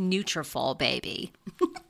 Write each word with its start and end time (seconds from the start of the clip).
"Nutrafol, 0.00 0.76
baby." 0.78 1.32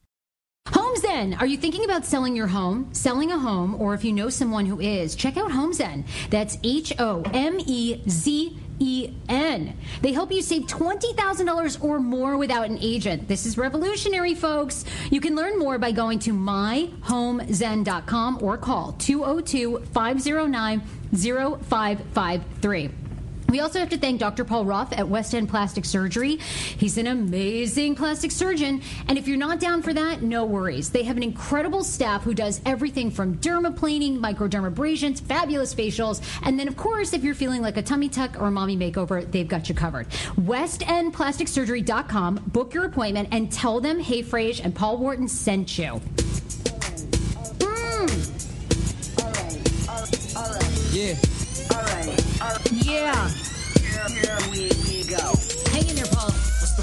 HomeZen. 0.67 1.39
Are 1.39 1.45
you 1.45 1.57
thinking 1.57 1.85
about 1.85 2.03
selling 2.05 2.35
your 2.35 2.47
home, 2.47 2.89
selling 2.93 3.31
a 3.31 3.37
home, 3.37 3.79
or 3.81 3.93
if 3.93 4.03
you 4.03 4.11
know 4.13 4.29
someone 4.29 4.65
who 4.65 4.79
is, 4.79 5.13
check 5.15 5.37
out 5.37 5.51
HomeZen. 5.51 6.05
That's 6.29 6.57
H 6.63 6.93
O 6.99 7.23
M 7.33 7.59
E 7.65 8.01
Z 8.07 8.57
E 8.79 9.13
N. 9.27 9.77
They 10.01 10.13
help 10.13 10.31
you 10.31 10.41
save 10.41 10.63
$20,000 10.63 11.83
or 11.83 11.99
more 11.99 12.37
without 12.37 12.67
an 12.67 12.77
agent. 12.79 13.27
This 13.27 13.45
is 13.45 13.57
revolutionary, 13.57 14.33
folks. 14.35 14.85
You 15.09 15.19
can 15.19 15.35
learn 15.35 15.59
more 15.59 15.77
by 15.77 15.91
going 15.91 16.19
to 16.19 16.31
myhomezen.com 16.33 18.39
or 18.41 18.57
call 18.57 18.93
202 18.93 19.79
509 19.93 20.81
0553. 21.13 22.89
We 23.51 23.59
also 23.59 23.79
have 23.79 23.89
to 23.89 23.97
thank 23.97 24.21
Dr. 24.21 24.45
Paul 24.45 24.63
Ruff 24.63 24.93
at 24.93 25.09
West 25.09 25.35
End 25.35 25.49
Plastic 25.49 25.83
Surgery. 25.83 26.37
He's 26.37 26.97
an 26.97 27.07
amazing 27.07 27.95
plastic 27.95 28.31
surgeon. 28.31 28.81
And 29.09 29.17
if 29.17 29.27
you're 29.27 29.35
not 29.35 29.59
down 29.59 29.81
for 29.81 29.93
that, 29.93 30.21
no 30.21 30.45
worries. 30.45 30.89
They 30.89 31.03
have 31.03 31.17
an 31.17 31.23
incredible 31.23 31.83
staff 31.83 32.23
who 32.23 32.33
does 32.33 32.61
everything 32.65 33.11
from 33.11 33.39
dermaplaning, 33.39 34.19
microdermabrasions, 34.19 35.19
fabulous 35.21 35.75
facials. 35.75 36.21
And 36.43 36.57
then, 36.57 36.69
of 36.69 36.77
course, 36.77 37.11
if 37.11 37.25
you're 37.25 37.35
feeling 37.35 37.61
like 37.61 37.75
a 37.75 37.81
tummy 37.81 38.07
tuck 38.07 38.39
or 38.39 38.47
a 38.47 38.51
mommy 38.51 38.77
makeover, 38.77 39.29
they've 39.29 39.49
got 39.49 39.67
you 39.67 39.75
covered. 39.75 40.07
WestEndPlasticSurgery.com. 40.39 42.35
Book 42.47 42.73
your 42.73 42.85
appointment 42.85 43.27
and 43.33 43.51
tell 43.51 43.81
them 43.81 43.99
Hey 43.99 44.23
Frase 44.23 44.63
and 44.63 44.73
Paul 44.73 44.97
Wharton 44.97 45.27
sent 45.27 45.77
you. 45.77 45.99
Mm. 47.59 48.37
Yeah. 50.93 51.15
All 51.75 51.83
right. 51.83 51.97
All 51.97 52.03
right. 52.03 52.17
Yeah. 52.17 52.30
Here, 52.41 53.13
here 54.09 54.37
we, 54.49 54.71
we 54.87 55.03
go. 55.03 55.60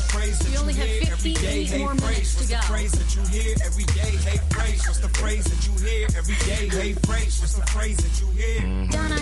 Phrase 0.09 0.39
that 0.39 0.51
We 0.51 0.57
only 0.57 0.73
you 0.75 0.81
have 0.81 0.89
hear 0.89 1.03
every 1.13 1.35
58 1.35 1.43
day? 1.43 1.65
Hey, 1.65 1.79
more 1.79 1.95
phrase. 1.95 2.01
minutes 2.01 2.35
to 2.35 2.39
What's 2.39 2.49
the 2.49 2.57
phrase 2.73 2.93
that 2.93 3.15
you 3.17 3.23
hear 3.29 3.57
every 3.65 3.85
day? 3.85 4.17
Hey, 4.25 4.39
phrase. 4.51 4.87
What's 4.87 4.99
the 5.01 5.09
phrase 5.09 5.45
that 5.45 5.67
you 5.67 5.73
hear 5.85 6.07
every 6.17 6.35
day? 6.49 6.69
Hey, 6.69 6.93
phrase. 7.05 7.41
What's 7.41 7.55
the 7.55 7.67
phrase 7.67 7.97
that 7.99 8.21
you 8.21 8.29
hear? 8.33 8.61
Mm-hmm. 8.61 8.91
Donna. 8.91 9.19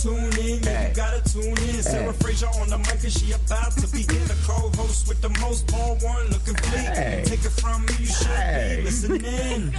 Tune 0.00 0.32
in, 0.40 0.62
yeah, 0.62 0.88
you 0.88 0.94
gotta 0.94 1.20
tune 1.28 1.58
in. 1.68 1.82
Sarah 1.82 2.12
Fraser 2.14 2.46
on 2.60 2.68
the 2.70 2.78
mic, 2.78 3.02
and 3.04 3.12
she 3.12 3.32
about 3.32 3.72
to 3.76 3.86
begin. 3.92 4.24
The 4.28 4.36
co-host 4.48 5.06
with 5.08 5.20
the 5.20 5.28
most, 5.40 5.66
Paul 5.68 5.98
Wharton 6.00 6.30
looking 6.32 6.54
bleak. 6.54 6.88
Take 7.28 7.44
it 7.44 7.52
from 7.60 7.84
me, 7.84 7.92
you 8.00 8.06
should 8.06 8.32
be 8.32 8.82
listening. 8.88 9.72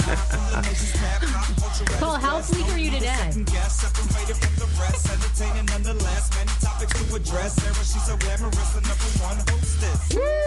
Paul, 1.98 2.18
how 2.18 2.40
sleek 2.42 2.68
are 2.70 2.78
you 2.78 2.92
today? 2.92 3.32
Guess 3.46 3.82
separated 3.82 4.38
from 4.38 4.54
the 4.62 4.68
rest, 4.78 5.10
entertaining 5.10 5.66
nonetheless. 5.66 6.30
Many 6.38 6.52
topics 6.62 6.94
to 6.94 7.04
address. 7.16 7.56
Sarah, 7.56 7.74
she's 7.74 8.06
so 8.06 8.16
glamorous, 8.18 8.70
the 8.74 8.82
number 8.82 9.10
one 9.26 9.38
hostess. 9.50 10.14
Woo! 10.16 10.41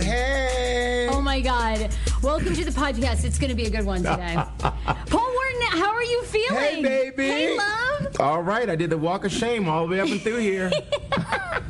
Hey! 0.00 1.08
Oh 1.10 1.20
my 1.20 1.40
God. 1.40 1.94
Welcome 2.22 2.54
to 2.54 2.64
the 2.64 2.70
podcast. 2.70 3.24
It's 3.24 3.38
going 3.38 3.50
to 3.50 3.56
be 3.56 3.64
a 3.64 3.70
good 3.70 3.86
one 3.86 4.02
today. 4.02 4.34
Paul 4.60 5.32
Wharton, 5.32 5.62
how 5.70 5.92
are 5.92 6.04
you 6.04 6.22
feeling? 6.24 6.58
Hey, 6.58 6.82
baby! 6.82 7.26
Hey, 7.26 7.56
love. 7.56 8.20
All 8.20 8.42
right, 8.42 8.68
I 8.68 8.76
did 8.76 8.90
the 8.90 8.98
walk 8.98 9.24
of 9.24 9.32
shame 9.32 9.68
all 9.68 9.86
the 9.86 9.92
way 9.92 10.00
up 10.00 10.08
and 10.08 10.20
through 10.20 10.38
here. 10.38 10.70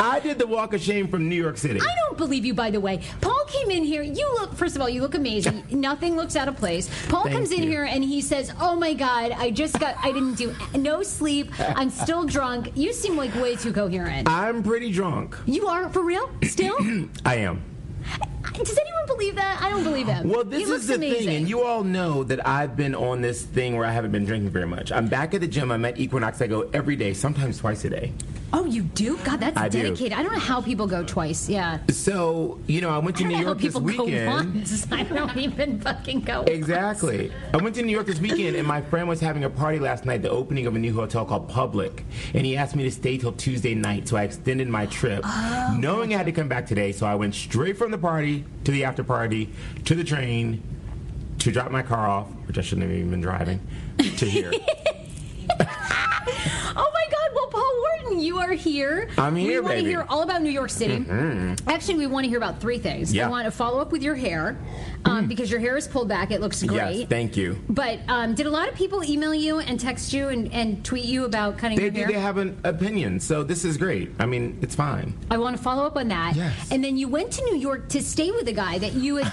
I 0.00 0.20
did 0.20 0.38
the 0.38 0.46
walk 0.46 0.74
of 0.74 0.80
shame 0.80 1.08
from 1.08 1.28
New 1.28 1.36
York 1.36 1.56
City. 1.56 1.80
I 1.80 1.94
don't 2.06 2.18
believe 2.18 2.44
you, 2.44 2.54
by 2.54 2.70
the 2.70 2.80
way. 2.80 3.00
Paul 3.20 3.44
came 3.46 3.70
in 3.70 3.84
here. 3.84 4.02
You 4.02 4.28
look, 4.40 4.54
first 4.54 4.76
of 4.76 4.82
all, 4.82 4.88
you 4.88 5.00
look 5.00 5.14
amazing. 5.14 5.64
Nothing 5.70 6.16
looks 6.16 6.36
out 6.36 6.48
of 6.48 6.56
place. 6.56 6.88
Paul 7.08 7.24
Thank 7.24 7.34
comes 7.34 7.52
in 7.52 7.62
you. 7.62 7.68
here 7.70 7.84
and 7.84 8.02
he 8.04 8.20
says, 8.20 8.52
Oh 8.60 8.76
my 8.76 8.94
God, 8.94 9.32
I 9.32 9.50
just 9.50 9.78
got, 9.78 9.96
I 10.02 10.12
didn't 10.12 10.34
do 10.34 10.54
no 10.74 11.02
sleep. 11.02 11.50
I'm 11.60 11.90
still 11.90 12.24
drunk. 12.36 12.70
You 12.74 12.92
seem 12.92 13.16
like 13.16 13.34
way 13.36 13.56
too 13.56 13.72
coherent. 13.72 14.28
I'm 14.28 14.62
pretty 14.62 14.92
drunk. 14.92 15.36
You 15.46 15.66
are 15.66 15.88
for 15.88 16.02
real? 16.02 16.30
Still? 16.44 16.76
I 17.24 17.36
am. 17.36 17.62
Does 18.54 18.78
anyone 18.78 19.06
believe 19.06 19.36
that? 19.36 19.60
I 19.62 19.70
don't 19.70 19.84
believe 19.84 20.06
him. 20.06 20.28
Well, 20.28 20.44
this 20.44 20.68
looks 20.68 20.82
is 20.82 20.88
the 20.88 20.94
amazing. 20.96 21.26
thing, 21.26 21.36
and 21.36 21.48
you 21.48 21.62
all 21.62 21.84
know 21.84 22.24
that 22.24 22.46
I've 22.46 22.76
been 22.76 22.94
on 22.94 23.20
this 23.20 23.42
thing 23.42 23.76
where 23.76 23.86
I 23.86 23.92
haven't 23.92 24.12
been 24.12 24.24
drinking 24.24 24.50
very 24.50 24.66
much. 24.66 24.90
I'm 24.92 25.06
back 25.08 25.34
at 25.34 25.40
the 25.40 25.46
gym. 25.48 25.70
I'm 25.70 25.84
at 25.84 25.98
Equinox. 25.98 26.40
I 26.42 26.46
go 26.48 26.68
every 26.72 26.96
day, 26.96 27.12
sometimes 27.14 27.58
twice 27.58 27.84
a 27.84 27.90
day. 27.90 28.12
Oh, 28.54 28.66
you 28.66 28.82
do? 28.82 29.16
God, 29.24 29.40
that's 29.40 29.56
I 29.56 29.68
do. 29.70 29.82
dedicated. 29.82 30.12
I 30.12 30.22
don't 30.22 30.32
know 30.34 30.38
how 30.38 30.60
people 30.60 30.86
go 30.86 31.02
twice. 31.02 31.48
Yeah. 31.48 31.78
So, 31.88 32.58
you 32.66 32.82
know, 32.82 32.90
I 32.90 32.98
went 32.98 33.16
to 33.16 33.22
don't 33.22 33.32
New 33.32 33.38
York 33.38 33.58
this 33.60 33.74
weekend. 33.76 34.68
I 34.92 35.04
don't 35.04 35.34
even 35.38 35.80
fucking 35.80 36.20
go. 36.20 36.42
Exactly. 36.42 37.32
I 37.54 37.56
went 37.56 37.74
to 37.76 37.82
New 37.82 37.92
York 37.92 38.06
this 38.06 38.20
weekend, 38.20 38.56
and 38.56 38.66
my 38.66 38.82
friend 38.82 39.08
was 39.08 39.20
having 39.20 39.44
a 39.44 39.50
party 39.50 39.78
last 39.78 40.04
night, 40.04 40.20
the 40.20 40.28
opening 40.28 40.66
of 40.66 40.76
a 40.76 40.78
new 40.78 40.92
hotel 40.92 41.24
called 41.24 41.48
Public, 41.48 42.04
and 42.34 42.44
he 42.44 42.56
asked 42.56 42.76
me 42.76 42.82
to 42.82 42.90
stay 42.90 43.16
till 43.16 43.32
Tuesday 43.32 43.74
night, 43.74 44.06
so 44.08 44.18
I 44.18 44.24
extended 44.24 44.68
my 44.68 44.84
trip, 44.86 45.22
Oh. 45.24 45.76
knowing 45.78 46.12
I 46.12 46.18
had 46.18 46.26
to 46.26 46.32
come 46.32 46.48
back 46.48 46.66
today. 46.66 46.92
So 46.92 47.06
I 47.06 47.14
went 47.14 47.34
straight 47.34 47.78
from 47.78 47.90
the 47.90 47.98
party 47.98 48.31
to 48.64 48.70
the 48.70 48.84
after 48.84 49.04
party 49.04 49.48
to 49.84 49.94
the 49.94 50.04
train 50.04 50.62
to 51.38 51.50
drop 51.50 51.70
my 51.70 51.82
car 51.82 52.08
off, 52.08 52.28
which 52.46 52.58
I 52.58 52.60
shouldn't 52.60 52.86
have 52.88 52.96
even 52.96 53.10
been 53.10 53.20
driving, 53.20 53.60
to 53.98 54.26
here. 54.26 54.52
Oh 56.74 56.90
my 56.94 57.06
God! 57.10 57.30
Well, 57.34 57.48
Paul 57.48 57.72
Wharton, 57.82 58.06
you 58.22 58.38
are 58.38 58.52
here. 58.52 59.08
I'm 59.18 59.36
here, 59.36 59.54
We 59.54 59.60
want 59.60 59.72
to 59.72 59.76
baby. 59.78 59.90
hear 59.90 60.06
all 60.08 60.22
about 60.22 60.42
New 60.42 60.50
York 60.50 60.70
City. 60.70 61.04
Actually, 61.66 61.96
we 61.98 62.06
want 62.06 62.24
to 62.24 62.28
hear 62.28 62.38
about 62.38 62.60
three 62.60 62.78
things. 62.78 63.12
Yeah. 63.12 63.26
I 63.26 63.30
want 63.30 63.44
to 63.46 63.50
follow 63.50 63.80
up 63.80 63.92
with 63.92 64.02
your 64.02 64.14
hair 64.14 64.56
um, 65.04 65.26
because 65.26 65.50
your 65.50 65.60
hair 65.60 65.76
is 65.76 65.88
pulled 65.88 66.08
back. 66.08 66.30
It 66.30 66.40
looks 66.40 66.62
great. 66.62 66.96
Yes, 67.00 67.08
thank 67.08 67.36
you. 67.36 67.58
But 67.68 68.00
um, 68.08 68.34
did 68.34 68.46
a 68.46 68.50
lot 68.50 68.68
of 68.68 68.74
people 68.74 69.02
email 69.04 69.34
you 69.34 69.58
and 69.58 69.78
text 69.78 70.12
you 70.12 70.28
and, 70.28 70.52
and 70.52 70.84
tweet 70.84 71.04
you 71.04 71.24
about 71.24 71.58
cutting 71.58 71.76
They 71.76 71.84
your 71.84 71.90
do. 71.92 71.98
hair? 72.00 72.08
They 72.08 72.14
have 72.20 72.36
an 72.38 72.58
opinion, 72.64 73.18
so 73.20 73.42
this 73.42 73.64
is 73.64 73.76
great. 73.76 74.10
I 74.18 74.26
mean, 74.26 74.58
it's 74.62 74.74
fine. 74.74 75.14
I 75.30 75.38
want 75.38 75.56
to 75.56 75.62
follow 75.62 75.84
up 75.84 75.96
on 75.96 76.08
that. 76.08 76.36
Yes. 76.36 76.68
And 76.70 76.84
then 76.84 76.96
you 76.96 77.08
went 77.08 77.32
to 77.32 77.44
New 77.44 77.56
York 77.56 77.88
to 77.90 78.02
stay 78.02 78.30
with 78.30 78.46
a 78.48 78.52
guy 78.52 78.78
that 78.78 78.92
you 78.94 79.16
had. 79.16 79.32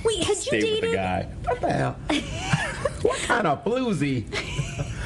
Wait, 0.04 0.18
had 0.24 0.36
you 0.36 0.42
Stay 0.42 0.60
dated? 0.60 0.82
with 0.82 0.90
the 0.92 0.96
guy. 0.96 1.28
What 1.44 1.60
the 1.60 1.72
hell? 1.72 1.92
what 3.02 3.18
kind 3.20 3.46
of 3.46 3.64
floozy? 3.64 4.24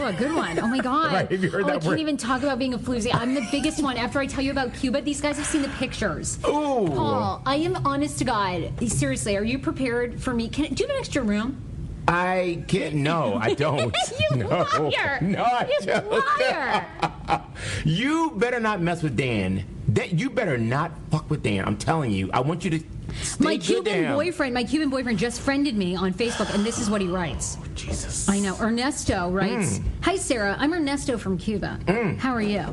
Oh, 0.00 0.06
a 0.06 0.12
good 0.12 0.34
one. 0.34 0.58
Oh 0.58 0.66
my 0.66 0.78
god. 0.82 1.12
Right, 1.12 1.30
have 1.30 1.42
you 1.42 1.50
heard 1.50 1.64
oh, 1.64 1.68
I 1.68 1.72
that 1.74 1.82
can't 1.82 1.98
even 1.98 2.16
talk 2.16 2.42
about 2.42 2.58
being 2.58 2.74
a 2.74 2.78
floozy. 2.78 3.10
I'm 3.14 3.34
the 3.34 3.46
biggest 3.50 3.82
one. 3.82 3.96
After 3.96 4.18
I 4.18 4.26
tell 4.26 4.42
you 4.44 4.50
about 4.50 4.74
Cuba, 4.74 5.00
these 5.02 5.20
guys 5.20 5.36
have 5.36 5.46
seen 5.46 5.62
the 5.62 5.68
pictures. 5.68 6.38
Ooh. 6.46 6.86
Paul, 6.88 7.42
I 7.46 7.56
am 7.56 7.76
honest 7.86 8.18
to 8.18 8.24
God. 8.24 8.72
Seriously, 8.88 9.36
are 9.36 9.44
you 9.44 9.58
prepared 9.58 10.20
for 10.20 10.34
me? 10.34 10.48
Can, 10.48 10.74
do 10.74 10.82
you 10.84 10.88
have 10.88 10.96
an 10.96 11.00
extra 11.00 11.22
room? 11.22 11.60
I 12.06 12.62
can't. 12.68 12.96
No, 12.96 13.34
I 13.40 13.54
don't. 13.64 13.94
you 14.30 14.36
no. 14.36 14.48
liar! 14.48 15.18
No, 15.22 15.42
I 15.42 15.70
you 15.80 15.86
don't. 15.86 16.10
liar! 16.10 17.42
you 17.84 18.32
better 18.36 18.60
not 18.60 18.80
mess 18.82 19.02
with 19.02 19.16
Dan. 19.16 19.64
That 19.94 20.12
you 20.12 20.28
better 20.30 20.58
not 20.58 20.90
fuck 21.10 21.28
with 21.30 21.42
Dan. 21.42 21.64
I'm 21.64 21.76
telling 21.76 22.10
you. 22.10 22.30
I 22.32 22.40
want 22.40 22.64
you 22.64 22.70
to. 22.70 22.80
Stay 23.22 23.44
my 23.44 23.56
Cuban 23.58 24.12
boyfriend, 24.14 24.52
my 24.54 24.64
Cuban 24.64 24.90
boyfriend, 24.90 25.18
just 25.20 25.40
friended 25.40 25.76
me 25.76 25.94
on 25.94 26.12
Facebook, 26.12 26.52
and 26.52 26.66
this 26.66 26.78
is 26.80 26.90
what 26.90 27.00
he 27.00 27.06
writes. 27.06 27.56
Jesus. 27.76 28.28
I 28.28 28.40
know. 28.40 28.56
Ernesto 28.60 29.30
writes, 29.30 29.78
Mm. 29.78 29.84
"Hi 30.02 30.16
Sarah, 30.16 30.56
I'm 30.58 30.72
Ernesto 30.74 31.16
from 31.16 31.38
Cuba. 31.38 31.78
How 32.18 32.32
are 32.34 32.42
you?" 32.42 32.64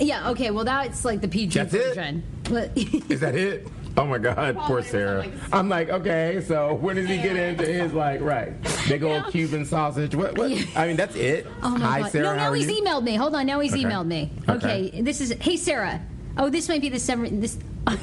Yeah. 0.00 0.30
Okay. 0.30 0.50
Well, 0.50 0.64
that's 0.64 1.04
like 1.04 1.20
the 1.20 1.28
PG 1.28 1.58
That's 1.58 1.72
version. 1.72 2.22
But- 2.44 2.70
Is 2.76 3.20
that 3.20 3.34
it? 3.34 3.68
Oh 3.96 4.06
my 4.06 4.18
God, 4.18 4.56
poor 4.60 4.82
Sarah. 4.82 5.26
I'm 5.52 5.68
like, 5.68 5.90
okay, 5.90 6.42
so 6.46 6.74
when 6.74 6.96
does 6.96 7.08
he 7.08 7.16
get 7.18 7.36
into 7.36 7.66
his 7.66 7.92
like, 7.92 8.20
right? 8.22 8.52
Big 8.88 9.02
old 9.02 9.24
Yeah. 9.24 9.30
Cuban 9.30 9.64
sausage. 9.66 10.14
What? 10.14 10.36
What? 10.38 10.50
I 10.74 10.86
mean, 10.86 10.96
that's 10.96 11.14
it. 11.14 11.46
Oh 11.62 11.70
my 11.70 11.78
Hi, 11.80 12.00
god! 12.00 12.10
Sarah. 12.12 12.24
no, 12.28 12.36
now 12.36 12.52
he's 12.54 12.70
you? 12.70 12.82
emailed 12.82 13.02
me. 13.04 13.16
Hold 13.16 13.34
on, 13.34 13.44
now 13.46 13.60
he's 13.60 13.74
Okay. 13.74 13.84
emailed 13.84 14.06
me. 14.06 14.30
Okay. 14.48 14.88
Okay. 14.88 15.00
this 15.02 15.20
is. 15.20 15.32
Hey 15.40 15.56
Sarah. 15.56 16.00
Oh, 16.38 16.48
this 16.48 16.68
might 16.68 16.80
be 16.80 16.88
the 16.88 16.98
seven. 16.98 17.40
This. 17.40 17.58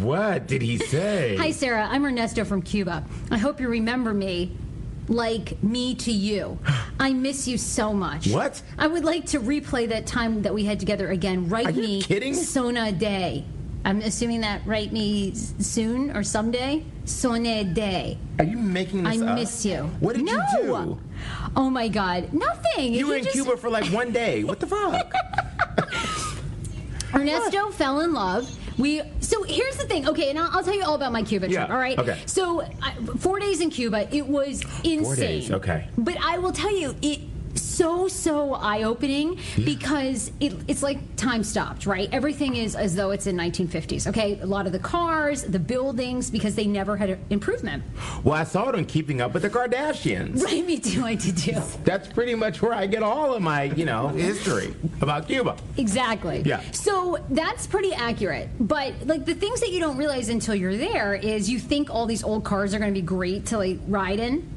What 0.00 0.46
did 0.46 0.60
he 0.62 0.78
say? 0.78 1.36
Hi 1.36 1.50
Sarah, 1.52 1.86
I'm 1.90 2.04
Ernesto 2.04 2.44
from 2.44 2.60
Cuba. 2.60 3.04
I 3.30 3.38
hope 3.38 3.60
you 3.60 3.68
remember 3.68 4.12
me. 4.12 4.56
Like 5.08 5.62
me 5.62 5.94
to 5.96 6.10
you. 6.12 6.58
I 7.00 7.12
miss 7.12 7.46
you 7.46 7.56
so 7.56 7.92
much. 7.92 8.28
What? 8.28 8.60
I 8.78 8.88
would 8.88 9.04
like 9.04 9.26
to 9.26 9.38
replay 9.40 9.88
that 9.88 10.06
time 10.06 10.42
that 10.42 10.52
we 10.52 10.64
had 10.64 10.80
together 10.80 11.08
again. 11.10 11.48
Write 11.48 11.66
Are 11.68 11.70
you 11.70 11.82
me 11.82 12.02
kidding? 12.02 12.34
Sona 12.34 12.90
Day. 12.92 13.44
I'm 13.86 14.02
assuming 14.02 14.40
that 14.40 14.66
write 14.66 14.92
me 14.92 15.30
s- 15.30 15.54
soon 15.60 16.10
or 16.16 16.24
someday. 16.24 16.82
Sona 17.04 17.62
Day. 17.62 18.18
Are 18.40 18.44
you 18.44 18.58
making 18.58 19.04
this 19.04 19.22
I 19.22 19.26
up? 19.26 19.38
miss 19.38 19.64
you. 19.64 19.82
What 20.00 20.16
did 20.16 20.24
no. 20.24 20.32
you 20.32 20.42
do? 20.64 20.98
Oh 21.54 21.70
my 21.70 21.86
God! 21.86 22.32
Nothing. 22.32 22.94
You 22.94 23.06
were 23.06 23.14
in 23.16 23.22
just- 23.22 23.34
Cuba 23.36 23.56
for 23.56 23.70
like 23.70 23.86
one 23.92 24.10
day. 24.10 24.42
What 24.42 24.58
the 24.58 24.66
fuck? 24.66 25.12
Ernesto 27.14 27.70
fell 27.70 28.00
in 28.00 28.12
love. 28.12 28.50
We 28.76 29.02
so 29.20 29.44
here's 29.44 29.76
the 29.76 29.86
thing. 29.86 30.08
Okay, 30.08 30.30
and 30.30 30.38
I'll, 30.38 30.50
I'll 30.50 30.64
tell 30.64 30.74
you 30.74 30.82
all 30.84 30.96
about 30.96 31.12
my 31.12 31.22
Cuba 31.22 31.46
trip. 31.46 31.54
Yeah, 31.54 31.72
All 31.72 31.78
right. 31.80 31.96
okay. 31.98 32.18
So 32.26 32.62
I, 32.82 32.92
four 33.18 33.38
days 33.38 33.60
in 33.60 33.70
Cuba, 33.70 34.12
it 34.14 34.26
was 34.26 34.62
insane. 34.82 35.04
Four 35.04 35.14
days, 35.16 35.50
okay. 35.52 35.88
But 35.96 36.16
I 36.20 36.38
will 36.38 36.52
tell 36.52 36.76
you, 36.76 36.94
it 37.00 37.20
so 37.56 38.08
so 38.08 38.54
eye 38.54 38.82
opening 38.82 39.38
because 39.64 40.30
it, 40.40 40.54
it's 40.68 40.82
like 40.82 40.98
time 41.16 41.42
stopped. 41.44 41.86
Right. 41.86 42.08
Everything 42.12 42.56
is 42.56 42.74
as 42.74 42.94
though 42.94 43.10
it's 43.10 43.26
in 43.26 43.36
1950s. 43.36 44.06
Okay. 44.06 44.38
A 44.40 44.46
lot 44.46 44.66
of 44.66 44.72
the 44.72 44.78
cars, 44.78 45.42
the 45.42 45.58
buildings, 45.58 46.30
because 46.30 46.54
they 46.54 46.66
never 46.66 46.96
had 46.96 47.18
improvement. 47.30 47.82
well, 48.24 48.34
I 48.34 48.44
saw 48.44 48.68
it 48.68 48.74
on 48.74 48.84
Keeping 48.84 49.20
Up 49.20 49.34
with 49.34 49.42
the 49.42 49.50
Kardashians. 49.50 50.42
Right. 50.42 50.66
Me 50.66 50.78
too. 50.78 51.04
I 51.04 51.14
did 51.14 51.36
too. 51.36 51.60
That's 51.84 52.08
pretty 52.08 52.34
much 52.34 52.62
where 52.62 52.72
I 52.74 52.86
get 52.86 53.02
all 53.02 53.34
of 53.34 53.42
my, 53.42 53.64
you 53.64 53.84
know, 53.84 54.08
history 54.16 54.74
about 55.00 55.26
Cuba. 55.28 55.56
Exactly. 55.76 56.42
Yeah. 56.44 56.62
So 56.72 57.18
that's 57.30 57.66
pretty 57.66 57.92
accurate. 57.92 58.48
But 58.60 58.94
like 59.06 59.24
the 59.24 59.34
things 59.34 59.60
that 59.60 59.70
you 59.70 59.80
don't 59.80 59.96
realize 59.96 60.28
until 60.28 60.54
you're 60.54 60.76
there 60.76 61.14
is 61.14 61.48
you 61.48 61.58
think 61.58 61.90
all 61.90 62.06
these 62.06 62.22
old 62.24 62.44
cars 62.44 62.74
are 62.74 62.78
going 62.78 62.92
to 62.92 63.00
be 63.00 63.06
great 63.06 63.46
to 63.46 63.58
like 63.58 63.78
ride 63.86 64.20
in. 64.20 64.48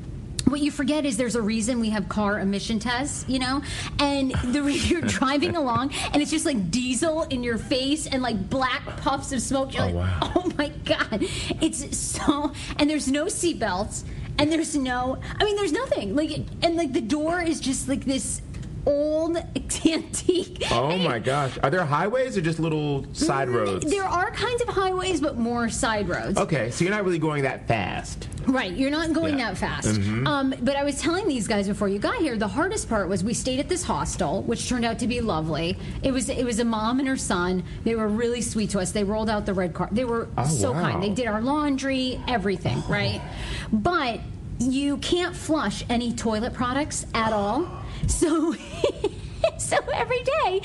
What 0.50 0.62
you 0.62 0.72
forget 0.72 1.06
is 1.06 1.18
there's 1.18 1.36
a 1.36 1.42
reason 1.42 1.80
we 1.80 1.90
have 1.92 2.10
car 2.10 2.40
emission 2.40 2.80
tests, 2.80 3.26
you 3.28 3.40
know, 3.40 3.62
and 4.00 4.32
the 4.32 4.64
you're 4.88 5.02
driving 5.02 5.56
along 5.56 5.92
and 6.14 6.22
it's 6.22 6.32
just 6.32 6.46
like 6.46 6.72
diesel 6.72 7.24
in 7.24 7.44
your 7.44 7.58
face 7.58 8.08
and 8.08 8.22
like 8.22 8.50
black 8.50 8.84
puffs 8.98 9.32
of 9.32 9.42
smoke. 9.42 9.74
You're 9.74 9.84
Oh, 9.84 9.86
like, 9.88 9.96
wow. 9.96 10.20
oh 10.36 10.52
my 10.58 10.70
god, 10.86 11.20
it's 11.62 11.98
so. 11.98 12.52
And 12.78 12.90
there's 12.90 13.08
no 13.10 13.26
seatbelts 13.26 14.04
and 14.38 14.52
there's 14.52 14.76
no. 14.76 15.20
I 15.40 15.44
mean, 15.44 15.56
there's 15.56 15.72
nothing 15.74 16.16
like, 16.16 16.32
and 16.64 16.76
like 16.76 16.94
the 16.94 17.02
door 17.02 17.42
is 17.42 17.60
just 17.60 17.88
like 17.88 18.06
this 18.06 18.42
old 18.90 19.38
antique. 19.86 20.64
Oh 20.72 20.90
And 20.90 21.04
my 21.04 21.20
gosh. 21.32 21.58
Are 21.64 21.70
there 21.70 21.86
highways 21.86 22.38
or 22.38 22.42
just 22.42 22.60
little 22.60 23.06
side 23.14 23.50
roads? 23.50 23.90
There 23.90 24.04
are 24.04 24.32
kinds 24.32 24.62
of 24.62 24.68
highways, 24.70 25.22
but 25.22 25.38
more 25.38 25.70
side 25.70 26.10
roads. 26.10 26.38
Okay, 26.38 26.72
so 26.72 26.84
you're 26.84 26.94
not 26.94 27.06
really 27.06 27.20
going 27.20 27.44
that 27.44 27.68
fast. 27.68 28.28
Right, 28.48 28.72
you're 28.74 28.90
not 28.90 29.14
going 29.14 29.38
Yeah. 29.38 29.50
that 29.54 29.58
fast. 29.60 30.00
Um, 30.26 30.56
but 30.62 30.76
I 30.76 30.84
was 30.84 31.00
telling 31.00 31.28
these 31.28 31.48
guys 31.48 31.68
before 31.68 31.88
you 31.88 32.00
got 32.00 32.16
here, 32.16 32.36
the 32.36 32.48
hardest 32.48 32.90
part 32.90 33.08
was 33.08 33.24
we 33.24 33.34
stayed 33.36 33.60
at 33.60 33.70
this 33.70 33.84
hostel, 33.84 34.42
which 34.44 34.68
turned 34.68 34.86
out 34.86 34.98
to 35.00 35.08
be 35.08 35.22
lovely. 35.22 35.78
It 36.02 36.12
was 36.12 36.30
it 36.30 36.44
was 36.44 36.60
a 36.60 36.66
mom 36.66 37.00
and 37.00 37.08
her 37.08 37.18
son. 37.18 37.64
They 37.84 37.96
were 37.96 38.08
really 38.08 38.42
sweet 38.42 38.72
to 38.72 38.80
us. 38.80 38.92
They 38.92 39.04
rolled 39.04 39.30
out 39.30 39.46
the 39.46 39.54
red 39.54 39.74
car. 39.76 39.88
They 39.92 40.06
were 40.06 40.28
Oh, 40.38 40.46
so 40.48 40.72
wow. 40.72 40.82
kind. 40.82 41.04
They 41.04 41.10
did 41.10 41.28
our 41.28 41.42
laundry, 41.42 42.20
everything, 42.28 42.82
right? 42.90 43.22
But 43.72 44.20
you 44.58 44.98
can't 44.98 45.36
flush 45.36 45.86
any 45.90 46.12
toilet 46.14 46.54
products 46.54 47.06
at 47.14 47.32
all. 47.32 47.68
So 48.08 48.56
so 49.58 49.78
every 49.94 50.24
day 50.24 50.62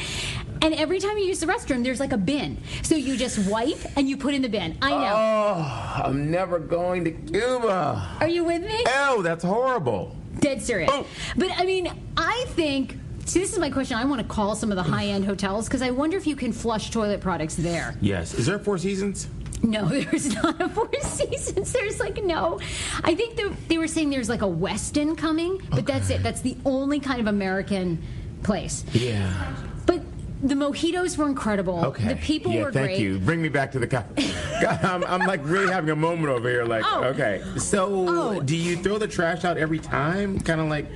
and 0.63 0.75
every 0.75 0.99
time 0.99 1.19
you 1.19 1.25
use 1.25 1.41
the 1.41 1.47
restroom 1.47 1.85
there's 1.85 2.01
like 2.01 2.13
a 2.13 2.19
bin. 2.19 2.61
So 2.83 2.95
you 2.95 3.17
just 3.17 3.39
wipe 3.51 3.79
and 3.97 4.09
you 4.09 4.17
put 4.17 4.35
in 4.35 4.43
the 4.43 4.49
bin. 4.49 4.77
I 4.81 4.91
know. 4.91 5.13
Oh, 5.15 6.03
I'm 6.05 6.31
never 6.31 6.59
going 6.59 7.05
to 7.05 7.13
Cuba. 7.13 8.17
Are 8.21 8.29
you 8.29 8.45
with 8.45 8.63
me? 8.63 8.85
Oh, 8.89 9.23
that's 9.23 9.45
horrible. 9.45 10.17
Dead 10.41 10.63
serious. 10.63 10.91
Oh. 10.93 11.07
But 11.37 11.51
I 11.53 11.65
mean, 11.65 11.91
I 12.17 12.45
think. 12.49 12.99
See, 13.27 13.41
this 13.41 13.55
is 13.55 13.59
my 13.59 13.71
question. 13.71 13.97
I 13.97 14.05
want 14.05 14.21
to 14.21 14.27
call 14.27 14.55
some 14.55 14.71
of 14.71 14.77
the 14.77 14.83
high 14.83 15.07
end 15.07 15.25
hotels 15.25 15.67
because 15.67 15.81
I 15.81 15.91
wonder 15.91 16.19
if 16.19 16.27
you 16.27 16.37
can 16.37 16.53
flush 16.53 16.91
toilet 16.91 17.23
products 17.23 17.55
there. 17.55 17.97
Yes. 18.03 18.35
Is 18.35 18.45
there 18.47 18.59
Four 18.59 18.77
Seasons? 18.77 19.29
No, 19.65 19.89
there's 19.89 20.35
not 20.35 20.61
a 20.61 20.69
Four 20.69 20.91
Seasons. 21.01 21.73
There's 21.73 21.99
like 21.99 22.23
no. 22.23 22.61
I 23.03 23.15
think 23.15 23.37
they, 23.37 23.49
they 23.69 23.79
were 23.79 23.89
saying 23.89 24.11
there's 24.11 24.29
like 24.29 24.43
a 24.43 24.47
Westin 24.47 25.17
coming, 25.17 25.61
but 25.71 25.87
that's 25.87 26.11
it. 26.11 26.23
That's 26.23 26.41
the 26.43 26.57
only 26.65 27.01
kind 27.01 27.21
of 27.21 27.27
American 27.27 28.03
place. 28.43 28.85
Yeah. 28.93 29.55
But 29.87 30.03
the 30.43 30.55
mojitos 30.55 31.17
were 31.17 31.27
incredible. 31.27 31.83
Okay. 31.87 32.09
The 32.09 32.17
people 32.17 32.53
yeah, 32.53 32.65
were 32.65 32.73
thank 32.73 32.87
great. 32.89 32.97
Thank 32.97 33.01
you. 33.05 33.19
Bring 33.19 33.41
me 33.41 33.49
back 33.49 33.73
to 33.73 33.79
the 33.79 33.87
co- 33.87 34.05
God, 34.61 34.85
I'm, 34.85 35.03
I'm 35.05 35.27
like 35.27 35.41
really 35.45 35.73
having 35.73 35.89
a 35.91 35.97
moment 35.97 36.29
over 36.29 36.49
here. 36.49 36.65
Like, 36.65 36.85
Oh. 36.87 37.05
okay. 37.05 37.43
So, 37.57 37.89
Oh. 38.09 38.41
do 38.41 38.55
you 38.55 38.77
throw 38.77 38.99
the 38.99 39.09
trash 39.09 39.45
out 39.45 39.57
every 39.57 39.79
time? 39.79 40.39
Kind 40.41 40.61
of 40.61 40.69
like, 40.69 40.87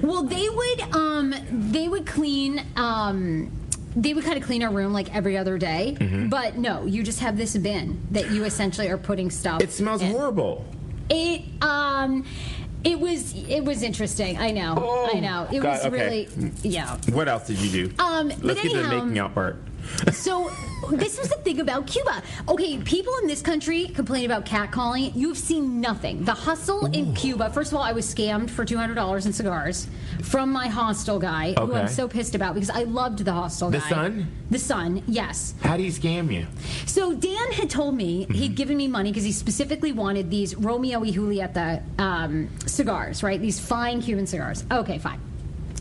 Well, 0.00 0.22
they 0.22 0.48
would 0.48 0.80
um 0.94 1.34
they 1.50 1.88
would 1.88 2.06
clean 2.06 2.64
um 2.76 3.50
they 3.96 4.14
would 4.14 4.24
kind 4.24 4.36
of 4.36 4.44
clean 4.44 4.62
our 4.62 4.70
room 4.70 4.92
like 4.92 5.14
every 5.14 5.36
other 5.36 5.58
day. 5.58 5.96
Mm-hmm. 5.98 6.28
But 6.28 6.56
no, 6.56 6.86
you 6.86 7.02
just 7.02 7.20
have 7.20 7.36
this 7.36 7.56
bin 7.56 8.00
that 8.10 8.30
you 8.30 8.44
essentially 8.44 8.88
are 8.88 8.98
putting 8.98 9.30
stuff. 9.30 9.62
it 9.62 9.72
smells 9.72 10.02
in. 10.02 10.10
horrible. 10.10 10.64
It 11.10 11.42
um 11.62 12.24
it 12.84 12.98
was 12.98 13.34
it 13.48 13.64
was 13.64 13.82
interesting. 13.82 14.38
I 14.38 14.50
know. 14.50 14.74
Oh, 14.76 15.10
I 15.14 15.20
know. 15.20 15.46
It 15.52 15.60
God, 15.60 15.72
was 15.72 15.86
okay. 15.86 16.26
really 16.36 16.52
yeah. 16.62 16.96
What 17.10 17.28
else 17.28 17.46
did 17.46 17.58
you 17.58 17.88
do? 17.88 17.94
Um, 18.02 18.28
Let's 18.28 18.40
but 18.40 18.62
get 18.62 18.72
to 18.72 18.82
the 18.82 18.88
making 18.88 19.18
out 19.18 19.34
part. 19.34 19.62
So 20.12 20.50
this 20.90 21.18
was 21.18 21.28
the 21.28 21.36
thing 21.36 21.60
about 21.60 21.86
Cuba. 21.86 22.22
Okay, 22.48 22.78
people 22.78 23.12
in 23.22 23.26
this 23.28 23.40
country 23.42 23.86
complain 23.88 24.24
about 24.24 24.44
catcalling. 24.44 25.12
You've 25.14 25.38
seen 25.38 25.80
nothing. 25.80 26.24
The 26.24 26.34
hustle 26.34 26.86
in 26.86 27.14
Cuba. 27.14 27.50
First 27.50 27.72
of 27.72 27.78
all, 27.78 27.84
I 27.84 27.92
was 27.92 28.12
scammed 28.12 28.50
for 28.50 28.64
two 28.64 28.76
hundred 28.76 28.94
dollars 28.94 29.26
in 29.26 29.32
cigars 29.32 29.86
from 30.22 30.50
my 30.52 30.66
hostel 30.68 31.18
guy, 31.18 31.54
who 31.58 31.74
I'm 31.74 31.88
so 31.88 32.08
pissed 32.08 32.34
about 32.34 32.54
because 32.54 32.70
I 32.70 32.82
loved 32.84 33.24
the 33.24 33.32
hostel 33.32 33.70
The 33.70 33.78
guy. 33.78 33.88
son? 33.88 34.28
The 34.50 34.58
son, 34.58 35.02
yes. 35.06 35.54
How 35.62 35.76
do 35.76 35.82
you 35.82 35.90
scam 35.90 36.32
you? 36.32 36.46
So 36.86 37.14
Dan 37.14 37.52
had 37.52 37.70
told 37.70 37.94
me 37.94 38.02
Mm-hmm. 38.22 38.32
he'd 38.34 38.54
given 38.54 38.76
me 38.76 38.88
money 38.88 39.10
because 39.10 39.24
he 39.24 39.32
specifically 39.32 39.92
wanted 39.92 40.30
these 40.30 40.54
Romeo 40.56 41.00
y 41.00 41.10
Julieta 41.10 41.82
um, 41.98 42.48
cigars, 42.66 43.22
right? 43.22 43.40
These 43.40 43.58
fine 43.60 44.02
Cuban 44.02 44.26
cigars. 44.26 44.64
Okay, 44.70 44.98
fine. 44.98 45.20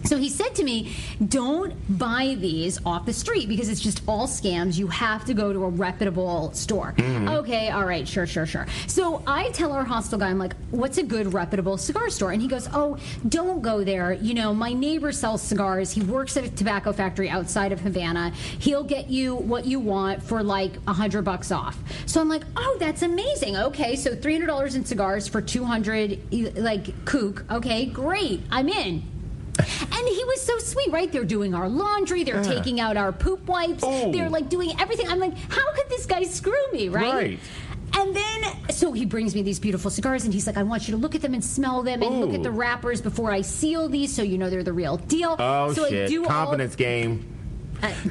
So 0.04 0.18
he 0.18 0.30
said 0.30 0.56
to 0.56 0.64
me, 0.64 0.96
"Don't 1.28 1.74
buy 1.98 2.36
these 2.40 2.80
off 2.86 3.06
the 3.06 3.14
street 3.14 3.48
because 3.48 3.70
it's 3.70 3.82
just 3.82 4.02
all 4.08 4.28
scams. 4.28 4.78
You 4.78 4.88
have 4.88 5.26
to 5.26 5.34
go 5.34 5.54
to 5.54 5.66
a 5.66 5.70
reputable 5.70 6.52
store." 6.54 6.94
Mm-hmm. 6.98 7.28
Okay, 7.30 7.70
all 7.70 7.86
right, 7.86 8.08
sure, 8.08 8.26
sure, 8.28 8.46
sure. 8.46 8.66
So 8.88 9.24
I 9.28 9.50
tell 9.50 9.72
our 9.72 9.84
hostel 9.84 10.20
guy, 10.20 10.30
I'm 10.30 10.38
like, 10.40 10.56
"What's 10.72 10.98
a 10.98 11.04
good 11.04 11.34
reputable 11.34 11.78
cigar 11.78 12.10
store?" 12.10 12.32
And 12.32 12.42
he 12.42 12.48
goes, 12.48 12.68
"Oh, 12.74 12.98
don't 13.28 13.62
go 13.62 13.84
there. 13.84 14.14
You 14.14 14.34
know, 14.34 14.54
my 14.54 14.74
neighbor 14.74 15.12
sells 15.12 15.42
cigars. 15.42 15.92
He 15.92 16.02
works 16.02 16.36
at 16.38 16.44
a 16.44 16.50
tobacco 16.50 16.92
factory 16.94 17.30
outside 17.30 17.72
of 17.72 17.80
Havana. 17.82 18.32
He'll 18.60 18.84
get 18.84 19.10
you 19.10 19.36
what 19.36 19.66
you 19.66 19.80
want 19.80 20.24
for 20.24 20.42
like 20.44 20.74
a 20.88 20.94
hundred 20.94 21.24
bucks 21.24 21.52
off." 21.52 21.78
So 22.06 22.20
I'm 22.22 22.30
like, 22.30 22.44
"Oh, 22.56 22.78
that's 22.80 23.02
amazing. 23.02 23.56
Okay, 23.58 23.96
so 23.96 24.16
three 24.16 24.34
hundred 24.34 24.48
dollars 24.48 24.76
in 24.76 24.86
cigars 24.86 25.28
for 25.28 25.42
two 25.42 25.64
hundred, 25.64 26.20
like 26.58 27.06
CUC. 27.06 27.44
Okay, 27.52 27.86
great. 27.86 28.42
I'm 28.52 28.70
in." 28.70 29.04
And 29.60 30.08
he 30.08 30.24
was 30.26 30.42
so 30.42 30.58
sweet, 30.60 30.92
right? 30.92 31.12
They're 31.12 31.26
doing 31.26 31.54
our 31.54 31.70
laundry, 31.70 32.24
they're 32.24 32.38
Yeah. 32.38 32.54
taking 32.54 32.80
out 32.80 32.98
our 32.98 33.12
poop 33.12 33.46
wipes, 33.48 33.84
Oh. 33.86 34.12
they're 34.12 34.30
like 34.30 34.50
doing 34.50 34.72
everything. 34.80 35.08
I'm 35.10 35.20
like, 35.20 35.38
how 35.50 35.74
could 35.74 35.90
this 35.90 36.06
guy 36.06 36.24
screw 36.24 36.54
me, 36.74 36.90
right? 36.90 37.14
Right. 37.14 37.40
And 37.94 38.16
then, 38.16 38.44
so 38.70 38.94
he 38.94 39.06
brings 39.06 39.36
me 39.36 39.42
these 39.42 39.60
beautiful 39.60 39.92
cigars, 39.92 40.24
and 40.24 40.34
he's 40.34 40.48
like, 40.48 40.56
I 40.56 40.64
want 40.64 40.88
you 40.88 40.94
to 40.94 40.98
look 40.98 41.14
at 41.14 41.22
them 41.22 41.34
and 41.34 41.44
smell 41.44 41.84
them, 41.84 42.02
and 42.02 42.22
look 42.22 42.34
at 42.34 42.40
oh. 42.40 42.44
the 42.44 42.52
wrappers 42.52 43.02
before 43.02 43.32
I 43.32 43.42
seal 43.42 43.90
these, 43.90 44.16
so 44.16 44.22
you 44.24 44.38
know 44.38 44.50
they're 44.50 44.64
the 44.64 44.74
real 44.74 44.96
deal. 44.98 45.36
Oh 45.38 45.74
so 45.74 45.86
I 45.86 45.90
shit! 45.90 46.10
do 46.10 46.24
all- 46.24 46.30
Confidence 46.30 46.76
game. 46.76 47.26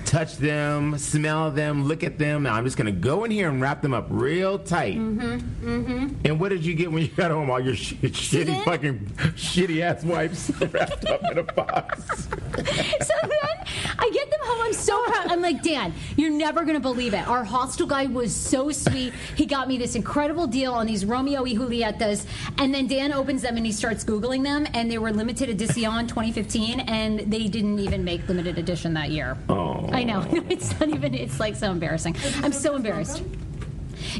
Touch 0.04 0.36
them, 0.36 0.98
smell 0.98 1.50
them, 1.50 1.84
look 1.84 2.02
at 2.04 2.18
them. 2.18 2.42
Now 2.44 2.54
I'm 2.54 2.64
just 2.64 2.76
gonna 2.76 2.92
go 2.92 3.24
in 3.24 3.30
here 3.30 3.48
and 3.48 3.60
wrap 3.60 3.82
them 3.82 3.94
up 3.94 4.06
real 4.08 4.58
tight. 4.58 4.96
Mm-hmm. 4.96 5.68
Mm-hmm. 5.68 6.14
And 6.24 6.40
what 6.40 6.50
did 6.50 6.64
you 6.64 6.74
get 6.74 6.90
when 6.90 7.02
you 7.02 7.08
got 7.08 7.30
home? 7.30 7.50
All 7.50 7.60
your 7.60 7.76
sh- 7.76 7.94
shitty 7.94 8.64
fucking 8.64 8.98
shitty 9.36 9.80
ass 9.80 10.04
wipes 10.04 10.50
wrapped 10.72 11.06
up 11.06 11.22
in 11.30 11.38
a 11.38 11.42
box. 11.42 12.28
so 12.28 13.14
then 13.22 13.50
I 13.98 14.10
get 14.12 14.30
them 14.30 14.40
home. 14.42 14.62
I'm 14.66 14.72
so 14.72 15.02
proud. 15.04 15.30
I'm 15.30 15.40
like, 15.40 15.62
Dan, 15.62 15.92
you're 16.16 16.30
never 16.30 16.62
going 16.62 16.74
to 16.74 16.80
believe 16.80 17.14
it. 17.14 17.26
Our 17.28 17.44
hostel 17.44 17.86
guy 17.86 18.06
was 18.06 18.34
so 18.34 18.70
sweet. 18.70 19.12
He 19.36 19.46
got 19.46 19.68
me 19.68 19.78
this 19.78 19.94
incredible 19.94 20.46
deal 20.46 20.72
on 20.72 20.86
these 20.86 21.04
Romeo 21.04 21.42
y 21.42 21.54
Julietas. 21.54 22.26
And 22.58 22.74
then 22.74 22.86
Dan 22.86 23.12
opens 23.12 23.42
them 23.42 23.56
and 23.56 23.64
he 23.64 23.72
starts 23.72 24.04
Googling 24.04 24.42
them. 24.42 24.66
And 24.74 24.90
they 24.90 24.98
were 24.98 25.12
limited 25.12 25.48
edition 25.48 25.70
2015. 25.70 26.80
And 26.80 27.20
they 27.30 27.46
didn't 27.46 27.78
even 27.78 28.04
make 28.04 28.26
limited 28.28 28.58
edition 28.58 28.94
that 28.94 29.10
year. 29.10 29.36
Oh. 29.48 29.59
I 29.92 30.04
know. 30.04 30.24
It's 30.50 30.78
not 30.80 30.88
even, 30.88 31.14
it's 31.14 31.38
like 31.40 31.56
so 31.56 31.70
embarrassing. 31.70 32.16
I'm 32.42 32.52
so 32.52 32.74
embarrassed. 32.76 33.22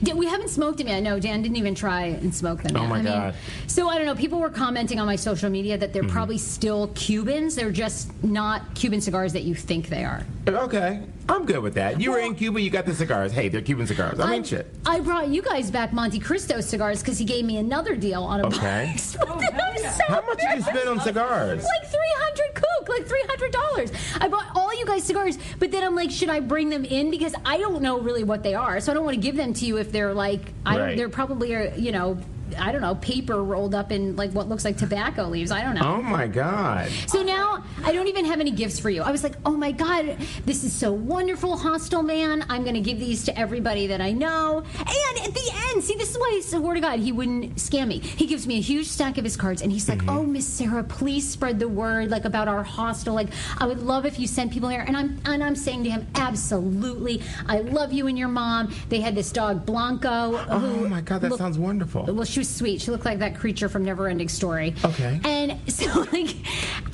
Did- 0.03 0.17
We 0.17 0.27
haven't 0.27 0.51
smoked 0.51 0.79
them 0.79 0.89
yet. 0.89 1.03
No, 1.03 1.19
Dan 1.19 1.41
didn't 1.43 1.57
even 1.57 1.75
try 1.75 2.05
and 2.23 2.35
smoke 2.35 2.63
them. 2.63 2.77
Oh 2.77 2.83
yet. 2.83 2.89
my 2.89 2.99
I 2.99 3.03
mean, 3.03 3.13
God. 3.13 3.35
so 3.67 3.89
I 3.89 3.97
don't 3.97 4.07
know. 4.07 4.15
People 4.15 4.39
were 4.39 4.51
commenting 4.51 4.99
on 5.01 5.07
my 5.07 5.17
social 5.17 5.51
media 5.51 5.79
that 5.79 5.91
Mm-hmm. 5.93 5.93
they're 6.07 6.13
probably 6.13 6.39
still 6.39 6.89
Cubans. 6.89 7.55
They're 7.55 7.73
just 7.73 8.13
not 8.23 8.75
Cuban 8.75 9.01
cigars 9.01 9.33
that 9.33 9.43
you 9.45 9.55
think 9.55 9.89
they 9.89 10.05
are. 10.05 10.23
Okay, 10.49 11.03
I'm 11.31 11.47
good 11.47 11.61
with 11.61 11.75
that. 11.75 12.01
You 12.01 12.11
were 12.11 12.19
in 12.19 12.35
Cuba, 12.35 12.61
you 12.61 12.71
got 12.71 12.87
the 12.87 12.95
cigars. 12.95 13.31
Hey, 13.33 13.49
they're 13.49 13.61
Cuban 13.63 13.87
cigars. 13.87 14.19
I 14.19 14.31
mean, 14.31 14.43
shit. 14.43 14.67
I 14.85 14.99
brought 15.01 15.29
you 15.29 15.43
guys 15.43 15.71
back 15.71 15.93
Montecristo 15.93 16.61
cigars 16.63 17.03
because 17.03 17.19
he 17.19 17.25
gave 17.25 17.45
me 17.45 17.59
another 17.59 17.95
deal 17.95 18.25
on 18.25 18.41
a 18.41 18.47
Okay. 18.49 18.87
box. 18.93 19.17
Oh, 19.27 19.41
I'm 19.41 19.79
so 19.79 20.05
How 20.09 20.23
much 20.27 20.39
did 20.39 20.57
you 20.57 20.63
spend 20.63 20.89
on 20.89 21.01
cigars? 21.01 21.63
Like 21.65 21.89
three 21.89 22.15
hundred 22.19 22.55
CUC, 22.55 22.89
like 22.89 23.07
three 23.07 23.25
hundred 23.29 23.53
dollars. 23.53 23.93
I 24.21 24.27
bought 24.29 24.47
all 24.57 24.77
you 24.77 24.85
guys 24.85 25.05
cigars, 25.05 25.39
but 25.61 25.71
then 25.71 25.85
I'm 25.85 25.95
like, 25.95 26.11
should 26.11 26.31
I 26.31 26.41
bring 26.41 26.69
them 26.69 26.85
in 26.85 27.11
because 27.11 27.35
I 27.45 27.59
don't 27.59 27.81
know 27.81 28.01
really 28.01 28.25
what 28.25 28.43
they 28.43 28.55
are, 28.55 28.81
so 28.81 28.91
I 28.91 28.95
don't 28.95 29.05
want 29.05 29.15
to 29.15 29.21
give 29.21 29.37
them 29.37 29.53
to 29.55 29.65
you 29.65 29.77
if 29.79 29.93
they're 29.93 30.13
like, 30.15 30.41
I 30.67 30.77
don't. 30.77 30.87
Right. 30.89 30.97
They're 30.97 31.09
probably 31.09 31.55
are, 31.55 31.73
you 31.77 31.93
know, 31.93 32.19
I 32.59 32.73
don't 32.73 32.81
know, 32.81 32.95
paper 32.97 33.43
rolled 33.43 33.75
up 33.75 33.93
in 33.93 34.17
like 34.17 34.31
what 34.33 34.49
looks 34.49 34.65
like 34.65 34.77
tobacco 34.77 35.25
leaves. 35.25 35.51
I 35.51 35.63
don't 35.63 35.75
know. 35.75 35.97
Oh 35.97 36.03
my 36.03 36.27
god. 36.27 36.91
So 37.07 37.23
now 37.23 37.65
I 37.85 37.93
don't 37.93 38.09
even 38.09 38.25
have 38.25 38.41
any 38.41 38.51
gifts 38.51 38.79
for 38.79 38.91
you. 38.91 39.03
I 39.03 39.11
was 39.11 39.23
like, 39.23 39.35
oh 39.45 39.57
my 39.57 39.73
God, 39.73 40.17
this 40.45 40.65
is 40.65 40.73
so 40.73 40.93
wonderful, 40.93 41.57
hostel 41.57 42.03
man. 42.03 42.45
I'm 42.49 42.63
going 42.63 42.75
to 42.75 42.81
give 42.81 42.99
these 42.99 43.25
to 43.25 43.39
everybody 43.39 43.87
that 43.89 44.01
I 44.01 44.13
know. 44.13 44.59
And 44.79 45.27
at 45.27 45.35
the 45.35 45.51
end, 45.71 45.83
see, 45.85 45.95
this 45.95 46.11
is 46.11 46.19
why, 46.19 46.35
I 46.37 46.41
swear 46.41 46.75
to 46.75 46.81
God, 46.81 46.99
he 47.01 47.13
wouldn't 47.13 47.57
scam 47.57 47.89
me. 47.89 47.99
He 47.99 48.27
gives 48.27 48.47
me 48.47 48.59
a 48.59 48.61
huge 48.61 48.87
stack 48.87 49.19
of 49.19 49.25
his 49.25 49.37
cards 49.37 49.63
and 49.63 49.73
he's 49.73 49.89
like, 49.89 49.99
mm-hmm. 49.99 50.11
oh, 50.11 50.23
Miss 50.25 50.47
Sarah, 50.47 50.85
please 50.85 51.29
spread 51.29 51.59
the 51.59 51.69
word 51.69 52.11
like 52.11 52.25
about 52.25 52.49
our 52.49 52.63
hostel. 52.63 53.15
Like, 53.15 53.29
I 53.59 53.67
would 53.67 53.83
love 53.83 54.07
if 54.07 54.19
you 54.19 54.27
sent 54.27 54.53
people 54.53 54.69
here. 54.69 54.85
And 54.87 54.97
I'm, 54.97 55.21
and 55.25 55.43
I'm 55.43 55.57
saying 55.57 55.85
to 55.85 55.91
him, 55.91 56.07
absolutely. 56.15 57.23
I 57.47 57.61
love 57.61 57.93
you 57.93 58.07
and 58.07 58.19
your 58.19 58.29
mom. 58.29 58.73
They 58.89 59.01
had 59.01 59.15
this 59.15 59.33
dog, 59.33 59.67
Blanco. 59.67 60.45
Oh 60.49 60.89
my 60.89 61.01
god, 61.01 61.21
that 61.23 61.29
looked- 61.31 61.39
sounds 61.39 61.59
wonderful. 61.59 62.05
well, 62.05 62.25
she 62.25 62.40
was 62.41 62.49
sweet. 62.49 62.81
She 62.81 62.91
looked 62.91 63.05
like 63.05 63.19
that 63.19 63.37
creature 63.37 63.69
from 63.69 63.85
Neverending 63.85 64.31
Story. 64.31 64.75
Okay. 64.85 65.21
And 65.25 65.59
so, 65.71 65.87
like, 66.13 66.35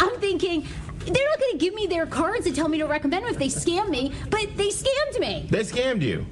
I'm 0.01 0.19
thinking 0.21 0.67
they're 0.99 1.29
not 1.31 1.39
going 1.39 1.53
to 1.53 1.59
give 1.59 1.73
me 1.73 1.87
their 1.87 2.05
cards 2.07 2.47
and 2.47 2.55
tell 2.55 2.69
me 2.69 2.79
to 2.79 2.85
recommend 2.87 3.25
them 3.25 3.33
if 3.33 3.39
they 3.39 3.47
scam 3.47 3.89
me, 3.89 4.13
but 4.29 4.45
they 4.57 4.69
scammed 4.69 5.21
me. 5.21 5.47
They 5.49 5.61
scammed 5.61 6.03
you. 6.03 6.27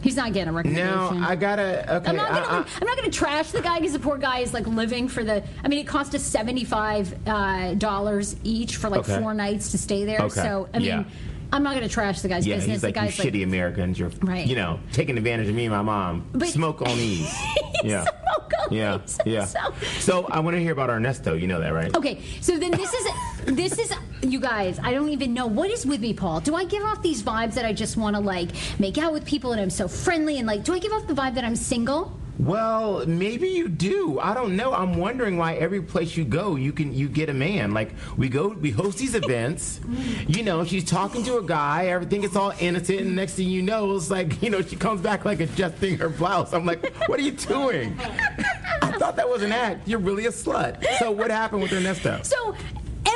He's 0.00 0.16
not 0.16 0.32
getting 0.32 0.48
a 0.48 0.52
recommendation. 0.52 1.20
Now 1.20 1.28
I 1.28 1.36
gotta. 1.36 1.94
Okay, 1.98 2.08
I'm 2.10 2.16
not 2.16 2.30
gonna. 2.30 2.46
I- 2.46 2.58
I- 2.60 2.64
I'm 2.80 2.86
not 2.88 2.96
gonna 2.96 3.10
trash 3.10 3.52
the 3.52 3.60
guy 3.62 3.78
because 3.78 3.92
the 3.92 4.00
poor 4.00 4.18
guy 4.18 4.40
is 4.40 4.52
like 4.52 4.66
living 4.66 5.06
for 5.06 5.22
the. 5.22 5.44
I 5.62 5.68
mean, 5.68 5.78
it 5.78 5.86
cost 5.86 6.12
us 6.16 6.24
seventy 6.24 6.64
five 6.64 7.14
uh, 7.28 7.74
dollars 7.74 8.34
each 8.42 8.76
for 8.76 8.88
like 8.90 9.02
Okay. 9.08 9.20
four 9.20 9.32
nights 9.32 9.70
to 9.70 9.78
stay 9.78 10.04
there. 10.04 10.22
Okay. 10.22 10.40
So 10.40 10.68
I 10.74 10.78
mean, 10.78 10.86
Yeah. 10.88 11.04
I'm 11.52 11.62
not 11.62 11.74
gonna 11.74 11.88
trash 11.88 12.22
the 12.22 12.28
guy's 12.28 12.46
yeah, 12.46 12.56
business. 12.56 12.76
he's 12.76 12.82
like 12.82 12.94
the 12.94 13.00
you 13.02 13.06
guy's 13.06 13.16
shitty 13.16 13.44
Americans. 13.44 13.98
You're, 13.98 14.10
Right. 14.22 14.46
you 14.46 14.56
know, 14.56 14.80
taking 14.92 15.18
advantage 15.18 15.48
of 15.48 15.54
me 15.54 15.66
and 15.66 15.72
my 15.74 15.82
mom. 15.82 16.26
But- 16.32 16.48
Smoke 16.48 16.80
on 16.82 16.96
these. 16.96 17.30
yeah. 17.84 18.02
Smoke 18.04 18.52
on 18.70 18.72
yeah. 18.76 18.98
these. 18.98 19.18
Yeah. 19.26 19.44
So- 19.44 19.74
So 20.00 20.24
I 20.30 20.40
want 20.40 20.56
to 20.56 20.60
hear 20.62 20.72
about 20.72 20.88
Ernesto. 20.90 21.34
You 21.34 21.46
know 21.46 21.60
that, 21.60 21.72
right? 21.74 21.94
Okay, 21.96 22.20
so 22.40 22.58
then 22.58 22.70
this 22.70 22.92
is 22.94 23.06
this 23.44 23.78
is 23.78 23.92
you 24.22 24.40
guys. 24.40 24.78
I 24.82 24.92
don't 24.92 25.10
even 25.10 25.34
know 25.34 25.46
what 25.46 25.70
is 25.70 25.84
with 25.84 26.00
me, 26.00 26.14
Paul. 26.14 26.40
Do 26.40 26.54
I 26.54 26.64
give 26.64 26.82
off 26.84 27.02
these 27.02 27.22
vibes 27.22 27.54
that 27.54 27.64
I 27.66 27.72
just 27.72 27.96
want 27.96 28.16
to 28.16 28.20
like 28.22 28.48
make 28.78 28.96
out 28.98 29.12
with 29.12 29.26
people 29.26 29.52
and 29.52 29.60
I'm 29.60 29.70
so 29.70 29.88
friendly 29.88 30.38
and 30.38 30.46
like? 30.46 30.64
Do 30.64 30.72
I 30.74 30.78
give 30.78 30.92
off 30.92 31.06
the 31.06 31.14
vibe 31.14 31.34
that 31.34 31.44
I'm 31.44 31.56
single? 31.56 32.18
Well, 32.38 33.06
maybe 33.06 33.48
you 33.48 33.68
do. 33.68 34.18
I 34.18 34.34
don't 34.34 34.56
know. 34.56 34.72
I'm 34.72 34.96
wondering 34.96 35.36
why 35.36 35.54
every 35.54 35.82
place 35.82 36.16
you 36.16 36.24
go, 36.24 36.56
you 36.56 36.72
can 36.72 36.92
you 36.94 37.08
get 37.08 37.28
a 37.28 37.34
man. 37.34 37.72
Like 37.72 37.94
we 38.16 38.28
go, 38.28 38.48
we 38.48 38.70
host 38.70 38.98
these 38.98 39.14
events. 39.14 39.80
you 40.26 40.42
know, 40.42 40.64
she's 40.64 40.84
talking 40.84 41.22
to 41.24 41.36
a 41.36 41.42
guy. 41.42 41.86
Everything 41.86 42.24
is 42.24 42.34
all 42.34 42.52
innocent, 42.58 43.00
and 43.00 43.16
next 43.16 43.34
thing 43.34 43.48
you 43.48 43.62
know, 43.62 43.94
it's 43.94 44.10
like 44.10 44.42
you 44.42 44.50
know 44.50 44.62
she 44.62 44.76
comes 44.76 45.00
back 45.00 45.24
like 45.24 45.40
adjusting 45.40 45.98
her 45.98 46.08
blouse. 46.08 46.52
I'm 46.52 46.64
like, 46.64 46.94
what 47.06 47.20
are 47.20 47.22
you 47.22 47.32
doing? 47.32 47.96
I 48.82 48.92
thought 48.98 49.16
that 49.16 49.28
was 49.28 49.42
an 49.42 49.52
act. 49.52 49.86
You're 49.86 50.00
really 50.00 50.26
a 50.26 50.30
slut. 50.30 50.84
So 50.98 51.10
what 51.10 51.30
happened 51.30 51.62
with 51.62 51.72
Ernesto? 51.72 52.20
So. 52.22 52.54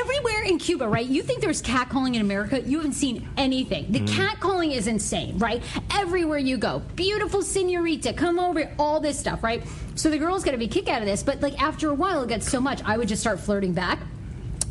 Everywhere 0.06 0.44
in 0.44 0.58
Cuba, 0.58 0.86
right? 0.86 1.04
You 1.04 1.20
think 1.20 1.40
there's 1.40 1.60
catcalling 1.60 2.14
in 2.14 2.20
America? 2.20 2.60
You 2.60 2.76
haven't 2.76 2.92
seen 2.92 3.28
anything. 3.36 3.90
The 3.90 3.98
mm-hmm. 3.98 4.20
catcalling 4.22 4.72
is 4.72 4.86
insane, 4.86 5.36
right? 5.36 5.60
Everywhere 5.92 6.38
you 6.38 6.58
go, 6.58 6.78
beautiful 6.94 7.42
senorita, 7.42 8.12
come 8.12 8.38
over, 8.38 8.72
all 8.78 9.00
this 9.00 9.18
stuff, 9.18 9.42
right? 9.42 9.64
So 9.96 10.08
the 10.08 10.16
girl's 10.16 10.44
gonna 10.44 10.58
be 10.58 10.68
kicked 10.68 10.88
out 10.88 11.02
of 11.02 11.08
this, 11.08 11.24
but 11.24 11.40
like 11.40 11.60
after 11.60 11.90
a 11.90 11.94
while, 11.94 12.22
it 12.22 12.28
gets 12.28 12.48
so 12.48 12.60
much, 12.60 12.82
I 12.84 12.96
would 12.96 13.08
just 13.08 13.20
start 13.20 13.40
flirting 13.40 13.72
back. 13.72 13.98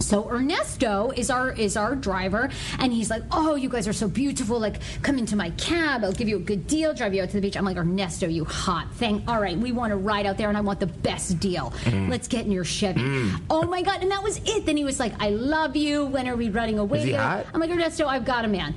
So 0.05 0.29
Ernesto 0.29 1.11
is 1.15 1.31
our 1.31 1.51
is 1.51 1.75
our 1.75 1.95
driver, 1.95 2.51
and 2.77 2.93
he's 2.93 3.09
like, 3.09 3.23
"Oh, 3.31 3.55
you 3.55 3.69
guys 3.69 3.87
are 3.87 3.93
so 3.93 4.07
beautiful! 4.07 4.59
Like, 4.59 4.75
come 5.01 5.17
into 5.17 5.35
my 5.35 5.49
cab. 5.51 6.03
I'll 6.03 6.11
give 6.11 6.29
you 6.29 6.35
a 6.35 6.39
good 6.39 6.67
deal. 6.67 6.93
Drive 6.93 7.15
you 7.15 7.23
out 7.23 7.29
to 7.29 7.35
the 7.35 7.41
beach." 7.41 7.57
I'm 7.57 7.65
like, 7.65 7.77
"Ernesto, 7.77 8.27
you 8.27 8.45
hot 8.45 8.93
thing! 8.93 9.23
All 9.27 9.41
right, 9.41 9.57
we 9.57 9.71
want 9.71 9.89
to 9.89 9.97
ride 9.97 10.27
out 10.27 10.37
there, 10.37 10.47
and 10.47 10.57
I 10.57 10.61
want 10.61 10.79
the 10.79 10.85
best 10.85 11.39
deal. 11.39 11.73
Mm. 11.85 12.09
Let's 12.09 12.27
get 12.27 12.45
in 12.45 12.51
your 12.51 12.63
Chevy." 12.63 13.01
Oh 13.49 13.63
my 13.63 13.81
god! 13.81 14.03
And 14.03 14.11
that 14.11 14.21
was 14.21 14.39
it. 14.45 14.67
Then 14.67 14.77
he 14.77 14.83
was 14.83 14.99
like, 14.99 15.13
"I 15.19 15.29
love 15.29 15.75
you. 15.75 16.05
When 16.05 16.27
are 16.27 16.35
we 16.35 16.49
running 16.49 16.77
away?" 16.77 16.99
Is 16.99 17.05
he 17.05 17.11
together?" 17.11 17.43
hot? 17.43 17.47
I'm 17.55 17.59
like, 17.59 17.71
"Ernesto, 17.71 18.05
I've 18.05 18.25
got 18.25 18.45
a 18.45 18.47
man." 18.47 18.75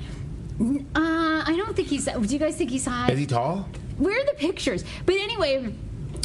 Uh, 0.96 1.44
I 1.46 1.54
don't 1.58 1.76
think 1.76 1.88
he's. 1.88 2.06
Do 2.06 2.22
you 2.26 2.38
guys 2.38 2.56
think 2.56 2.70
he's 2.70 2.86
hot? 2.86 3.10
Is 3.10 3.18
he 3.18 3.26
tall? 3.26 3.68
Where 3.98 4.18
are 4.18 4.24
the 4.24 4.38
pictures? 4.38 4.82
But 5.04 5.16
anyway, 5.16 5.74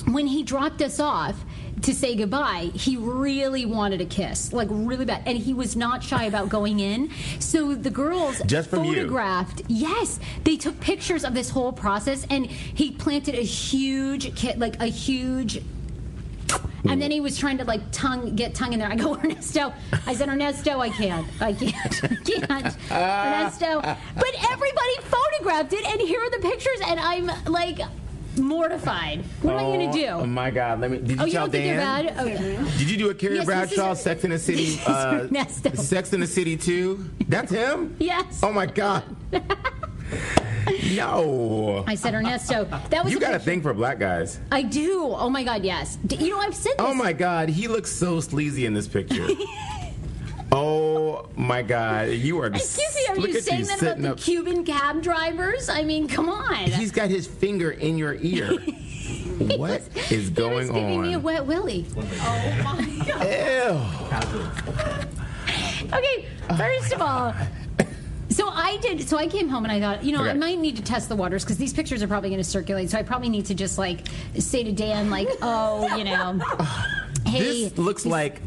when 0.07 0.27
he 0.27 0.43
dropped 0.43 0.81
us 0.81 0.99
off 1.01 1.43
to 1.83 1.93
say 1.93 2.15
goodbye, 2.15 2.71
he 2.73 2.95
really 2.97 3.65
wanted 3.65 3.99
a 4.01 4.05
kiss, 4.05 4.53
like 4.53 4.67
really 4.71 5.05
bad, 5.05 5.21
and 5.25 5.37
he 5.37 5.53
was 5.53 5.75
not 5.75 6.01
shy 6.01 6.23
about 6.25 6.49
going 6.49 6.79
in. 6.79 7.09
So 7.39 7.75
the 7.75 7.89
girls 7.89 8.41
Just 8.45 8.69
from 8.69 8.85
you? 8.85 8.93
photographed. 8.95 9.61
Yes, 9.67 10.19
they 10.43 10.55
took 10.57 10.79
pictures 10.79 11.23
of 11.25 11.33
this 11.33 11.49
whole 11.49 11.73
process, 11.73 12.25
and 12.29 12.45
he 12.45 12.91
planted 12.91 13.35
a 13.35 13.43
huge 13.43 14.35
kit, 14.35 14.59
like 14.59 14.79
a 14.81 14.87
huge. 14.87 15.61
And 16.85 17.01
then 17.01 17.11
he 17.11 17.19
was 17.21 17.37
trying 17.37 17.57
to 17.59 17.63
like 17.65 17.81
tongue 17.91 18.35
get 18.35 18.53
tongue 18.53 18.73
in 18.73 18.79
there. 18.79 18.89
I 18.89 18.95
go 18.95 19.15
Ernesto. 19.23 19.73
I 20.05 20.13
said 20.15 20.29
Ernesto, 20.29 20.79
I 20.79 20.89
can't, 20.89 21.25
I 21.41 21.53
can't, 21.53 22.03
I 22.03 22.07
can't, 22.07 22.77
Ernesto. 22.91 23.81
But 23.81 24.51
everybody 24.51 24.95
photographed 25.01 25.73
it, 25.73 25.85
and 25.85 26.01
here 26.01 26.21
are 26.21 26.29
the 26.29 26.39
pictures, 26.47 26.79
and 26.85 26.99
I'm 26.99 27.29
like 27.45 27.79
mortified. 28.37 29.23
What 29.41 29.53
am 29.53 29.59
I 29.59 29.61
going 29.63 29.91
to 29.91 29.97
do? 29.97 30.07
Oh 30.07 30.25
my 30.25 30.51
God! 30.51 30.79
Let 30.81 30.91
me. 30.91 30.97
Did 30.99 31.09
you 31.11 31.17
oh, 31.21 31.25
you 31.25 31.31
tell 31.31 31.43
don't 31.45 31.51
think 31.51 31.65
Dan? 31.65 32.05
they're 32.05 32.13
bad? 32.15 32.27
Okay. 32.27 32.77
Did 32.77 32.89
you 32.91 32.97
do 32.97 33.09
a 33.09 33.13
Carrie 33.13 33.35
Yes, 33.35 33.45
this 33.47 33.71
is- 33.71 33.77
Bradshaw 33.77 33.93
Sex 33.93 34.23
in 34.23 34.31
the 34.31 34.39
City? 34.49 34.65
this 34.65 34.81
is 34.81 34.87
Uh, 34.87 35.27
Ernesto. 35.31 35.73
Sex 35.75 36.13
in 36.13 36.19
the 36.19 36.27
City 36.27 36.57
too? 36.57 37.09
That's 37.27 37.51
him? 37.51 37.95
Yes. 37.99 38.39
Oh 38.43 38.51
my 38.51 38.65
God. 38.65 39.03
no. 40.95 41.83
I 41.87 41.95
said 41.95 42.13
Ernesto. 42.13 42.65
That 42.89 43.03
was 43.03 43.11
You 43.11 43.17
a 43.17 43.21
got 43.21 43.29
a 43.31 43.33
picture- 43.33 43.45
thing 43.45 43.61
for 43.61 43.73
black 43.73 43.99
guys. 43.99 44.39
I 44.51 44.61
do. 44.63 45.03
Oh 45.15 45.29
my 45.29 45.43
God, 45.43 45.63
yes. 45.63 45.97
D- 46.05 46.17
You 46.17 46.29
know, 46.31 46.39
I've 46.39 46.55
said 46.55 46.73
this. 46.77 46.85
Oh 46.87 46.93
my 46.93 47.13
God, 47.13 47.49
he 47.49 47.67
looks 47.67 47.91
so 47.91 48.19
sleazy 48.19 48.65
in 48.65 48.73
this 48.73 48.87
picture. 48.87 49.27
Oh 50.55 50.92
my 51.35 51.61
God, 51.61 52.09
you 52.09 52.39
are. 52.39 52.47
Excuse 52.47 52.95
me, 52.95 53.05
are 53.09 53.15
look 53.15 53.29
you 53.31 53.37
at 53.37 53.43
saying 53.43 53.59
you 53.61 53.65
that 53.65 53.81
about 53.81 54.01
the 54.01 54.11
up. 54.11 54.17
Cuban 54.17 54.63
cab 54.63 55.01
drivers? 55.01 55.69
I 55.69 55.83
mean, 55.83 56.07
come 56.07 56.29
on. 56.29 56.55
He's 56.55 56.91
got 56.91 57.09
his 57.09 57.27
finger 57.27 57.71
in 57.71 57.97
your 57.97 58.15
ear. 58.15 58.51
what 59.57 59.81
is 59.95 60.09
He 60.09 60.17
was 60.17 60.29
going 60.29 60.67
giving 60.67 61.01
me 61.01 61.13
a 61.13 61.19
wet 61.19 61.45
willy. 61.45 61.85
Oh 61.97 62.01
my 62.63 63.05
god. 63.07 63.27
Ew. 63.27 65.09
Okay, 65.93 66.25
oh, 66.49 66.55
first 66.57 66.93
of 66.93 67.01
all. 67.01 67.33
So 68.29 68.47
I 68.49 68.77
did. 68.77 69.07
So 69.07 69.17
I 69.17 69.27
came 69.27 69.47
home 69.47 69.63
and 69.63 69.71
I 69.71 69.79
thought, 69.79 70.03
you 70.03 70.11
know, 70.11 70.23
I 70.23 70.33
might 70.33 70.57
need 70.57 70.75
to 70.77 70.81
test 70.81 71.07
the 71.07 71.15
waters 71.15 71.43
because 71.43 71.57
these 71.59 71.71
pictures 71.71 72.01
are 72.01 72.07
probably 72.07 72.29
going 72.29 72.41
to 72.41 72.49
circulate. 72.49 72.89
So 72.89 72.97
I 72.97 73.03
probably 73.03 73.29
need 73.29 73.45
to 73.45 73.53
just 73.53 73.77
like 73.77 74.07
say 74.39 74.63
to 74.63 74.71
Dan, 74.71 75.11
like, 75.11 75.27
oh, 75.43 75.95
you 75.95 76.03
know, 76.03 76.39
hey, 77.27 77.65
This 77.65 77.77
looks 77.77 78.07
like. 78.07 78.41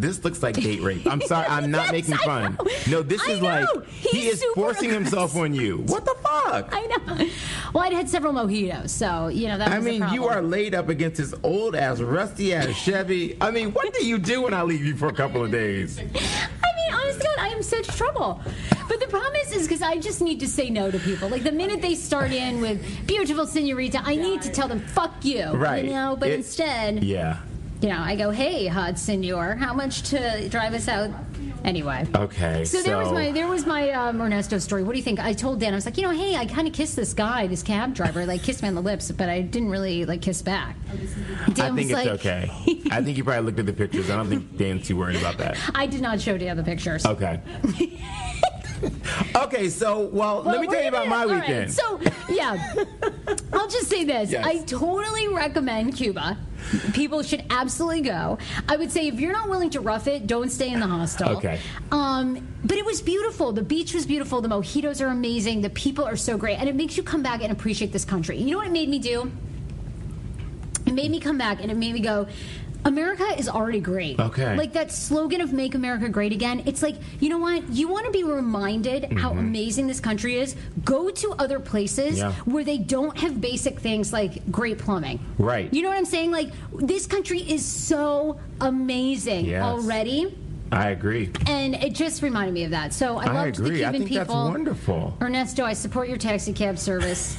This 0.00 0.22
looks 0.24 0.42
like 0.42 0.56
date 0.56 0.82
rape. 0.82 1.06
I'm 1.06 1.20
sorry. 1.22 1.46
I'm 1.48 1.70
not 1.78 1.84
Yes, 1.86 1.92
making 1.92 2.16
fun. 2.18 2.58
No, 2.88 3.02
this 3.02 3.20
I 3.26 3.32
is 3.32 3.40
like 3.42 3.64
know. 3.74 3.82
he 3.88 4.26
is 4.28 4.44
forcing 4.54 4.90
himself 4.90 5.34
on 5.36 5.54
you. 5.54 5.78
What 5.86 6.04
the 6.04 6.14
fuck? 6.22 6.68
I 6.72 6.82
know. 6.86 7.28
Well, 7.72 7.84
I'd 7.84 7.92
had 7.92 8.08
several 8.08 8.32
mojitos, 8.34 8.90
so 8.90 9.28
you 9.28 9.48
know 9.48 9.56
that. 9.58 9.68
I 9.68 9.80
mean, 9.80 10.04
you 10.12 10.26
are 10.26 10.42
laid 10.42 10.74
up 10.74 10.88
against 10.88 11.16
this 11.16 11.34
old 11.42 11.74
ass, 11.74 12.00
rusty 12.00 12.52
ass 12.54 12.74
Chevy. 12.76 13.36
I 13.40 13.50
mean, 13.50 13.72
what 13.72 13.92
do 13.94 14.04
you 14.06 14.18
do 14.18 14.42
when 14.42 14.52
I 14.54 14.62
leave 14.62 14.84
you 14.84 14.96
for 14.96 15.08
a 15.08 15.12
couple 15.14 15.42
of 15.44 15.50
days? 15.50 15.98
I 16.00 16.02
mean, 16.02 16.92
honest 16.94 17.20
God, 17.20 17.38
I 17.38 17.48
am 17.48 17.62
such 17.62 17.86
trouble. 17.88 18.40
But 18.88 19.00
the 19.00 19.06
problem 19.08 19.34
is, 19.46 19.52
is 19.52 19.66
because 19.66 19.82
I 19.82 19.96
just 19.98 20.20
need 20.20 20.40
to 20.40 20.46
say 20.48 20.68
no 20.70 20.90
to 20.90 20.98
people. 20.98 21.28
Like 21.28 21.42
the 21.42 21.52
minute 21.52 21.80
they 21.80 21.94
start 21.94 22.32
in 22.32 22.60
with 22.60 22.84
beautiful 23.06 23.46
senorita, 23.46 24.00
I 24.04 24.16
need 24.16 24.42
to 24.42 24.50
tell 24.50 24.68
them 24.68 24.80
"fuck 24.80 25.24
you," 25.24 25.44
Right. 25.52 25.84
You 25.84 25.90
know. 25.92 26.16
But 26.18 26.28
It- 26.30 26.34
instead, 26.34 27.02
Yeah. 27.02 27.38
You 27.80 27.88
know, 27.88 28.00
I 28.00 28.16
go, 28.16 28.30
"Hey, 28.30 28.66
hot 28.66 28.98
senor, 28.98 29.54
how 29.56 29.74
much 29.74 30.02
to 30.10 30.48
drive 30.48 30.74
us 30.74 30.88
out?" 30.88 31.10
Anyway. 31.64 32.06
Okay. 32.14 32.64
So, 32.64 32.80
there 32.82 32.96
was 32.96 33.10
my 33.10 33.32
there 33.32 33.48
was 33.48 33.66
my 33.66 33.90
um, 33.90 34.22
Ernesto 34.22 34.58
story. 34.58 34.84
What 34.84 34.92
do 34.92 34.98
you 34.98 35.04
think? 35.04 35.18
I 35.18 35.32
told 35.32 35.58
Dan 35.58 35.72
I 35.72 35.76
was 35.76 35.84
like, 35.84 35.96
you 35.96 36.04
know, 36.04 36.10
hey, 36.10 36.36
I 36.36 36.46
kind 36.46 36.68
of 36.68 36.72
kissed 36.72 36.94
this 36.94 37.12
guy, 37.12 37.48
this 37.48 37.62
cab 37.62 37.92
driver, 37.92 38.24
like 38.24 38.42
kissed 38.42 38.62
me 38.62 38.68
on 38.68 38.74
the 38.76 38.80
lips, 38.80 39.10
but 39.10 39.28
I 39.28 39.40
didn't 39.40 39.70
really 39.70 40.04
like 40.04 40.22
kiss 40.22 40.42
back. 40.42 40.76
Dan 41.54 41.72
I 41.72 41.74
think 41.74 41.76
was 41.76 41.84
it's 41.86 41.92
like, 41.92 42.08
okay. 42.08 42.50
I 42.90 43.02
think 43.02 43.16
you 43.16 43.24
probably 43.24 43.42
looked 43.42 43.58
at 43.58 43.66
the 43.66 43.72
pictures. 43.72 44.10
I 44.10 44.16
don't 44.16 44.28
think 44.28 44.56
Dan's 44.56 44.86
too 44.86 44.96
worried 44.96 45.16
about 45.16 45.38
that. 45.38 45.58
I 45.74 45.86
did 45.86 46.02
not 46.02 46.20
show 46.20 46.38
Dan 46.38 46.56
the 46.56 46.62
pictures. 46.62 47.04
Okay. 47.04 47.40
okay, 49.36 49.68
so 49.68 50.06
well, 50.06 50.42
let 50.42 50.60
me 50.60 50.66
tell 50.66 50.82
you 50.82 50.88
about 50.88 51.08
my 51.08 51.24
right, 51.24 51.40
weekend. 51.40 51.72
so, 51.72 52.00
yeah, 52.28 52.74
I'll 53.52 53.68
just 53.68 53.88
say 53.88 54.04
this: 54.04 54.30
Yes. 54.30 54.44
I 54.46 54.58
totally 54.64 55.28
recommend 55.28 55.94
Cuba. 55.96 56.38
People 56.94 57.22
should 57.22 57.44
absolutely 57.50 58.00
go. 58.00 58.38
I 58.68 58.76
would 58.76 58.90
say 58.90 59.06
if 59.06 59.20
you're 59.20 59.32
not 59.32 59.48
willing 59.48 59.70
to 59.70 59.80
rough 59.80 60.06
it, 60.08 60.26
don't 60.26 60.50
stay 60.50 60.70
in 60.70 60.80
the 60.80 60.86
hostel. 60.86 61.36
Okay. 61.36 61.60
Um, 61.92 62.48
but 62.64 62.76
it 62.76 62.84
was 62.84 63.00
beautiful. 63.00 63.52
The 63.52 63.62
beach 63.62 63.94
was 63.94 64.04
beautiful. 64.04 64.40
The 64.40 64.48
mojitos 64.48 65.00
are 65.00 65.08
amazing. 65.08 65.60
The 65.60 65.70
people 65.70 66.04
are 66.04 66.16
so 66.16 66.36
great, 66.36 66.58
and 66.58 66.68
it 66.68 66.74
makes 66.74 66.96
you 66.96 67.02
come 67.02 67.22
back 67.22 67.42
and 67.42 67.52
appreciate 67.52 67.92
this 67.92 68.04
country. 68.04 68.38
You 68.38 68.52
know 68.52 68.58
what 68.58 68.66
it 68.66 68.72
made 68.72 68.88
me 68.88 68.98
do? 68.98 69.30
It 70.86 70.94
made 70.94 71.10
me 71.10 71.20
come 71.20 71.38
back, 71.38 71.60
and 71.60 71.70
it 71.70 71.76
made 71.76 71.94
me 71.94 72.00
go. 72.00 72.26
America 72.86 73.24
is 73.38 73.48
already 73.48 73.80
great. 73.80 74.18
Okay. 74.18 74.56
Like 74.56 74.72
that 74.74 74.90
slogan 74.92 75.40
of 75.40 75.52
"Make 75.52 75.74
America 75.74 76.08
Great 76.08 76.32
Again." 76.32 76.62
It's 76.66 76.82
like 76.82 76.96
you 77.20 77.28
know 77.28 77.38
what? 77.38 77.68
You 77.68 77.88
want 77.88 78.06
to 78.06 78.12
be 78.12 78.24
reminded 78.24 79.12
how 79.18 79.32
amazing 79.32 79.86
this 79.88 80.00
country 80.00 80.36
is. 80.36 80.54
Go 80.84 81.10
to 81.10 81.32
other 81.38 81.58
places 81.60 81.96
Mm-hmm. 81.96 82.16
Yeah. 82.16 82.32
where 82.54 82.64
they 82.64 82.78
don't 82.78 83.16
have 83.18 83.40
basic 83.40 83.80
things 83.80 84.12
like 84.12 84.50
great 84.50 84.78
plumbing. 84.78 85.18
Right. 85.38 85.72
You 85.74 85.82
know 85.82 85.88
what 85.88 85.98
I'm 85.98 86.04
saying? 86.04 86.30
Like 86.30 86.50
this 86.78 87.06
country 87.06 87.40
is 87.40 87.64
so 87.64 88.38
amazing 88.60 89.46
Yes. 89.46 89.62
already. 89.62 90.36
I 90.72 90.90
agree. 90.90 91.30
And 91.46 91.74
it 91.76 91.94
just 91.94 92.22
reminded 92.22 92.52
me 92.54 92.64
of 92.64 92.70
that. 92.72 92.92
So 92.92 93.18
I 93.18 93.24
I 93.26 93.32
loved 93.32 93.56
the 93.56 93.64
agree. 93.64 93.84
I 93.84 93.90
Cuban 93.90 94.00
think 94.08 94.14
that's 94.16 94.28
people. 94.28 94.44
wonderful. 94.50 95.16
Ernesto, 95.20 95.64
I 95.64 95.72
support 95.74 96.08
your 96.08 96.16
taxi 96.18 96.52
cab 96.52 96.78
service. 96.78 97.36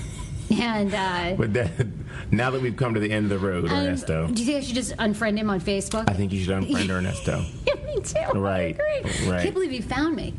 and 0.62 0.94
uh, 0.94 1.34
But 1.38 1.54
that, 1.54 1.97
now 2.32 2.50
that 2.52 2.62
we've 2.62 2.76
come 2.76 2.94
to 2.94 3.00
the 3.00 3.12
end 3.12 3.32
of 3.32 3.42
the 3.42 3.48
road, 3.48 3.66
um, 3.66 3.72
Ernesto, 3.72 4.28
do 4.28 4.42
you 4.42 4.46
think 4.46 4.58
I 4.58 4.62
should 4.66 4.76
just 4.76 4.96
unfriend 4.98 5.38
him 5.38 5.50
on 5.50 5.60
Facebook? 5.62 6.10
I 6.10 6.14
think 6.14 6.32
you 6.32 6.44
should 6.44 6.56
unfriend 6.64 6.90
Ernesto. 6.98 7.44
yeah, 7.66 7.74
me 7.86 8.02
too. 8.02 8.18
I 8.20 8.32
Right, 8.38 8.76
agree. 8.80 9.30
right. 9.30 9.40
I 9.40 9.44
Can't 9.44 9.54
believe 9.54 9.72
he 9.72 9.82
found 9.82 10.16
me. 10.16 10.34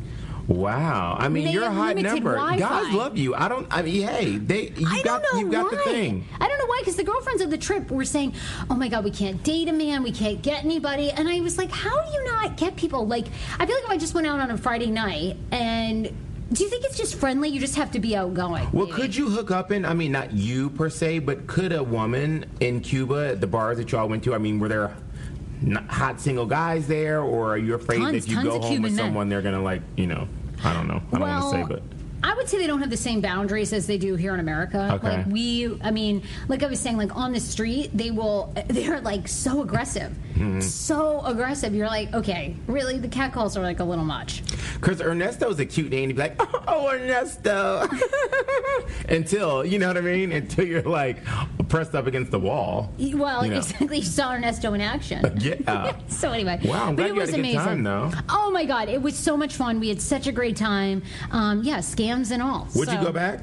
Wow. 0.47 1.15
I 1.21 1.29
mean, 1.29 1.45
They 1.45 1.53
you're 1.53 1.65
a 1.65 1.71
high 1.71 1.93
number. 1.93 2.33
Wi-Fi. 2.37 2.59
Guys 2.59 2.95
love 2.95 3.19
you. 3.19 3.35
I 3.35 3.49
don't. 3.49 3.67
I 3.71 3.83
mean, 3.83 4.09
hey, 4.09 4.39
they. 4.39 4.71
You 4.71 4.87
I 4.89 5.03
got. 5.03 5.23
don't 5.23 5.35
know 5.35 5.41
You 5.41 5.53
got 5.53 5.65
why. 5.71 5.77
the 5.77 5.91
thing. 5.91 6.27
I 6.41 6.49
don't 6.49 6.59
know 6.59 6.65
why, 6.65 6.79
because 6.81 6.97
the 6.97 7.05
girlfriends 7.05 7.43
of 7.43 7.51
the 7.51 7.59
trip 7.59 7.91
were 7.91 8.07
saying, 8.07 8.33
"Oh 8.71 8.75
my 8.75 8.89
God, 8.89 9.05
we 9.05 9.11
can't 9.11 9.43
date 9.43 9.69
a 9.69 9.75
man, 9.75 10.03
we 10.03 10.11
can't 10.11 10.41
get 10.41 10.65
anybody," 10.65 11.11
and 11.11 11.29
I 11.29 11.41
was 11.43 11.59
like, 11.59 11.71
"How 11.71 12.01
do 12.03 12.11
you 12.13 12.25
not 12.25 12.57
get 12.57 12.77
people?" 12.77 13.07
Like, 13.07 13.27
I 13.59 13.67
feel 13.67 13.75
like 13.77 13.85
if 13.85 13.91
I 13.91 13.97
just 13.99 14.15
went 14.15 14.27
out 14.27 14.41
on 14.41 14.51
a 14.51 14.57
Friday 14.57 14.87
night, 14.91 15.37
and 15.53 16.11
do 16.53 16.65
you 16.65 16.71
think 16.71 16.85
it's 16.85 16.97
just 16.97 17.17
friendly? 17.17 17.49
You 17.51 17.61
just 17.61 17.77
have 17.77 17.91
to 17.93 18.01
be 18.01 18.17
outgoing. 18.17 18.69
Well, 18.73 18.87
maybe? 18.87 18.93
could 18.93 19.17
you 19.17 19.29
hook 19.29 19.51
up 19.51 19.71
in? 19.71 19.85
I 19.85 19.93
mean, 19.93 20.13
not 20.13 20.33
you 20.33 20.71
per 20.71 20.89
se, 20.89 21.21
but 21.21 21.47
could 21.47 21.73
a 21.73 21.83
woman 21.83 22.47
in 22.61 22.81
Cuba, 22.81 23.37
the 23.37 23.47
bars 23.47 23.77
that 23.79 23.93
y'all 23.93 24.09
went 24.09 24.25
to? 24.25 24.35
I 24.35 24.39
mean, 24.39 24.59
were 24.59 24.69
there 24.69 24.97
hot 25.89 26.21
single 26.21 26.47
guys 26.47 26.87
there, 26.87 27.21
or 27.21 27.53
are 27.53 27.59
you 27.59 27.75
afraid 27.75 27.99
Tons- 27.99 28.13
that 28.13 28.17
if 28.17 28.29
you 28.29 28.43
go 28.43 28.53
home 28.53 28.63
Cuban 28.63 28.83
with 28.83 28.93
men. 28.95 29.05
someone, 29.05 29.29
they're 29.29 29.43
gonna 29.43 29.63
like, 29.63 29.83
you 29.97 30.07
know, 30.07 30.27
I 30.65 30.73
don't 30.73 30.89
know. 30.89 31.03
I 31.13 31.19
don't 31.19 31.21
well, 31.21 31.51
want 31.51 31.69
to 31.69 31.75
say, 31.75 31.81
but 31.81 31.98
I 32.23 32.35
would 32.35 32.49
say 32.49 32.59
they 32.59 32.67
don't 32.67 32.81
have 32.81 32.91
the 32.91 32.97
same 32.97 33.21
boundaries 33.21 33.73
as 33.73 33.87
they 33.87 33.99
do 33.99 34.17
here 34.17 34.35
in 34.35 34.41
America. 34.41 34.91
Okay. 34.95 35.19
Like 35.19 35.27
we, 35.27 35.79
I 35.83 35.91
mean, 35.91 36.23
like 36.49 36.63
I 36.63 36.67
was 36.67 36.81
saying, 36.81 36.97
like 36.97 37.15
on 37.17 37.33
the 37.33 37.41
street, 37.41 37.91
they 37.95 38.11
will, 38.11 38.53
they're 38.69 39.01
like 39.01 39.29
so 39.29 39.63
aggressive, 39.63 40.13
Mm-hmm. 40.39 40.61
so 40.61 41.21
aggressive. 41.25 41.75
You're 41.75 41.89
like, 41.89 42.15
okay, 42.15 42.55
really, 42.69 42.97
the 42.99 43.09
catcalls 43.09 43.57
are 43.57 43.63
like 43.63 43.81
a 43.81 43.85
little 43.85 44.05
much. 44.05 44.43
because 44.75 45.01
Ernesto's 45.01 45.59
a 45.59 45.67
cute 45.67 45.91
name, 45.91 46.11
he'd 46.11 46.15
be 46.17 46.23
like, 46.23 46.37
oh, 46.69 46.91
Ernesto, 46.93 47.89
until 49.09 49.65
you 49.65 49.79
know 49.79 49.89
what 49.89 49.97
I 49.97 50.01
mean, 50.01 50.33
until 50.33 50.65
you're 50.67 50.83
like 50.83 51.19
pressed 51.69 51.95
up 51.95 52.07
against 52.07 52.31
the 52.31 52.39
wall. 52.39 52.93
Well, 52.99 53.45
You 53.45 53.51
know. 53.53 53.57
exactly. 53.59 53.99
You 53.99 54.05
saw 54.05 54.33
Ernesto 54.35 54.73
in 54.75 54.81
action. 54.81 55.39
Yeah. 55.41 55.97
so 56.09 56.31
anyway, 56.33 56.61
Wow, 56.65 56.93
but 56.93 57.07
it 57.07 57.15
was 57.15 57.33
amazing. 57.35 57.59
time, 57.59 57.83
though. 57.83 58.11
Oh 58.29 58.51
my 58.51 58.65
god, 58.65 58.89
it 58.89 59.03
was 59.03 59.17
so 59.17 59.37
much 59.37 59.55
fun. 59.55 59.81
We 59.81 59.89
had 59.89 60.01
such 60.01 60.27
a 60.27 60.33
great 60.33 60.57
time. 60.57 61.03
Um, 61.31 61.63
yeah, 61.65 61.81
and 62.09 62.43
all. 62.43 62.69
Would 62.75 62.91
you 62.91 62.99
go 63.01 63.13
back? 63.13 63.41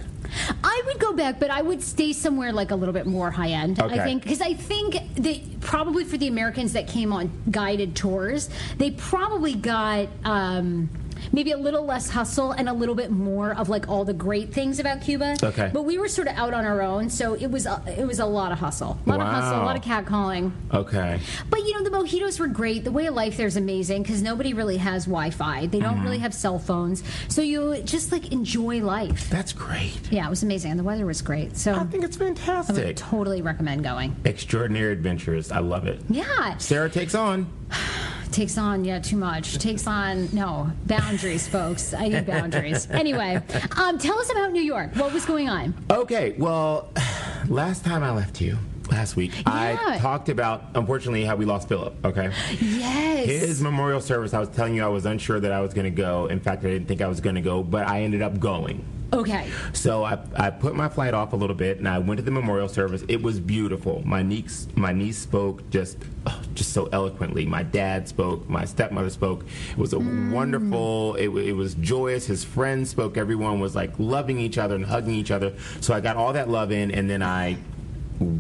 I 0.64 0.82
would 0.86 1.00
go 1.00 1.14
back, 1.14 1.40
but 1.40 1.52
I 1.52 1.62
would 1.62 1.82
stay 1.82 2.12
somewhere 2.12 2.52
like 2.52 2.72
a 2.72 2.76
little 2.76 2.94
bit 2.94 3.06
more 3.06 3.32
high 3.32 3.50
end. 3.50 3.80
Okay. 3.80 4.00
I 4.00 4.04
think 4.04 4.24
because 4.24 4.42
I 4.42 4.54
think 4.54 5.16
that 5.16 5.62
probably 5.62 6.04
for 6.04 6.18
the 6.18 6.28
Americans 6.28 6.74
that 6.74 6.88
came 6.88 7.14
on 7.14 7.32
guided 7.52 7.96
tours, 7.96 8.50
they 8.78 8.92
probably 8.92 9.54
got. 9.54 10.08
Um, 10.24 10.90
Maybe 11.32 11.52
a 11.52 11.58
little 11.58 11.84
less 11.86 12.10
hustle 12.10 12.52
and 12.52 12.70
a 12.70 12.74
little 12.74 12.96
bit 12.96 13.12
more 13.12 13.54
of 13.56 13.70
like 13.70 13.88
all 13.90 14.06
the 14.06 14.14
great 14.14 14.54
things 14.54 14.80
about 14.80 15.02
Cuba. 15.02 15.36
Okay. 15.44 15.70
But 15.74 15.84
we 15.84 15.98
were 15.98 16.08
sort 16.08 16.28
of 16.28 16.36
out 16.36 16.54
on 16.54 16.66
our 16.66 16.82
own, 16.82 17.10
so 17.10 17.34
it 17.34 17.48
was 17.48 17.66
a, 17.66 17.82
it 17.98 18.06
was 18.06 18.20
a 18.20 18.26
lot 18.26 18.52
of 18.52 18.60
hustle, 18.60 18.98
a 19.06 19.10
lot 19.10 19.20
of 19.22 19.28
hustle, 19.28 19.62
a 19.62 19.66
lot 19.66 19.76
of 19.76 19.82
catcalling. 19.84 20.52
Okay. 20.74 21.20
But 21.50 21.60
you 21.62 21.74
know, 21.74 21.84
the 21.84 21.90
mojitos 21.96 22.40
were 22.40 22.48
great. 22.48 22.84
The 22.84 22.92
way 22.92 23.06
of 23.08 23.14
life 23.16 23.38
there 23.38 23.48
is 23.48 23.58
amazing 23.58 24.04
because 24.04 24.22
nobody 24.22 24.54
really 24.54 24.78
has 24.78 25.06
Wi-Fi. 25.06 25.68
They 25.68 25.80
don't 25.80 25.96
Mm-hmm. 25.96 26.04
really 26.04 26.18
have 26.20 26.34
cell 26.34 26.60
phones, 26.60 27.04
so 27.30 27.42
you 27.42 27.82
just 27.84 28.12
like 28.12 28.32
enjoy 28.34 28.82
life. 28.82 29.30
That's 29.30 29.54
great. 29.54 30.00
Yeah, 30.12 30.28
it 30.28 30.30
was 30.30 30.44
amazing, 30.44 30.72
and 30.72 30.80
the 30.80 30.84
weather 30.84 31.06
was 31.06 31.22
great. 31.22 31.56
So 31.56 31.74
I 31.74 31.84
think 31.86 32.04
it's 32.04 32.18
fantastic. 32.18 32.78
I 32.78 32.86
would 32.88 32.98
totally 32.98 33.42
recommend 33.42 33.84
going. 33.84 34.16
Extraordinary 34.26 34.92
adventures. 34.92 35.52
I 35.52 35.60
love 35.60 35.88
it. 35.88 36.02
Yeah, 36.10 36.58
Sarah 36.58 36.90
takes 36.90 37.16
on. 37.16 37.48
takes 38.36 38.58
on 38.58 38.84
yeah 38.84 39.00
too 39.00 39.16
much. 39.16 39.58
Takes 39.58 39.88
on 39.88 40.30
no 40.34 40.70
boundaries, 40.86 41.48
folks. 41.48 41.94
I 41.94 42.10
need 42.10 42.26
boundaries. 42.26 42.88
anyway, 42.92 43.42
um, 43.78 43.98
tell 43.98 44.20
us 44.20 44.30
about 44.30 44.52
New 44.52 44.62
York. 44.62 44.94
What 44.96 45.14
was 45.14 45.26
going 45.26 45.48
on? 45.50 45.74
Okay, 45.90 46.36
well, 46.38 46.92
last 47.48 47.86
time 47.86 48.04
I 48.04 48.12
left 48.12 48.42
you, 48.42 48.58
last 48.92 49.16
week, 49.16 49.32
Yeah. 49.48 49.78
I 49.94 49.98
talked 50.00 50.28
about, 50.28 50.66
unfortunately, 50.76 51.24
how 51.24 51.38
we 51.38 51.46
lost 51.46 51.70
Philip, 51.70 51.94
okay? 52.06 52.32
Yes. 52.60 53.26
His 53.28 53.62
memorial 53.62 54.02
service, 54.02 54.34
I 54.34 54.40
was 54.40 54.50
telling 54.50 54.76
you 54.76 54.84
I 54.84 54.90
was 54.90 55.06
unsure 55.06 55.40
that 55.40 55.54
I 55.54 55.62
was 55.62 55.74
going 55.74 55.86
to 55.86 56.02
go. 56.02 56.28
In 56.28 56.40
fact, 56.42 56.66
I 56.66 56.70
didn't 56.70 56.88
think 56.88 57.02
I 57.02 57.08
was 57.08 57.22
going 57.22 57.36
to 57.36 57.42
go, 57.42 57.64
but 57.64 57.88
I 57.88 58.02
ended 58.02 58.22
up 58.22 58.40
going. 58.40 58.84
Okay. 59.16 59.50
So 59.74 60.04
I, 60.04 60.20
I 60.36 60.50
put 60.50 60.76
my 60.76 60.90
flight 60.90 61.14
off 61.14 61.34
a 61.34 61.36
little 61.36 61.56
bit, 61.56 61.78
and 61.78 61.88
I 61.88 62.00
went 62.00 62.18
to 62.18 62.24
the 62.24 62.32
memorial 62.32 62.68
service. 62.68 63.04
It 63.08 63.22
was 63.22 63.40
beautiful. 63.40 64.02
My 64.06 64.24
niece, 64.24 64.68
my 64.76 64.94
niece 64.94 65.18
spoke 65.18 65.70
just, 65.70 65.98
oh, 66.26 66.42
just 66.54 66.74
so 66.74 66.88
eloquently. 66.92 67.46
My 67.46 67.64
dad 67.64 68.08
spoke. 68.08 68.48
My 68.50 68.66
stepmother 68.66 69.10
spoke. 69.10 69.46
It 69.72 69.78
was 69.78 69.94
a 69.94 69.98
mm. 69.98 70.32
wonderful. 70.32 71.16
It, 71.16 71.30
it 71.30 71.54
was 71.54 71.76
joyous. 71.76 72.26
His 72.26 72.44
friends 72.44 72.90
spoke. 72.90 73.18
Everyone 73.18 73.60
was 73.60 73.76
like 73.76 73.94
loving 73.98 74.40
each 74.40 74.58
other 74.58 74.76
and 74.76 74.86
hugging 74.86 75.16
each 75.16 75.32
other. 75.32 75.54
So 75.82 75.94
I 75.94 76.02
got 76.02 76.18
all 76.18 76.34
that 76.34 76.50
love 76.50 76.72
in, 76.72 76.92
and 76.92 77.10
then 77.10 77.24
I 77.24 77.58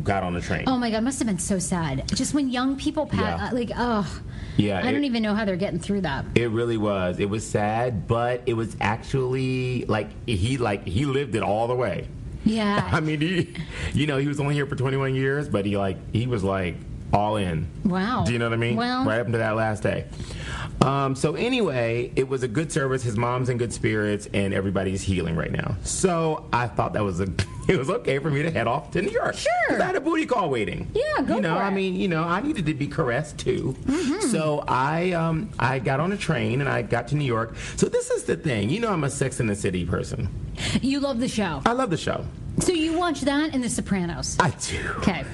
got 0.03 0.23
on 0.23 0.33
the 0.33 0.41
train. 0.41 0.63
Oh 0.67 0.77
my 0.77 0.89
god, 0.91 1.03
must 1.03 1.19
have 1.19 1.27
been 1.27 1.39
so 1.39 1.59
sad. 1.59 2.07
Just 2.09 2.33
when 2.33 2.49
young 2.49 2.75
people 2.77 3.05
pass, 3.05 3.41
Yeah. 3.41 3.51
like 3.51 3.71
oh, 3.75 4.21
Yeah, 4.57 4.81
I 4.85 4.91
don't 4.91 5.03
even 5.03 5.21
know 5.23 5.33
how 5.33 5.45
they're 5.45 5.55
getting 5.57 5.79
through 5.79 6.01
that. 6.01 6.25
It 6.35 6.49
really 6.49 6.77
was. 6.77 7.19
It 7.19 7.29
was 7.29 7.45
sad, 7.45 8.07
but 8.07 8.41
it 8.45 8.53
was 8.53 8.75
actually 8.81 9.85
like 9.85 10.09
he 10.27 10.57
like 10.57 10.87
he 10.87 11.05
lived 11.05 11.35
it 11.35 11.43
all 11.43 11.67
the 11.67 11.75
way. 11.75 12.07
Yeah. 12.45 12.87
I 12.93 12.99
mean, 12.99 13.21
he, 13.21 13.53
you 13.93 14.05
know, 14.07 14.17
he 14.17 14.27
was 14.27 14.39
only 14.39 14.53
here 14.53 14.65
for 14.67 14.75
21 14.75 15.15
years, 15.15 15.49
but 15.49 15.65
he 15.65 15.77
like 15.77 15.97
he 16.13 16.27
was 16.27 16.43
like 16.43 16.75
all 17.13 17.37
in. 17.37 17.67
Wow. 17.83 18.23
Do 18.25 18.33
you 18.33 18.39
know 18.39 18.45
what 18.45 18.53
I 18.53 18.57
mean? 18.57 18.75
Well- 18.75 19.05
right 19.05 19.19
up 19.19 19.27
to 19.27 19.37
that 19.37 19.55
last 19.55 19.83
day. 19.83 20.05
Um, 20.81 21.15
so 21.15 21.35
anyway, 21.35 22.11
it 22.15 22.27
was 22.27 22.43
a 22.43 22.47
good 22.47 22.71
service. 22.71 23.01
His 23.01 23.17
mom's 23.17 23.49
in 23.49 23.57
good 23.57 23.73
spirits, 23.73 24.27
and 24.33 24.53
everybody's 24.53 25.01
healing 25.01 25.35
right 25.35 25.51
now. 25.51 25.77
So 25.83 26.47
I 26.51 26.67
thought 26.67 26.93
that 26.93 27.03
was 27.03 27.21
a 27.21 27.27
it 27.67 27.77
was 27.77 27.89
okay 27.89 28.19
for 28.19 28.29
me 28.29 28.43
to 28.43 28.51
head 28.51 28.67
off 28.67 28.91
to 28.91 29.01
New 29.01 29.09
York. 29.11 29.35
Sure. 29.35 29.81
I 29.81 29.85
had 29.85 29.95
a 29.95 30.01
booty 30.01 30.25
call 30.25 30.49
waiting. 30.49 30.91
Yeah, 30.93 31.23
go 31.23 31.35
You 31.35 31.41
know, 31.41 31.57
I 31.57 31.69
mean, 31.69 31.95
you 31.95 32.07
know, 32.07 32.23
I 32.23 32.41
needed 32.41 32.65
to 32.67 32.73
be 32.73 32.87
caressed 32.87 33.39
too. 33.39 33.75
Mm-hmm. 33.85 34.27
So 34.27 34.63
I 34.67 35.11
um, 35.13 35.49
I 35.57 35.79
got 35.79 35.99
on 35.99 36.11
a 36.11 36.17
train 36.17 36.61
and 36.61 36.69
I 36.69 36.81
got 36.81 37.07
to 37.09 37.15
New 37.15 37.25
York. 37.25 37.55
So 37.77 37.87
this 37.87 38.11
is 38.11 38.23
the 38.25 38.35
thing. 38.35 38.69
You 38.69 38.81
know, 38.81 38.91
I'm 38.91 39.03
a 39.03 39.09
Sex 39.09 39.39
in 39.39 39.47
the 39.47 39.55
City 39.55 39.85
person. 39.85 40.29
You 40.81 40.99
love 40.99 41.19
the 41.19 41.27
show. 41.27 41.61
I 41.65 41.71
love 41.71 41.89
the 41.89 41.97
show. 41.97 42.25
So 42.59 42.71
you 42.71 42.97
watch 42.97 43.21
that 43.21 43.53
and 43.53 43.63
The 43.63 43.69
Sopranos. 43.69 44.37
I 44.39 44.51
do. 44.51 44.79
Okay. 44.99 45.25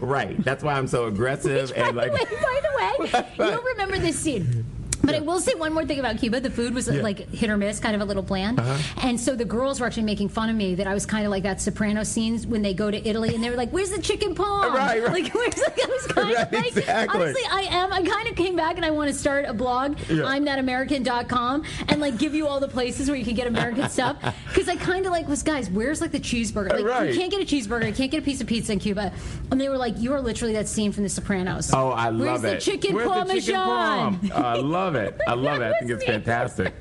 Right. 0.00 0.42
That's 0.44 0.62
why 0.62 0.74
I'm 0.74 0.86
so 0.86 1.06
aggressive 1.06 1.70
by 1.74 1.80
and 1.82 1.96
the 1.96 2.02
like. 2.02 2.12
way, 2.12 2.24
by 2.24 2.60
the 2.62 3.08
way, 3.12 3.24
you'll 3.50 3.62
remember 3.62 3.98
this 3.98 4.18
scene. 4.18 4.64
But 5.06 5.14
I 5.14 5.20
will 5.20 5.40
say 5.40 5.54
one 5.54 5.72
more 5.72 5.84
thing 5.84 5.98
about 5.98 6.18
Cuba. 6.18 6.40
The 6.40 6.50
food 6.50 6.74
was 6.74 6.86
Yeah. 6.88 6.94
Uh-huh. 6.94 7.02
like 7.02 7.28
hit 7.30 7.48
or 7.50 7.56
miss, 7.56 7.78
kind 7.80 7.94
of 7.94 8.00
a 8.02 8.04
little 8.04 8.22
bland. 8.22 8.60
And 9.02 9.18
so 9.20 9.34
the 9.34 9.44
girls 9.44 9.80
were 9.80 9.86
actually 9.86 10.02
making 10.04 10.28
fun 10.28 10.50
of 10.50 10.56
me 10.56 10.74
that 10.76 10.86
I 10.86 10.94
was 10.94 11.06
kind 11.06 11.24
of 11.24 11.30
like 11.30 11.42
that 11.44 11.60
soprano 11.60 12.02
scenes 12.02 12.46
when 12.46 12.62
they 12.62 12.74
go 12.74 12.90
to 12.90 13.08
Italy 13.08 13.34
and 13.34 13.42
they 13.42 13.50
were 13.50 13.56
like, 13.56 13.70
"Where's 13.70 13.90
the 13.90 14.00
chicken 14.02 14.34
palm?" 14.42 14.74
Right, 14.74 15.02
right. 15.02 15.12
Like, 15.22 15.34
where's 15.34 15.56
like, 15.58 15.78
I 15.82 15.86
was 15.88 16.06
kind 16.08 16.34
Right, 16.34 16.46
of 16.46 16.52
like, 16.52 16.76
exactly. 16.76 17.20
honestly, 17.22 17.42
I 17.50 17.60
am. 17.62 17.92
I 17.92 18.02
kind 18.02 18.28
of 18.28 18.36
came 18.36 18.56
back 18.56 18.76
and 18.76 18.84
I 18.84 18.90
want 18.90 19.08
to 19.10 19.14
start 19.14 19.44
a 19.46 19.54
blog, 19.54 19.96
Yeah. 20.08 20.24
I'm 20.24 20.44
thatamerican.com, 20.44 21.64
and 21.88 22.00
like 22.00 22.18
give 22.18 22.34
you 22.34 22.46
all 22.46 22.60
the 22.60 22.68
places 22.68 23.08
where 23.08 23.16
you 23.16 23.24
can 23.24 23.34
get 23.34 23.46
American 23.46 23.88
stuff. 23.88 24.16
Because 24.56 24.68
I 24.70 24.76
kind 24.76 25.04
of 25.04 25.12
like 25.12 25.28
was, 25.28 25.42
guys, 25.42 25.68
where's 25.68 26.00
like 26.00 26.12
the 26.12 26.20
cheeseburger? 26.20 26.70
Like, 26.72 26.84
Right. 26.84 27.10
you 27.12 27.18
can't 27.18 27.30
get 27.30 27.42
a 27.42 27.44
cheeseburger, 27.44 27.86
you 27.86 27.92
can't 27.92 28.10
get 28.10 28.22
a 28.22 28.24
piece 28.24 28.40
of 28.40 28.46
pizza 28.46 28.72
in 28.72 28.78
Cuba. 28.78 29.12
And 29.50 29.60
they 29.60 29.68
were 29.68 29.76
like, 29.76 29.98
you 29.98 30.14
are 30.14 30.20
literally 30.22 30.54
that 30.54 30.66
scene 30.66 30.92
from 30.92 31.02
The 31.02 31.10
Sopranos. 31.10 31.70
Oh, 31.74 31.90
I 31.90 32.10
Where's 32.10 32.20
love 32.20 32.42
the 32.42 32.56
it. 32.56 32.60
chicken 32.60 32.94
Where's 32.94 33.08
the 33.08 33.34
chicken 33.40 33.54
parmesan? 33.54 34.18
parm? 34.20 34.30
Oh, 34.34 34.42
I 34.42 34.54
love 34.96 35.04
it. 35.14 35.20
I 35.26 35.34
love 35.34 35.60
it. 35.60 35.74
I 35.74 35.78
think 35.78 35.90
it's 35.90 36.04
fantastic. 36.04 36.74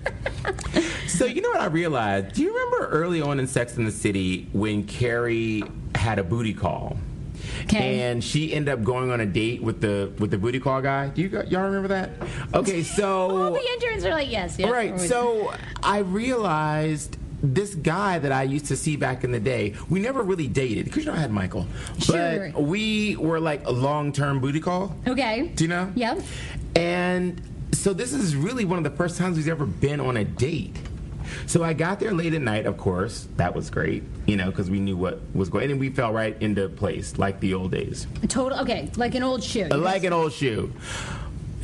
so 1.07 1.25
you 1.25 1.41
know 1.41 1.49
what 1.49 1.61
I 1.61 1.67
realized? 1.67 2.35
Do 2.35 2.41
you 2.43 2.53
remember 2.53 2.87
early 2.87 3.21
on 3.21 3.39
in 3.39 3.47
Sex 3.47 3.77
in 3.77 3.85
the 3.85 3.91
City 3.91 4.47
when 4.53 4.85
Carrie 4.85 5.63
had 5.95 6.19
a 6.19 6.23
booty 6.23 6.53
call? 6.53 6.97
Okay. 7.63 8.01
And 8.01 8.23
she 8.23 8.53
ended 8.53 8.73
up 8.73 8.83
going 8.83 9.11
on 9.11 9.21
a 9.21 9.25
date 9.25 9.61
with 9.61 9.81
the 9.81 10.11
with 10.19 10.31
the 10.31 10.37
booty 10.37 10.59
call 10.59 10.81
guy. 10.81 11.07
Do 11.09 11.21
you 11.21 11.29
y'all 11.47 11.63
remember 11.63 11.87
that? 11.89 12.11
Okay, 12.53 12.83
so 12.97 13.29
All 13.45 13.51
the 13.51 13.71
interns 13.73 14.05
are 14.05 14.11
like, 14.11 14.29
yes, 14.29 14.57
yes. 14.59 14.69
Right. 14.69 14.99
So 14.99 15.53
I 15.81 15.99
realized 15.99 17.17
this 17.41 17.75
guy 17.75 18.17
that 18.19 18.31
I 18.31 18.43
used 18.43 18.65
to 18.67 18.75
see 18.77 18.95
back 18.95 19.23
in 19.23 19.31
the 19.31 19.39
day, 19.39 19.75
we 19.89 19.99
never 19.99 20.23
really 20.23 20.47
dated 20.47 20.85
because 20.85 21.05
you 21.05 21.11
know 21.11 21.17
I 21.17 21.21
had 21.21 21.31
Michael, 21.31 21.67
Sure. 21.99 22.51
but 22.53 22.63
we 22.63 23.15
were 23.17 23.39
like 23.39 23.65
a 23.67 23.71
long 23.71 24.11
term 24.11 24.39
booty 24.39 24.59
call. 24.59 24.95
Okay. 25.07 25.47
Do 25.55 25.63
you 25.63 25.67
know? 25.69 25.91
Yep. 25.95 26.21
And 26.75 27.41
so 27.85 27.93
this 27.93 28.13
is 28.13 28.35
really 28.35 28.65
one 28.65 28.79
of 28.79 28.83
the 28.83 28.97
first 28.97 29.15
times 29.15 29.37
we've 29.37 29.47
ever 29.47 29.67
been 29.67 29.99
on 29.99 30.17
a 30.17 30.25
date. 30.25 30.75
So 31.45 31.63
I 31.63 31.73
got 31.73 31.99
there 31.99 32.13
late 32.13 32.33
at 32.33 32.41
night, 32.41 32.65
of 32.65 32.77
course. 32.77 33.27
That 33.37 33.53
was 33.53 33.69
great, 33.69 34.01
you 34.25 34.37
know, 34.37 34.49
because 34.49 34.71
we 34.71 34.79
knew 34.79 34.97
what 34.97 35.21
was 35.35 35.49
going, 35.49 35.69
and 35.69 35.79
we 35.79 35.91
fell 35.91 36.11
right 36.11 36.35
into 36.41 36.67
place 36.67 37.19
like 37.19 37.39
the 37.41 37.53
old 37.53 37.69
days, 37.69 38.07
Total. 38.27 38.59
Okay, 38.61 38.89
like 38.95 39.13
an 39.13 39.21
old 39.21 39.43
shoe. 39.43 39.65
like 39.65 40.03
an 40.03 40.13
old 40.13 40.33
shoe. 40.33 40.73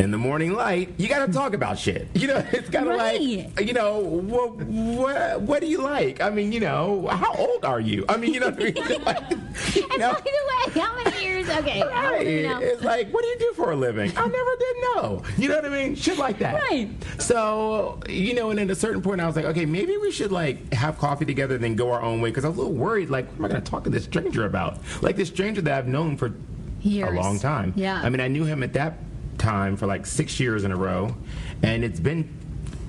In 0.02 0.10
the 0.10 0.18
morning 0.18 0.54
light, 0.56 0.90
you 0.98 1.08
got 1.08 1.28
to 1.28 1.32
talk 1.32 1.54
about 1.54 1.78
shit. 1.78 2.08
You 2.16 2.26
know, 2.26 2.44
it's 2.52 2.70
kind 2.72 2.88
of 2.88 2.96
Right. 2.98 3.52
like, 3.56 3.68
you 3.68 3.74
know, 3.74 4.00
what, 4.00 4.56
what, 4.56 5.42
what 5.42 5.62
do 5.62 5.68
you 5.68 5.80
like? 5.84 6.20
I 6.22 6.32
mean, 6.32 6.52
you 6.52 6.60
know, 6.60 7.06
how 7.08 7.32
old 7.36 7.64
are 7.64 7.80
you? 7.80 8.04
I 8.10 8.18
mean, 8.18 8.34
you 8.34 8.40
know, 8.40 8.50
what 8.50 8.60
I 8.60 8.64
mean? 8.64 9.02
Like, 9.06 9.30
you 9.76 9.88
And 9.92 10.00
know, 10.00 10.14
by 10.14 10.22
the 10.22 10.80
way, 10.80 10.82
how 10.82 10.96
many 11.04 11.24
years? 11.24 11.48
Okay. 11.50 11.80
How 11.88 12.16
old 12.16 12.26
you 12.28 12.48
Right. 12.52 12.64
It's 12.64 12.84
like, 12.84 13.12
what 13.14 13.22
do 13.22 13.28
you 13.30 13.38
do 13.40 13.54
for 13.56 13.72
a 13.72 13.76
living? 13.76 14.12
I 14.18 14.26
never 14.26 14.56
did 14.58 14.76
know. 14.96 15.24
You 15.38 15.50
know 15.50 15.56
what 15.58 15.66
I 15.66 15.70
mean? 15.70 15.94
Shit 15.96 16.18
like 16.18 16.40
that. 16.40 16.56
Right. 16.56 16.90
So, 17.20 18.00
you 18.10 18.34
know, 18.34 18.50
and 18.50 18.60
at 18.60 18.72
a 18.72 18.76
certain 18.76 19.04
point, 19.04 19.22
I 19.22 19.28
was 19.28 19.36
like, 19.36 19.46
okay, 19.46 19.66
maybe 19.68 19.98
we 19.98 20.12
should 20.12 20.32
like 20.32 20.74
have 20.74 20.98
coffee 20.98 21.26
together, 21.26 21.56
and 21.56 21.64
then 21.64 21.76
go 21.76 21.92
our 21.92 22.02
own 22.02 22.22
way. 22.22 22.30
Because 22.32 22.44
I 22.46 22.48
was 22.48 22.58
a 22.58 22.62
little 22.62 22.76
worried, 22.76 23.12
like, 23.12 23.28
what 23.34 23.38
am 23.40 23.46
I 23.46 23.48
going 23.50 23.62
to 23.64 23.70
talk 23.70 23.84
to 23.84 23.92
this 23.92 24.06
stranger 24.06 24.46
about? 24.46 24.80
Like 25.04 25.16
this 25.16 25.28
stranger 25.30 25.62
that 25.62 25.78
I've 25.78 25.88
known 25.88 26.18
for 26.18 26.34
Years. 26.82 27.10
a 27.10 27.14
long 27.14 27.38
time. 27.40 27.74
Yeah. 27.76 28.02
I 28.02 28.10
mean, 28.10 28.20
I 28.20 28.28
knew 28.28 28.46
him 28.46 28.64
at 28.64 28.74
that 28.74 28.98
time 29.41 29.75
for 29.75 29.88
like 29.88 30.06
six 30.06 30.39
years 30.39 30.63
in 30.63 30.71
a 30.71 30.77
row, 30.77 31.15
and 31.63 31.84
it's 31.84 31.99
been 31.99 32.30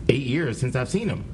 eight 0.09 0.27
years 0.27 0.61
since 0.61 0.77
I've 0.77 0.89
seen 0.89 1.09
him. 1.09 1.25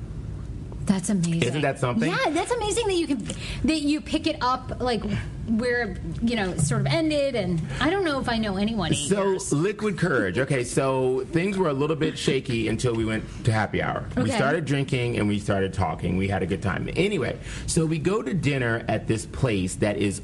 That's 0.89 1.11
amazing. 1.11 1.43
Isn't 1.43 1.61
that 1.61 1.79
something? 1.79 2.11
Yeah, 2.11 2.31
that's 2.31 2.51
amazing 2.51 2.87
that 2.87 2.95
you 2.95 3.07
can 3.07 3.29
that 3.65 3.83
you 3.83 4.01
pick 4.01 4.27
it 4.27 4.39
up 4.41 4.81
like 4.81 5.03
where 5.47 5.97
you 6.23 6.35
know 6.35 6.51
it 6.51 6.61
sort 6.61 6.81
of 6.81 6.87
ended, 6.87 7.35
and 7.35 7.61
I 7.79 7.91
don't 7.91 8.05
know 8.05 8.19
if 8.19 8.29
I 8.29 8.39
know 8.39 8.57
anyone. 8.57 8.95
So 8.95 9.33
years. 9.33 9.53
liquid 9.53 9.99
courage. 9.99 10.39
Okay, 10.39 10.65
so 10.65 11.27
things 11.27 11.59
were 11.59 11.69
a 11.69 11.75
little 11.75 11.97
bit 11.97 12.17
shaky 12.17 12.69
until 12.69 12.95
we 12.95 13.05
went 13.05 13.25
to 13.45 13.53
happy 13.53 13.83
hour. 13.83 14.07
We 14.17 14.31
started 14.31 14.65
drinking 14.65 15.19
and 15.19 15.29
we 15.29 15.39
started 15.39 15.75
talking. 15.75 16.17
We 16.17 16.29
had 16.29 16.43
a 16.43 16.47
good 16.47 16.63
time. 16.63 16.89
Anyway, 16.97 17.39
so 17.67 17.85
we 17.85 17.99
go 17.99 18.23
to 18.23 18.33
dinner 18.33 18.83
at 18.89 19.07
this 19.07 19.27
place 19.27 19.75
that 19.77 19.99
is 19.99 20.23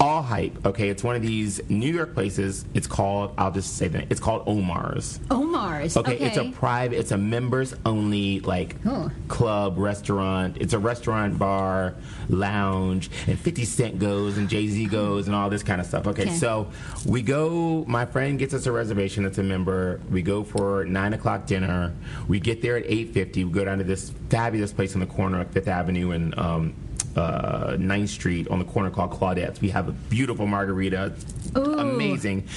all 0.00 0.22
hype. 0.22 0.66
Okay, 0.66 0.88
it's 0.88 1.02
one 1.04 1.16
of 1.16 1.22
these 1.22 1.60
New 1.70 1.92
York 1.92 2.14
places. 2.14 2.64
It's 2.74 2.86
called. 2.86 3.32
I'll 3.38 3.50
just 3.52 3.76
say 3.76 3.88
that 3.88 4.06
it's 4.10 4.20
called 4.20 4.42
Omar's. 4.46 5.20
Omar's. 5.30 5.96
Okay, 5.96 6.14
Okay, 6.16 6.24
it's 6.26 6.36
a 6.36 6.50
private, 6.50 6.98
it's 6.98 7.12
a 7.12 7.16
members 7.16 7.74
only 7.86 8.40
like 8.40 8.76
Oh. 8.86 9.10
club 9.28 9.78
restaurant. 9.78 10.56
It's 10.60 10.72
a 10.74 10.78
restaurant 10.78 11.38
bar, 11.38 11.94
lounge, 12.28 13.10
and 13.26 13.38
50 13.38 13.64
Cent 13.64 13.98
goes 13.98 14.36
and 14.36 14.48
Jay 14.48 14.66
Z 14.66 14.86
goes 14.86 15.26
and 15.26 15.34
all 15.34 15.48
this 15.48 15.62
kind 15.62 15.80
of 15.80 15.86
stuff. 15.86 16.06
Okay, 16.08 16.22
Okay. 16.22 16.34
so 16.36 16.66
we 17.06 17.22
go, 17.22 17.84
my 17.86 18.04
friend 18.04 18.38
gets 18.38 18.52
us 18.54 18.66
a 18.66 18.72
reservation 18.72 19.22
that's 19.24 19.38
a 19.38 19.42
member. 19.42 20.00
We 20.10 20.22
go 20.22 20.42
for 20.44 20.84
9 20.84 21.12
o'clock 21.14 21.46
dinner. 21.46 21.92
We 22.28 22.40
get 22.40 22.62
there 22.62 22.76
at 22.76 22.84
8.50. 22.86 23.44
We 23.44 23.50
go 23.50 23.64
down 23.64 23.78
to 23.78 23.84
this 23.84 24.12
fabulous 24.28 24.72
place 24.72 24.94
on 24.94 25.00
the 25.00 25.06
corner 25.06 25.40
of 25.40 25.50
Fifth 25.50 25.68
Avenue 25.68 26.10
and 26.10 26.36
um, 26.38 26.74
uh, 27.16 27.76
9th 27.78 28.08
Street 28.08 28.48
on 28.48 28.58
the 28.58 28.64
corner 28.64 28.90
called 28.90 29.10
Claudette's. 29.10 29.60
We 29.60 29.70
have 29.70 29.88
a 29.88 29.92
beautiful 29.92 30.46
margarita. 30.46 31.12
Ooh. 31.56 31.78
Amazing. 31.78 32.48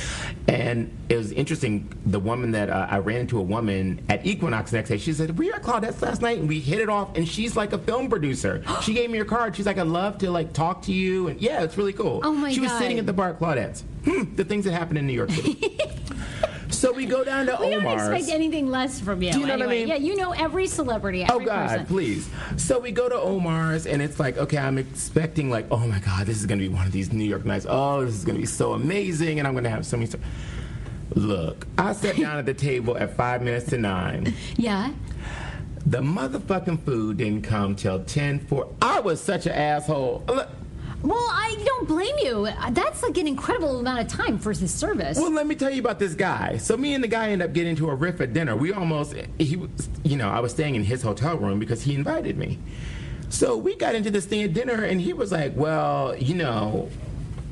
And 0.47 0.91
it 1.09 1.17
was 1.17 1.31
interesting. 1.31 1.91
The 2.05 2.19
woman 2.19 2.51
that 2.51 2.69
uh, 2.69 2.87
I 2.89 2.97
ran 2.97 3.21
into 3.21 3.37
a 3.37 3.41
woman 3.41 4.03
at 4.09 4.25
Equinox 4.25 4.71
the 4.71 4.77
next 4.77 4.89
day. 4.89 4.97
She 4.97 5.13
said, 5.13 5.37
"We 5.37 5.49
were 5.49 5.55
at 5.55 5.63
Claudette's 5.63 6.01
last 6.01 6.21
night, 6.21 6.39
and 6.39 6.47
we 6.47 6.59
hit 6.59 6.79
it 6.79 6.89
off." 6.89 7.15
And 7.15 7.27
she's 7.27 7.55
like 7.55 7.73
a 7.73 7.77
film 7.77 8.09
producer. 8.09 8.63
she 8.81 8.93
gave 8.93 9.09
me 9.09 9.17
her 9.19 9.25
card. 9.25 9.55
She's 9.55 9.65
like, 9.65 9.77
"I'd 9.77 9.87
love 9.87 10.17
to 10.19 10.31
like 10.31 10.53
talk 10.53 10.81
to 10.83 10.93
you." 10.93 11.27
And 11.27 11.39
yeah, 11.39 11.63
it's 11.63 11.77
really 11.77 11.93
cool. 11.93 12.21
Oh, 12.23 12.33
my 12.33 12.51
She 12.51 12.59
was 12.59 12.71
sitting 12.71 12.99
at 12.99 13.05
the 13.05 13.13
bar 13.13 13.29
at 13.29 13.39
Claudette's. 13.39 13.83
Hmm, 14.05 14.35
the 14.35 14.45
things 14.45 14.65
that 14.65 14.71
happen 14.71 14.97
in 14.97 15.05
New 15.05 15.13
York 15.13 15.29
City. 15.31 15.77
so 16.69 16.91
we 16.91 17.05
go 17.05 17.23
down 17.23 17.45
to 17.47 17.57
Omar's. 17.57 17.71
we 17.75 17.83
don't 17.83 17.99
expect 18.13 18.29
anything 18.29 18.67
less 18.69 18.99
from 18.99 19.21
you. 19.21 19.31
Do 19.31 19.39
you 19.39 19.45
know 19.47 19.57
what 19.57 19.67
I 19.67 19.71
mean? 19.71 19.87
Yeah, 19.87 19.95
you 19.95 20.15
know 20.15 20.31
every 20.31 20.67
celebrity. 20.67 21.25
Oh 21.29 21.35
Every 21.35 21.45
God, 21.45 21.69
person. 21.69 21.85
please. 21.85 22.29
So 22.57 22.79
we 22.79 22.91
go 22.91 23.07
to 23.09 23.15
Omar's 23.15 23.85
and 23.87 24.01
it's 24.01 24.19
like, 24.19 24.37
okay, 24.37 24.57
I'm 24.57 24.77
expecting 24.77 25.49
like, 25.49 25.65
oh 25.71 25.85
my 25.87 25.99
God, 25.99 26.25
this 26.27 26.37
is 26.37 26.45
gonna 26.45 26.61
be 26.61 26.69
one 26.69 26.85
of 26.85 26.91
these 26.91 27.11
New 27.13 27.23
York 27.23 27.45
nights. 27.45 27.65
Oh, 27.67 28.03
this 28.05 28.15
is 28.15 28.25
gonna 28.25 28.39
be 28.39 28.45
so 28.45 28.73
amazing, 28.73 29.39
and 29.39 29.47
I'm 29.47 29.53
gonna 29.53 29.69
have 29.69 29.85
so 29.85 29.97
many. 29.97 30.07
Stuff. 30.07 30.21
Look, 31.15 31.65
I 31.77 31.93
sat 31.93 32.15
down 32.19 32.37
at 32.37 32.45
the 32.45 32.53
table 32.53 32.97
at 32.97 33.15
five 33.15 33.41
minutes 33.41 33.67
to 33.67 33.77
nine. 33.77 34.33
Yeah. 34.57 34.91
The 35.85 35.99
motherfucking 36.01 36.83
food 36.83 37.17
didn't 37.17 37.43
come 37.43 37.75
till 37.75 38.03
ten 38.03 38.39
four. 38.39 38.73
I 38.81 38.99
was 38.99 39.21
such 39.21 39.45
an 39.45 39.53
asshole. 39.53 40.23
Look, 40.27 40.49
Well, 41.03 41.17
I 41.31 41.55
don't 41.65 41.87
blame 41.87 42.15
you. 42.23 42.47
That's 42.71 43.03
like 43.03 43.17
an 43.17 43.27
incredible 43.27 43.79
amount 43.79 43.99
of 43.99 44.07
time 44.07 44.39
for 44.39 44.53
this 44.53 44.73
service. 44.73 45.17
Well, 45.17 45.31
let 45.31 45.45
me 45.47 45.55
tell 45.55 45.69
you 45.69 45.79
about 45.79 45.99
this 45.99 46.15
guy. 46.15 46.57
So 46.57 46.75
me 46.75 46.93
and 46.95 47.03
the 47.03 47.07
guy 47.07 47.29
ended 47.29 47.47
up 47.47 47.53
getting 47.53 47.71
into 47.71 47.89
a 47.89 47.95
riff 47.95 48.19
at 48.19 48.33
dinner. 48.33 48.55
We 48.55 48.73
almost, 48.73 49.13
he, 49.37 49.55
was- 49.55 49.69
you 50.03 50.17
know, 50.17 50.29
I 50.29 50.39
was 50.39 50.51
staying 50.51 50.75
in 50.75 50.83
his 50.83 51.01
hotel 51.03 51.37
room 51.37 51.59
because 51.59 51.83
he 51.83 51.93
invited 51.95 52.37
me. 52.37 52.57
So 53.29 53.57
we 53.57 53.75
got 53.75 53.93
into 53.93 54.09
this 54.09 54.25
thing 54.25 54.41
at 54.43 54.53
dinner, 54.53 54.83
and 54.83 55.01
he 55.01 55.11
was 55.13 55.31
like, 55.33 55.53
"Well, 55.55 56.15
you 56.15 56.33
know." 56.33 56.89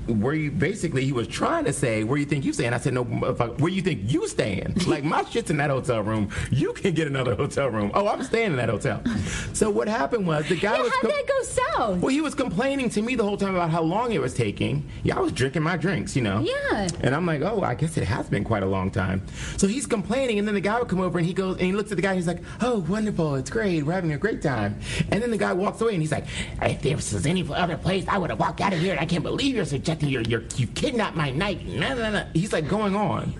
Where 0.07 0.33
you 0.33 0.51
basically 0.51 1.03
he 1.05 1.11
was 1.11 1.27
trying 1.27 1.65
to 1.65 1.73
say 1.73 2.03
where 2.03 2.17
you 2.17 2.25
think 2.25 2.45
you 2.45 2.53
staying. 2.53 2.73
I 2.73 2.77
said 2.77 2.93
no, 2.93 3.05
motherfucker, 3.05 3.59
where 3.59 3.71
you 3.71 3.81
think 3.81 4.11
you 4.11 4.27
staying? 4.27 4.75
Like 4.85 5.03
my 5.03 5.23
shit's 5.25 5.49
in 5.49 5.57
that 5.57 5.71
hotel 5.71 6.01
room. 6.01 6.29
You 6.51 6.71
can 6.71 6.93
get 6.93 7.07
another 7.07 7.33
hotel 7.35 7.69
room. 7.69 7.91
Oh, 7.95 8.07
I'm 8.07 8.21
staying 8.23 8.51
in 8.51 8.55
that 8.57 8.69
hotel. 8.69 9.01
So 9.53 9.69
what 9.69 9.87
happened 9.87 10.27
was 10.27 10.47
the 10.49 10.55
guy 10.57 10.75
yeah, 10.75 10.81
was. 10.81 10.91
how'd 10.91 11.01
com- 11.01 11.11
that 11.11 11.27
go 11.27 11.43
south? 11.43 11.99
well, 12.01 12.09
he 12.09 12.19
was 12.21 12.35
complaining 12.35 12.89
to 12.89 13.01
me 13.01 13.15
the 13.15 13.23
whole 13.23 13.37
time 13.37 13.55
about 13.55 13.69
how 13.69 13.81
long 13.81 14.11
it 14.11 14.19
was 14.19 14.33
taking. 14.33 14.87
Yeah, 15.03 15.17
I 15.17 15.21
was 15.21 15.31
drinking 15.31 15.63
my 15.63 15.77
drinks, 15.77 16.13
you 16.15 16.21
know. 16.21 16.41
Yeah. 16.41 16.87
And 17.01 17.15
I'm 17.15 17.25
like, 17.25 17.41
oh, 17.41 17.61
I 17.61 17.73
guess 17.73 17.95
it 17.97 18.03
has 18.03 18.29
been 18.29 18.43
quite 18.43 18.63
a 18.63 18.65
long 18.65 18.91
time. 18.91 19.25
So 19.57 19.65
he's 19.67 19.85
complaining, 19.85 20.39
and 20.39 20.47
then 20.47 20.55
the 20.55 20.61
guy 20.61 20.77
would 20.77 20.89
come 20.89 20.99
over 20.99 21.17
and 21.17 21.25
he 21.25 21.33
goes 21.33 21.53
and 21.55 21.65
he 21.65 21.71
looks 21.71 21.91
at 21.91 21.95
the 21.95 22.01
guy. 22.01 22.09
And 22.09 22.17
he's 22.17 22.27
like, 22.27 22.41
oh, 22.61 22.79
wonderful, 22.89 23.35
it's 23.35 23.49
great, 23.49 23.83
we're 23.83 23.93
having 23.93 24.11
a 24.11 24.17
great 24.17 24.41
time. 24.41 24.77
And 25.09 25.21
then 25.23 25.31
the 25.31 25.37
guy 25.37 25.53
walks 25.53 25.79
away 25.79 25.93
and 25.93 26.01
he's 26.01 26.11
like, 26.11 26.25
if 26.61 26.81
there 26.81 26.95
was 26.97 27.25
any 27.25 27.47
other 27.49 27.77
place, 27.77 28.05
I 28.09 28.17
would 28.17 28.29
have 28.29 28.39
walked 28.39 28.59
out 28.59 28.73
of 28.73 28.79
here. 28.79 28.97
I 28.99 29.05
can't 29.05 29.23
believe 29.23 29.55
you're 29.55 29.63
suggesting 29.65 29.94
you're, 30.03 30.21
you're 30.23 30.43
you 30.55 30.67
kidnapped 30.67 31.15
my 31.15 31.31
night. 31.31 31.65
No, 31.65 31.93
no, 31.95 32.11
no. 32.11 32.25
He's 32.33 32.53
like 32.53 32.67
going 32.67 32.95
on. 32.95 33.33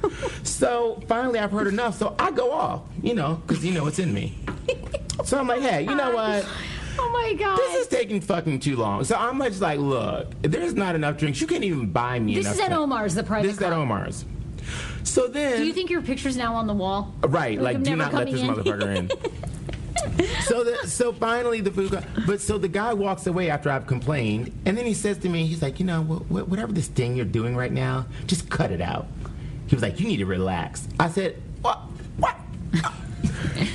so 0.44 1.02
finally, 1.08 1.40
I've 1.40 1.52
heard 1.52 1.68
enough. 1.68 1.98
So 1.98 2.16
I 2.20 2.32
go 2.32 2.52
off, 2.52 2.82
you 3.02 3.14
know, 3.14 3.42
because 3.48 3.64
you 3.66 3.74
know 3.74 3.88
it's 3.88 4.00
in 4.00 4.14
me. 4.14 4.38
So 5.24 5.40
I'm 5.40 5.48
like, 5.48 5.62
hey, 5.62 5.84
you 5.84 5.96
know 5.96 6.12
what? 6.12 6.46
Oh 6.98 7.10
my 7.12 7.34
god. 7.34 7.58
This 7.58 7.82
is 7.82 7.88
taking 7.88 8.22
fucking 8.22 8.60
too 8.60 8.76
long. 8.78 9.04
So 9.04 9.16
I'm 9.16 9.40
just 9.42 9.62
like, 9.62 9.80
look, 9.80 10.30
there's 10.42 10.74
not 10.76 10.96
enough 10.96 11.18
drinks. 11.18 11.42
You 11.42 11.48
can't 11.48 11.64
even 11.64 11.90
buy 11.92 12.20
me 12.20 12.36
This 12.36 12.46
is 12.46 12.52
at 12.54 12.68
drinks. 12.68 12.76
Omar's, 12.78 13.16
the 13.16 13.24
private 13.24 13.48
This 13.48 13.58
is 13.58 13.64
at. 13.64 13.74
Omar's. 13.74 14.26
So 15.04 15.28
then, 15.28 15.58
Do 15.58 15.66
you 15.66 15.74
think 15.74 15.90
your 15.90 16.02
picture's 16.02 16.36
now 16.38 16.56
on 16.56 16.68
the 16.68 16.74
wall? 16.74 17.14
right? 17.22 17.60
Like, 17.62 17.78
I'm 17.78 17.84
do 17.84 17.96
not 17.96 18.14
let 18.14 18.32
this 18.32 18.42
in. 18.42 18.48
motherfucker 18.48 18.96
in. 18.96 19.12
so 20.42 20.64
the, 20.64 20.78
so 20.88 21.14
finally 21.14 21.62
the 21.62 21.72
food, 21.72 21.92
got, 21.92 22.04
but 22.28 22.42
so 22.42 22.58
the 22.58 22.68
guy 22.68 22.94
walks 22.94 23.28
away 23.28 23.50
after 23.50 23.70
I've 23.70 23.88
complained, 23.88 24.52
and 24.66 24.78
then 24.78 24.86
he 24.86 24.94
says 24.94 25.18
to 25.20 25.30
me, 25.30 25.46
he's 25.46 25.62
like, 25.62 25.80
you 25.80 25.86
know, 25.86 26.04
wh- 26.04 26.28
wh- 26.28 26.50
whatever 26.50 26.72
this 26.72 26.88
thing 26.88 27.16
you're 27.16 27.26
doing 27.26 27.56
right 27.56 27.72
now, 27.72 28.06
just 28.28 28.50
cut 28.50 28.72
it 28.72 28.82
out. 28.82 29.08
He 29.68 29.76
was 29.76 29.82
like, 29.82 30.00
you 30.00 30.08
need 30.08 30.18
to 30.18 30.26
relax. 30.26 30.88
I 31.00 31.10
said, 31.10 31.42
what? 31.62 31.80
What? 32.18 32.36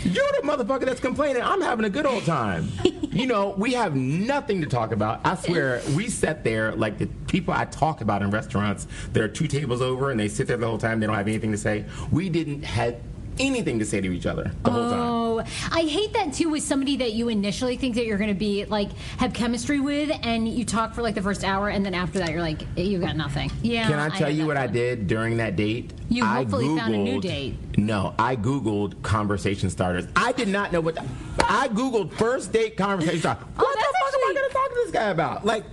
You're 0.05 0.33
the 0.33 0.43
motherfucker 0.45 0.85
that's 0.85 1.01
complaining. 1.01 1.43
I'm 1.43 1.61
having 1.61 1.85
a 1.85 1.91
good 1.91 2.07
old 2.07 2.25
time. 2.25 2.69
You 3.11 3.27
know, 3.27 3.55
we 3.59 3.73
have 3.73 3.97
nothing 3.97 4.61
to 4.61 4.69
talk 4.69 4.93
about. 4.93 5.21
I 5.27 5.35
swear, 5.35 5.83
we 5.97 6.09
sat 6.09 6.45
there 6.45 6.71
like 6.77 6.97
the 6.99 7.07
people 7.27 7.53
I 7.53 7.65
talk 7.65 8.03
about 8.03 8.23
in 8.23 8.31
restaurants. 8.31 8.87
There 9.13 9.25
are 9.25 9.29
two 9.29 9.49
tables 9.49 9.83
over, 9.83 10.13
and 10.13 10.21
they 10.21 10.29
sit 10.29 10.47
there 10.47 10.57
the 10.57 10.69
whole 10.69 10.79
time. 10.79 11.01
They 11.01 11.09
don't 11.09 11.17
have 11.17 11.27
anything 11.27 11.51
to 11.51 11.59
say. 11.59 11.87
We 12.13 12.29
didn't 12.29 12.63
have 12.63 12.95
anything 13.41 13.79
to 13.79 13.85
say 13.85 14.01
to 14.01 14.13
each 14.13 14.27
other 14.27 14.53
the 14.63 14.71
whole 14.71 14.91
time. 14.91 15.01
Oh, 15.01 15.43
I 15.73 15.83
hate 15.83 16.13
that 16.13 16.33
too 16.33 16.51
with 16.51 16.63
somebody 16.63 16.97
that 16.99 17.13
you 17.13 17.29
initially 17.29 17.77
think 17.77 17.95
that 17.95 18.07
you're 18.07 18.19
going 18.19 18.29
to 18.29 18.39
be 18.39 18.65
like 18.67 18.93
have 19.19 19.33
chemistry 19.33 19.81
with, 19.81 20.11
and 20.23 20.49
you 20.49 20.65
talk 20.65 20.95
for 20.95 21.03
like 21.03 21.15
the 21.15 21.23
first 21.23 21.45
hour, 21.45 21.69
and 21.71 21.85
then 21.85 21.95
after 21.95 22.19
that 22.19 22.31
you're 22.31 22.43
like 22.43 22.63
you've 22.77 23.01
got 23.01 23.17
nothing. 23.17 23.51
Yeah. 23.63 23.89
Can 23.89 23.99
I 23.99 24.09
tell 24.11 24.29
hate 24.29 24.35
you 24.37 24.43
that 24.43 24.47
what 24.47 24.57
I 24.57 24.67
did 24.67 25.07
during 25.07 25.39
that 25.39 25.57
date? 25.57 25.93
You 26.09 26.25
I 26.25 26.37
hopefully 26.37 26.77
found 26.77 26.95
a 26.95 26.99
new 26.99 27.21
date. 27.21 27.57
No, 27.79 28.15
I 28.19 28.37
Googled 28.37 29.01
conversation 29.03 29.71
starters. 29.71 30.07
I 30.17 30.33
did 30.33 30.49
not 30.49 30.73
know 30.73 30.81
what. 30.81 30.97
The, 30.97 31.05
I 31.49 31.69
Googled 31.69 32.13
first 32.13 32.53
date 32.53 32.77
conversation 32.77 33.21
starters. 33.21 33.45
Oh, 33.59 33.63
What 33.63 33.73
the 33.75 33.81
that's 33.81 34.13
fuck 34.13 34.21
am 34.23 34.31
I 34.31 34.35
going 34.35 34.49
to 34.49 34.55
talk 34.55 34.69
to 34.69 34.75
this 34.75 34.91
guy 34.91 35.09
about? 35.11 35.47
Like, 35.47 35.65
I 35.65 35.69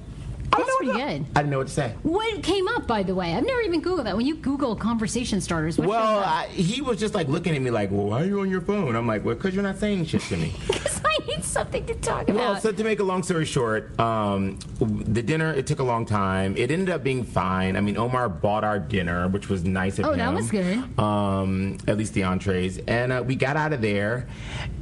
That's 0.51 0.65
don't 0.65 0.77
pretty 0.85 0.99
know. 0.99 1.07
good. 1.19 1.25
I 1.35 1.39
didn't 1.41 1.49
know 1.51 1.57
what 1.59 1.67
to 1.67 1.73
say. 1.73 1.95
What 2.03 2.41
came 2.43 2.67
up, 2.69 2.87
by 2.87 3.03
the 3.03 3.13
way? 3.13 3.33
I've 3.35 3.45
never 3.45 3.61
even 3.61 3.81
Googled 3.81 4.05
that. 4.05 4.15
When 4.17 4.25
you 4.25 4.35
Google 4.35 4.75
conversation 4.75 5.41
starters, 5.41 5.77
what 5.77 5.87
Well. 5.89 6.19
I, 6.19 6.47
he 6.47 6.81
was 6.81 6.99
just 6.99 7.13
like 7.13 7.27
looking 7.27 7.55
at 7.55 7.61
me 7.61 7.69
like, 7.69 7.91
well, 7.91 8.05
why 8.07 8.21
are 8.23 8.25
you 8.25 8.39
on 8.41 8.49
your 8.49 8.61
phone? 8.61 8.95
I'm 8.95 9.05
like, 9.07 9.23
well, 9.25 9.35
because 9.35 9.53
you're 9.53 9.63
not 9.63 9.77
saying 9.77 10.05
shit 10.05 10.21
to 10.21 10.37
me. 10.37 10.53
Because 10.87 11.01
I 11.05 11.25
need 11.27 11.43
something 11.43 11.85
to 11.87 11.93
talk 11.95 12.27
Well, 12.27 12.51
about. 12.51 12.61
so 12.61 12.71
to 12.71 12.83
make 12.83 12.99
a 12.99 13.03
long 13.03 13.21
story 13.23 13.45
short, 13.45 13.97
um, 13.99 14.57
the 14.79 15.21
dinner 15.21 15.51
it 15.53 15.67
took 15.67 15.79
a 15.79 15.83
long 15.83 16.05
time. 16.05 16.55
It 16.57 16.71
ended 16.71 16.89
up 16.89 17.03
being 17.03 17.23
fine. 17.23 17.75
I 17.75 17.81
mean, 17.81 17.97
Omar 17.97 18.29
bought 18.29 18.63
our 18.63 18.79
dinner, 18.79 19.27
which 19.27 19.49
was 19.49 19.63
nice 19.63 19.99
of 19.99 20.05
Oh, 20.05 20.11
him. 20.11 20.19
that 20.19 20.33
was 20.33 20.49
good. 20.49 20.99
Um, 20.99 21.77
at 21.87 21.97
least 21.97 22.13
the 22.13 22.23
entrees, 22.23 22.77
and 22.87 23.11
uh, 23.11 23.23
we 23.25 23.35
got 23.35 23.57
out 23.57 23.73
of 23.73 23.81
there, 23.81 24.27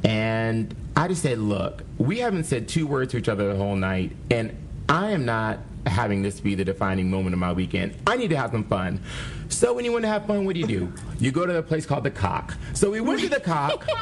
and 0.04 0.73
I 0.95 1.08
just 1.08 1.21
said, 1.21 1.39
"Look, 1.39 1.84
we 1.97 2.19
haven't 2.19 2.45
said 2.45 2.67
two 2.67 2.88
words 2.88 3.12
to 3.12 3.17
each 3.17 3.30
other 3.30 3.51
the 3.51 3.58
whole 3.58 3.75
night, 3.75 4.12
and 4.30 4.56
I 4.89 5.12
am 5.12 5.26
not." 5.26 5.60
Having 5.86 6.24
this 6.24 6.39
be 6.39 6.56
the 6.56 6.65
defining 6.65 7.12
moment 7.12 7.34
of 7.34 7.39
my 7.39 7.54
weekend, 7.54 7.95
I 8.08 8.17
need 8.17 8.32
to 8.32 8.38
have 8.38 8.50
some 8.50 8.63
fun. 8.63 9.00
So 9.50 9.71
when 9.71 9.86
you 9.86 9.91
want 9.91 10.04
to 10.04 10.08
have 10.08 10.26
fun, 10.26 10.43
what 10.43 10.56
do 10.56 10.60
you 10.60 10.65
do? 10.65 10.91
You 11.19 11.32
go 11.32 11.45
to 11.45 11.60
a 11.60 11.62
place 11.62 11.86
called 11.86 12.04
the 12.04 12.10
Cock. 12.10 12.56
So 12.74 12.89
we 12.89 13.02
went 13.02 13.19
to 13.21 13.30
the 13.30 13.39
Cock. 13.39 13.86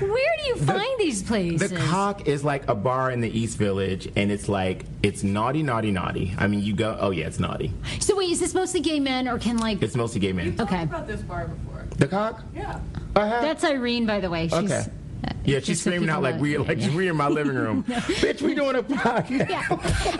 Where 0.00 0.36
do 0.38 0.48
you 0.48 0.56
find 0.56 0.98
these 0.98 1.22
places? 1.22 1.70
The 1.70 1.76
Cock 1.76 2.26
is 2.26 2.44
like 2.44 2.68
a 2.68 2.74
bar 2.74 3.10
in 3.10 3.20
the 3.20 3.30
East 3.30 3.56
Village, 3.58 4.10
and 4.16 4.30
it's 4.32 4.48
like 4.48 4.84
it's 5.02 5.22
naughty, 5.22 5.62
naughty, 5.62 5.90
naughty. 5.90 6.34
I 6.38 6.46
mean, 6.46 6.60
you 6.60 6.74
go, 6.74 6.96
oh 7.00 7.10
yeah, 7.10 7.26
it's 7.26 7.38
naughty. 7.38 7.72
so 8.00 8.16
wait, 8.16 8.30
is 8.30 8.40
this 8.40 8.54
mostly 8.54 8.80
gay 8.80 9.00
men, 9.00 9.28
or 9.28 9.38
can 9.38 9.58
like? 9.58 9.82
It's 9.82 9.94
mostly 9.94 10.20
gay 10.20 10.32
men. 10.32 10.56
Okay, 10.58 10.82
about 10.82 11.06
this 11.06 11.22
bar 11.22 11.48
before. 11.48 11.86
The 11.98 12.08
Cock? 12.08 12.42
Yeah. 12.54 12.80
I 13.14 13.26
have. 13.26 13.42
that's 13.42 13.64
Irene, 13.64 14.06
by 14.06 14.20
the 14.20 14.30
way. 14.30 14.48
She's, 14.48 14.72
okay. 14.72 14.84
Yeah, 15.44 15.58
she's 15.58 15.80
screaming 15.80 16.08
out 16.08 16.22
like 16.22 16.36
know. 16.36 16.40
we 16.42 16.56
like 16.56 16.78
we 16.94 17.08
in 17.08 17.16
my 17.16 17.26
living 17.26 17.56
room. 17.56 17.82
Bitch, 17.88 18.42
we 18.42 18.54
doing 18.54 18.76
a 18.76 18.82
podcast. 18.82 19.48
Yeah. 19.52 19.66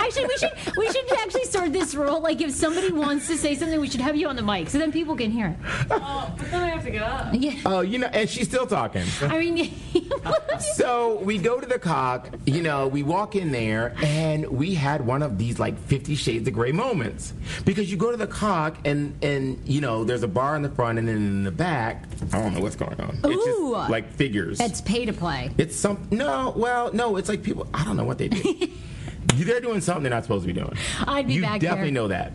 Actually, 0.00 0.26
we 0.26 0.36
should 0.36 0.50
we 0.76 0.86
should 0.90 1.12
actually 1.12 1.44
start 1.44 1.72
this 1.72 1.94
rule. 1.94 2.20
Like, 2.20 2.40
if 2.40 2.50
somebody 2.50 2.90
wants 2.90 3.28
to 3.28 3.36
say 3.36 3.54
something, 3.54 3.80
we 3.80 3.88
should 3.88 4.00
have 4.00 4.16
you 4.16 4.28
on 4.28 4.34
the 4.34 4.42
mic 4.42 4.68
so 4.68 4.78
then 4.78 4.90
people 4.90 5.14
can 5.14 5.30
hear 5.30 5.46
it. 5.46 5.56
Oh, 5.92 6.34
but 6.36 6.50
then 6.50 6.60
I 6.64 6.68
have 6.70 6.84
to 6.84 6.90
get 6.90 7.02
up. 7.02 7.28
Yeah. 7.34 7.54
Oh, 7.64 7.80
you 7.82 7.98
know, 7.98 8.08
and 8.08 8.28
she's 8.28 8.48
still 8.48 8.66
talking. 8.66 9.04
I 9.22 9.38
mean, 9.38 9.72
So 10.74 11.18
we 11.22 11.38
go 11.38 11.60
to 11.60 11.66
the 11.66 11.78
cock, 11.78 12.28
you 12.44 12.62
know, 12.62 12.88
we 12.88 13.02
walk 13.02 13.36
in 13.36 13.52
there 13.52 13.94
and 14.02 14.46
we 14.48 14.74
had 14.74 15.06
one 15.06 15.22
of 15.22 15.38
these 15.38 15.58
like 15.58 15.78
50 15.78 16.14
shades 16.14 16.48
of 16.48 16.54
gray 16.54 16.72
moments. 16.72 17.32
Because 17.64 17.90
you 17.90 17.96
go 17.96 18.10
to 18.10 18.16
the 18.16 18.26
cock 18.26 18.76
and 18.84 19.14
and 19.22 19.60
you 19.66 19.80
know, 19.80 20.04
there's 20.04 20.22
a 20.22 20.28
bar 20.28 20.56
in 20.56 20.62
the 20.62 20.70
front 20.70 20.98
and 20.98 21.06
then 21.08 21.16
in 21.16 21.44
the 21.44 21.50
back, 21.52 22.04
I 22.32 22.40
don't 22.40 22.54
know 22.54 22.60
what's 22.60 22.76
going 22.76 23.00
on. 23.00 23.18
It's 23.24 23.46
Ooh. 23.46 23.74
just 23.76 23.90
like 23.90 24.12
figures. 24.12 24.60
it's 24.60 24.80
pay 24.92 25.04
to 25.06 25.12
play. 25.12 25.50
It's 25.58 25.74
some 25.74 26.06
no, 26.10 26.52
well, 26.56 26.92
no, 26.92 27.16
it's 27.16 27.28
like 27.28 27.42
people 27.42 27.66
I 27.72 27.84
don't 27.84 27.96
know 27.96 28.04
what 28.04 28.18
they 28.18 28.28
do. 28.28 28.68
They're 29.34 29.60
doing 29.60 29.80
something 29.80 30.02
they're 30.02 30.10
not 30.10 30.24
supposed 30.24 30.46
to 30.46 30.52
be 30.52 30.60
doing. 30.60 30.76
I'd 31.06 31.26
be 31.26 31.34
you 31.34 31.42
back 31.42 31.60
definitely 31.60 31.92
there. 31.92 32.02
know 32.02 32.08
that. 32.08 32.32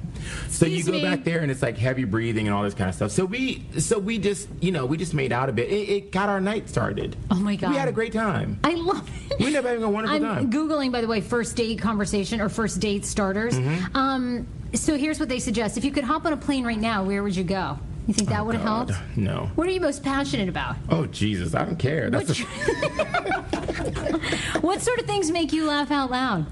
So 0.50 0.66
you 0.66 0.84
go 0.84 0.94
me. 0.94 1.04
back 1.04 1.24
there 1.24 1.40
and 1.40 1.52
it's 1.52 1.62
like 1.62 1.78
heavy 1.78 2.06
breathing 2.06 2.48
and 2.48 2.56
all 2.56 2.64
this 2.64 2.74
kind 2.74 2.90
of 2.90 2.96
stuff. 2.96 3.12
So 3.12 3.24
we 3.24 3.66
so 3.78 4.00
we 4.00 4.18
just 4.18 4.50
you 4.62 4.72
know, 4.72 4.86
we 4.86 4.98
just 4.98 5.14
made 5.14 5.32
out 5.32 5.48
a 5.48 5.52
bit. 5.52 5.70
It, 5.70 5.90
it 5.90 6.12
got 6.12 6.28
our 6.28 6.42
night 6.42 6.70
started. 6.70 7.16
Oh 7.30 7.36
my 7.36 7.56
God. 7.56 7.70
We 7.70 7.76
had 7.76 7.88
a 7.88 7.92
great 7.92 8.14
time. 8.14 8.60
I 8.64 8.74
love 8.74 9.08
it. 9.30 9.40
We 9.40 9.46
ended 9.46 9.60
up 9.60 9.66
having 9.66 9.84
a 9.84 9.90
wonderful 9.90 10.16
I'm 10.16 10.24
time. 10.24 10.52
googling, 10.52 10.92
by 10.92 11.02
the 11.02 11.08
way, 11.08 11.22
first 11.22 11.56
date 11.56 11.80
conversation 11.80 12.42
or 12.42 12.50
first 12.50 12.80
date 12.80 13.06
starters. 13.06 13.54
Mm-hmm. 13.54 13.96
Um, 13.96 14.48
so 14.74 14.98
here's 14.98 15.20
what 15.20 15.30
they 15.30 15.40
suggest: 15.40 15.78
if 15.78 15.86
you 15.86 15.92
could 15.92 16.04
hop 16.04 16.26
on 16.26 16.34
a 16.34 16.38
plane 16.38 16.66
right 16.66 16.80
now, 16.80 17.04
where 17.04 17.22
would 17.22 17.36
you 17.36 17.44
go? 17.44 17.78
You 18.08 18.14
think 18.14 18.30
that 18.30 18.46
would 18.46 18.56
have 18.56 18.64
Oh, 18.66 18.86
helped? 18.86 18.94
No. 19.18 19.52
What 19.56 19.68
are 19.68 19.72
you 19.72 19.82
most 19.82 20.04
passionate 20.04 20.48
about? 20.50 20.76
Oh 20.90 21.06
Jesus, 21.08 21.54
I 21.54 21.66
don't 21.66 21.78
care. 21.78 22.10
That's 22.10 22.40
What, 22.40 22.48
what 24.64 24.82
sort 24.82 25.00
of 25.00 25.06
things 25.06 25.30
make 25.32 25.52
you 25.54 25.68
laugh 25.68 25.92
out 25.92 26.12
loud? 26.12 26.46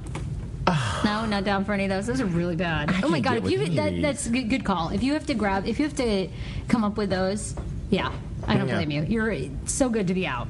no, 1.06 1.26
not 1.26 1.44
down 1.44 1.64
for 1.64 1.74
any 1.74 1.84
of 1.86 1.90
those. 1.92 2.08
Those 2.08 2.22
are 2.22 2.26
really 2.26 2.56
bad. 2.56 2.92
oh 3.04 3.08
my 3.10 3.20
god! 3.20 3.38
If 3.38 3.50
you 3.52 3.66
that, 3.76 4.02
that's 4.02 4.26
a 4.26 4.30
good, 4.32 4.50
good 4.50 4.66
call. 4.66 4.90
If 4.90 5.04
you 5.04 5.14
have 5.14 5.26
to 5.28 5.34
grab, 5.36 5.68
if 5.68 5.80
you 5.80 5.86
have 5.86 5.96
to 5.98 6.28
come 6.68 6.84
up 6.84 6.98
with 6.98 7.12
those, 7.12 7.56
yeah, 7.92 8.12
I 8.48 8.58
don't 8.58 8.68
Yeah. 8.68 8.76
blame 8.76 8.90
you. 8.92 9.04
You're 9.04 9.36
so 9.66 9.90
good 9.90 10.08
to 10.08 10.14
be 10.16 10.26
out. 10.26 10.48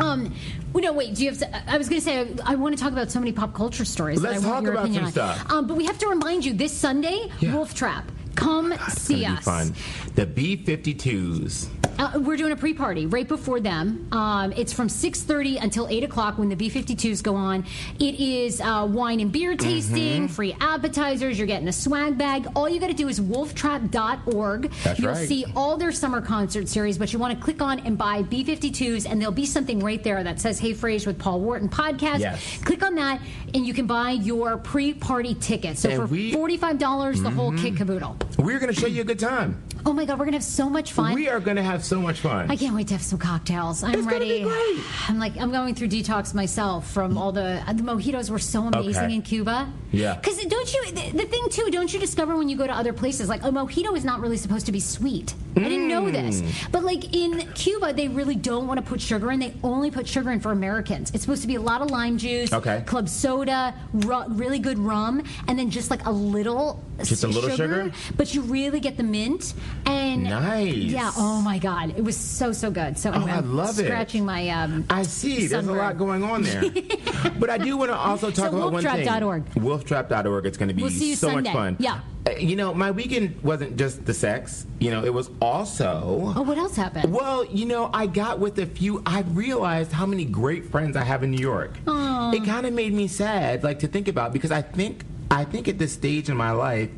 Um, 0.00 0.34
well, 0.72 0.82
no, 0.82 0.92
wait. 0.92 1.14
Do 1.14 1.22
you 1.24 1.30
have? 1.30 1.38
To, 1.38 1.70
I 1.72 1.78
was 1.78 1.88
going 1.88 2.00
to 2.00 2.04
say 2.04 2.20
I, 2.44 2.52
I 2.52 2.54
want 2.56 2.76
to 2.76 2.82
talk 2.82 2.92
about 2.92 3.10
so 3.12 3.20
many 3.20 3.30
pop 3.32 3.54
culture 3.54 3.84
stories. 3.84 4.20
Let's 4.20 4.44
I 4.44 4.48
want 4.48 4.56
talk 4.56 4.62
your 4.64 4.72
about 4.72 4.84
opinion 4.86 5.12
some 5.12 5.28
on. 5.28 5.36
stuff. 5.36 5.52
Um, 5.52 5.66
but 5.68 5.76
we 5.76 5.84
have 5.86 5.98
to 5.98 6.08
remind 6.08 6.44
you 6.44 6.52
this 6.52 6.72
Sunday, 6.72 7.30
Yeah. 7.40 7.54
Wolf 7.54 7.72
Trap. 7.72 8.04
Come 8.36 8.74
see 8.88 9.24
us. 9.24 9.44
fun. 9.44 9.74
The 10.14 10.26
B52s. 10.26 11.68
Uh, 11.98 12.12
we're 12.20 12.36
doing 12.36 12.52
a 12.52 12.56
pre-party 12.56 13.06
right 13.06 13.26
before 13.26 13.58
them. 13.58 14.06
Um, 14.12 14.52
it's 14.52 14.70
from 14.70 14.88
6.30 14.88 15.62
until 15.62 15.88
8 15.88 16.04
o'clock 16.04 16.36
when 16.36 16.50
the 16.50 16.54
B-52s 16.56 17.22
go 17.22 17.34
on. 17.34 17.64
It 17.98 18.16
is 18.20 18.60
uh, 18.60 18.86
wine 18.90 19.18
and 19.20 19.32
beer 19.32 19.56
tasting, 19.56 19.96
Mm-hmm. 20.24 20.26
free 20.26 20.54
appetizers. 20.60 21.38
You're 21.38 21.46
getting 21.46 21.68
a 21.68 21.72
swag 21.72 22.18
bag. 22.18 22.48
All 22.54 22.68
you 22.68 22.80
got 22.80 22.88
to 22.88 22.92
do 22.94 23.08
is 23.08 23.18
wolftrap.org. 23.18 24.70
That's 24.84 24.98
You'll 25.00 25.12
right. 25.12 25.26
see 25.26 25.46
all 25.56 25.78
their 25.78 25.90
summer 25.90 26.20
concert 26.20 26.68
series, 26.68 26.98
but 26.98 27.14
you 27.14 27.18
want 27.18 27.36
to 27.38 27.42
click 27.42 27.62
on 27.62 27.78
and 27.80 27.96
buy 27.96 28.20
B-52s, 28.22 29.10
and 29.10 29.18
there'll 29.18 29.32
be 29.32 29.46
something 29.46 29.78
right 29.80 30.02
there 30.04 30.22
that 30.22 30.38
says 30.38 30.58
Hey 30.58 30.74
Frase 30.74 31.06
with 31.06 31.18
Paul 31.18 31.40
Wharton 31.40 31.68
podcast. 31.70 32.18
Yes. 32.20 32.58
Click 32.62 32.82
on 32.82 32.94
that, 32.96 33.22
and 33.54 33.66
you 33.66 33.72
can 33.72 33.86
buy 33.86 34.10
your 34.10 34.58
pre-party 34.58 35.34
ticket. 35.36 35.78
So 35.78 35.88
And 35.88 35.98
for 36.02 36.06
we- 36.06 36.32
Mm-hmm. 36.32 36.66
$45, 36.66 37.22
the 37.22 37.30
whole 37.30 37.52
kit 37.52 37.76
caboodle. 37.76 38.16
We're 38.38 38.58
gonna 38.58 38.72
show 38.74 38.86
you 38.86 39.00
a 39.00 39.04
good 39.04 39.18
time. 39.18 39.62
Oh 39.84 39.92
my 39.92 40.04
God, 40.04 40.18
we're 40.18 40.24
going 40.24 40.32
to 40.32 40.38
have 40.38 40.44
so 40.44 40.68
much 40.68 40.90
fun. 40.92 41.14
We 41.14 41.28
are 41.28 41.38
gonna 41.38 41.62
have 41.62 41.84
so 41.86 42.00
much 42.00 42.20
fun. 42.20 42.50
I 42.50 42.56
can't 42.56 42.74
wait 42.74 42.88
to 42.88 42.94
have 42.94 43.02
some 43.02 43.18
cocktails. 43.18 43.82
I'm 43.82 43.94
It's 43.94 44.02
gonna 44.04 44.12
ready. 44.18 44.38
be 44.40 44.44
great. 44.44 44.80
I'm 45.08 45.18
like 45.18 45.36
I'm 45.38 45.50
going 45.52 45.74
through 45.74 45.88
detox 45.88 46.34
myself 46.34 46.90
from 46.90 47.16
all 47.18 47.32
the 47.32 47.62
the 47.68 47.82
mojitos 47.82 48.30
were 48.30 48.38
so 48.38 48.64
amazing 48.66 49.04
Okay. 49.04 49.14
in 49.14 49.22
Cuba. 49.22 49.68
Yeah. 49.92 50.14
Because 50.14 50.36
don't 50.44 50.74
you 50.74 50.80
the, 50.92 51.10
the 51.18 51.24
thing 51.26 51.46
too? 51.50 51.68
Don't 51.70 51.92
you 51.92 51.98
discover 52.00 52.36
when 52.36 52.48
you 52.48 52.56
go 52.56 52.66
to 52.66 52.72
other 52.72 52.92
places 52.92 53.28
like 53.28 53.42
a 53.44 53.48
mojito 53.50 53.96
is 53.96 54.04
not 54.04 54.20
really 54.20 54.36
supposed 54.36 54.66
to 54.66 54.72
be 54.72 54.80
sweet. 54.80 55.34
I 55.56 55.60
didn't 55.60 55.88
know 55.88 56.10
this, 56.10 56.42
Mm. 56.42 56.70
but 56.72 56.84
like 56.84 57.14
in 57.16 57.40
Cuba 57.54 57.92
they 57.94 58.08
really 58.08 58.34
don't 58.34 58.66
want 58.66 58.78
to 58.78 58.84
put 58.84 59.00
sugar 59.00 59.30
in. 59.32 59.40
They 59.40 59.54
only 59.62 59.90
put 59.90 60.06
sugar 60.06 60.30
in 60.30 60.40
for 60.40 60.52
Americans. 60.52 61.10
It's 61.14 61.22
supposed 61.22 61.42
to 61.42 61.48
be 61.48 61.54
a 61.54 61.60
lot 61.70 61.80
of 61.80 61.90
lime 61.90 62.18
juice, 62.18 62.52
Okay. 62.52 62.82
club 62.86 63.08
soda, 63.08 63.74
ru- 63.94 64.28
really 64.28 64.58
good 64.58 64.78
rum, 64.78 65.22
and 65.48 65.58
then 65.58 65.70
just 65.70 65.90
like 65.90 66.04
a 66.06 66.10
little 66.10 66.82
Just 67.02 67.24
a 67.24 67.28
little 67.28 67.50
sugar? 67.50 67.90
But 68.16 68.34
you 68.34 68.42
really 68.42 68.80
get 68.80 68.96
the 68.96 69.02
mint 69.02 69.54
and 69.86 70.24
Nice. 70.24 70.74
Yeah. 70.74 71.10
Oh 71.16 71.40
my 71.40 71.58
God, 71.58 71.75
it 71.84 72.02
was 72.02 72.16
so 72.16 72.52
so 72.52 72.70
good. 72.70 72.98
So 72.98 73.10
Oh, 73.10 73.14
anyway, 73.14 73.32
I 73.32 73.40
love 73.40 73.78
it. 73.78 73.84
scratching 73.86 74.24
my. 74.24 74.48
Um, 74.48 74.84
I 74.90 75.02
see. 75.02 75.46
There's 75.46 75.66
a 75.66 75.72
lot 75.72 75.98
going 75.98 76.22
on 76.24 76.42
there. 76.42 76.62
but 77.38 77.50
I 77.50 77.58
do 77.58 77.76
want 77.76 77.90
to 77.90 77.96
also 77.96 78.30
talk 78.30 78.50
So 78.50 78.56
about 78.56 78.72
one 78.72 78.82
thing. 78.82 79.06
wolftrap.org. 79.06 79.44
Wolftrap.org. 79.54 80.46
It's 80.46 80.56
going 80.56 80.68
to 80.68 80.74
be 80.74 80.82
We'll 80.82 80.90
so 80.90 81.14
Sunday. 81.14 81.50
much 81.50 81.52
fun. 81.52 81.76
Yeah. 81.78 82.00
Uh, 82.26 82.30
You 82.32 82.56
know, 82.56 82.74
my 82.74 82.90
weekend 82.90 83.40
wasn't 83.42 83.76
just 83.76 84.04
the 84.06 84.14
sex. 84.14 84.66
You 84.80 84.90
know, 84.90 85.04
it 85.04 85.12
was 85.14 85.30
also. 85.40 86.32
oh, 86.36 86.42
what 86.42 86.58
else 86.58 86.74
happened? 86.76 87.12
Well, 87.12 87.44
you 87.46 87.66
know, 87.66 87.90
I 87.92 88.06
got 88.06 88.38
with 88.40 88.58
a 88.58 88.66
few. 88.66 89.02
I 89.06 89.20
realized 89.32 89.92
how 89.92 90.06
many 90.06 90.24
great 90.24 90.66
friends 90.70 90.96
I 90.96 91.04
have 91.04 91.22
in 91.22 91.30
New 91.30 91.38
York. 91.52 91.72
Aww. 91.86 92.34
It 92.34 92.44
kind 92.44 92.66
of 92.66 92.72
made 92.72 92.92
me 92.92 93.06
sad, 93.08 93.62
like 93.62 93.78
to 93.80 93.86
think 93.88 94.08
about, 94.08 94.32
because 94.32 94.50
I 94.50 94.62
think. 94.62 95.04
I 95.30 95.44
think 95.44 95.66
at 95.68 95.78
this 95.78 95.92
stage 95.92 96.28
in 96.28 96.36
my 96.36 96.52
life, 96.52 96.88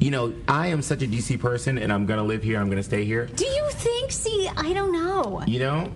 you 0.00 0.10
know, 0.10 0.34
I 0.48 0.68
am 0.68 0.82
such 0.82 1.02
a 1.02 1.06
DC 1.06 1.38
person 1.40 1.78
and 1.78 1.92
I'm 1.92 2.04
going 2.06 2.18
to 2.18 2.24
live 2.24 2.42
here, 2.42 2.58
I'm 2.58 2.66
going 2.66 2.78
to 2.78 2.82
stay 2.82 3.04
here. 3.04 3.26
Do 3.26 3.44
you 3.46 3.68
think? 3.72 4.10
See, 4.12 4.48
I 4.56 4.72
don't 4.72 4.92
know. 4.92 5.42
You 5.46 5.60
know? 5.60 5.92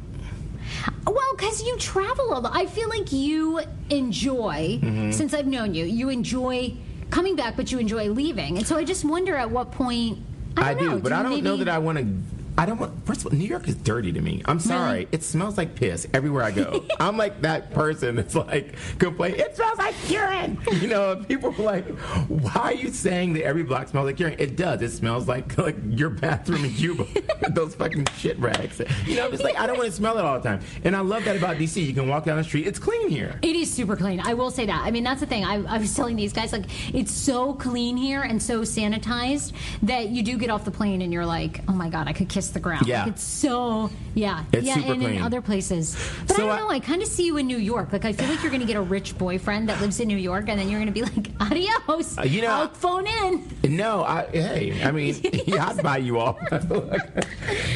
Well, 1.06 1.34
because 1.36 1.62
you 1.64 1.76
travel 1.78 2.32
a 2.32 2.38
lot. 2.38 2.52
I 2.54 2.66
feel 2.66 2.88
like 2.88 3.12
you 3.12 3.60
enjoy, 3.90 4.78
Mm-hmm. 4.82 5.10
since 5.10 5.34
I've 5.34 5.46
known 5.46 5.74
you, 5.74 5.84
you 5.84 6.08
enjoy 6.10 6.74
coming 7.10 7.34
back, 7.34 7.56
but 7.56 7.72
you 7.72 7.78
enjoy 7.78 8.08
leaving. 8.10 8.56
And 8.58 8.66
so 8.66 8.76
I 8.76 8.84
just 8.84 9.04
wonder 9.04 9.34
at 9.36 9.50
what 9.50 9.72
point 9.72 10.18
I 10.56 10.74
don't 10.74 10.84
know. 10.86 10.96
do, 10.96 11.02
but 11.02 11.08
Do 11.10 11.14
I 11.16 11.22
don't 11.24 11.42
know 11.42 11.56
that 11.56 11.68
I 11.68 11.78
want 11.78 11.98
to. 11.98 12.06
I 12.60 12.66
don't 12.66 12.78
want. 12.78 13.06
First 13.06 13.20
of 13.20 13.32
all, 13.32 13.38
New 13.38 13.46
York 13.46 13.66
is 13.68 13.74
dirty 13.74 14.12
to 14.12 14.20
me. 14.20 14.42
I'm 14.44 14.60
sorry. 14.60 15.08
It 15.12 15.22
smells 15.22 15.56
like 15.56 15.74
piss 15.74 16.06
everywhere 16.12 16.44
I 16.44 16.50
go. 16.50 16.84
I'm 17.00 17.16
like 17.16 17.40
that 17.40 17.70
person 17.70 18.16
that's 18.16 18.34
like 18.34 18.74
complain. 18.98 19.36
It 19.36 19.56
smells 19.56 19.78
like 19.78 19.94
urine. 20.10 20.58
You 20.72 20.88
know, 20.88 21.24
people 21.26 21.54
are 21.58 21.62
like, 21.62 21.88
why 22.28 22.60
are 22.60 22.74
you 22.74 22.90
saying 22.90 23.32
that 23.32 23.44
every 23.44 23.62
block 23.62 23.88
smells 23.88 24.04
like 24.04 24.20
urine? 24.20 24.36
It 24.38 24.56
does. 24.56 24.82
It 24.82 24.90
smells 24.90 25.26
like 25.26 25.56
like 25.56 25.76
your 25.88 26.10
bathroom 26.10 26.66
in 26.66 26.74
Cuba. 26.74 27.06
Those 27.52 27.74
fucking 27.76 28.06
shit 28.18 28.38
rags. 28.38 28.82
You 29.06 29.16
know, 29.16 29.28
it's 29.28 29.42
like 29.42 29.58
I 29.58 29.66
don't 29.66 29.78
want 29.78 29.88
to 29.88 29.96
smell 29.96 30.18
it 30.18 30.24
all 30.26 30.38
the 30.38 30.46
time. 30.46 30.60
And 30.84 30.94
I 30.94 31.00
love 31.00 31.24
that 31.24 31.36
about 31.36 31.56
DC. 31.56 31.82
You 31.82 31.94
can 31.94 32.08
walk 32.08 32.26
down 32.26 32.36
the 32.36 32.44
street. 32.44 32.66
It's 32.66 32.78
clean 32.78 33.08
here. 33.08 33.38
It 33.40 33.56
is 33.56 33.72
super 33.72 33.96
clean. 33.96 34.20
I 34.20 34.34
will 34.34 34.50
say 34.50 34.66
that. 34.66 34.82
I 34.84 34.90
mean, 34.90 35.02
that's 35.02 35.20
the 35.20 35.26
thing. 35.26 35.46
I, 35.46 35.64
I 35.64 35.78
was 35.78 35.94
telling 35.94 36.14
these 36.14 36.34
guys, 36.34 36.52
like, 36.52 36.66
it's 36.94 37.10
so 37.10 37.54
clean 37.54 37.96
here 37.96 38.20
and 38.20 38.42
so 38.42 38.60
sanitized 38.60 39.52
that 39.84 40.10
you 40.10 40.22
do 40.22 40.36
get 40.36 40.50
off 40.50 40.66
the 40.66 40.70
plane 40.70 41.00
and 41.00 41.10
you're 41.10 41.24
like, 41.24 41.62
oh 41.66 41.72
my 41.72 41.88
God, 41.88 42.06
I 42.06 42.12
could 42.12 42.28
kiss 42.28 42.49
the 42.52 42.60
ground. 42.60 42.86
Yeah. 42.86 43.04
Like, 43.04 43.12
it's 43.14 43.22
so, 43.22 43.90
yeah. 44.14 44.44
It's 44.52 44.66
yeah, 44.66 44.74
super 44.74 44.92
and 44.92 45.02
clean. 45.02 45.16
in 45.16 45.22
other 45.22 45.40
places. 45.40 45.96
But 46.26 46.36
So 46.36 46.44
I 46.44 46.56
don't 46.56 46.66
know. 46.66 46.70
I 46.70 46.80
kind 46.80 47.02
of 47.02 47.08
see 47.08 47.26
you 47.26 47.36
in 47.36 47.46
New 47.46 47.58
York. 47.58 47.92
Like, 47.92 48.04
I 48.04 48.12
feel 48.12 48.28
like 48.28 48.42
you're 48.42 48.50
going 48.50 48.60
to 48.60 48.66
get 48.66 48.76
a 48.76 48.82
rich 48.82 49.16
boyfriend 49.18 49.68
that 49.68 49.80
lives 49.80 50.00
in 50.00 50.08
New 50.08 50.16
York 50.16 50.48
and 50.48 50.58
then 50.58 50.68
you're 50.68 50.80
going 50.80 50.92
to 50.92 50.92
be 50.92 51.02
like, 51.02 51.30
adios. 51.40 52.18
Uh, 52.18 52.22
you 52.22 52.42
know- 52.42 52.48
I'll 52.50 52.68
phone 52.68 53.06
in. 53.06 53.76
No, 53.76 54.02
I, 54.04 54.26
hey, 54.32 54.82
I 54.82 54.90
mean, 54.90 55.14
yeah, 55.46 55.68
I'd 55.68 55.82
buy 55.82 55.98
you 55.98 56.18
all. 56.18 56.38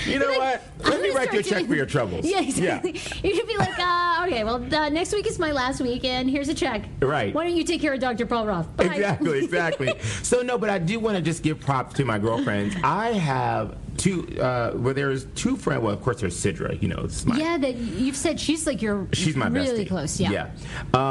you 0.07 0.19
know 0.19 0.33
what? 0.33 0.63
I'm 0.85 0.91
Let 0.91 1.01
me 1.01 1.09
gonna 1.09 1.19
write 1.19 1.33
you 1.33 1.41
a 1.41 1.43
check 1.43 1.67
for 1.67 1.75
your 1.75 1.87
troubles. 1.87 2.25
Yeah, 2.27 2.41
exactly. 2.41 2.93
You 3.23 3.35
should 3.35 3.47
be 3.47 3.57
like, 3.57 3.79
uh, 3.79 4.25
okay, 4.27 4.45
well, 4.45 4.57
uh, 4.75 4.89
next 4.89 5.13
week 5.13 5.27
is 5.27 5.39
my 5.39 5.53
last 5.53 5.81
week, 5.81 6.05
and 6.05 6.29
here's 6.29 6.49
a 6.49 6.55
check. 6.55 6.85
Right. 7.01 7.35
Why 7.35 7.47
don't 7.47 7.57
you 7.57 7.65
take 7.65 7.81
care 7.81 7.95
of 7.95 8.01
Dr. 8.01 8.27
Paul 8.27 8.47
Ruff? 8.47 8.75
Bye. 8.77 8.85
Exactly, 8.85 9.45
exactly. 9.45 9.95
so 10.23 10.43
no, 10.43 10.59
but 10.59 10.69
I 10.71 10.79
do 10.79 10.99
want 11.01 11.17
to 11.17 11.23
just 11.23 11.43
give 11.43 11.61
props 11.61 11.95
to 11.95 12.05
my 12.05 12.19
girlfriends. 12.19 12.77
I 12.83 13.13
have 13.13 13.77
two. 14.05 14.39
Uh, 14.41 14.73
well, 14.75 14.95
there's 14.95 15.25
two 15.35 15.57
friends. 15.57 15.83
Well, 15.83 15.93
of 15.95 16.03
course, 16.03 16.21
there's 16.21 16.37
Sidra. 16.37 16.81
You 16.81 16.89
know, 16.89 17.01
it's 17.05 17.25
my 17.25 17.37
Yeah, 17.37 17.59
that 17.59 17.75
you've 17.77 18.17
said 18.17 18.39
she's 18.39 18.67
like 18.67 18.83
your 18.83 19.09
She's 19.13 19.35
my 19.37 19.49
really 19.49 19.85
bestie. 19.85 19.89
close. 19.89 20.21
Yeah. 20.21 20.31
Yeah. 20.31 20.51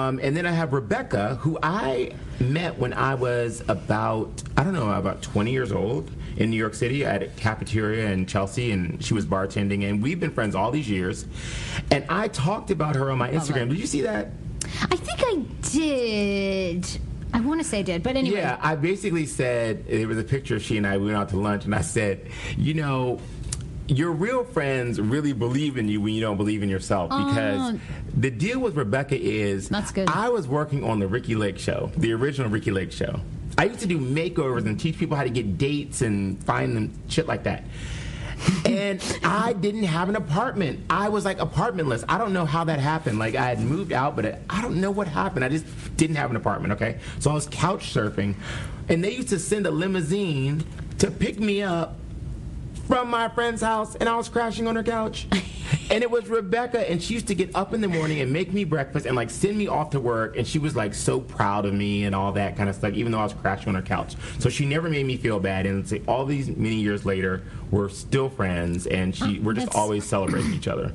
Um, 0.08 0.20
and 0.22 0.38
then 0.38 0.46
I 0.46 0.52
have 0.52 0.74
Rebecca, 0.74 1.36
who 1.36 1.58
I 1.64 2.14
met 2.40 2.78
when 2.78 2.94
I 2.94 3.16
was 3.16 3.64
about, 3.68 4.44
I 4.58 4.64
don't 4.64 4.74
know, 4.74 4.92
about 4.92 5.22
20 5.22 5.52
years 5.52 5.72
old 5.72 6.12
in 6.38 6.50
New 6.50 6.58
York 6.58 6.74
City 6.74 7.06
at 7.06 7.22
a 7.24 7.28
cafeteria 7.28 8.10
in 8.12 8.26
Chelsea, 8.26 8.72
and 8.72 9.04
she 9.04 9.14
was 9.14 9.26
bartending, 9.26 9.88
and 9.88 10.02
we've 10.02 10.20
been 10.20 10.32
friends 10.32 10.56
all 10.56 10.72
these 10.72 10.90
years. 10.90 11.26
And 11.92 12.06
I 12.10 12.28
talked 12.28 12.72
about 12.72 12.96
her 12.96 13.12
on 13.12 13.18
my 13.18 13.30
Instagram. 13.30 13.70
Did 13.70 13.80
you 13.80 13.88
see 13.88 14.02
that? 14.02 14.30
I 14.90 14.96
think 14.96 15.20
I 15.22 15.36
did. 15.72 16.88
I 17.34 17.40
want 17.42 17.60
to 17.60 17.68
say 17.68 17.82
did, 17.84 18.04
but 18.04 18.16
anyway. 18.16 18.38
Yeah, 18.38 18.58
I 18.62 18.76
basically 18.76 19.26
said 19.26 19.88
there 19.88 20.08
was 20.08 20.20
a 20.20 20.24
picture 20.24 20.58
of 20.58 20.62
she 20.62 20.78
and 20.78 20.86
I 20.86 20.98
we 20.98 21.06
went 21.06 21.18
out 21.18 21.30
to 21.30 21.40
lunch, 21.40 21.66
and 21.66 21.74
I 21.74 21.82
said, 21.82 22.30
you 22.58 22.76
know, 22.76 23.20
your 23.88 24.12
real 24.12 24.44
friends 24.44 25.02
really 25.02 25.34
believe 25.34 25.78
in 25.78 25.90
you 25.90 26.00
when 26.00 26.14
you 26.14 26.22
don't 26.22 26.38
believe 26.38 26.64
in 26.64 26.70
yourself 26.70 27.10
oh. 27.12 27.28
because 27.28 27.74
Oh. 27.74 27.80
the 28.16 28.30
deal 28.30 28.60
with 28.60 28.76
Rebecca 28.76 29.20
is 29.20 29.70
That's 29.70 29.92
good. 29.92 30.10
I 30.10 30.30
was 30.30 30.48
working 30.48 30.84
on 30.84 31.00
the 31.00 31.08
Ricki 31.08 31.36
Lake 31.36 31.60
show, 31.60 31.92
the 31.98 32.14
original 32.14 32.50
Ricki 32.50 32.72
Lake 32.72 32.92
show. 32.92 33.20
I 33.58 33.66
used 33.66 33.82
to 33.82 33.88
do 33.88 34.00
makeovers 34.00 34.66
and 34.66 34.80
teach 34.80 34.98
people 34.98 35.16
how 35.16 35.24
to 35.24 35.30
get 35.30 35.58
dates 35.58 36.02
and 36.02 36.44
find 36.44 36.76
them 36.76 36.94
shit 37.08 37.28
like 37.28 37.44
that. 37.44 37.64
And 38.66 39.02
I 39.24 39.54
didn't 39.54 39.84
have 39.84 40.10
an 40.10 40.16
apartment. 40.16 40.86
I 40.90 41.10
was 41.10 41.26
like 41.26 41.40
apartmentless. 41.40 42.04
I 42.08 42.18
don't 42.18 42.34
know 42.34 42.46
how 42.46 42.64
that 42.66 42.80
happened. 42.80 43.20
Like 43.20 43.36
I 43.36 43.48
had 43.48 43.60
moved 43.60 43.94
out, 43.94 44.16
but 44.16 44.40
I 44.50 44.62
don't 44.62 44.80
know 44.80 44.92
what 44.92 45.08
happened. 45.08 45.46
I 45.46 45.50
just 45.50 45.66
didn't 45.98 46.16
have 46.16 46.30
an 46.30 46.36
apartment. 46.36 46.74
Okay, 46.74 47.00
so 47.20 47.32
I 47.32 47.34
was 47.34 47.48
couch 47.48 47.94
surfing, 47.94 48.36
and 48.90 49.04
they 49.04 49.14
used 49.14 49.30
to 49.30 49.40
send 49.40 49.66
a 49.68 49.72
limousine 49.72 50.64
to 51.00 51.12
pick 51.12 51.40
me 51.40 51.62
up 51.62 51.98
from 52.88 53.10
my 53.10 53.30
friend's 53.30 53.62
house, 53.62 53.96
and 53.96 54.10
I 54.10 54.16
was 54.16 54.30
crashing 54.30 54.68
on 54.68 54.76
her 54.76 54.84
couch. 54.84 55.28
and 55.90 56.04
it 56.04 56.12
was 56.12 56.28
Rebecca, 56.28 56.90
and 56.90 57.02
she 57.02 57.14
used 57.14 57.28
to 57.28 57.36
get 57.36 57.56
up 57.56 57.74
in 57.74 57.82
the 57.82 57.88
morning 57.88 58.20
and 58.22 58.32
make 58.32 58.54
me 58.54 58.64
breakfast 58.64 59.06
and 59.06 59.16
like 59.16 59.30
send 59.30 59.58
me 59.58 59.68
off 59.68 59.92
to 59.92 60.00
work. 60.00 60.38
And 60.38 60.46
she 60.46 60.60
was 60.60 60.76
like 60.76 60.94
so 60.94 61.20
proud 61.20 61.66
of 61.66 61.74
me 61.74 62.04
and 62.06 62.14
all 62.16 62.32
that 62.34 62.58
kind 62.58 62.70
of 62.70 62.76
stuff, 62.76 62.94
even 62.94 63.12
though 63.12 63.20
I 63.20 63.24
was 63.24 63.34
crashing 63.34 63.70
on 63.70 63.76
her 63.76 63.82
couch. 63.82 64.16
So 64.40 64.50
she 64.50 64.66
never 64.66 64.90
made 64.90 65.06
me 65.06 65.18
feel 65.18 65.40
bad. 65.40 65.66
And 65.66 66.02
all 66.08 66.26
these 66.26 66.50
many 66.50 66.76
years 66.76 67.06
later, 67.06 67.44
we're 67.74 67.90
still 67.90 68.30
friends, 68.30 68.86
and 68.86 69.16
she 69.16 69.40
we're 69.40 69.54
just 69.54 69.66
that's- 69.68 69.82
always 69.82 70.04
celebrating 70.06 70.54
each 70.54 70.68
other. 70.68 70.94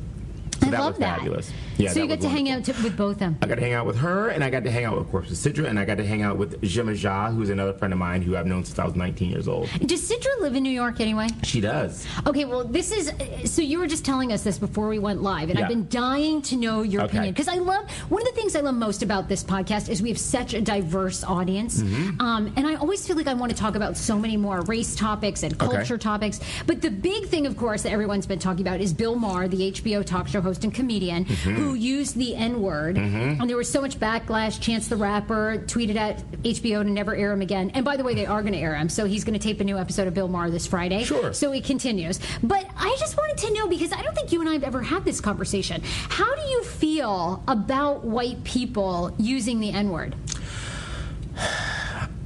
So 0.60 0.68
I 0.68 0.70
that 0.70 0.80
love 0.80 0.92
was 0.94 0.98
that. 1.00 1.16
fabulous. 1.18 1.52
Yeah, 1.78 1.90
so 1.90 2.00
you 2.02 2.08
got 2.08 2.20
to 2.20 2.28
hang 2.28 2.50
out 2.50 2.64
to, 2.64 2.72
with 2.82 2.96
both 2.96 3.12
of 3.12 3.18
them. 3.20 3.38
I 3.40 3.46
got 3.46 3.54
to 3.54 3.60
hang 3.60 3.72
out 3.72 3.86
with 3.86 3.96
her, 3.98 4.28
and 4.30 4.42
I 4.42 4.50
got 4.50 4.64
to 4.64 4.70
hang 4.70 4.84
out, 4.84 4.98
of 4.98 5.08
course, 5.10 5.28
with 5.30 5.38
Sidra, 5.38 5.66
and 5.68 5.78
I 5.78 5.84
got 5.84 5.96
to 5.98 6.04
hang 6.06 6.22
out 6.22 6.36
with 6.36 6.60
Jemma 6.62 6.92
Jha, 6.98 7.32
who's 7.34 7.50
another 7.50 7.72
friend 7.72 7.92
of 7.92 7.98
mine 8.00 8.20
who 8.22 8.36
I've 8.36 8.46
known 8.46 8.64
since 8.64 8.78
I 8.78 8.84
was 8.84 8.96
19 8.96 9.30
years 9.30 9.46
old. 9.48 9.68
Does 9.86 10.10
Sidra 10.10 10.40
live 10.40 10.54
in 10.56 10.62
New 10.64 10.70
York 10.72 11.00
anyway? 11.00 11.28
She 11.44 11.60
does. 11.60 12.06
Okay, 12.26 12.44
well, 12.44 12.64
this 12.64 12.90
is 12.92 13.12
so 13.50 13.62
you 13.62 13.78
were 13.78 13.86
just 13.86 14.04
telling 14.04 14.32
us 14.32 14.42
this 14.42 14.58
before 14.58 14.88
we 14.88 14.98
went 14.98 15.22
live, 15.22 15.50
and 15.50 15.58
Yeah. 15.58 15.64
I've 15.66 15.68
been 15.70 15.86
dying 15.88 16.42
to 16.42 16.56
know 16.56 16.82
your 16.82 17.02
Okay. 17.02 17.10
opinion 17.12 17.32
because 17.34 17.48
I 17.48 17.56
love 17.56 17.88
one 18.08 18.22
of 18.22 18.28
the 18.28 18.34
things 18.34 18.56
I 18.56 18.60
love 18.60 18.74
most 18.74 19.02
about 19.02 19.28
this 19.28 19.44
podcast 19.44 19.88
is 19.88 20.02
we 20.02 20.08
have 20.08 20.18
such 20.18 20.54
a 20.54 20.60
diverse 20.60 21.22
audience, 21.24 21.80
Mm-hmm. 21.80 22.20
um, 22.20 22.52
and 22.56 22.66
I 22.66 22.74
always 22.74 23.06
feel 23.06 23.16
like 23.16 23.28
I 23.28 23.34
want 23.34 23.50
to 23.52 23.56
talk 23.58 23.76
about 23.76 23.96
so 23.96 24.18
many 24.18 24.36
more 24.36 24.62
race 24.62 24.96
topics 24.96 25.42
and 25.44 25.54
Okay. 25.62 25.76
culture 25.76 25.96
topics. 25.98 26.40
But 26.66 26.82
the 26.82 26.90
big 26.90 27.26
thing, 27.26 27.46
of 27.46 27.56
course, 27.56 27.82
that 27.82 27.92
everyone's 27.92 28.26
been 28.26 28.38
talking 28.40 28.62
about 28.66 28.80
is 28.80 28.92
Bill 28.92 29.14
Maher, 29.14 29.46
the 29.48 29.70
HBO 29.72 30.04
talk 30.04 30.26
show 30.28 30.40
host 30.40 30.64
and 30.64 30.74
comedian, 30.74 31.24
Mm-hmm. 31.24 31.54
who 31.54 31.67
Mm-hmm. 31.68 31.82
used 31.82 32.16
the 32.16 32.34
N 32.34 32.62
word, 32.62 32.96
mm-hmm. 32.96 33.40
and 33.40 33.48
there 33.48 33.56
was 33.56 33.70
so 33.70 33.80
much 33.80 33.98
backlash. 33.98 34.60
Chance 34.60 34.88
the 34.88 34.96
Rapper 34.96 35.62
tweeted 35.66 35.96
at 35.96 36.18
HBO 36.42 36.82
to 36.82 36.90
never 36.90 37.14
air 37.14 37.32
him 37.32 37.42
again, 37.42 37.70
and 37.74 37.84
by 37.84 37.96
the 37.96 38.04
way, 38.04 38.14
they 38.14 38.26
are 38.26 38.42
going 38.42 38.54
to 38.54 38.58
air 38.58 38.74
him, 38.74 38.88
so 38.88 39.04
he's 39.04 39.24
going 39.24 39.38
to 39.38 39.42
tape 39.42 39.60
a 39.60 39.64
new 39.64 39.78
episode 39.78 40.06
of 40.06 40.14
Bill 40.14 40.28
Maher 40.28 40.50
this 40.50 40.66
Friday. 40.66 41.04
Sure. 41.04 41.32
So 41.32 41.52
it 41.52 41.64
continues. 41.64 42.20
But 42.42 42.68
I 42.76 42.96
just 42.98 43.16
wanted 43.16 43.38
to 43.38 43.52
know 43.54 43.68
because 43.68 43.92
I 43.92 44.02
don't 44.02 44.14
think 44.14 44.32
you 44.32 44.40
and 44.40 44.48
I 44.48 44.52
have 44.52 44.64
ever 44.64 44.82
had 44.82 45.04
this 45.04 45.20
conversation. 45.20 45.82
How 45.84 46.34
do 46.34 46.42
you 46.42 46.64
feel 46.64 47.42
about 47.48 48.04
white 48.04 48.42
people 48.44 49.14
using 49.18 49.60
the 49.60 49.70
N 49.70 49.90
word? 49.90 50.14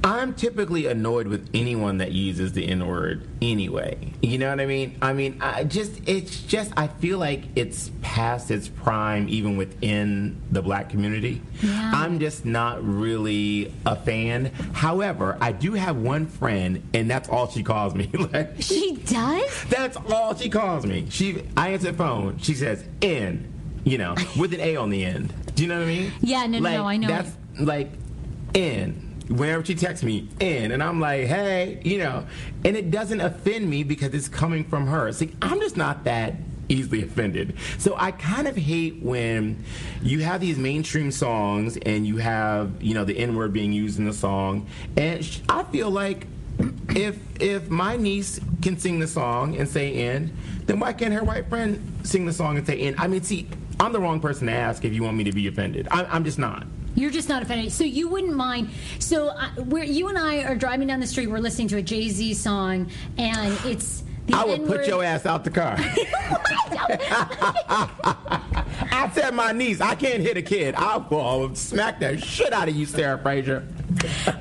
I'm 0.05 0.33
typically 0.33 0.87
annoyed 0.87 1.27
with 1.27 1.49
anyone 1.53 1.99
that 1.99 2.11
uses 2.11 2.51
the 2.51 2.67
N 2.67 2.85
word 2.85 3.25
anyway. 3.41 4.13
You 4.21 4.37
know 4.37 4.49
what 4.49 4.59
I 4.59 4.65
mean? 4.65 4.97
I 5.01 5.13
mean, 5.13 5.37
I 5.41 5.63
just, 5.63 6.01
it's 6.07 6.41
just, 6.41 6.73
I 6.75 6.87
feel 6.87 7.19
like 7.19 7.43
it's 7.55 7.89
past 8.01 8.51
its 8.51 8.67
prime 8.67 9.29
even 9.29 9.55
within 9.55 10.41
the 10.51 10.61
black 10.61 10.89
community. 10.89 11.41
Yeah. 11.61 11.91
I'm 11.93 12.19
just 12.19 12.43
not 12.45 12.83
really 12.85 13.73
a 13.85 13.95
fan. 13.95 14.45
However, 14.73 15.37
I 15.39 15.53
do 15.53 15.73
have 15.73 15.95
one 15.95 16.25
friend, 16.27 16.83
and 16.93 17.09
that's 17.09 17.29
all 17.29 17.47
she 17.49 17.63
calls 17.63 17.95
me. 17.95 18.09
Like, 18.33 18.61
She 18.61 18.95
does? 19.05 19.63
that's 19.65 19.95
all 20.11 20.35
she 20.35 20.49
calls 20.49 20.85
me. 20.85 21.05
She, 21.09 21.43
I 21.55 21.69
answer 21.69 21.91
the 21.91 21.97
phone. 21.97 22.37
She 22.39 22.55
says 22.55 22.83
N, 23.01 23.51
you 23.83 23.97
know, 23.97 24.15
with 24.37 24.53
an 24.53 24.59
A 24.61 24.75
on 24.77 24.89
the 24.89 25.03
end. 25.05 25.33
Do 25.55 25.63
you 25.63 25.69
know 25.69 25.77
what 25.79 25.83
I 25.83 25.87
mean? 25.87 26.11
Yeah, 26.21 26.45
no, 26.47 26.59
no, 26.59 26.71
no, 26.71 26.87
I 26.87 26.97
know. 26.97 27.07
That's 27.07 27.31
like 27.59 27.91
N. 28.55 29.12
Whenever 29.29 29.63
she 29.63 29.75
texts 29.75 30.03
me 30.03 30.27
N, 30.41 30.71
and 30.71 30.83
I'm 30.83 30.99
like, 30.99 31.27
hey, 31.27 31.81
you 31.83 31.97
know, 31.97 32.25
and 32.65 32.75
it 32.75 32.91
doesn't 32.91 33.21
offend 33.21 33.69
me 33.69 33.83
because 33.83 34.13
it's 34.13 34.27
coming 34.27 34.63
from 34.63 34.87
her. 34.87 35.11
See, 35.11 35.35
I'm 35.41 35.59
just 35.59 35.77
not 35.77 36.03
that 36.03 36.35
easily 36.69 37.03
offended. 37.03 37.55
So 37.77 37.95
I 37.97 38.11
kind 38.11 38.47
of 38.47 38.55
hate 38.55 39.01
when 39.01 39.63
you 40.01 40.19
have 40.19 40.41
these 40.41 40.57
mainstream 40.57 41.11
songs 41.11 41.77
and 41.77 42.05
you 42.05 42.17
have, 42.17 42.81
you 42.81 42.93
know, 42.93 43.03
the 43.03 43.17
N 43.17 43.35
word 43.35 43.53
being 43.53 43.73
used 43.73 43.99
in 43.99 44.05
the 44.05 44.13
song, 44.13 44.67
and 44.97 45.41
I 45.49 45.63
feel 45.63 45.89
like 45.89 46.27
if 46.89 47.17
if 47.41 47.69
my 47.69 47.95
niece 47.95 48.39
can 48.61 48.77
sing 48.77 48.99
the 48.99 49.07
song 49.07 49.57
and 49.57 49.67
say 49.67 49.93
N, 49.93 50.35
then 50.65 50.79
why 50.79 50.93
can't 50.93 51.13
her 51.13 51.23
white 51.23 51.49
friend 51.49 51.81
sing 52.03 52.25
the 52.25 52.33
song 52.33 52.57
and 52.57 52.65
say 52.65 52.79
N? 52.79 52.95
I 52.97 53.07
mean, 53.07 53.23
see, 53.23 53.47
I'm 53.79 53.91
the 53.91 53.99
wrong 53.99 54.19
person 54.19 54.47
to 54.47 54.53
ask 54.53 54.85
if 54.85 54.93
you 54.93 55.03
want 55.03 55.17
me 55.17 55.23
to 55.25 55.31
be 55.31 55.47
offended. 55.47 55.87
I, 55.91 56.05
I'm 56.05 56.23
just 56.23 56.39
not. 56.39 56.65
You're 56.95 57.11
just 57.11 57.29
not 57.29 57.41
offended. 57.41 57.71
So 57.71 57.83
you 57.83 58.07
wouldn't 58.09 58.33
mind. 58.35 58.69
So 58.99 59.29
uh, 59.29 59.49
where 59.65 59.83
you 59.83 60.07
and 60.09 60.17
I 60.17 60.43
are 60.43 60.55
driving 60.55 60.87
down 60.87 60.99
the 60.99 61.07
street, 61.07 61.27
we're 61.27 61.39
listening 61.39 61.67
to 61.69 61.77
a 61.77 61.81
Jay 61.81 62.09
Z 62.09 62.33
song, 62.35 62.89
and 63.17 63.57
it's 63.65 64.03
the 64.27 64.35
I 64.35 64.45
would 64.45 64.61
N-word. 64.61 64.77
put 64.79 64.87
your 64.87 65.03
ass 65.03 65.25
out 65.25 65.43
the 65.43 65.51
car. 65.51 65.75
I 68.91 69.09
said 69.13 69.33
my 69.33 69.51
niece, 69.51 69.81
I 69.81 69.95
can't 69.95 70.21
hit 70.21 70.37
a 70.37 70.41
kid. 70.41 70.75
I'll 70.75 71.05
I'll 71.11 71.55
smack 71.55 71.99
the 71.99 72.17
shit 72.17 72.53
out 72.53 72.69
of 72.69 72.75
you, 72.75 72.85
Sarah 72.85 73.17
Fraser. 73.17 73.67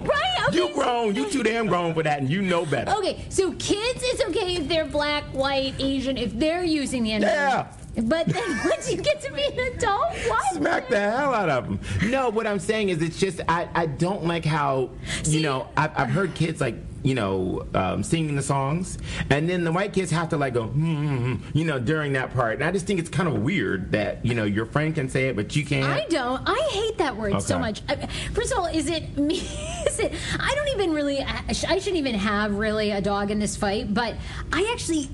Right? 0.01 0.49
Okay. 0.49 0.57
You 0.57 0.73
grown, 0.75 1.15
you 1.15 1.31
too 1.31 1.43
damn 1.43 1.67
grown 1.67 1.95
for 1.95 2.03
that, 2.03 2.19
and 2.21 2.29
you 2.29 2.43
know 2.43 2.67
better. 2.67 2.91
Okay, 2.93 3.25
so 3.29 3.53
kids, 3.53 4.03
it's 4.03 4.21
okay 4.25 4.57
if 4.57 4.67
they're 4.67 4.85
black, 4.87 5.23
white, 5.33 5.75
Asian, 5.79 6.17
if 6.17 6.37
they're 6.37 6.65
using 6.65 7.05
the 7.05 7.13
N 7.13 7.23
word. 7.23 7.29
Yeah. 7.29 7.67
But 7.95 8.27
then 8.27 8.61
once 8.65 8.91
you 8.91 9.01
get 9.01 9.21
to 9.23 9.33
be 9.33 9.45
an 9.45 9.59
adult, 9.75 10.13
what? 10.29 10.43
Smack 10.55 10.89
the 10.89 10.99
hell 10.99 11.35
out 11.35 11.49
of 11.49 11.65
them. 11.65 12.11
No, 12.11 12.31
what 12.31 12.47
I'm 12.47 12.59
saying 12.59 12.89
is, 12.89 13.03
it's 13.03 13.19
just 13.19 13.41
I, 13.49 13.69
I 13.75 13.87
don't 13.87 14.25
like 14.25 14.45
how 14.45 14.91
you 15.25 15.41
know 15.41 15.69
I've, 15.77 15.91
I've 15.97 16.11
heard 16.11 16.35
kids 16.35 16.61
like 16.61 16.77
you 17.03 17.15
know 17.15 17.67
um, 17.75 18.03
singing 18.03 18.35
the 18.35 18.43
songs, 18.43 18.99
and 19.29 19.49
then 19.49 19.65
the 19.65 19.73
white 19.73 19.93
kids 19.93 20.11
have 20.11 20.31
to 20.31 20.39
like 20.39 20.55
go 20.55 20.69
hmm, 20.69 21.37
you 21.53 21.65
know 21.65 21.79
during 21.79 22.15
that 22.15 22.33
part, 22.33 22.55
and 22.55 22.65
I 22.65 22.71
just 22.71 22.87
think 22.87 22.99
it's 22.99 23.11
kind 23.11 23.29
of 23.29 23.43
weird 23.43 23.93
that 23.93 24.25
you 24.25 24.35
know 24.35 24.45
your 24.45 24.65
friend 24.65 24.95
can 24.95 25.09
say 25.11 25.29
it 25.29 25.37
but 25.37 25.55
you 25.55 25.65
can't. 25.65 25.85
I 25.85 26.07
don't. 26.09 26.43
I 26.47 26.69
hate 26.73 26.99
that 26.99 27.17
word 27.17 27.43
so 27.43 27.59
much. 27.59 27.83
First 28.33 28.53
of 28.53 28.59
all, 28.59 28.67
is 28.67 28.89
it 28.89 29.19
me? 29.19 29.37
Is 29.87 29.99
it? 29.99 30.13
I 30.39 30.55
don't 30.55 30.69
even 30.69 30.95
really. 30.95 31.21
I 31.23 31.53
shouldn't 31.53 31.97
even 31.97 32.15
have 32.15 32.55
really 32.55 32.91
a 32.93 33.03
dog 33.03 33.31
in 33.31 33.39
this 33.39 33.55
fight. 33.55 33.93
But 33.93 34.15
I 34.51 34.71
actually 34.73 35.11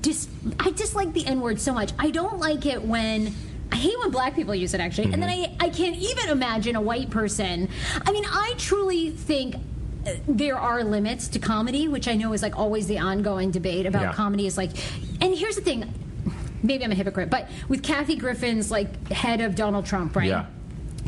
dis. 0.00 0.28
I 0.60 0.70
dislike 0.70 1.12
the 1.12 1.26
N 1.26 1.40
word 1.40 1.60
so 1.60 1.72
much. 1.72 1.92
I 1.98 2.10
don't 2.10 2.38
like 2.38 2.66
it 2.66 2.82
when. 2.82 3.34
I 3.72 3.76
hate 3.76 3.98
when 3.98 4.10
black 4.10 4.34
people 4.36 4.54
use 4.54 4.72
it 4.74 4.80
actually, 4.80 5.12
and 5.12 5.22
then 5.22 5.30
Mm-hmm. 5.30 5.62
I 5.62 5.66
I 5.66 5.68
can't 5.70 5.96
even 5.96 6.28
imagine 6.28 6.76
a 6.76 6.80
white 6.80 7.10
person. 7.10 7.68
I 8.06 8.12
mean, 8.12 8.24
I 8.26 8.54
truly 8.58 9.10
think. 9.10 9.56
uh, 10.06 10.12
There 10.28 10.56
are 10.56 10.84
limits 10.84 11.28
to 11.28 11.38
comedy, 11.38 11.88
which 11.88 12.06
I 12.06 12.14
know 12.14 12.32
is 12.34 12.42
like 12.42 12.56
always 12.58 12.86
the 12.86 12.98
ongoing 12.98 13.50
debate 13.50 13.86
about 13.86 14.02
Yeah. 14.02 14.12
comedy. 14.12 14.46
Is 14.46 14.56
like, 14.56 14.70
and 15.20 15.34
here's 15.34 15.56
the 15.56 15.62
thing, 15.62 15.92
maybe 16.62 16.84
I'm 16.84 16.92
a 16.92 16.94
hypocrite, 16.94 17.30
but 17.30 17.48
with 17.68 17.82
Kathy 17.82 18.16
Griffin's 18.16 18.70
like 18.70 19.08
head 19.10 19.40
of 19.40 19.54
Donald 19.54 19.86
Trump, 19.86 20.14
right? 20.14 20.28
Yeah. 20.28 20.46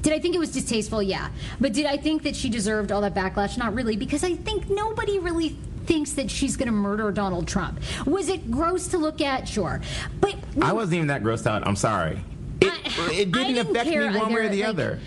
Did 0.00 0.12
I 0.12 0.18
think 0.18 0.34
it 0.34 0.38
was 0.38 0.50
distasteful? 0.52 1.02
Yeah. 1.02 1.28
But 1.60 1.72
did 1.72 1.84
I 1.86 1.96
think 1.98 2.22
that 2.22 2.34
she 2.36 2.48
deserved 2.48 2.90
all 2.92 3.00
that 3.02 3.14
backlash? 3.14 3.58
Not 3.58 3.74
really, 3.74 3.96
because 3.96 4.24
I 4.24 4.34
think 4.34 4.70
nobody 4.70 5.18
really 5.18 5.56
thinks 5.86 6.12
that 6.12 6.30
she's 6.30 6.56
going 6.56 6.66
to 6.66 6.72
murder 6.72 7.10
Donald 7.12 7.46
Trump. 7.48 7.80
Was 8.06 8.28
it 8.28 8.50
gross 8.50 8.88
to 8.88 8.98
look 8.98 9.20
at? 9.20 9.48
Sure. 9.48 9.80
But 10.20 10.36
I 10.60 10.72
wasn't 10.72 10.94
even 10.96 11.06
that 11.08 11.22
grossed 11.22 11.46
out. 11.46 11.66
I'm 11.66 11.76
sorry. 11.76 12.20
It, 12.60 12.72
I- 12.72 13.12
it 13.12 13.32
didn't 13.32 13.54
didn't 13.54 13.70
affect 13.70 13.88
me 13.90 14.18
one 14.18 14.32
way 14.32 14.46
or 14.46 14.48
the 14.48 14.60
like, 14.60 14.68
other. 14.68 15.00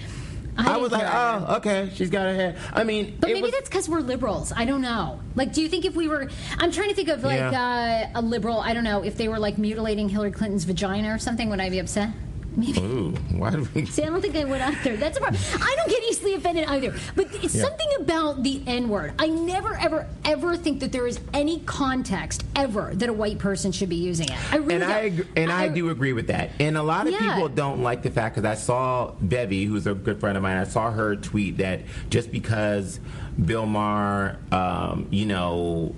I 0.57 0.73
I, 0.73 0.77
was 0.77 0.91
like, 0.91 1.03
either. 1.03 1.45
oh, 1.47 1.55
okay, 1.57 1.89
she's 1.95 2.09
got 2.09 2.23
her 2.23 2.35
hair. 2.35 2.55
I 2.73 2.83
mean, 2.83 3.15
But 3.19 3.29
maybe 3.29 3.41
was- 3.43 3.51
that's 3.51 3.69
because 3.69 3.87
we're 3.87 4.01
liberals. 4.01 4.51
I 4.53 4.65
don't 4.65 4.81
know. 4.81 5.19
Like, 5.35 5.53
do 5.53 5.61
you 5.61 5.69
think 5.69 5.85
if 5.85 5.95
we 5.95 6.09
were, 6.09 6.29
I'm 6.57 6.69
trying 6.71 6.89
to 6.89 6.95
think 6.95 7.07
of 7.07 7.23
like 7.23 7.37
Yeah. 7.39 8.09
uh, 8.13 8.19
a 8.19 8.21
liberal. 8.21 8.59
I 8.59 8.73
don't 8.73 8.83
know 8.83 9.01
if 9.03 9.15
they 9.15 9.29
were 9.29 9.39
like 9.39 9.57
mutilating 9.57 10.09
Hillary 10.09 10.31
Clinton's 10.31 10.65
vagina 10.65 11.13
or 11.13 11.17
something. 11.17 11.49
Would 11.49 11.61
I 11.61 11.69
be 11.69 11.79
upset? 11.79 12.09
Maybe. 12.55 12.79
Ooh, 12.81 13.11
why 13.37 13.51
do 13.51 13.67
we? 13.73 13.85
See, 13.85 14.03
I 14.03 14.07
don't 14.07 14.21
think 14.21 14.35
I 14.35 14.43
would 14.43 14.59
either. 14.59 14.97
That's 14.97 15.17
a 15.17 15.21
problem. 15.21 15.41
I 15.61 15.73
don't 15.77 15.89
get 15.89 16.03
easily 16.03 16.33
offended 16.33 16.65
either. 16.67 16.93
But 17.15 17.27
it's 17.43 17.55
Yeah. 17.55 17.63
something 17.63 17.87
about 18.01 18.43
the 18.43 18.61
N 18.67 18.89
word. 18.89 19.13
I 19.19 19.27
never, 19.27 19.75
ever, 19.75 20.07
ever 20.25 20.57
think 20.57 20.79
that 20.81 20.91
there 20.91 21.07
is 21.07 21.19
any 21.33 21.59
context 21.61 22.43
ever 22.55 22.91
that 22.95 23.07
a 23.07 23.13
white 23.13 23.37
person 23.39 23.71
should 23.71 23.89
be 23.89 23.95
using 23.97 24.27
it. 24.29 24.53
I 24.53 24.57
really 24.57 24.73
And 24.75 24.81
don't. 24.81 24.91
I 24.91 24.99
ag- 25.05 25.27
and 25.35 25.51
I, 25.51 25.67
do 25.69 25.89
agree 25.89 26.13
with 26.13 26.27
that. 26.27 26.49
And 26.59 26.75
a 26.75 26.83
lot 26.83 27.07
of 27.07 27.13
Yeah. 27.13 27.33
people 27.35 27.49
don't 27.49 27.81
like 27.83 28.01
the 28.01 28.09
fact 28.11 28.35
because 28.35 28.49
I 28.49 28.55
saw 28.55 29.11
Bevy, 29.21 29.65
who's 29.65 29.87
a 29.87 29.93
good 29.93 30.19
friend 30.19 30.35
of 30.35 30.43
mine. 30.43 30.57
I 30.57 30.63
saw 30.65 30.91
her 30.91 31.15
tweet 31.15 31.57
that 31.59 31.81
just 32.09 32.31
because 32.31 32.99
Bill 33.45 33.65
Maher, 33.67 34.37
um, 34.51 35.07
you 35.11 35.25
know, 35.27 35.95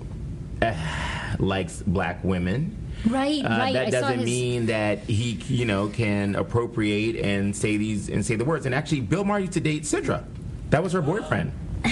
eh, 0.62 0.76
likes 1.40 1.82
black 1.88 2.24
women. 2.24 2.78
Right, 3.08 3.44
uh, 3.44 3.50
right. 3.50 3.74
That 3.74 3.88
I 3.88 3.90
doesn't 3.90 4.20
his- 4.20 4.26
mean 4.26 4.66
that 4.68 5.00
he, 5.00 5.40
you 5.48 5.66
know, 5.66 5.88
can 5.88 6.36
appropriate 6.36 7.16
and 7.26 7.56
say 7.56 7.78
these 7.78 8.10
and 8.10 8.26
say 8.26 8.36
the 8.36 8.46
words. 8.46 8.66
And 8.66 8.76
actually, 8.76 9.02
Bill 9.02 9.24
Maher 9.24 9.40
used 9.40 9.54
to 9.54 9.60
date 9.60 9.84
Sidra. 9.84 10.24
That 10.70 10.84
was 10.84 10.94
her 10.94 11.02
boyfriend. 11.02 11.52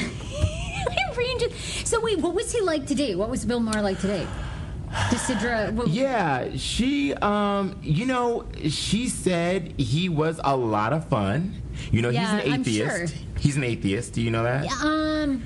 So 1.85 1.99
wait, 2.01 2.19
what 2.19 2.35
was 2.35 2.51
he 2.51 2.61
like 2.61 2.85
today? 2.85 3.15
What 3.15 3.29
was 3.29 3.45
Bill 3.45 3.59
Maher 3.59 3.81
like 3.81 3.99
today? 3.99 4.27
Decidra. 4.91 5.71
What, 5.73 5.87
Yeah, 5.87 6.49
she, 6.55 7.13
um, 7.15 7.79
you 7.81 8.05
know, 8.05 8.45
she 8.67 9.07
said 9.09 9.73
he 9.79 10.07
was 10.09 10.39
a 10.43 10.55
lot 10.55 10.93
of 10.93 11.07
fun. 11.07 11.55
You 11.91 12.01
know, 12.03 12.09
Yeah, 12.09 12.39
he's 12.41 12.45
an 12.53 12.59
atheist. 12.61 13.13
sure. 13.15 13.21
He's 13.39 13.57
an 13.57 13.63
atheist. 13.63 14.13
Do 14.13 14.21
you 14.21 14.29
know 14.31 14.43
that? 14.43 14.67
Um, 14.83 15.43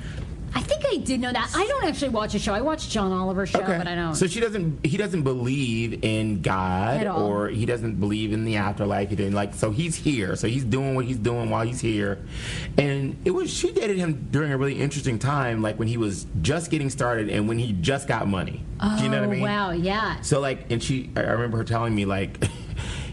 I 0.56 0.62
think 0.62 0.84
I 0.92 0.98
did 0.98 1.20
know 1.20 1.32
that. 1.32 1.52
I 1.56 1.66
don't 1.66 1.84
actually 1.86 2.10
watch 2.10 2.36
a 2.36 2.40
show. 2.40 2.54
I 2.54 2.62
watch 2.62 2.90
John 2.90 3.12
Oliver's 3.12 3.50
show, 3.50 3.60
but 3.60 3.88
I 3.88 3.96
don't. 3.96 4.14
So 4.16 4.28
she 4.28 4.40
doesn't. 4.40 4.86
He 4.86 4.98
doesn't 4.98 5.24
believe 5.24 6.04
in 6.04 6.42
God, 6.42 7.08
or 7.08 7.48
he 7.50 7.66
doesn't 7.66 8.00
believe 8.00 8.32
in 8.34 8.46
the 8.46 8.58
afterlife. 8.58 9.10
He 9.10 9.16
didn't 9.16 9.34
like. 9.34 9.56
So 9.56 9.72
he's 9.72 9.96
here. 9.96 10.36
So 10.36 10.48
he's 10.48 10.64
doing 10.64 10.94
what 10.96 11.06
he's 11.06 11.18
doing 11.18 11.50
while 11.50 11.66
he's 11.66 11.82
here. 11.82 12.20
And 12.78 13.18
it 13.26 13.32
was. 13.32 13.52
She 13.52 13.72
dated 13.72 13.98
him 13.98 14.28
during 14.32 14.52
a 14.52 14.58
really 14.58 14.80
interesting 14.80 15.18
time, 15.18 15.62
like 15.62 15.80
when 15.80 15.88
he 15.88 15.98
was 15.98 16.28
just 16.42 16.70
getting 16.70 16.90
started 16.90 17.30
and 17.30 17.48
when 17.48 17.58
he 17.58 17.74
just 17.74 18.08
got 18.08 18.28
money. 18.28 18.64
Do 18.98 19.04
you 19.04 19.10
know 19.10 19.22
what 19.22 19.24
I 19.24 19.28
Oh, 19.28 19.32
mean? 19.32 19.42
Wow, 19.42 19.72
yeah. 19.72 20.20
So 20.22 20.40
like, 20.42 20.70
and 20.70 20.84
she, 20.84 21.10
I 21.16 21.22
remember 21.22 21.58
her 21.58 21.64
telling 21.64 21.96
me 21.96 22.04
like, 22.06 22.44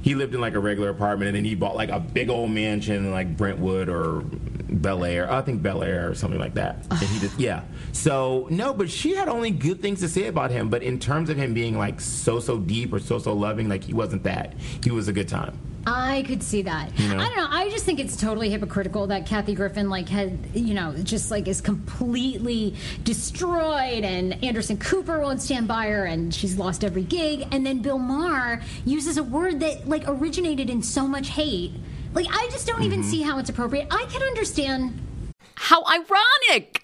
he 0.03 0.15
lived 0.15 0.35
in 0.35 0.41
like 0.41 0.55
a 0.55 0.61
regular 0.61 0.91
apartment, 0.91 1.29
and 1.29 1.37
then 1.37 1.45
he 1.45 1.55
bought 1.55 1.77
like 1.77 1.91
a 1.91 2.01
big 2.01 2.31
old 2.31 2.51
mansion 2.51 2.97
in 2.97 3.11
like 3.11 3.37
Brentwood 3.37 3.89
or 3.89 4.23
Bel 4.71 5.05
Air, 5.05 5.31
I 5.31 5.43
think 5.43 5.63
Bel 5.63 5.83
Air 5.83 6.09
or 6.11 6.15
something 6.15 6.39
like 6.39 6.55
that. 6.55 6.87
And 6.91 7.01
he 7.01 7.19
just, 7.19 7.39
yeah. 7.39 7.63
So 7.93 8.47
no, 8.51 8.73
but 8.73 8.91
she 8.91 9.15
had 9.15 9.29
only 9.29 9.51
good 9.51 9.83
things 9.83 10.01
to 10.01 10.09
say 10.09 10.27
about 10.27 10.51
him. 10.51 10.69
But 10.69 10.83
in 10.83 10.99
terms 10.99 11.31
of 11.31 11.37
him 11.37 11.55
being 11.55 11.77
like 11.77 12.01
so 12.01 12.41
so 12.41 12.59
deep 12.59 12.93
or 12.93 13.01
so 13.01 13.19
so 13.19 13.33
loving, 13.33 13.69
like 13.69 13.85
he 13.85 13.93
wasn't 13.93 14.23
that. 14.25 14.55
He 14.83 14.91
was 14.91 15.09
a 15.09 15.13
good 15.13 15.29
time. 15.29 15.59
I 15.87 16.25
could 16.27 16.43
see 16.43 16.63
that. 16.63 16.97
You 16.99 17.09
know? 17.09 17.19
I 17.19 17.29
don't 17.29 17.37
know. 17.37 17.49
I 17.51 17.69
just 17.71 17.85
think 17.85 18.01
it's 18.01 18.17
totally 18.17 18.51
hypocritical 18.51 19.07
that 19.09 19.27
Kathy 19.27 19.55
Griffin 19.55 19.89
like 19.89 20.09
had 20.09 20.39
you 20.55 20.75
know 20.75 20.95
just 21.03 21.31
like 21.31 21.49
is 21.49 21.61
completely 21.61 22.75
destroyed, 23.03 24.05
and 24.05 24.43
Anderson 24.45 24.77
Cooper 24.79 25.21
won't 25.21 25.41
stand 25.41 25.67
by 25.69 25.87
her, 25.89 26.05
and 26.05 26.35
she's 26.35 26.57
lost 26.59 26.85
every 26.85 27.03
gig, 27.03 27.47
and 27.51 27.65
then 27.65 27.81
Bill 27.81 27.99
Maher 27.99 28.63
uses 28.85 29.17
a 29.17 29.23
word 29.23 29.61
that 29.61 29.89
like 29.89 30.05
originated 30.07 30.69
in 30.71 30.83
so 30.83 31.07
much 31.09 31.29
hate. 31.31 31.73
Like 32.13 32.27
I 32.29 32.49
just 32.51 32.67
don't 32.67 32.83
even 32.83 33.01
Mm-hmm. 33.01 33.11
see 33.11 33.23
how 33.23 33.39
it's 33.39 33.49
appropriate. 33.51 33.87
I 33.91 34.05
can 34.11 34.23
understand. 34.23 35.01
How 35.55 35.85
ironic! 35.85 36.80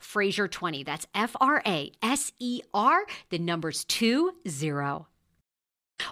Fraser20. 0.00 0.84
That's 0.84 1.06
F 1.14 1.34
R 1.40 1.62
A 1.66 1.92
S 2.02 2.32
E 2.38 2.62
R, 2.72 3.04
the 3.30 3.38
numbers 3.38 3.84
two 3.84 4.32
zero. 4.48 5.08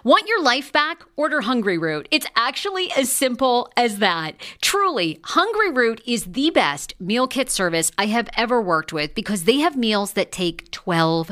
Want 0.03 0.27
your 0.27 0.41
life 0.41 0.71
back? 0.71 1.03
Order 1.15 1.41
Hungryroot. 1.41 2.07
It's 2.11 2.25
actually 2.35 2.91
as 2.93 3.11
simple 3.11 3.69
as 3.75 3.97
that. 3.99 4.35
Truly, 4.61 5.19
Hungryroot 5.23 6.01
is 6.05 6.25
the 6.25 6.49
best 6.49 6.93
meal 6.99 7.27
kit 7.27 7.49
service 7.49 7.91
I 7.97 8.05
have 8.07 8.29
ever 8.37 8.61
worked 8.61 8.93
with 8.93 9.13
because 9.13 9.43
they 9.43 9.57
have 9.57 9.75
meals 9.75 10.13
that 10.13 10.31
take 10.31 10.71
12 10.71 11.31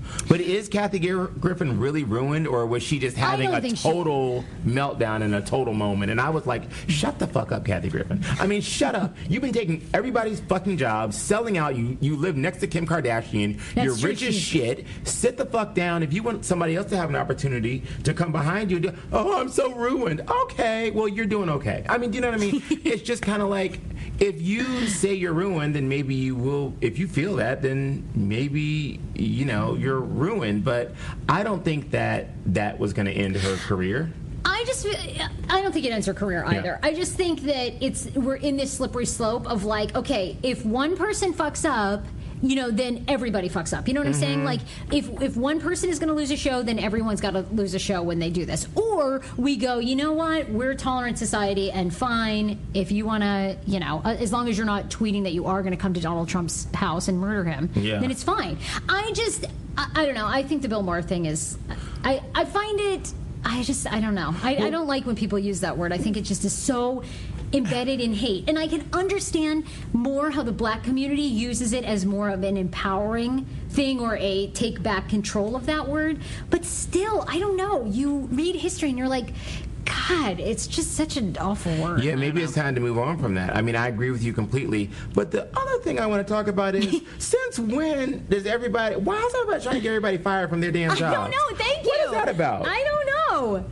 But 0.27 0.41
is 0.41 0.69
Kathy 0.69 0.99
Griffin 0.99 1.79
really 1.79 2.03
ruined, 2.03 2.47
or 2.47 2.65
was 2.65 2.83
she 2.83 2.99
just 2.99 3.17
having 3.17 3.53
a 3.53 3.61
think 3.61 3.77
she- 3.77 3.89
total 3.89 4.43
meltdown 4.65 5.21
in 5.21 5.33
a 5.33 5.41
total 5.41 5.73
moment? 5.73 6.11
And 6.11 6.19
I 6.19 6.29
was 6.29 6.45
like, 6.45 6.63
shut 6.87 7.19
the 7.19 7.27
fuck 7.27 7.51
up, 7.51 7.65
Kathy 7.65 7.89
Griffin. 7.89 8.23
I 8.39 8.47
mean, 8.47 8.61
shut 8.61 8.95
up. 8.95 9.15
You've 9.29 9.41
been 9.41 9.53
taking 9.53 9.87
everybody's 9.93 10.39
fucking 10.41 10.77
jobs, 10.77 11.17
selling 11.17 11.57
out. 11.57 11.75
You 11.75 11.97
you 12.01 12.15
live 12.15 12.35
next 12.35 12.59
to 12.59 12.67
Kim 12.67 12.85
Kardashian. 12.85 13.59
That's 13.73 13.85
You're 13.85 14.09
rich 14.09 14.23
as 14.23 14.35
shit. 14.35 14.85
Sit 15.03 15.37
the 15.37 15.45
fuck 15.45 15.73
down. 15.73 16.03
If 16.03 16.13
you 16.13 16.23
want 16.23 16.45
somebody 16.45 16.75
else 16.75 16.89
to 16.89 16.97
have 16.97 17.09
an 17.09 17.15
opportunity 17.15 17.83
to 18.03 18.13
come 18.13 18.31
behind 18.31 18.71
you 18.71 18.79
do, 18.79 18.93
oh, 19.11 19.39
I'm 19.39 19.49
so 19.49 19.73
ruined. 19.73 20.21
Okay, 20.29 20.91
well, 20.91 21.07
you're 21.07 21.25
doing 21.25 21.49
okay. 21.49 21.85
I 21.87 21.97
mean, 21.97 22.11
do 22.11 22.15
you 22.15 22.21
know 22.21 22.31
what 22.31 22.41
I 22.41 22.43
mean? 22.43 22.63
it's 22.83 23.01
just 23.01 23.21
kind 23.21 23.41
of 23.41 23.49
like, 23.49 23.79
if 24.19 24.41
you 24.41 24.87
say 24.87 25.13
you're 25.13 25.33
ruined, 25.33 25.75
then 25.75 25.89
maybe 25.89 26.15
you 26.15 26.35
will. 26.35 26.73
If 26.81 26.99
you 26.99 27.07
feel 27.07 27.35
that, 27.37 27.61
then 27.61 28.07
maybe 28.15 28.99
you 29.15 29.45
know 29.45 29.75
you're 29.75 30.00
ruined. 30.01 30.63
But 30.63 30.91
I 31.29 31.43
don't 31.43 31.63
think 31.63 31.91
that 31.91 32.27
that 32.47 32.79
was 32.79 32.93
going 32.93 33.05
to 33.05 33.13
end 33.13 33.35
her 33.37 33.55
career. 33.57 34.11
I 34.43 34.63
just, 34.65 34.85
I 35.49 35.61
don't 35.61 35.71
think 35.71 35.85
it 35.85 35.91
ends 35.91 36.07
her 36.07 36.13
career 36.13 36.43
either. 36.45 36.79
I 36.81 36.93
just 36.93 37.13
think 37.13 37.41
that 37.41 37.83
it's 37.83 38.07
we're 38.15 38.35
in 38.35 38.57
this 38.57 38.71
slippery 38.73 39.05
slope 39.05 39.47
of 39.47 39.63
like, 39.65 39.95
okay, 39.95 40.37
if 40.41 40.65
one 40.65 40.97
person 40.97 41.33
fucks 41.33 41.67
up. 41.67 42.03
You 42.43 42.55
know, 42.55 42.71
then 42.71 43.05
everybody 43.07 43.49
fucks 43.49 43.77
up. 43.77 43.87
You 43.87 43.93
know 43.93 43.99
what 44.01 44.07
I'm 44.07 44.13
saying? 44.13 44.39
Mm-hmm. 44.39 44.45
Like, 44.45 44.61
if 44.91 45.21
if 45.21 45.37
one 45.37 45.59
person 45.59 45.89
is 45.89 45.99
going 45.99 46.07
to 46.07 46.13
lose 46.15 46.31
a 46.31 46.37
show, 46.37 46.63
then 46.63 46.79
everyone's 46.79 47.21
got 47.21 47.31
to 47.31 47.41
lose 47.51 47.73
a 47.75 47.79
show 47.79 48.01
when 48.01 48.17
they 48.19 48.29
do 48.31 48.45
this. 48.45 48.67
Or 48.75 49.21
we 49.37 49.55
go, 49.57 49.77
you 49.79 49.95
know 49.95 50.13
what? 50.13 50.49
We're 50.49 50.71
a 50.71 50.75
tolerant 50.75 51.17
society, 51.19 51.71
and 51.71 51.93
fine 51.93 52.59
if 52.73 52.91
you 52.91 53.05
want 53.05 53.23
to, 53.23 53.57
you 53.67 53.79
know, 53.79 54.01
as 54.03 54.31
long 54.33 54.49
as 54.49 54.57
you're 54.57 54.65
not 54.65 54.89
tweeting 54.89 55.23
that 55.23 55.33
you 55.33 55.45
are 55.45 55.61
going 55.61 55.71
to 55.73 55.77
come 55.77 55.93
to 55.93 56.01
Donald 56.01 56.29
Trump's 56.29 56.67
house 56.73 57.07
and 57.07 57.19
murder 57.19 57.43
him, 57.43 57.69
Yeah. 57.75 57.99
then 57.99 58.09
it's 58.11 58.23
fine. 58.23 58.57
I 58.89 59.11
just, 59.13 59.45
I, 59.77 59.87
I 59.95 60.05
don't 60.05 60.15
know. 60.15 60.27
I 60.27 60.41
think 60.43 60.61
the 60.63 60.69
Bill 60.69 60.81
Maher 60.83 61.01
thing 61.03 61.25
is, 61.27 61.57
I 62.03 62.21
I 62.33 62.45
find 62.45 62.79
it. 62.79 63.13
I 63.43 63.63
just, 63.63 63.91
I 63.91 63.99
don't 63.99 64.13
know. 64.13 64.35
I, 64.43 64.55
I 64.57 64.69
don't 64.69 64.85
like 64.85 65.07
when 65.07 65.15
people 65.15 65.39
use 65.39 65.61
that 65.61 65.75
word. 65.75 65.91
I 65.91 65.97
think 65.97 66.15
it 66.15 66.21
just 66.21 66.45
is 66.45 66.53
so. 66.53 67.03
Embedded 67.53 67.99
in 67.99 68.13
hate. 68.13 68.47
And 68.47 68.57
I 68.57 68.67
can 68.67 68.87
understand 68.93 69.65
more 69.93 70.31
how 70.31 70.43
the 70.43 70.51
black 70.51 70.83
community 70.83 71.21
uses 71.21 71.73
it 71.73 71.83
as 71.83 72.05
more 72.05 72.29
of 72.29 72.43
an 72.43 72.57
empowering 72.57 73.45
thing 73.69 73.99
or 73.99 74.17
a 74.17 74.47
take 74.51 74.81
back 74.81 75.09
control 75.09 75.55
of 75.55 75.65
that 75.65 75.87
word. 75.87 76.19
But 76.49 76.65
still, 76.65 77.25
I 77.27 77.39
don't 77.39 77.55
know. 77.57 77.85
You 77.85 78.29
read 78.31 78.55
history 78.55 78.89
and 78.89 78.97
you're 78.97 79.07
like, 79.07 79.33
God, 79.85 80.39
it's 80.39 80.67
just 80.67 80.95
such 80.95 81.17
an 81.17 81.35
awful 81.37 81.75
word. 81.77 82.03
Yeah, 82.03 82.15
maybe 82.15 82.41
it's 82.41 82.53
time 82.53 82.75
to 82.75 82.81
move 82.81 82.97
on 82.97 83.17
from 83.17 83.33
that. 83.35 83.55
I 83.55 83.61
mean, 83.61 83.75
I 83.75 83.87
agree 83.87 84.11
with 84.11 84.23
you 84.23 84.31
completely. 84.31 84.89
But 85.13 85.31
the 85.31 85.47
other 85.57 85.79
thing 85.79 85.99
I 85.99 86.05
want 86.05 86.25
to 86.25 86.33
talk 86.33 86.47
about 86.47 86.75
is 86.75 87.01
since 87.17 87.59
when 87.59 88.25
does 88.29 88.45
everybody, 88.45 88.95
why 88.95 89.17
is 89.17 89.33
everybody 89.35 89.63
trying 89.63 89.75
to 89.75 89.81
get 89.81 89.89
everybody 89.89 90.17
fired 90.17 90.49
from 90.49 90.61
their 90.61 90.71
damn 90.71 90.91
I 90.91 90.95
jobs? 90.95 91.15
don't 91.15 91.31
know. 91.31 91.57
Thank 91.57 91.83
you. 91.83 91.91
What 91.91 92.05
is 92.05 92.11
that 92.11 92.29
about? 92.29 92.67
I 92.67 92.83
don't 92.83 93.05
know. 93.53 93.65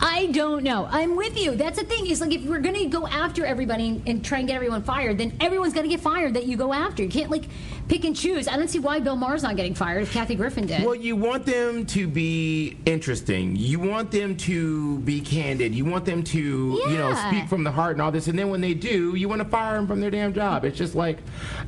I 0.00 0.26
don't 0.26 0.62
know. 0.62 0.86
I'm 0.90 1.16
with 1.16 1.38
you. 1.38 1.54
That's 1.56 1.78
the 1.78 1.84
thing. 1.84 2.06
Is 2.06 2.20
like 2.20 2.32
if 2.32 2.44
we're 2.44 2.60
going 2.60 2.74
to 2.76 2.86
go 2.86 3.06
after 3.06 3.44
everybody 3.44 3.88
and, 3.88 4.08
and 4.08 4.24
try 4.24 4.38
and 4.38 4.48
get 4.48 4.54
everyone 4.54 4.82
fired, 4.82 5.18
then 5.18 5.36
everyone's 5.40 5.72
going 5.72 5.84
to 5.84 5.90
get 5.90 6.00
fired 6.00 6.34
that 6.34 6.46
you 6.46 6.56
go 6.56 6.72
after. 6.72 7.02
You 7.02 7.08
can't 7.08 7.30
like 7.30 7.44
pick 7.88 8.04
and 8.04 8.16
choose. 8.16 8.48
I 8.48 8.56
don't 8.56 8.68
see 8.68 8.78
why 8.78 9.00
Bill 9.00 9.16
Maher's 9.16 9.42
not 9.42 9.56
getting 9.56 9.74
fired 9.74 10.02
if 10.02 10.12
Kathy 10.12 10.34
Griffin 10.34 10.66
did. 10.66 10.84
Well, 10.84 10.94
you 10.94 11.16
want 11.16 11.46
them 11.46 11.86
to 11.86 12.06
be 12.06 12.76
interesting. 12.86 13.56
You 13.56 13.78
want 13.78 14.10
them 14.10 14.36
to 14.38 14.98
be 15.00 15.20
candid. 15.20 15.74
You 15.74 15.84
want 15.84 16.04
them 16.04 16.22
to, 16.22 16.38
you 16.38 16.96
know, 16.96 17.14
speak 17.28 17.48
from 17.48 17.64
the 17.64 17.72
heart 17.72 17.92
and 17.92 18.02
all 18.02 18.12
this. 18.12 18.26
And 18.28 18.38
then 18.38 18.50
when 18.50 18.60
they 18.60 18.74
do, 18.74 19.14
you 19.14 19.28
want 19.28 19.42
to 19.42 19.48
fire 19.48 19.74
them 19.76 19.86
from 19.86 20.00
their 20.00 20.10
damn 20.10 20.32
job. 20.32 20.64
It's 20.64 20.78
just 20.78 20.94
like, 20.94 21.18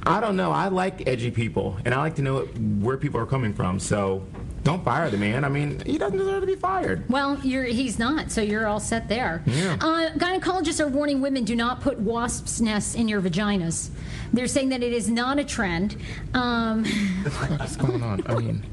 I 0.05 0.21
don't 0.21 0.37
know. 0.37 0.53
I 0.53 0.69
like 0.69 1.07
edgy 1.07 1.31
people, 1.31 1.77
and 1.85 1.95
I 1.95 1.99
like 1.99 2.17
to 2.17 2.23
know 2.23 2.41
where 2.81 2.97
people 2.97 3.21
are 3.21 3.27
coming 3.27 3.53
from. 3.53 3.79
So 3.79 4.25
don't 4.67 4.85
fire 4.85 5.09
the 5.09 5.17
man. 5.17 5.45
I 5.45 5.49
mean, 5.49 5.81
he 5.87 5.97
doesn't 5.97 6.19
deserve 6.19 6.41
to 6.41 6.47
be 6.47 6.57
fired. 6.57 7.09
Well, 7.09 7.39
you're, 7.45 7.63
he's 7.63 8.01
not, 8.01 8.33
so 8.33 8.41
you're 8.41 8.67
all 8.67 8.81
set 8.81 9.09
there. 9.09 9.45
Yeah. 9.47 9.77
Uh, 9.81 10.11
gynecologists 10.19 10.85
are 10.85 10.89
warning 10.89 11.21
women 11.21 11.45
do 11.45 11.55
not 11.55 11.81
put 11.81 12.01
wasps' 12.01 12.61
nests 12.61 12.97
in 12.97 13.07
your 13.07 13.23
vaginas. 13.23 13.91
They're 14.33 14.49
saying 14.49 14.71
that 14.71 14.83
it 14.83 14.93
is 14.93 15.09
not 15.09 15.39
a 15.39 15.45
trend. 15.45 15.97
Um, 16.35 16.85
What's 17.59 17.77
going 17.77 18.03
on? 18.03 18.25
I 18.27 18.35
mean, 18.35 18.65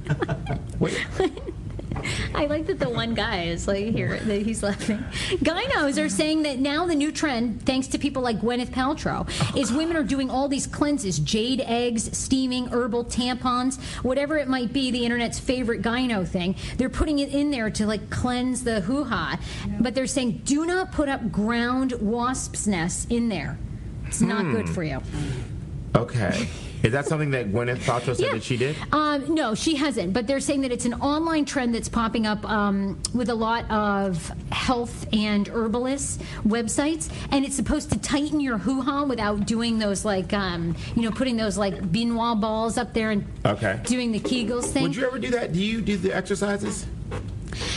wait. 0.80 1.00
I 2.36 2.46
like 2.46 2.66
that 2.68 2.80
the 2.80 2.90
one 2.90 3.14
guy 3.14 3.44
is 3.44 3.68
like 3.68 3.86
here 3.86 4.20
that 4.20 4.42
he's 4.42 4.64
laughing. 4.64 5.00
Gynos 5.40 6.04
are 6.04 6.10
saying 6.10 6.44
that 6.44 6.60
now 6.60 6.86
the 6.86 6.96
new 6.96 7.12
trend, 7.12 7.66
thanks 7.66 7.88
to 7.88 7.98
people 7.98 8.22
like 8.22 8.40
Gwyneth 8.40 8.70
Paltrow, 8.70 9.28
is 9.58 9.72
women 9.72 9.96
are 9.96 10.04
doing 10.04 10.30
all 10.30 10.48
these 10.48 10.68
cleanses: 10.68 11.20
jade 11.20 11.62
eggs, 11.62 12.16
steaming, 12.18 12.68
herbal 12.68 13.06
tampons, 13.06 13.80
whatever 14.04 14.38
it 14.38 14.48
might 14.48 14.74
be. 14.74 14.92
The 14.92 15.06
internet's 15.06 15.40
favorite 15.40 15.82
gyno 15.82 16.28
thing. 16.28 16.56
They're 16.78 16.90
putting 16.90 17.20
it 17.20 17.30
in 17.30 17.52
there 17.52 17.70
to 17.72 17.86
like 17.86 18.10
cleanse 18.10 18.64
the 18.64 18.82
hoo 18.82 19.04
ha, 19.04 19.40
but 19.80 19.96
they're 19.96 20.08
saying 20.08 20.42
do 20.46 20.66
not 20.66 20.92
put 20.92 21.10
up 21.10 21.32
ground 21.32 21.94
wasps' 21.94 22.68
nests 22.68 23.06
in 23.10 23.30
there. 23.30 23.58
It's 24.08 24.22
not 24.22 24.44
good 24.52 24.68
hmm. 24.68 24.74
for 24.74 24.84
you. 24.84 25.02
Okay. 25.96 26.48
Is 26.84 26.92
that 26.92 27.06
something 27.08 27.32
that 27.32 27.50
Gwyneth 27.54 27.78
Paltrow 27.78 28.14
said 28.14 28.20
Yeah. 28.26 28.34
that 28.34 28.44
she 28.44 28.58
did? 28.58 28.76
Um, 28.92 29.34
no, 29.34 29.56
she 29.56 29.76
hasn't. 29.76 30.12
But 30.12 30.28
they're 30.28 30.42
saying 30.42 30.62
that 30.62 30.72
it's 30.74 30.84
an 30.84 30.96
online 30.96 31.46
trend 31.46 31.74
that's 31.74 31.88
popping 31.88 32.28
up 32.28 32.44
um, 32.50 33.00
with 33.14 33.30
a 33.30 33.34
lot 33.36 33.70
of 33.72 34.30
health 34.52 35.08
and 35.14 35.48
herbalist 35.48 36.22
websites, 36.46 37.10
and 37.32 37.46
it's 37.46 37.56
supposed 37.56 37.90
to 37.94 38.00
tighten 38.00 38.42
your 38.42 38.58
hoo 38.58 38.82
ha 38.82 39.04
without 39.06 39.46
doing 39.48 39.80
those 39.80 40.04
like 40.04 40.34
um, 40.34 40.76
you 40.96 41.04
know 41.04 41.12
putting 41.12 41.38
those 41.38 41.58
like 41.58 41.90
ben 41.92 42.16
wa 42.16 42.36
balls 42.36 42.78
up 42.78 42.94
there 42.94 43.12
and 43.12 43.26
Okay. 43.46 43.80
doing 43.86 44.12
the 44.12 44.20
Kegels 44.20 44.66
thing. 44.66 44.84
Would 44.84 44.96
you 44.98 45.08
ever 45.08 45.20
do 45.20 45.30
that? 45.32 45.54
Do 45.54 45.64
you 45.64 45.80
do 45.80 45.96
the 45.96 46.14
exercises? 46.14 46.86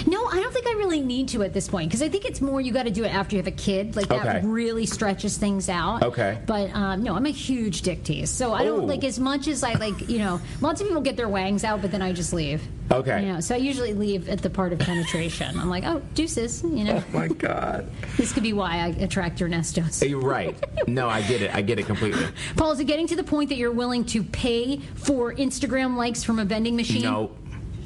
No, 0.07 0.27
I 0.27 0.41
don't 0.41 0.53
think 0.53 0.67
I 0.67 0.73
really 0.73 1.01
need 1.01 1.29
to 1.29 1.43
at 1.43 1.53
this 1.53 1.69
point 1.69 1.89
because 1.91 2.03
I 2.03 2.09
think 2.09 2.25
it's 2.25 2.41
more 2.41 2.61
you 2.61 2.73
got 2.73 2.85
to 2.85 2.91
do 2.91 3.05
it 3.05 3.09
after 3.15 3.37
you 3.37 3.43
have 3.43 3.47
a 3.47 3.57
kid. 3.57 3.97
Like 3.97 4.09
that 4.09 4.27
Okay. 4.37 4.47
really 4.47 4.87
stretches 4.87 5.37
things 5.37 5.69
out. 5.69 6.03
Okay. 6.03 6.39
But 6.47 6.71
um, 6.75 7.03
no, 7.03 7.15
I'm 7.15 7.27
a 7.27 7.31
huge 7.31 7.83
dick 7.83 8.05
tease, 8.05 8.31
so 8.31 8.53
I 8.53 8.65
don't 8.65 8.81
Oh. 8.81 8.85
like 8.85 9.05
as 9.05 9.19
much 9.19 9.49
as 9.49 9.63
I 9.65 9.75
like. 9.75 10.09
You 10.09 10.19
know, 10.19 10.41
lots 10.61 10.81
of 10.81 10.87
people 10.87 11.03
get 11.03 11.17
their 11.17 11.29
wangs 11.29 11.65
out, 11.65 11.83
but 11.83 11.91
then 11.91 12.03
I 12.03 12.13
just 12.13 12.33
leave. 12.33 12.63
Okay. 12.91 13.27
You 13.27 13.33
know, 13.33 13.41
so 13.41 13.55
I 13.55 13.59
usually 13.59 13.95
leave 13.95 14.29
at 14.29 14.43
the 14.43 14.51
part 14.51 14.73
of 14.73 14.79
penetration. 14.79 15.59
I'm 15.59 15.69
like, 15.69 15.85
oh, 15.85 16.01
deuces. 16.15 16.63
You 16.63 16.85
know, 16.85 17.03
Oh 17.13 17.19
my 17.19 17.27
God. 17.29 17.91
this 18.17 18.33
could 18.33 18.45
be 18.45 18.53
why 18.53 18.77
I 18.77 18.87
attract 19.03 19.41
Ernestos. 19.41 20.09
You're 20.09 20.21
right. 20.21 20.57
No, 20.89 21.09
I 21.09 21.23
get 21.23 21.43
it. 21.43 21.53
I 21.55 21.63
get 21.63 21.79
it 21.81 21.87
completely. 21.87 22.25
Paul, 22.57 22.71
is 22.73 22.79
it 22.81 22.85
getting 22.85 23.09
to 23.09 23.17
the 23.17 23.25
point 23.25 23.49
that 23.49 23.57
you're 23.57 23.73
willing 23.73 24.05
to 24.07 24.23
pay 24.23 24.79
for 24.95 25.35
Instagram 25.35 25.97
likes 25.97 26.23
from 26.23 26.39
a 26.39 26.45
vending 26.45 26.77
machine? 26.77 27.03
No. 27.03 27.33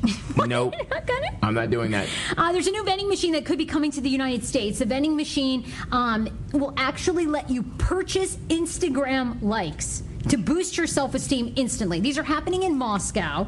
Nope. 0.47 0.75
Not 0.91 1.07
gonna? 1.07 1.29
I'm 1.43 1.55
not 1.55 1.71
doing 1.71 1.91
that. 1.93 2.09
Uh, 2.37 2.51
there's 2.53 2.67
a 2.67 2.71
new 2.71 2.83
vending 2.83 3.09
machine 3.09 3.33
that 3.33 3.45
could 3.45 3.59
be 3.59 3.67
coming 3.67 3.91
to 3.93 4.01
the 4.01 4.09
United 4.09 4.45
States. 4.45 4.79
The 4.79 4.85
vending 4.85 5.15
machine 5.15 5.71
um, 5.93 6.29
will 6.53 6.75
actually 6.77 7.27
let 7.27 7.51
you 7.51 7.63
purchase 7.79 8.37
Instagram 8.49 9.41
likes 9.43 10.03
to 10.29 10.37
boost 10.37 10.77
your 10.77 10.87
self 10.87 11.15
esteem 11.15 11.53
instantly. 11.57 12.01
These 12.01 12.19
are 12.19 12.23
happening 12.23 12.63
in 12.65 12.77
Moscow. 12.77 13.47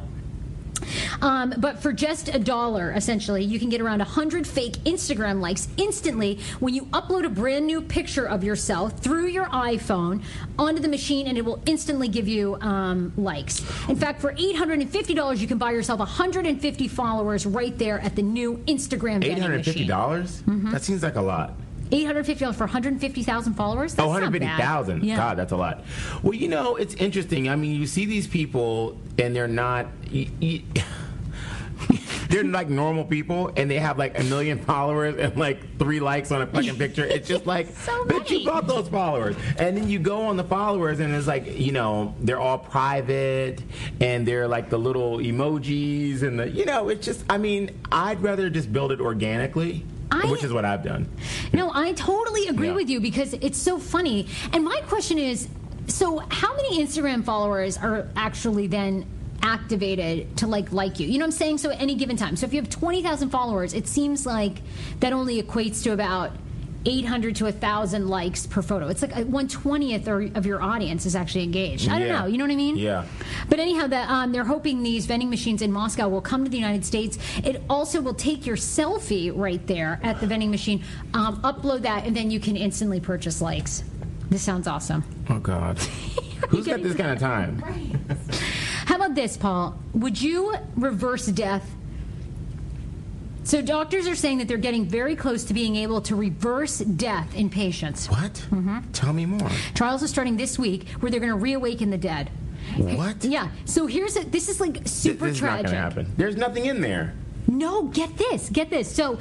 Um, 1.20 1.54
but 1.58 1.78
for 1.80 1.92
just 1.92 2.28
a 2.34 2.38
dollar, 2.38 2.92
essentially, 2.92 3.44
you 3.44 3.58
can 3.58 3.68
get 3.68 3.80
around 3.80 3.98
100 3.98 4.46
fake 4.46 4.74
Instagram 4.84 5.40
likes 5.40 5.68
instantly 5.76 6.38
when 6.60 6.74
you 6.74 6.82
upload 6.86 7.24
a 7.24 7.28
brand 7.28 7.66
new 7.66 7.80
picture 7.80 8.26
of 8.26 8.42
yourself 8.44 8.98
through 9.00 9.26
your 9.26 9.46
iPhone 9.46 10.22
onto 10.58 10.80
the 10.80 10.88
machine, 10.88 11.26
and 11.26 11.36
it 11.38 11.44
will 11.44 11.62
instantly 11.66 12.08
give 12.08 12.28
you 12.28 12.56
um, 12.60 13.12
likes. 13.16 13.60
In 13.88 13.96
fact, 13.96 14.20
for 14.20 14.32
$850, 14.34 15.38
you 15.38 15.46
can 15.46 15.58
buy 15.58 15.70
yourself 15.72 15.98
150 16.00 16.88
followers 16.88 17.46
right 17.46 17.76
there 17.78 18.00
at 18.00 18.16
the 18.16 18.22
new 18.22 18.56
Instagram 18.66 19.16
Eight 19.24 19.28
vending 19.28 19.42
hundred 19.42 19.64
fifty 19.64 19.80
machine. 19.80 19.88
dollars? 19.88 20.42
That 20.46 20.82
seems 20.82 21.02
like 21.02 21.16
a 21.16 21.20
lot. 21.22 21.54
$850 21.92 22.54
for 22.54 22.64
150,000 22.64 23.54
followers? 23.54 23.94
That's 23.94 24.04
Oh, 24.04 24.08
150,000. 24.08 25.04
Yeah. 25.04 25.16
God, 25.16 25.36
that's 25.38 25.52
a 25.52 25.56
lot. 25.56 25.84
Well, 26.22 26.34
you 26.34 26.48
know, 26.48 26.76
it's 26.76 26.94
interesting. 26.94 27.48
I 27.48 27.56
mean, 27.56 27.78
you 27.80 27.86
see 27.86 28.06
these 28.06 28.26
people, 28.26 28.98
and 29.18 29.36
they're 29.36 29.46
not. 29.48 29.86
y 30.12 30.28
y 30.40 30.64
they're 32.28 32.44
like 32.44 32.68
normal 32.70 33.04
people, 33.04 33.52
and 33.56 33.70
they 33.70 33.78
have 33.78 33.98
like 33.98 34.18
a 34.18 34.22
million 34.24 34.58
followers 34.64 35.16
and 35.18 35.36
like 35.36 35.78
three 35.78 36.00
likes 36.00 36.30
on 36.32 36.40
a 36.42 36.46
fucking 36.46 36.76
picture. 36.76 37.04
It's 37.04 37.28
just 37.28 37.44
like, 37.54 37.66
So 37.76 38.04
bitch, 38.06 38.30
you 38.30 38.44
bought 38.46 38.66
those 38.66 38.88
followers. 38.88 39.36
And 39.58 39.76
then 39.76 39.88
you 39.88 39.98
go 39.98 40.22
on 40.22 40.36
the 40.36 40.44
followers, 40.44 41.00
and 41.00 41.14
it's 41.14 41.26
like, 41.26 41.58
you 41.58 41.72
know, 41.72 42.14
they're 42.20 42.40
all 42.40 42.58
private, 42.58 43.62
and 44.00 44.26
they're 44.26 44.48
like 44.48 44.70
the 44.70 44.78
little 44.78 45.18
emojis, 45.18 46.22
and 46.22 46.38
the, 46.40 46.48
you 46.48 46.64
know, 46.64 46.88
it's 46.88 47.04
just, 47.04 47.24
I 47.28 47.36
mean, 47.38 47.70
I'd 47.90 48.22
rather 48.22 48.48
just 48.48 48.72
build 48.72 48.92
it 48.92 49.00
organically, 49.00 49.84
I- 50.12 50.30
which 50.30 50.44
is 50.44 50.52
what 50.52 50.64
I've 50.64 50.82
done. 50.84 51.08
No, 51.52 51.70
I 51.72 51.92
totally 51.92 52.46
agree 52.48 52.68
Yeah. 52.68 52.74
with 52.74 52.90
you 52.90 53.00
because 53.00 53.34
it's 53.34 53.58
so 53.58 53.78
funny. 53.78 54.26
And 54.52 54.64
my 54.64 54.80
question 54.88 55.18
is 55.18 55.48
so 55.88 56.18
how 56.28 56.54
many 56.56 56.78
Instagram 56.84 57.24
followers 57.24 57.76
are 57.76 58.06
actually 58.16 58.66
then 58.68 59.04
activated 59.42 60.36
to 60.38 60.46
like 60.46 60.72
like 60.72 61.00
you? 61.00 61.06
You 61.08 61.18
know 61.18 61.24
what 61.24 61.32
I'm 61.34 61.38
saying? 61.38 61.58
So 61.58 61.70
at 61.70 61.80
any 61.80 61.94
given 61.94 62.16
time. 62.16 62.36
So 62.36 62.46
if 62.46 62.52
you 62.52 62.60
have 62.60 62.70
20,000 62.70 63.30
followers, 63.30 63.74
it 63.74 63.88
seems 63.88 64.24
like 64.26 64.62
that 65.00 65.12
only 65.12 65.42
equates 65.42 65.82
to 65.84 65.90
about 65.92 66.30
800 66.84 67.36
to 67.36 67.44
1,000 67.44 68.08
likes 68.08 68.46
per 68.46 68.62
photo. 68.62 68.88
It's 68.88 69.02
like 69.02 69.12
one 69.26 69.48
twentieth 69.48 70.08
of 70.08 70.44
your 70.46 70.62
audience 70.62 71.06
is 71.06 71.14
actually 71.14 71.44
engaged. 71.44 71.88
I 71.88 71.98
don't 71.98 72.08
Yeah. 72.08 72.20
know. 72.20 72.26
You 72.26 72.38
know 72.38 72.44
what 72.44 72.50
I 72.52 72.56
mean? 72.56 72.76
Yeah. 72.76 73.04
But 73.48 73.60
anyhow, 73.60 73.86
the, 73.86 74.10
um, 74.12 74.32
they're 74.32 74.44
hoping 74.44 74.82
these 74.82 75.06
vending 75.06 75.30
machines 75.30 75.62
in 75.62 75.70
Moscow 75.72 76.08
will 76.08 76.20
come 76.20 76.44
to 76.44 76.50
the 76.50 76.56
United 76.56 76.84
States. 76.84 77.18
It 77.44 77.62
also 77.70 78.00
will 78.00 78.14
take 78.14 78.46
your 78.46 78.56
selfie 78.56 79.32
right 79.34 79.64
there 79.66 80.00
at 80.02 80.20
the 80.20 80.26
vending 80.26 80.50
machine, 80.50 80.82
um, 81.14 81.40
upload 81.42 81.82
that, 81.82 82.06
and 82.06 82.16
then 82.16 82.30
you 82.30 82.40
can 82.40 82.56
instantly 82.56 83.00
purchase 83.00 83.40
likes. 83.40 83.84
This 84.30 84.42
sounds 84.42 84.66
awesome. 84.66 85.04
Oh, 85.28 85.38
God. 85.38 85.78
Who's 86.48 86.66
got 86.66 86.82
this 86.82 86.96
kind 86.96 87.10
of 87.12 87.18
time? 87.18 87.62
How 88.86 88.96
about 88.96 89.14
this, 89.14 89.36
Paul? 89.36 89.78
Would 89.94 90.20
you 90.20 90.54
reverse 90.76 91.26
death? 91.26 91.70
So 93.44 93.60
doctors 93.60 94.06
are 94.06 94.14
saying 94.14 94.38
that 94.38 94.48
they're 94.48 94.56
getting 94.56 94.86
very 94.86 95.16
close 95.16 95.44
to 95.44 95.54
being 95.54 95.76
able 95.76 96.00
to 96.02 96.14
reverse 96.16 96.78
death 96.78 97.34
in 97.34 97.50
patients. 97.50 98.08
What? 98.08 98.32
Mm-hmm. 98.32 98.92
Tell 98.92 99.12
me 99.12 99.26
more. 99.26 99.50
Trials 99.74 100.02
are 100.02 100.08
starting 100.08 100.36
this 100.36 100.58
week 100.58 100.88
where 101.00 101.10
they're 101.10 101.20
going 101.20 101.32
to 101.32 101.38
reawaken 101.38 101.90
the 101.90 101.98
dead. 101.98 102.30
What? 102.76 103.24
Yeah. 103.24 103.48
So 103.64 103.86
here's 103.86 104.16
a, 104.16 104.24
this 104.24 104.48
is 104.48 104.60
like 104.60 104.86
super 104.86 105.26
this 105.26 105.34
is 105.34 105.40
tragic. 105.40 105.64
not 105.64 105.72
going 105.72 105.74
to 105.74 105.80
happen. 105.80 106.14
There's 106.16 106.36
nothing 106.36 106.66
in 106.66 106.80
there. 106.80 107.14
No, 107.48 107.84
get 107.84 108.16
this, 108.16 108.48
get 108.48 108.70
this. 108.70 108.94
So 108.94 109.18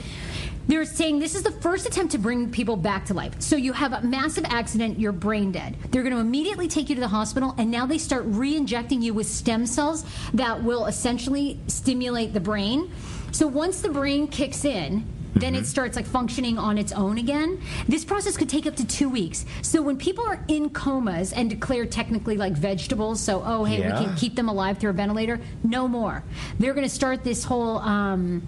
they're 0.68 0.86
saying 0.86 1.20
this 1.20 1.36
is 1.36 1.44
the 1.44 1.52
first 1.52 1.88
attempt 1.88 2.12
to 2.12 2.20
bring 2.20 2.52
people 2.52 2.76
back 2.76 3.06
to 3.06 3.14
life. 3.14 3.42
So 3.42 3.56
you 3.56 3.74
have 3.74 3.94
a 3.94 4.02
massive 4.04 4.46
accident, 4.46 5.00
you're 5.00 5.12
brain 5.12 5.52
dead. 5.52 5.76
They're 5.90 6.04
going 6.04 6.14
to 6.14 6.20
immediately 6.22 6.68
take 6.68 6.90
you 6.90 6.96
to 6.96 7.02
the 7.02 7.08
hospital, 7.08 7.56
and 7.58 7.72
now 7.72 7.86
they 7.86 7.98
start 7.98 8.24
re 8.26 8.56
injecting 8.56 9.02
you 9.02 9.14
with 9.14 9.28
stem 9.28 9.66
cells 9.66 10.06
that 10.34 10.64
will 10.64 10.86
essentially 10.86 11.60
stimulate 11.68 12.34
the 12.34 12.40
brain. 12.40 12.92
So 13.32 13.48
once 13.48 13.82
the 13.82 13.90
brain 13.90 14.28
kicks 14.28 14.66
in, 14.66 15.06
then 15.34 15.56
it 15.56 15.66
starts 15.66 15.96
like 15.96 16.06
functioning 16.06 16.58
on 16.58 16.78
its 16.78 16.92
own 16.92 17.18
again. 17.18 17.62
This 17.88 18.04
process 18.04 18.38
could 18.38 18.50
take 18.50 18.68
up 18.68 18.76
to 18.76 18.86
two 18.86 19.10
weeks. 19.10 19.46
So 19.62 19.82
when 19.82 19.98
people 19.98 20.26
are 20.26 20.44
in 20.48 20.70
comas 20.70 21.34
and 21.34 21.50
declared 21.50 21.92
technically 21.92 22.38
like 22.38 22.54
vegetables, 22.54 23.22
so 23.22 23.42
oh 23.46 23.64
hey 23.64 23.78
we 23.82 23.92
can 23.92 24.16
keep 24.16 24.36
them 24.36 24.50
alive 24.50 24.78
through 24.78 24.92
a 24.92 24.94
ventilator, 24.94 25.40
no 25.64 25.88
more. 25.88 26.24
They're 26.60 26.74
going 26.74 26.88
to 26.88 26.94
start 26.94 27.24
this 27.24 27.44
whole 27.44 27.78
um, 27.80 28.46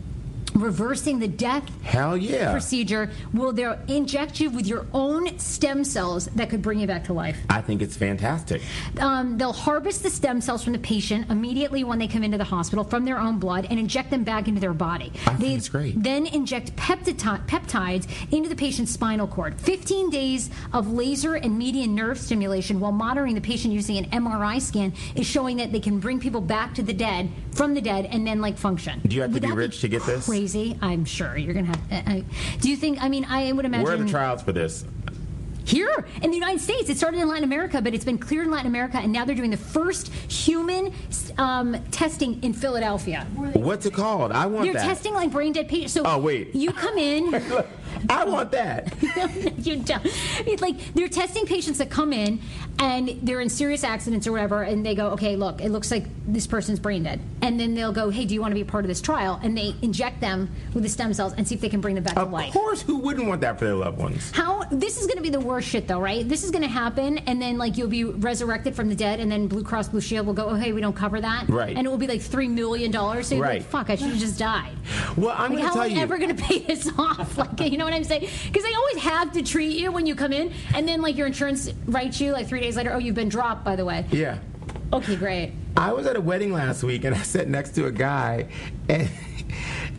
reversing 0.56 1.20
the 1.20 1.28
death 1.28 1.64
Hell 1.84 2.16
yeah. 2.18 2.52
procedure 2.52 3.10
will 3.34 3.52
they 3.52 3.64
inject 3.88 4.40
you 4.40 4.50
with 4.50 4.68
your 4.68 4.86
own 4.94 5.38
stem 5.40 5.84
cells 5.84 6.26
that 6.28 6.50
could 6.50 6.62
bring 6.62 6.80
you 6.80 6.88
back 6.88 7.04
to 7.06 7.14
life. 7.14 7.38
I 7.50 7.62
think 7.62 7.82
it's 7.82 7.98
fantastic. 7.98 8.62
Um, 9.00 9.38
they'll 9.38 9.54
harvest 9.54 10.04
the 10.04 10.10
stem 10.10 10.42
cells 10.42 10.64
from 10.64 10.74
the 10.74 10.80
patient 10.80 11.30
immediately 11.30 11.84
when 11.84 12.00
they 12.00 12.08
come 12.08 12.24
into 12.24 12.38
the 12.38 12.44
hospital 12.44 12.84
from 12.84 13.06
their 13.06 13.20
own 13.20 13.40
blood 13.40 13.68
and 13.70 13.80
inject 13.80 14.10
them 14.10 14.24
back 14.24 14.48
into 14.48 14.62
their 14.62 14.74
body. 14.74 15.12
I 15.26 15.30
think 15.36 15.40
they 15.40 15.54
it's 15.54 15.70
great. 15.70 16.02
then 16.02 16.28
inject 16.28 16.76
peptidi- 16.76 17.46
peptides 17.48 18.08
into 18.32 18.50
the 18.50 18.56
patient's 18.56 18.92
spinal 18.92 19.28
cord. 19.28 19.60
15 19.60 20.10
days 20.10 20.50
of 20.72 20.92
laser 20.92 21.36
and 21.36 21.58
median 21.58 21.96
nerve 21.96 22.18
stimulation 22.20 22.80
while 22.80 22.92
monitoring 22.92 23.36
the 23.36 23.42
patient 23.42 23.74
using 23.74 23.98
an 23.98 24.06
MRI 24.12 24.62
scan 24.62 24.94
is 25.16 25.26
showing 25.26 25.58
that 25.58 25.72
they 25.72 25.80
can 25.80 26.00
bring 26.00 26.20
people 26.20 26.42
back 26.42 26.74
to 26.76 26.84
the 26.84 26.94
dead 26.94 27.30
from 27.52 27.74
the 27.74 27.82
dead 27.82 28.06
and 28.06 28.26
then 28.26 28.42
like 28.42 28.58
function. 28.58 29.00
Do 29.06 29.16
you 29.16 29.22
have 29.22 29.32
to 29.32 29.34
Would 29.36 29.42
be 29.44 29.52
rich 29.52 29.82
to 29.82 29.88
get 29.88 30.04
this? 30.06 30.26
Crazy, 30.26 30.43
I'm 30.82 31.06
sure 31.06 31.38
you're 31.38 31.54
gonna 31.54 31.68
have. 31.68 31.92
Uh, 31.92 32.12
uh, 32.12 32.22
do 32.60 32.70
you 32.70 32.76
think? 32.76 33.02
I 33.02 33.08
mean, 33.08 33.26
I 33.30 33.52
would 33.52 33.64
imagine 33.66 33.84
Where 33.86 33.94
are 33.94 33.98
the 33.98 34.10
trials 34.10 34.42
for 34.42 34.52
this? 34.52 34.86
here 35.66 36.06
in 36.22 36.30
the 36.30 36.36
United 36.36 36.60
States. 36.60 36.90
It 36.90 36.98
started 36.98 37.22
in 37.22 37.28
Latin 37.30 37.46
America, 37.46 37.82
but 37.82 37.94
it's 37.94 38.04
been 38.04 38.18
cleared 38.18 38.48
in 38.48 38.52
Latin 38.52 38.68
America, 38.68 38.98
and 38.98 39.14
now 39.14 39.24
they're 39.24 39.34
doing 39.34 39.50
the 39.50 39.56
first 39.56 40.10
human 40.30 40.94
um, 41.38 41.82
testing 41.90 42.44
in 42.44 42.52
Philadelphia. 42.54 43.26
What's 43.54 43.86
it 43.86 43.94
called? 43.94 44.34
I 44.34 44.46
want 44.46 44.66
They're 44.66 44.74
that. 44.74 44.84
testing 44.86 45.14
like 45.14 45.32
brain 45.32 45.54
dead 45.54 45.70
patients. 45.70 45.94
So 45.94 46.04
Oh, 46.06 46.18
wait. 46.20 46.54
you 46.54 46.74
come 46.74 46.98
in. 46.98 47.32
I 48.10 48.26
want 48.26 48.52
that. 48.52 48.94
you 49.66 49.78
don't. 49.78 50.02
It's 50.06 50.62
like 50.62 50.94
they're 50.94 51.08
testing 51.10 51.46
patients 51.46 51.78
that 51.80 51.90
come 51.90 52.14
in 52.14 52.40
and 52.80 53.10
they're 53.22 53.40
in 53.42 53.50
serious 53.50 53.84
accidents 53.84 54.26
or 54.28 54.32
whatever, 54.32 54.64
and 54.64 54.86
they 54.86 54.96
go, 54.96 55.10
okay, 55.12 55.36
look, 55.36 55.62
it 55.62 55.70
looks 55.70 55.92
like 55.92 56.06
this 56.28 56.48
person's 56.48 56.80
brain 56.80 57.04
dead, 57.04 57.20
and 57.42 57.60
then 57.60 57.76
they'll 57.76 57.92
go, 57.94 58.10
hey, 58.10 58.26
do 58.26 58.34
you 58.34 58.42
want 58.42 58.52
to 58.52 58.56
be 58.56 58.62
a 58.62 58.66
part 58.66 58.84
of 58.84 58.88
this 58.90 59.00
trial? 59.02 59.40
And 59.44 59.56
they 59.58 59.76
inject 59.82 60.20
them 60.22 60.50
with 60.74 60.84
the 60.84 60.90
stem 60.90 61.14
cells 61.14 61.34
and 61.34 61.48
see 61.48 61.56
if 61.56 61.62
they 61.62 61.70
can 61.70 61.82
bring 61.82 61.96
them 61.96 62.04
back 62.04 62.18
Of 62.18 62.30
to 62.30 62.34
life. 62.34 62.48
Of 62.50 62.54
course, 62.54 62.82
who 62.82 62.98
wouldn't 62.98 63.28
want 63.28 63.42
that 63.42 63.60
for 63.60 63.66
their 63.66 63.76
loved 63.76 64.00
ones? 64.00 64.32
How 64.32 64.64
this 64.72 64.98
is 65.00 65.06
going 65.06 65.18
to 65.18 65.24
be 65.24 65.30
the 65.30 65.40
worst 65.40 65.68
shit 65.70 65.88
though, 65.88 66.00
right? 66.00 66.28
This 66.28 66.44
is 66.44 66.52
going 66.52 66.64
to 66.64 66.68
happen, 66.68 67.20
and 67.20 67.42
then 67.42 67.58
like 67.58 67.78
you'll 67.78 67.88
be 67.88 68.04
resurrected 68.06 68.76
from 68.76 68.90
the 68.90 68.96
dead, 68.96 69.20
and 69.20 69.32
then 69.32 69.48
Blue 69.48 69.64
Cross 69.64 69.90
Blue 69.90 70.02
Shield 70.02 70.26
will 70.26 70.34
go, 70.34 70.48
oh 70.48 70.56
hey, 70.56 70.74
we 70.74 70.82
don't 70.82 70.96
cover 70.96 71.22
that, 71.22 71.48
Right. 71.50 71.78
And 71.78 71.86
it 71.86 71.90
will 71.90 71.98
be 71.98 72.08
like 72.08 72.22
three 72.22 72.48
million 72.48 72.90
dollars. 72.92 73.28
So 73.28 73.36
you're 73.36 73.44
Right. 73.44 73.60
like, 73.62 73.70
fuck, 73.70 73.90
I 73.92 73.96
should 73.96 74.08
have 74.10 74.18
just 74.18 74.40
died. 74.40 74.72
Well, 75.16 75.36
I'm 75.38 75.52
Like, 75.54 75.62
going 75.62 75.62
to 75.62 75.68
how 75.68 75.74
tell 75.76 75.84
am 75.84 75.92
I 75.92 75.96
you. 75.96 76.02
ever 76.02 76.18
going 76.18 76.36
to 76.36 76.44
pay 76.44 76.60
this 76.60 76.90
off? 76.98 77.38
Like, 77.38 77.60
you 77.62 77.78
know 77.78 77.83
what 77.86 77.94
I'm 77.94 78.04
saying? 78.04 78.28
Because 78.46 78.64
they 78.64 78.74
always 78.74 78.98
have 78.98 79.32
to 79.34 79.42
treat 79.42 79.78
you 79.78 79.92
when 79.92 80.06
you 80.06 80.16
come 80.16 80.34
in, 80.34 80.52
and 80.76 80.88
then 80.88 81.02
like 81.02 81.18
your 81.18 81.28
insurance 81.28 81.72
writes 81.86 82.20
you 82.22 82.32
like 82.32 82.48
three 82.48 82.62
days 82.62 82.76
later, 82.76 82.94
oh, 82.94 82.98
you've 82.98 83.16
been 83.16 83.30
dropped, 83.30 83.64
by 83.64 83.76
the 83.76 83.86
way. 83.86 84.06
yeah. 84.12 84.38
Okay, 84.92 85.16
great. 85.16 85.54
I 85.76 85.92
was 85.92 86.06
at 86.06 86.16
a 86.16 86.22
wedding 86.22 86.54
last 86.54 86.84
week 86.84 87.04
and 87.04 87.16
I 87.16 87.22
sat 87.24 87.48
next 87.48 87.72
to 87.76 87.88
a 87.88 87.92
guy, 87.92 88.48
and 88.88 89.10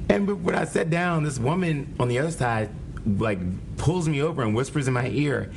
and 0.09 0.45
when 0.45 0.55
I 0.55 0.64
sat 0.66 0.89
down, 0.89 1.24
this 1.24 1.39
woman 1.39 1.97
on 1.99 2.09
the 2.09 2.18
other 2.18 2.30
side 2.30 2.70
like 3.05 3.39
pulls 3.76 4.09
me 4.09 4.22
over 4.22 4.43
and 4.43 4.55
whispers 4.55 4.87
in 4.87 4.95
my 4.95 5.09
ear, 5.09 5.51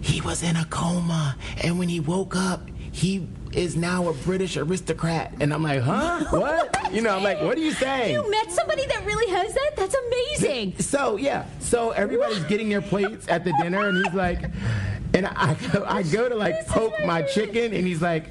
"He 0.00 0.20
was 0.20 0.42
in 0.42 0.56
a 0.56 0.64
coma, 0.64 1.36
and 1.62 1.78
when 1.78 1.88
he 1.88 2.00
woke 2.00 2.34
up, 2.34 2.68
he." 2.90 3.28
Is 3.54 3.76
now 3.76 4.08
a 4.08 4.12
British 4.12 4.56
aristocrat, 4.56 5.32
and 5.38 5.54
I'm 5.54 5.62
like, 5.62 5.80
huh? 5.80 6.24
What? 6.30 6.92
You 6.92 7.02
know, 7.02 7.16
I'm 7.16 7.22
like, 7.22 7.40
what 7.40 7.56
are 7.56 7.60
you 7.60 7.70
saying? 7.70 8.12
You 8.12 8.28
met 8.28 8.50
somebody 8.50 8.84
that 8.86 9.04
really 9.06 9.30
has 9.32 9.54
that? 9.54 9.70
That's 9.76 9.94
amazing. 9.94 10.76
So 10.80 11.16
yeah, 11.16 11.46
so 11.60 11.90
everybody's 11.90 12.42
getting 12.44 12.68
their 12.68 12.82
plates 12.82 13.28
at 13.28 13.44
the 13.44 13.52
dinner, 13.62 13.88
and 13.88 14.04
he's 14.04 14.14
like, 14.14 14.42
and 15.14 15.26
I 15.26 15.56
I 15.86 16.02
go 16.02 16.28
to 16.28 16.34
like 16.34 16.66
poke 16.66 16.94
my 17.06 17.22
chicken, 17.22 17.72
and 17.72 17.86
he's 17.86 18.02
like, 18.02 18.30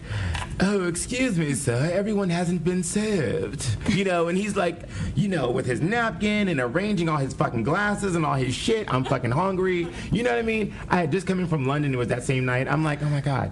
oh 0.59 0.87
excuse 0.87 1.37
me, 1.37 1.53
sir, 1.53 1.89
everyone 1.93 2.29
hasn't 2.29 2.63
been 2.63 2.83
served, 2.83 3.65
you 3.89 4.03
know, 4.03 4.27
and 4.27 4.37
he's 4.37 4.55
like, 4.55 4.81
you 5.15 5.29
know, 5.29 5.49
with 5.49 5.65
his 5.65 5.81
napkin 5.81 6.49
and 6.49 6.59
arranging 6.59 7.07
all 7.07 7.17
his 7.17 7.33
fucking 7.33 7.63
glasses 7.63 8.15
and 8.15 8.25
all 8.25 8.35
his 8.35 8.53
shit. 8.53 8.93
I'm 8.93 9.03
fucking 9.05 9.31
hungry, 9.31 9.87
you 10.11 10.23
know 10.23 10.31
what 10.31 10.39
I 10.39 10.43
mean? 10.43 10.73
I 10.89 10.97
had 10.97 11.11
just 11.11 11.27
come 11.27 11.39
in 11.39 11.47
from 11.47 11.65
London. 11.65 11.93
It 11.93 11.97
was 11.97 12.09
that 12.09 12.23
same 12.23 12.45
night. 12.45 12.67
I'm 12.67 12.83
like, 12.83 13.01
oh 13.01 13.09
my 13.09 13.21
god. 13.21 13.51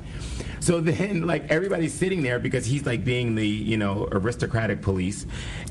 So 0.61 0.79
then, 0.79 1.25
like 1.25 1.49
everybody's 1.49 1.93
sitting 1.93 2.21
there 2.21 2.37
because 2.37 2.65
he's 2.65 2.85
like 2.85 3.03
being 3.03 3.33
the 3.33 3.47
you 3.47 3.77
know 3.77 4.07
aristocratic 4.11 4.81
police, 4.83 5.25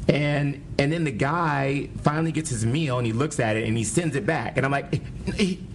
and 0.09 0.61
and 0.79 0.93
then 0.93 1.05
the 1.05 1.13
guy 1.13 1.89
finally 2.03 2.33
gets 2.33 2.51
his 2.51 2.67
meal 2.67 2.99
and 2.99 3.07
he 3.07 3.13
looks 3.13 3.39
at 3.39 3.57
it 3.57 3.69
and 3.69 3.77
he 3.77 3.85
sends 3.85 4.17
it 4.17 4.27
back, 4.27 4.57
and 4.57 4.67
I'm 4.67 4.73
like, 4.73 5.01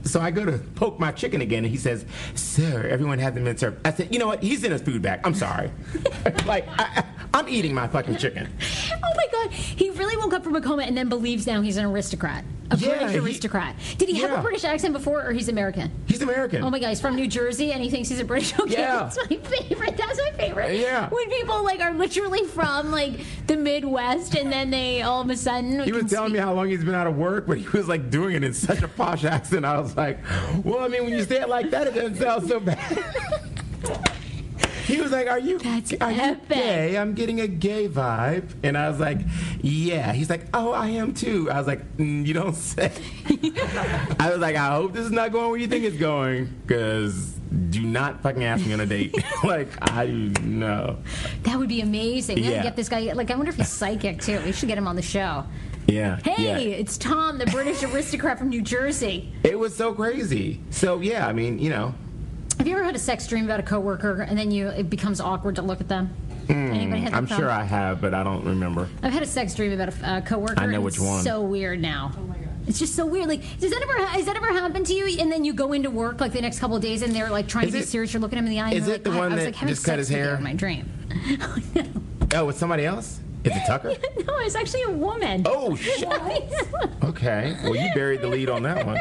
so 0.03 0.19
I 0.19 0.31
go 0.31 0.43
to 0.43 0.57
poke 0.75 0.99
my 0.99 1.13
chicken 1.13 1.39
again 1.39 1.63
and 1.63 1.71
he 1.71 1.77
says, 1.77 2.05
"Sir, 2.35 2.87
everyone 2.89 3.19
hasn't 3.19 3.45
been 3.45 3.57
served." 3.57 3.87
I 3.87 3.93
said, 3.93 4.11
"You 4.13 4.19
know 4.19 4.27
what? 4.27 4.43
He's 4.43 4.65
in 4.65 4.73
his 4.73 4.81
food 4.81 5.01
back. 5.01 5.21
I'm 5.25 5.33
sorry. 5.33 5.71
like 6.45 6.67
I, 6.77 7.05
I'm 7.33 7.47
eating 7.47 7.73
my 7.73 7.87
fucking 7.87 8.17
chicken." 8.17 8.49
Oh 9.03 9.17
my 9.17 9.27
god, 9.31 9.51
he 9.53 9.84
up 10.35 10.43
from 10.43 10.55
a 10.55 10.61
coma 10.61 10.83
and 10.83 10.95
then 10.95 11.09
believes 11.09 11.47
now 11.47 11.61
he's 11.61 11.77
an 11.77 11.85
aristocrat. 11.85 12.43
A 12.71 12.77
Yeah, 12.77 12.89
British 12.97 13.11
he- 13.11 13.19
aristocrat. 13.19 13.75
Did 13.99 14.09
he 14.09 14.15
have 14.21 14.31
Yeah. 14.31 14.39
a 14.39 14.41
British 14.41 14.63
accent 14.63 14.93
before 14.93 15.23
or 15.23 15.31
he's 15.33 15.49
American? 15.49 15.91
He's 16.07 16.23
American. 16.23 16.63
Oh 16.63 16.69
my 16.71 16.79
god, 16.79 16.89
he's 16.89 16.99
from 17.01 17.15
New 17.15 17.27
Jersey 17.27 17.71
and 17.71 17.81
he 17.83 17.91
thinks 17.91 18.09
he's 18.09 18.19
a 18.19 18.23
British. 18.25 18.53
Okay, 18.59 18.73
Yeah. 18.73 18.95
that's 19.03 19.17
my 19.29 19.37
favorite. 19.37 19.95
That's 19.97 20.17
my 20.19 20.31
favorite. 20.35 20.79
Yeah. 20.79 21.07
When 21.09 21.29
people 21.29 21.63
like 21.63 21.79
are 21.79 21.93
literally 21.93 22.43
from 22.45 22.91
like 22.91 23.13
the 23.45 23.55
Midwest 23.55 24.35
and 24.35 24.51
then 24.51 24.71
they 24.71 25.03
all 25.03 25.21
of 25.21 25.29
a 25.29 25.37
sudden 25.37 25.81
He 25.81 25.91
was 25.91 26.09
telling 26.11 26.33
me 26.33 26.39
how 26.39 26.53
long 26.53 26.67
he's 26.69 26.83
been 26.83 26.95
out 26.95 27.05
of 27.07 27.15
work, 27.17 27.45
but 27.45 27.59
he 27.59 27.67
was 27.69 27.87
like 27.87 28.09
doing 28.09 28.35
it 28.35 28.43
in 28.43 28.53
such 28.53 28.81
a 28.81 28.87
posh 28.87 29.23
accent. 29.35 29.63
I 29.63 29.79
was 29.79 29.95
like, 29.95 30.17
well, 30.63 30.79
I 30.79 30.87
mean, 30.87 31.03
when 31.05 31.13
you 31.13 31.23
say 31.23 31.41
it 31.41 31.49
like 31.49 31.69
that, 31.69 31.85
it 31.87 31.93
doesn't 31.93 32.15
sound 32.17 32.47
so 32.47 32.59
bad. 32.59 32.79
He 34.95 35.01
was 35.01 35.11
like, 35.11 35.27
"Are 35.27 35.39
you? 35.39 35.59
That's 35.59 35.93
are 35.99 36.11
you 36.11 36.37
gay? 36.47 36.97
I'm 36.97 37.13
getting 37.15 37.41
a 37.41 37.47
gay 37.47 37.87
vibe." 37.89 38.53
And 38.63 38.77
I 38.77 38.87
was 38.89 38.99
like, 38.99 39.19
"Yeah." 39.61 40.13
He's 40.13 40.29
like, 40.29 40.45
"Oh, 40.53 40.71
I 40.71 40.87
am 40.89 41.13
too." 41.13 41.51
I 41.51 41.57
was 41.57 41.67
like, 41.67 41.97
mm, 41.97 42.25
"You 42.25 42.33
don't 42.33 42.55
say." 42.55 42.91
I 44.19 44.29
was 44.31 44.39
like, 44.39 44.55
"I 44.55 44.67
hope 44.75 44.93
this 44.93 45.05
is 45.05 45.11
not 45.11 45.31
going 45.31 45.49
where 45.49 45.59
you 45.59 45.67
think 45.67 45.83
it's 45.83 45.97
going, 45.97 46.45
because 46.65 47.33
do 47.69 47.81
not 47.81 48.21
fucking 48.21 48.43
ask 48.43 48.65
me 48.65 48.73
on 48.73 48.79
a 48.79 48.85
date. 48.85 49.15
like, 49.43 49.67
I 49.81 50.05
know." 50.41 50.97
That 51.43 51.59
would 51.59 51.69
be 51.69 51.81
amazing. 51.81 52.37
We 52.37 52.43
Yeah. 52.43 52.63
get 52.63 52.75
this 52.75 52.89
guy. 52.89 53.11
Like, 53.13 53.31
I 53.31 53.35
wonder 53.35 53.49
if 53.49 53.57
he's 53.57 53.69
psychic 53.69 54.21
too. 54.21 54.39
We 54.45 54.51
should 54.53 54.69
get 54.69 54.77
him 54.77 54.87
on 54.87 54.95
the 54.95 55.01
show. 55.01 55.45
Yeah. 55.87 56.19
Hey, 56.23 56.43
yeah. 56.45 56.77
it's 56.77 56.97
Tom, 56.97 57.37
the 57.37 57.45
British 57.47 57.83
aristocrat 57.83 58.39
from 58.39 58.49
New 58.49 58.61
Jersey. 58.63 59.31
It 59.43 59.59
was 59.59 59.75
so 59.75 59.93
crazy. 59.93 60.61
So 60.71 60.99
yeah, 61.01 61.27
I 61.27 61.33
mean, 61.33 61.59
you 61.59 61.69
know, 61.69 61.93
Have 62.57 62.67
you 62.67 62.73
ever 62.75 62.83
had 62.83 62.95
a 62.95 62.99
sex 62.99 63.27
dream 63.27 63.45
about 63.45 63.59
a 63.59 63.63
coworker 63.63 64.21
and 64.21 64.37
then 64.37 64.51
you 64.51 64.67
it 64.69 64.89
becomes 64.89 65.19
awkward 65.19 65.55
to 65.55 65.61
look 65.61 65.81
at 65.81 65.87
them? 65.87 66.09
Anybody 66.47 67.01
had 67.01 67.11
that 67.13 67.17
Hmm, 67.17 67.31
I'm 67.33 67.39
sure 67.39 67.49
I 67.49 67.63
have, 67.63 67.99
but 68.01 68.13
I 68.13 68.23
don't 68.23 68.45
remember. 68.45 68.87
I've 69.01 69.11
had 69.11 69.23
a 69.23 69.27
sex 69.27 69.55
dream 69.55 69.71
about 69.73 69.89
a 69.89 70.07
uh, 70.07 70.21
coworker. 70.21 70.59
I 70.59 70.67
know 70.67 70.79
which 70.81 70.99
one. 70.99 71.23
So 71.23 71.41
weird 71.41 71.81
now. 71.81 72.11
Oh 72.17 72.21
my 72.21 72.35
god. 72.35 72.49
It's 72.67 72.79
just 72.79 72.95
so 72.95 73.05
weird. 73.05 73.27
Like, 73.27 73.41
does 73.59 73.71
that 73.71 73.81
ever 73.81 74.05
has 74.07 74.25
that 74.25 74.35
ever 74.35 74.47
happened 74.53 74.85
to 74.87 74.93
you? 74.93 75.17
And 75.19 75.31
then 75.31 75.43
you 75.43 75.53
go 75.53 75.73
into 75.73 75.89
work 75.89 76.21
like 76.21 76.33
the 76.33 76.41
next 76.41 76.59
couple 76.59 76.75
of 76.75 76.81
days, 76.81 77.01
and 77.01 77.13
they're 77.15 77.29
like 77.29 77.47
trying 77.47 77.65
Is 77.65 77.71
to 77.73 77.77
be 77.79 77.83
it- 77.83 77.87
serious. 77.87 78.13
You're 78.13 78.21
looking 78.21 78.37
them 78.37 78.45
in 78.45 78.51
the 78.51 78.59
eye. 78.59 78.71
is 78.73 78.87
it 78.87 79.03
the 79.03 79.09
one 79.11 79.31
I 79.33 79.35
was 79.35 79.43
that 79.45 79.55
like, 79.55 79.67
just 79.67 79.85
cut 79.85 79.97
his 79.99 80.09
hair? 80.09 80.35
in 80.35 80.43
my 80.43 80.53
dream. 80.53 80.89
Oh, 82.33 82.49
it's 82.49 82.57
somebody 82.57 82.85
else? 82.85 83.21
Is 83.45 83.55
it 83.55 83.61
Tucker? 83.65 83.89
no, 84.27 84.37
it's 84.39 84.55
actually 84.55 84.81
a 84.81 84.91
woman. 84.91 85.43
Oh 85.45 85.73
shit. 85.75 86.03
Okay. 87.03 87.55
Well, 87.63 87.75
you 87.75 87.89
buried 87.93 88.21
the 88.21 88.27
lead 88.27 88.49
on 88.49 88.63
that 88.63 88.85
one. 88.85 88.97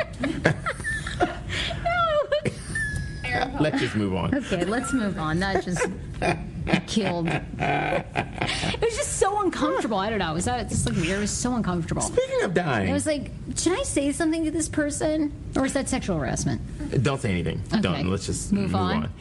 Let's 3.60 3.80
just 3.80 3.94
move 3.96 4.14
on. 4.14 4.34
Okay, 4.34 4.64
let's 4.64 4.92
move 4.92 5.18
on. 5.18 5.38
That 5.40 5.64
just 5.64 5.86
killed. 6.86 7.28
It 7.28 8.80
was 8.80 8.96
just 8.96 9.18
so 9.18 9.40
uncomfortable. 9.42 9.98
I 9.98 10.10
don't 10.10 10.18
know. 10.18 10.32
Was 10.34 10.46
uh, 10.48 10.56
that 10.58 10.68
just 10.68 10.86
like 10.88 10.96
weird? 10.96 11.18
It 11.18 11.20
was 11.20 11.30
so 11.30 11.54
uncomfortable. 11.54 12.02
Speaking 12.02 12.42
of 12.42 12.54
dying, 12.54 12.90
I 12.90 12.92
was 12.92 13.06
like, 13.06 13.30
should 13.56 13.78
I 13.78 13.82
say 13.82 14.12
something 14.12 14.44
to 14.44 14.50
this 14.50 14.68
person, 14.68 15.32
or 15.56 15.64
is 15.66 15.72
that 15.74 15.88
sexual 15.88 16.18
harassment? 16.18 16.60
don't 17.02 17.20
say 17.20 17.30
anything. 17.30 17.60
Okay. 17.72 17.80
Don't. 17.80 18.08
Let's 18.10 18.26
just 18.26 18.52
Move 18.52 18.64
move, 18.72 18.74
on. 18.76 18.96
on. 19.04 19.12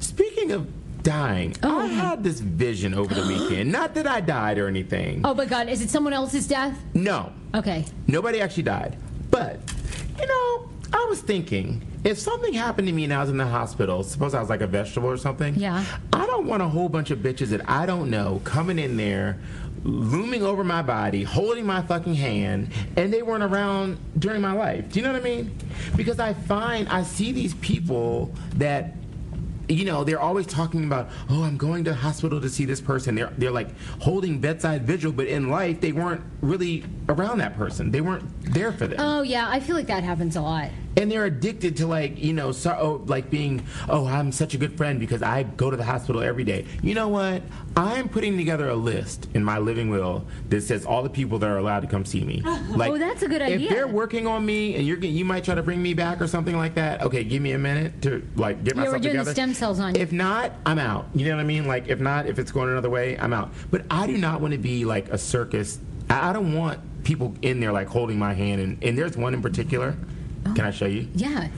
Speaking 0.00 0.52
of 0.52 0.68
dying, 1.02 1.54
Oh. 1.62 1.78
I 1.80 1.86
had 1.86 2.22
this 2.24 2.40
vision 2.40 2.92
over 2.94 3.14
the 3.14 3.26
weekend. 3.26 3.70
Not 3.72 3.94
that 3.94 4.06
I 4.06 4.20
died 4.20 4.58
or 4.58 4.66
anything. 4.68 5.22
Oh 5.24 5.32
my 5.34 5.46
God, 5.46 5.68
is 5.68 5.80
it 5.80 5.90
someone 5.90 6.12
else's 6.12 6.46
death? 6.46 6.78
No. 6.94 7.32
Okay. 7.54 7.84
Nobody 8.06 8.40
actually 8.40 8.64
died. 8.64 8.96
But, 9.30 9.60
you 10.18 10.26
know, 10.26 10.68
I 10.92 11.06
was 11.08 11.20
thinking, 11.20 11.82
if 12.04 12.18
something 12.18 12.52
happened 12.54 12.88
to 12.88 12.92
me 12.92 13.04
and 13.04 13.12
I 13.12 13.20
was 13.20 13.30
in 13.30 13.36
the 13.36 13.46
hospital, 13.46 14.02
suppose 14.02 14.34
I 14.34 14.40
was 14.40 14.48
like 14.48 14.62
a 14.62 14.66
vegetable 14.66 15.08
or 15.08 15.16
something. 15.16 15.54
Yeah. 15.54 15.84
I 16.12 16.26
don't 16.26 16.46
want 16.46 16.62
a 16.62 16.68
whole 16.68 16.88
bunch 16.88 17.10
of 17.10 17.18
bitches 17.18 17.48
that 17.48 17.68
I 17.68 17.86
don't 17.86 18.10
know 18.10 18.40
coming 18.44 18.78
in 18.78 18.96
there, 18.96 19.38
looming 19.84 20.42
over 20.42 20.64
my 20.64 20.82
body, 20.82 21.24
holding 21.24 21.66
my 21.66 21.82
fucking 21.82 22.14
hand, 22.14 22.72
and 22.96 23.12
they 23.12 23.22
weren't 23.22 23.42
around 23.42 23.98
during 24.18 24.40
my 24.40 24.52
life. 24.52 24.90
Do 24.90 25.00
you 25.00 25.04
know 25.04 25.12
what 25.12 25.20
I 25.20 25.24
mean? 25.24 25.56
Because 25.96 26.18
I 26.18 26.32
find, 26.32 26.88
I 26.88 27.02
see 27.02 27.32
these 27.32 27.54
people 27.54 28.32
that 28.56 28.94
you 29.70 29.84
know, 29.84 30.02
they're 30.02 30.20
always 30.20 30.46
talking 30.46 30.84
about, 30.84 31.10
oh, 31.28 31.44
I'm 31.44 31.56
going 31.56 31.84
to 31.84 31.90
the 31.90 31.96
hospital 31.96 32.40
to 32.40 32.48
see 32.48 32.64
this 32.64 32.80
person. 32.80 33.14
They're 33.14 33.32
they're 33.38 33.50
like 33.50 33.68
holding 34.00 34.40
bedside 34.40 34.84
vigil, 34.84 35.12
but 35.12 35.28
in 35.28 35.48
life 35.48 35.80
they 35.80 35.92
weren't 35.92 36.22
really 36.40 36.84
around 37.08 37.38
that 37.38 37.56
person. 37.56 37.90
They 37.90 38.00
weren't 38.00 38.24
there 38.52 38.72
for 38.72 38.86
them. 38.86 38.98
Oh 38.98 39.22
yeah, 39.22 39.48
I 39.48 39.60
feel 39.60 39.76
like 39.76 39.86
that 39.86 40.02
happens 40.02 40.36
a 40.36 40.42
lot. 40.42 40.70
And 40.96 41.10
they're 41.10 41.24
addicted 41.24 41.76
to 41.76 41.86
like 41.86 42.18
you 42.18 42.32
know 42.32 42.52
so, 42.52 42.76
oh, 42.80 43.02
like 43.06 43.30
being 43.30 43.64
oh 43.88 44.06
i'm 44.06 44.32
such 44.32 44.54
a 44.54 44.58
good 44.58 44.76
friend 44.76 44.98
because 45.00 45.22
i 45.22 45.42
go 45.42 45.70
to 45.70 45.76
the 45.76 45.84
hospital 45.84 46.22
every 46.22 46.44
day. 46.44 46.64
You 46.82 46.94
know 46.94 47.08
what? 47.08 47.42
I'm 47.76 48.08
putting 48.08 48.36
together 48.36 48.68
a 48.68 48.74
list 48.74 49.28
in 49.34 49.44
my 49.44 49.58
living 49.58 49.90
will 49.90 50.24
that 50.48 50.62
says 50.62 50.84
all 50.84 51.02
the 51.02 51.10
people 51.10 51.38
that 51.38 51.48
are 51.48 51.56
allowed 51.58 51.80
to 51.80 51.86
come 51.86 52.04
see 52.04 52.24
me. 52.24 52.42
Oh, 52.50 52.74
like 52.76 52.90
Oh, 52.90 52.98
that's 52.98 53.22
a 53.22 53.28
good 53.28 53.42
idea. 53.42 53.58
if 53.68 53.68
they're 53.70 53.86
working 53.86 54.26
on 54.26 54.44
me 54.44 54.74
and 54.76 54.86
you're 54.86 54.98
you 54.98 55.24
might 55.24 55.44
try 55.44 55.54
to 55.54 55.62
bring 55.62 55.82
me 55.82 55.94
back 55.94 56.20
or 56.20 56.26
something 56.26 56.56
like 56.56 56.74
that 56.74 57.02
okay 57.02 57.22
give 57.24 57.40
me 57.42 57.52
a 57.52 57.58
minute 57.58 58.02
to 58.02 58.26
like 58.36 58.62
get 58.64 58.74
Yeah, 58.76 58.82
we're 58.82 58.86
myself 58.92 59.02
doing 59.02 59.24
the 59.24 59.32
stem 59.32 59.54
cells 59.54 59.78
on 59.80 59.94
you. 59.94 60.00
if 60.00 60.12
not 60.12 60.52
i'm 60.66 60.78
out. 60.78 61.06
You 61.14 61.26
know 61.26 61.36
what 61.36 61.42
i 61.42 61.44
mean? 61.44 61.66
Like 61.66 61.88
if 61.88 62.00
not 62.00 62.26
if 62.26 62.38
it's 62.38 62.50
going 62.52 62.68
another 62.70 62.90
way 62.90 63.16
i'm 63.18 63.32
out. 63.32 63.50
But 63.70 63.84
i 63.90 64.06
do 64.06 64.16
not 64.18 64.40
want 64.40 64.52
to 64.52 64.58
be 64.58 64.84
like 64.84 65.08
a 65.10 65.18
circus. 65.18 65.78
I, 66.08 66.30
I 66.30 66.32
don't 66.32 66.54
want 66.54 66.80
people 67.04 67.34
in 67.42 67.60
there 67.60 67.72
like 67.72 67.88
holding 67.88 68.18
my 68.18 68.34
hand. 68.34 68.60
And, 68.60 68.82
and 68.82 68.98
there's 68.98 69.16
one 69.16 69.32
in 69.34 69.42
particular 69.42 69.96
can 70.54 70.60
i 70.64 70.70
show 70.70 70.86
you 70.86 71.06
Yeah. 71.14 71.48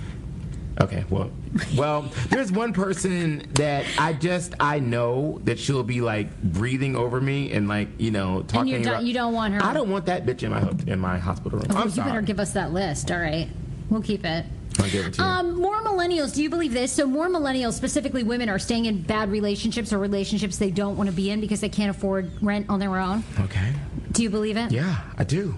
Okay, 0.81 1.05
well, 1.11 1.31
well, 1.77 2.11
there's 2.31 2.51
one 2.51 2.73
person 2.73 3.47
that 3.57 3.85
I 3.99 4.15
just 4.15 4.55
I 4.59 4.79
know 4.81 5.39
that 5.45 5.59
she'll 5.59 5.83
be 5.83 6.01
like 6.01 6.43
breathing 6.43 6.97
over 6.97 7.21
me 7.21 7.53
and 7.53 7.69
like 7.69 7.89
you 7.99 8.11
know 8.11 8.41
talking. 8.43 8.73
And 8.73 8.79
you 8.79 8.85
don't- 8.85 8.95
about- 8.95 9.05
you 9.05 9.13
don't 9.13 9.35
want 9.35 9.53
her- 9.53 9.63
I 9.63 9.75
don't 9.75 9.91
want 9.91 10.07
that 10.07 10.25
bitch 10.25 10.43
in 10.43 10.51
my 10.51 10.63
in 10.91 10.99
my 10.99 11.19
hospital 11.19 11.59
room. 11.59 11.69
Oh, 11.71 11.85
you 11.85 11.91
sorry. 11.91 12.09
better 12.09 12.23
give 12.23 12.41
us 12.41 12.55
that 12.55 12.73
list. 12.73 13.11
All 13.11 13.19
right. 13.19 13.49
We'll 13.91 14.01
keep 14.01 14.25
it. 14.25 14.47
I'll 14.79 14.89
give 14.89 15.05
it 15.07 15.13
to 15.15 15.23
you. 15.23 15.29
Um, 15.29 15.61
more 15.61 15.83
millennials. 15.83 16.35
Do 16.35 16.43
you 16.43 16.49
believe 16.49 16.73
this? 16.73 16.91
So 16.91 17.07
more 17.07 17.29
millennials, 17.29 17.75
specifically 17.75 18.23
women, 18.23 18.49
are 18.49 18.59
staying 18.59 18.87
in 18.87 19.03
bad 19.03 19.31
relationships 19.31 19.93
or 19.93 19.99
relationships 19.99 20.57
they 20.57 20.71
don't 20.71 20.97
want 20.97 21.11
to 21.11 21.15
be 21.15 21.31
in 21.31 21.43
because 21.43 21.61
they 21.61 21.69
can't 21.69 21.91
afford 21.91 22.31
rent 22.43 22.71
on 22.71 22.81
their 22.81 22.97
own. 22.99 23.23
okay. 23.41 23.75
Do 24.13 24.23
you 24.23 24.31
believe 24.31 24.57
it? 24.57 24.71
Yeah, 24.73 25.01
I 25.19 25.25
do. 25.25 25.55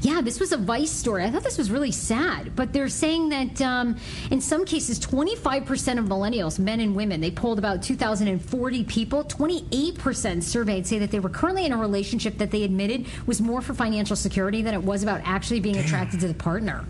Yeah, 0.00 0.20
this 0.20 0.40
was 0.40 0.52
a 0.52 0.56
Vice 0.56 0.90
story. 0.90 1.24
I 1.24 1.30
thought 1.30 1.42
this 1.42 1.58
was 1.58 1.70
really 1.70 1.92
sad, 1.92 2.54
but 2.56 2.72
they're 2.72 2.88
saying 2.88 3.28
that 3.30 3.60
um, 3.62 3.96
in 4.30 4.40
some 4.40 4.64
cases, 4.64 4.98
25% 5.00 5.98
of 5.98 6.04
millennials, 6.06 6.58
men 6.58 6.80
and 6.80 6.94
women, 6.94 7.20
they 7.20 7.30
polled 7.30 7.58
about 7.58 7.82
2,040 7.82 8.84
people. 8.84 9.24
28% 9.24 10.42
surveyed 10.42 10.86
say 10.86 10.98
that 10.98 11.10
they 11.10 11.20
were 11.20 11.28
currently 11.28 11.64
in 11.66 11.72
a 11.72 11.76
relationship 11.76 12.38
that 12.38 12.50
they 12.50 12.62
admitted 12.62 13.06
was 13.26 13.40
more 13.40 13.60
for 13.60 13.74
financial 13.74 14.16
security 14.16 14.62
than 14.62 14.74
it 14.74 14.82
was 14.82 15.02
about 15.02 15.20
actually 15.24 15.60
being 15.60 15.76
attracted 15.76 16.20
to 16.20 16.28
the 16.28 16.34
partner. 16.34 16.84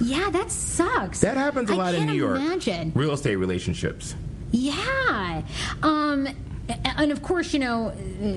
Yeah, 0.00 0.30
that 0.30 0.50
sucks. 0.50 1.20
That 1.20 1.36
happens 1.36 1.70
a 1.70 1.74
lot 1.74 1.94
in 1.94 2.06
New 2.06 2.14
York. 2.14 2.36
Imagine. 2.36 2.92
Real 2.94 3.12
estate 3.12 3.36
relationships. 3.36 4.14
Yeah. 4.50 5.42
Um, 5.82 6.28
and 6.68 7.10
of 7.10 7.22
course, 7.22 7.52
you 7.52 7.58
know, 7.58 7.92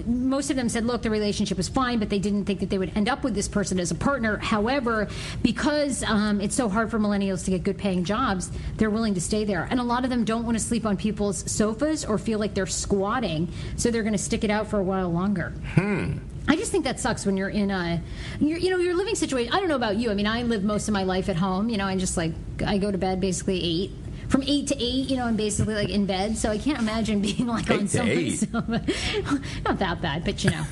most 0.05 0.49
of 0.49 0.55
them 0.55 0.69
said, 0.69 0.85
look, 0.85 1.03
the 1.03 1.09
relationship 1.09 1.57
was 1.57 1.67
fine, 1.69 1.99
but 1.99 2.09
they 2.09 2.19
didn't 2.19 2.45
think 2.45 2.59
that 2.59 2.69
they 2.69 2.77
would 2.77 2.95
end 2.95 3.07
up 3.07 3.23
with 3.23 3.35
this 3.35 3.47
person 3.47 3.79
as 3.79 3.91
a 3.91 3.95
partner. 3.95 4.37
However, 4.37 5.07
because 5.43 6.03
um, 6.03 6.41
it's 6.41 6.55
so 6.55 6.67
hard 6.67 6.89
for 6.89 6.99
millennials 6.99 7.45
to 7.45 7.51
get 7.51 7.63
good 7.63 7.77
paying 7.77 8.03
jobs, 8.03 8.51
they're 8.77 8.89
willing 8.89 9.13
to 9.13 9.21
stay 9.21 9.43
there. 9.43 9.67
And 9.69 9.79
a 9.79 9.83
lot 9.83 10.03
of 10.03 10.09
them 10.09 10.23
don't 10.23 10.43
want 10.43 10.57
to 10.57 10.63
sleep 10.63 10.85
on 10.85 10.97
people's 10.97 11.49
sofas 11.51 12.03
or 12.03 12.17
feel 12.17 12.39
like 12.39 12.53
they're 12.53 12.65
squatting, 12.65 13.51
so 13.75 13.91
they're 13.91 14.03
going 14.03 14.13
to 14.13 14.19
stick 14.19 14.43
it 14.43 14.49
out 14.49 14.67
for 14.67 14.79
a 14.79 14.83
while 14.83 15.09
longer. 15.09 15.49
Hmm. 15.75 16.17
I 16.47 16.55
just 16.55 16.71
think 16.71 16.83
that 16.83 16.99
sucks 16.99 17.25
when 17.25 17.37
you're 17.37 17.49
in 17.49 17.71
a, 17.71 18.01
you're, 18.39 18.59
you 18.59 18.69
know, 18.69 18.77
your 18.77 18.93
living 18.95 19.15
situation. 19.15 19.51
I 19.51 19.59
don't 19.59 19.67
know 19.67 19.75
about 19.75 19.95
you. 19.95 20.11
I 20.11 20.13
mean, 20.13 20.27
I 20.27 20.43
live 20.43 20.63
most 20.63 20.87
of 20.87 20.93
my 20.93 21.03
life 21.03 21.27
at 21.27 21.35
home. 21.35 21.69
You 21.69 21.77
know, 21.77 21.85
I 21.85 21.95
just 21.97 22.17
like 22.17 22.33
I 22.65 22.77
go 22.77 22.91
to 22.91 22.97
bed 22.97 23.19
basically 23.19 23.63
eight. 23.63 23.91
From 24.29 24.43
eight 24.43 24.67
to 24.67 24.75
eight, 24.83 25.09
you 25.09 25.17
know, 25.17 25.25
I'm 25.25 25.35
basically 25.35 25.75
like 25.75 25.89
in 25.89 26.05
bed, 26.05 26.37
so 26.37 26.49
I 26.49 26.57
can't 26.57 26.79
imagine 26.79 27.21
being 27.21 27.47
like 27.47 27.69
on 27.69 27.81
Eight 27.81 27.89
somebody's. 27.89 28.43
eight? 28.43 28.53
Not 28.53 29.79
that 29.79 30.01
bad, 30.01 30.23
but 30.25 30.43
you 30.43 30.51
know, 30.51 30.63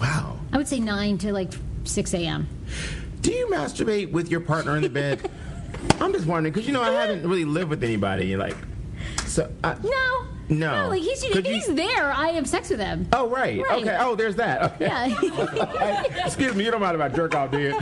Wow. 0.00 0.38
I 0.52 0.56
would 0.58 0.68
say 0.68 0.78
nine 0.80 1.16
to 1.18 1.32
like 1.32 1.52
six 1.84 2.12
a.m. 2.14 2.48
Do 3.22 3.32
you 3.32 3.46
masturbate 3.48 4.12
with 4.12 4.30
your 4.30 4.40
partner 4.40 4.76
in 4.76 4.82
the 4.82 4.88
bed? 4.90 5.30
I'm 6.00 6.12
just 6.12 6.26
wondering 6.26 6.52
because 6.52 6.66
you 6.66 6.72
know 6.74 6.82
I 6.82 6.90
haven't 6.90 7.22
really 7.28 7.44
lived 7.44 7.70
with 7.70 7.82
anybody 7.82 8.36
like 8.36 8.56
so. 9.26 9.50
I, 9.64 9.74
No, 9.82 10.26
No. 10.48 10.88
like 10.88 11.02
he's 11.02 11.22
you- 11.24 11.40
he's 11.42 11.66
there. 11.66 12.12
I 12.12 12.28
have 12.30 12.46
sex 12.48 12.70
with 12.70 12.80
him. 12.80 13.08
Oh 13.12 13.28
right. 13.28 13.60
Right. 13.62 13.82
Okay. 13.82 13.96
Oh, 14.00 14.14
there's 14.14 14.36
that. 14.36 14.74
Okay. 14.74 14.86
Yeah. 14.86 16.02
Excuse 16.26 16.54
me, 16.54 16.64
you 16.64 16.70
don't 16.70 16.80
mind 16.80 16.94
about 16.94 17.14
jerk 17.14 17.34
off, 17.34 17.50
do 17.50 17.58
you? 17.58 17.74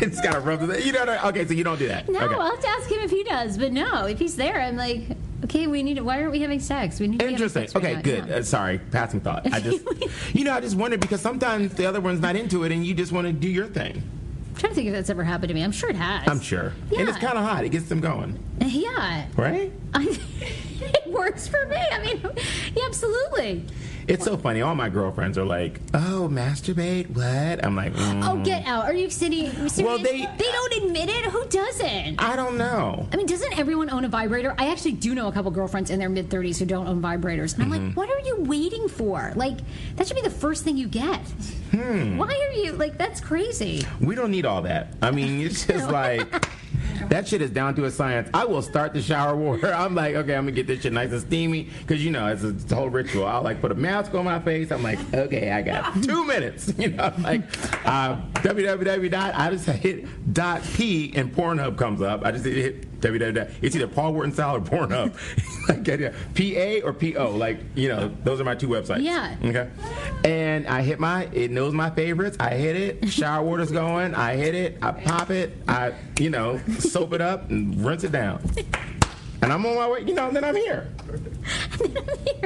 it's 0.00 0.20
got 0.20 0.32
to 0.34 0.40
rub 0.40 0.60
the. 0.60 0.82
You 0.84 0.92
don't. 0.92 1.08
Okay, 1.26 1.46
so 1.46 1.52
you 1.54 1.64
don't 1.64 1.78
do 1.78 1.88
that. 1.88 2.08
no, 2.08 2.20
okay. 2.20 2.34
I'll 2.34 2.50
have 2.50 2.60
to 2.60 2.68
ask 2.68 2.90
him 2.90 3.00
if 3.00 3.10
he 3.10 3.22
does. 3.24 3.56
But 3.58 3.72
no, 3.72 4.06
if 4.06 4.18
he's 4.18 4.36
there, 4.36 4.60
I'm 4.60 4.76
like, 4.76 5.02
okay, 5.44 5.66
we 5.66 5.82
need. 5.82 5.94
To, 5.96 6.04
why 6.04 6.20
aren't 6.20 6.32
we 6.32 6.40
having 6.40 6.60
sex? 6.60 7.00
We 7.00 7.08
need. 7.08 7.22
Interesting. 7.22 7.62
right 7.62 7.76
Okay, 7.76 7.94
now. 7.94 8.00
good. 8.02 8.26
Yeah. 8.28 8.36
Uh, 8.36 8.42
sorry, 8.42 8.78
passing 8.78 9.20
thought. 9.20 9.50
I 9.52 9.60
just, 9.60 9.84
you 10.34 10.44
know, 10.44 10.52
I 10.52 10.60
just 10.60 10.76
wondered 10.76 11.00
because 11.00 11.20
sometimes 11.20 11.74
the 11.74 11.86
other 11.86 12.00
one's 12.00 12.20
not 12.20 12.36
into 12.36 12.64
it, 12.64 12.72
and 12.72 12.84
you 12.84 12.94
just 12.94 13.12
want 13.12 13.26
to 13.26 13.32
do 13.32 13.48
your 13.48 13.66
thing. 13.66 14.02
I'm 14.50 14.60
trying 14.60 14.70
to 14.70 14.74
think 14.76 14.86
if 14.88 14.92
that's 14.94 15.10
ever 15.10 15.24
happened 15.24 15.48
to 15.48 15.54
me. 15.54 15.62
I'm 15.64 15.72
sure 15.72 15.90
it 15.90 15.96
has. 15.96 16.28
I'm 16.28 16.40
sure, 16.40 16.72
Yeah. 16.90 17.00
and 17.00 17.08
it's 17.08 17.18
kind 17.18 17.36
of 17.38 17.44
hot. 17.44 17.64
It 17.64 17.70
gets 17.70 17.88
them 17.88 18.00
going, 18.00 18.38
Yeah. 18.60 19.26
right? 19.36 19.72
I, 19.94 20.18
works 21.14 21.46
for 21.48 21.64
me. 21.66 21.76
I 21.92 21.98
mean, 22.02 22.20
yeah, 22.76 22.82
absolutely. 22.86 23.64
It's 24.06 24.22
so 24.22 24.36
funny. 24.36 24.60
All 24.60 24.74
my 24.74 24.90
girlfriends 24.90 25.38
are 25.38 25.46
like, 25.46 25.80
"Oh, 25.94 26.28
masturbate? 26.30 27.08
What?" 27.08 27.64
I'm 27.64 27.74
like, 27.74 27.94
mm, 27.94 28.22
Oh, 28.28 28.36
get 28.44 28.66
out. 28.66 28.84
Are 28.84 28.92
you 28.92 29.08
sitting? 29.08 29.50
Well, 29.82 29.96
they- 29.96 30.28
they 30.36 30.44
don't 30.52 30.74
admit 30.84 31.08
it. 31.08 31.24
Who 31.24 31.42
doesn't? 31.46 32.22
I 32.22 32.36
don't 32.36 32.58
know. 32.58 33.08
I 33.12 33.16
mean, 33.16 33.24
doesn't 33.24 33.58
everyone 33.58 33.88
own 33.88 34.04
a 34.04 34.08
vibrator? 34.08 34.54
I 34.58 34.70
actually 34.70 34.92
do 34.92 35.14
know 35.14 35.28
a 35.28 35.32
couple 35.32 35.50
girlfriends 35.52 35.88
in 35.88 35.98
their 35.98 36.10
mid 36.10 36.28
30s 36.28 36.58
who 36.58 36.66
don't 36.66 36.86
own 36.86 37.00
vibrators. 37.00 37.54
And 37.54 37.62
I'm 37.62 37.70
Mm-hmm. 37.72 37.86
like, 37.88 37.96
what 37.96 38.10
are 38.10 38.20
you 38.20 38.42
waiting 38.42 38.88
for? 38.88 39.32
Like, 39.36 39.56
that 39.96 40.06
should 40.06 40.16
be 40.16 40.22
the 40.22 40.28
first 40.28 40.64
thing 40.64 40.76
you 40.76 40.86
get. 40.88 41.20
Hmm. 41.70 42.18
Why 42.18 42.26
are 42.26 42.52
you, 42.62 42.72
like, 42.72 42.98
that's 42.98 43.20
crazy. 43.22 43.86
We 44.02 44.14
don't 44.16 44.30
need 44.30 44.44
all 44.44 44.60
that. 44.62 44.92
I 45.00 45.12
mean, 45.12 45.40
it's 45.40 45.64
just 45.66 45.90
like 46.02 46.46
that 47.08 47.28
shit 47.28 47.42
is 47.42 47.50
down 47.50 47.74
to 47.76 47.84
a 47.84 47.90
science. 47.90 48.28
I 48.34 48.44
will 48.44 48.62
start 48.62 48.92
the 48.92 49.02
shower 49.02 49.36
water. 49.36 49.72
I'm 49.74 49.94
like, 49.94 50.14
okay, 50.14 50.34
I'm 50.34 50.44
gonna 50.44 50.52
get 50.52 50.66
this 50.66 50.82
shit 50.82 50.92
nice 50.92 51.10
and 51.12 51.20
steamy 51.20 51.70
because 51.80 52.04
you 52.04 52.10
know 52.10 52.26
it's 52.28 52.42
a, 52.42 52.48
it's 52.48 52.70
a 52.70 52.74
whole 52.74 52.88
ritual. 52.88 53.26
I'll 53.26 53.42
like 53.42 53.60
put 53.60 53.70
a 53.72 53.74
mask 53.74 54.14
on 54.14 54.24
my 54.24 54.40
face. 54.40 54.70
I'm 54.70 54.82
like, 54.82 54.98
okay, 55.14 55.50
I 55.50 55.62
got 55.62 55.94
two 56.02 56.24
minutes. 56.24 56.72
You 56.84 56.90
know, 56.90 57.04
I'm 57.04 57.22
like 57.22 57.40
uh, 57.86 58.16
www. 58.34 59.10
dot 59.10 59.34
I 59.34 59.50
just 59.50 59.64
hit 59.66 60.34
dot 60.34 60.62
p 60.74 61.12
and 61.14 61.34
Pornhub 61.34 61.78
comes 61.78 62.02
up. 62.02 62.24
I 62.24 62.32
just 62.32 62.44
hit 62.44 62.93
www. 63.04 63.50
It's 63.62 63.76
either 63.76 63.86
Paul 63.86 64.14
Wharton 64.14 64.32
style 64.32 64.56
or 64.56 64.60
Pornhub. 64.60 65.14
like, 65.68 65.86
yeah, 65.86 66.12
pa 66.34 66.86
or 66.86 66.92
po. 66.92 67.36
Like 67.36 67.60
you 67.74 67.88
know, 67.88 68.14
those 68.24 68.40
are 68.40 68.44
my 68.44 68.54
two 68.54 68.68
websites. 68.68 69.02
Yeah. 69.02 69.36
Okay. 69.44 69.70
And 70.24 70.66
I 70.66 70.82
hit 70.82 70.98
my, 70.98 71.28
it 71.32 71.50
knows 71.50 71.74
my 71.74 71.90
favorites. 71.90 72.36
I 72.40 72.54
hit 72.54 72.76
it. 72.76 73.10
Shower 73.10 73.44
water's 73.44 73.70
going. 73.70 74.14
I 74.14 74.36
hit 74.36 74.54
it. 74.54 74.78
I 74.82 74.92
pop 74.92 75.30
it. 75.30 75.56
I, 75.68 75.92
you 76.18 76.30
know, 76.30 76.60
soap 76.78 77.12
it 77.12 77.20
up 77.20 77.50
and 77.50 77.84
rinse 77.84 78.04
it 78.04 78.12
down. 78.12 78.42
And 79.44 79.52
I'm 79.52 79.66
on 79.66 79.76
my 79.76 79.88
way, 79.90 80.00
you 80.00 80.14
know, 80.14 80.30
then 80.30 80.42
I'm 80.42 80.56
here. 80.56 80.88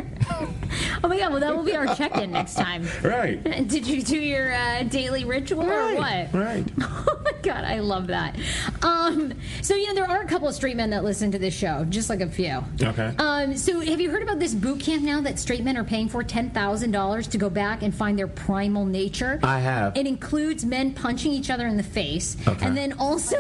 Oh 1.03 1.09
my 1.09 1.17
God, 1.19 1.31
well, 1.31 1.41
that 1.41 1.57
will 1.57 1.65
be 1.65 1.77
our 1.77 1.95
check 1.95 2.17
in 2.17 2.33
next 2.33 2.55
time. 2.55 2.87
Right. 3.03 3.43
Did 3.69 3.87
you 3.87 4.03
do 4.03 4.19
your 4.19 4.53
uh, 4.53 4.83
daily 4.83 5.25
ritual 5.25 5.63
or 5.63 5.95
what? 5.95 6.33
Right. 6.35 6.65
Oh 7.11 7.21
my 7.25 7.33
god, 7.43 7.65
I 7.65 7.79
love 7.81 8.09
that. 8.09 8.37
Um, 8.83 9.33
so 9.63 9.75
you 9.75 9.87
know 9.89 9.95
there 9.95 10.11
are 10.11 10.23
a 10.23 10.27
couple 10.27 10.49
of 10.49 10.55
straight 10.55 10.77
men 10.77 10.91
that 10.91 11.05
listen 11.05 11.31
to 11.33 11.39
this 11.39 11.55
show, 11.55 11.85
just 11.89 12.11
like 12.11 12.21
a 12.21 12.29
few. 12.29 12.63
Okay. 12.83 13.15
Um, 13.19 13.57
so 13.57 13.81
have 13.81 14.01
you 14.01 14.11
heard 14.11 14.23
about 14.23 14.39
this 14.39 14.55
boot 14.55 14.81
camp 14.81 15.03
now 15.03 15.21
that 15.23 15.39
straight 15.39 15.63
men 15.65 15.77
are 15.77 15.85
paying 15.85 16.09
for 16.09 16.23
ten 16.23 16.51
thousand 16.51 16.91
dollars 16.91 17.27
to 17.29 17.39
go 17.39 17.49
back 17.49 17.83
and 17.83 17.95
find 17.95 18.19
their 18.19 18.29
primal 18.29 18.85
nature? 18.85 19.41
I 19.43 19.61
have. 19.61 19.97
It 19.97 20.07
includes 20.07 20.65
men 20.65 20.93
punching 20.93 21.33
each 21.33 21.51
other 21.51 21.67
in 21.67 21.77
the 21.77 21.83
face, 21.83 22.37
Okay. 22.47 22.67
and 22.67 22.77
then 22.77 22.95
also 22.95 23.37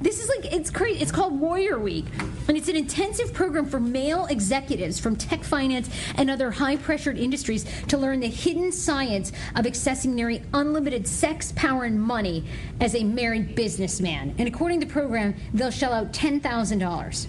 this 0.00 0.22
is 0.22 0.28
like 0.28 0.52
it's 0.52 0.70
crazy. 0.70 1.00
It's 1.00 1.12
called 1.12 1.38
Warrior 1.38 1.78
Week, 1.78 2.04
and 2.48 2.56
it's 2.56 2.68
an 2.68 2.76
intensive 2.76 3.32
program 3.32 3.66
for 3.66 3.80
male 3.80 4.26
executives 4.26 4.98
from 4.98 5.16
tech 5.16 5.42
finance 5.42 5.88
and 6.16 6.30
other 6.30 6.50
high 6.50 6.76
pressured 6.76 7.18
industries 7.18 7.64
to 7.88 7.96
learn 7.96 8.20
the 8.20 8.28
hidden 8.28 8.70
science 8.70 9.32
of 9.54 9.64
accessing 9.64 10.14
nearly 10.14 10.42
unlimited 10.52 11.06
sex, 11.06 11.52
power, 11.52 11.84
and 11.84 12.00
money 12.00 12.44
as 12.80 12.94
a 12.94 13.04
married 13.04 13.54
businessman. 13.54 14.34
And 14.38 14.46
according 14.46 14.80
to 14.80 14.86
the 14.86 14.92
program, 14.92 15.34
they'll 15.54 15.70
shell 15.70 15.92
out 15.92 16.12
ten 16.12 16.40
thousand 16.40 16.80
dollars. 16.80 17.26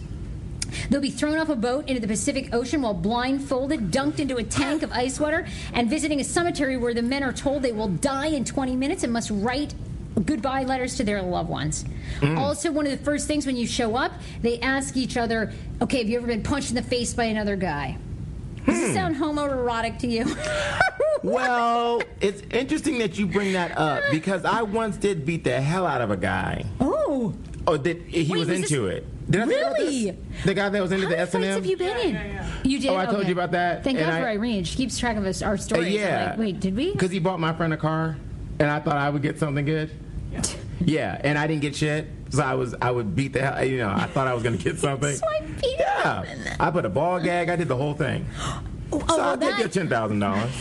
They'll 0.90 1.02
be 1.02 1.12
thrown 1.12 1.38
off 1.38 1.50
a 1.50 1.56
boat 1.56 1.88
into 1.88 2.02
the 2.02 2.08
Pacific 2.08 2.54
Ocean 2.54 2.82
while 2.82 2.94
blindfolded, 2.94 3.92
dunked 3.92 4.20
into 4.20 4.38
a 4.38 4.44
tank 4.44 4.84
of 4.84 4.92
ice 4.92 5.20
water, 5.20 5.48
and 5.74 5.90
visiting 5.90 6.20
a 6.20 6.24
cemetery 6.24 6.76
where 6.78 6.94
the 6.94 7.02
men 7.02 7.24
are 7.24 7.34
told 7.34 7.62
they 7.62 7.72
will 7.72 7.88
die 7.88 8.28
in 8.28 8.44
20 8.44 8.76
minutes 8.76 9.04
and 9.04 9.14
must 9.14 9.32
write 9.32 9.74
goodbye 10.24 10.64
letters 10.64 10.96
to 10.98 11.04
their 11.04 11.22
loved 11.22 11.50
ones. 11.50 11.86
Mm. 12.20 12.38
Also, 12.38 12.72
one 12.72 12.86
of 12.86 12.92
the 12.92 13.04
first 13.04 13.28
things 13.28 13.46
when 13.46 13.58
you 13.58 13.68
show 13.68 13.96
up, 13.96 14.14
they 14.42 14.60
ask 14.60 14.96
each 14.96 15.18
other, 15.18 15.54
okay, 15.82 16.00
have 16.00 16.10
you 16.10 16.18
ever 16.18 16.28
been 16.28 16.44
punched 16.44 16.70
in 16.70 16.76
the 16.76 16.82
face 16.82 17.14
by 17.14 17.26
another 17.26 17.56
guy? 17.56 17.98
Does 18.66 18.80
this 18.80 18.90
hmm. 18.90 18.96
sound 18.96 19.16
homoerotic 19.16 20.00
to 20.00 20.08
you? 20.08 20.26
Well, 21.24 22.04
it's 22.22 22.44
interesting 22.52 23.00
that 23.00 23.18
you 23.18 23.26
bring 23.26 23.54
that 23.54 23.76
up 23.80 24.04
because 24.12 24.46
I 24.46 24.62
once 24.62 24.96
did 24.98 25.26
beat 25.26 25.44
the 25.44 25.60
hell 25.60 25.88
out 25.88 26.02
of 26.02 26.12
a 26.12 26.18
guy. 26.18 26.66
oh, 26.80 27.34
Oh, 27.68 27.78
that 27.78 28.00
he 28.04 28.20
Wait, 28.20 28.30
was, 28.30 28.40
was 28.42 28.48
this- 28.48 28.72
into 28.72 28.88
it. 28.88 29.08
Did 29.28 29.42
I 29.42 29.46
tell 29.48 29.60
about 29.60 29.78
this? 29.78 29.90
Really? 29.90 30.18
The 30.44 30.54
guy 30.54 30.70
that 30.70 30.82
was 30.84 30.92
into 30.92 31.06
how 31.06 31.10
the 31.10 31.16
many 31.16 31.22
S 31.24 31.32
fights 31.32 31.46
and 31.46 31.54
have 31.56 31.66
you 31.66 31.78
been 31.78 31.98
in? 31.98 32.46
You 32.64 32.80
did. 32.80 32.90
Oh, 32.92 32.96
I 32.96 33.08
told 33.08 33.26
you 33.26 33.32
about 33.32 33.54
that, 33.54 33.84
Thank 33.84 33.98
and 33.98 34.06
God 34.06 34.14
I- 34.14 34.22
for 34.22 34.28
Irene. 34.28 34.64
She 34.66 34.78
keeps 34.78 35.00
track 35.00 35.18
of 35.18 35.26
us, 35.26 35.42
our 35.42 35.58
stories. 35.58 35.88
I'm 35.88 35.94
yeah. 35.94 36.30
like, 36.30 36.38
wait, 36.38 36.60
did 36.60 36.76
we? 36.76 36.92
Because 36.92 37.10
he 37.10 37.18
bought 37.18 37.40
my 37.40 37.54
friend 37.54 37.74
a 37.74 37.78
car, 37.78 38.18
and 38.60 38.70
I 38.70 38.80
thought 38.80 38.98
I 38.98 39.10
would 39.10 39.24
get 39.24 39.40
something 39.40 39.66
good. 39.66 39.90
Yeah, 40.82 41.20
and 41.24 41.38
I 41.38 41.48
didn't 41.48 41.62
get 41.62 41.76
shit. 41.76 42.08
So 42.30 42.44
I 42.44 42.54
was, 42.54 42.76
I 42.82 42.92
would 42.92 43.16
beat 43.16 43.34
the 43.34 43.42
hell. 43.42 43.64
You 43.64 43.78
know, 43.78 43.90
I 43.90 44.06
thought 44.08 44.28
I 44.28 44.34
was 44.34 44.44
gonna 44.44 44.58
get 44.58 44.78
something. 44.86 45.16
So 45.16 45.26
I 45.28 45.42
beat 45.62 45.76
Yeah, 45.80 46.24
him. 46.24 46.56
I 46.60 46.70
put 46.72 46.86
a 46.86 46.90
ball 46.90 47.20
gag. 47.20 47.50
I 47.50 47.56
did 47.56 47.68
the 47.68 47.78
whole 47.78 47.94
thing. 47.94 48.26
Oh, 48.94 49.00
So 49.00 49.06
well, 49.18 49.22
I'll 49.22 49.38
take 49.38 49.50
that- 49.50 49.60
your 49.60 49.68
ten 49.70 49.90
thousand 49.90 50.20
dollars. 50.20 50.52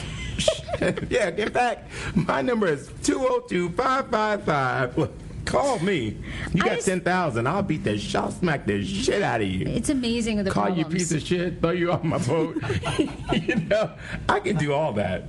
yeah, 1.10 1.28
in 1.28 1.50
fact, 1.50 1.90
my 2.14 2.40
number 2.40 2.66
is 2.66 2.88
202-555. 3.02 4.96
Look, 4.96 5.12
Call 5.44 5.78
me. 5.80 6.16
You 6.52 6.62
got 6.62 6.74
just- 6.76 6.86
ten 6.86 7.00
thousand. 7.00 7.46
I'll 7.46 7.62
beat 7.62 7.84
the 7.84 7.98
shit. 7.98 8.16
I'll 8.16 8.30
smack 8.30 8.66
the 8.66 8.84
shit 8.84 9.22
out 9.22 9.40
of 9.40 9.46
you. 9.48 9.66
It's 9.66 9.88
amazing 9.90 10.42
the 10.42 10.50
Call 10.50 10.70
you 10.70 10.84
piece 10.84 11.12
of 11.12 11.22
shit. 11.22 11.60
Throw 11.60 11.70
you 11.70 11.92
off 11.92 12.02
my 12.02 12.18
boat. 12.18 12.56
you 13.32 13.56
know, 13.56 13.90
I 14.28 14.40
can 14.40 14.56
do 14.56 14.72
all 14.72 14.92
that. 14.94 15.24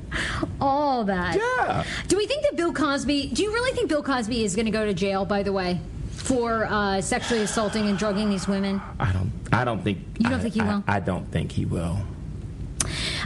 All 0.62 1.04
that. 1.06 1.36
Yeah. 1.36 1.84
Do 2.08 2.18
we 2.18 2.26
think 2.28 2.44
that 2.44 2.56
Bill 2.56 2.74
Cosby? 2.74 3.28
Do 3.34 3.44
you 3.44 3.52
really 3.54 3.72
think 3.74 3.90
Bill 3.90 4.04
Cosby 4.04 4.44
is 4.44 4.56
going 4.56 4.66
to 4.66 4.72
go 4.72 4.86
to 4.86 4.94
jail? 4.94 5.26
By 5.26 5.44
the 5.44 5.52
way, 5.54 5.80
for 6.12 6.66
uh, 6.66 7.02
sexually 7.02 7.44
assaulting 7.44 7.88
and 7.88 7.98
drugging 7.98 8.30
these 8.30 8.48
women. 8.48 8.82
I 9.00 9.12
don't. 9.12 9.32
I 9.52 9.64
don't 9.64 9.84
think. 9.84 10.00
You 10.18 10.30
don't 10.30 10.40
I- 10.40 10.44
think 10.44 10.54
he 10.54 10.62
I- 10.62 10.74
will? 10.76 10.84
I 10.88 11.00
don't 11.00 11.30
think 11.32 11.52
he 11.52 11.66
will. 11.66 12.00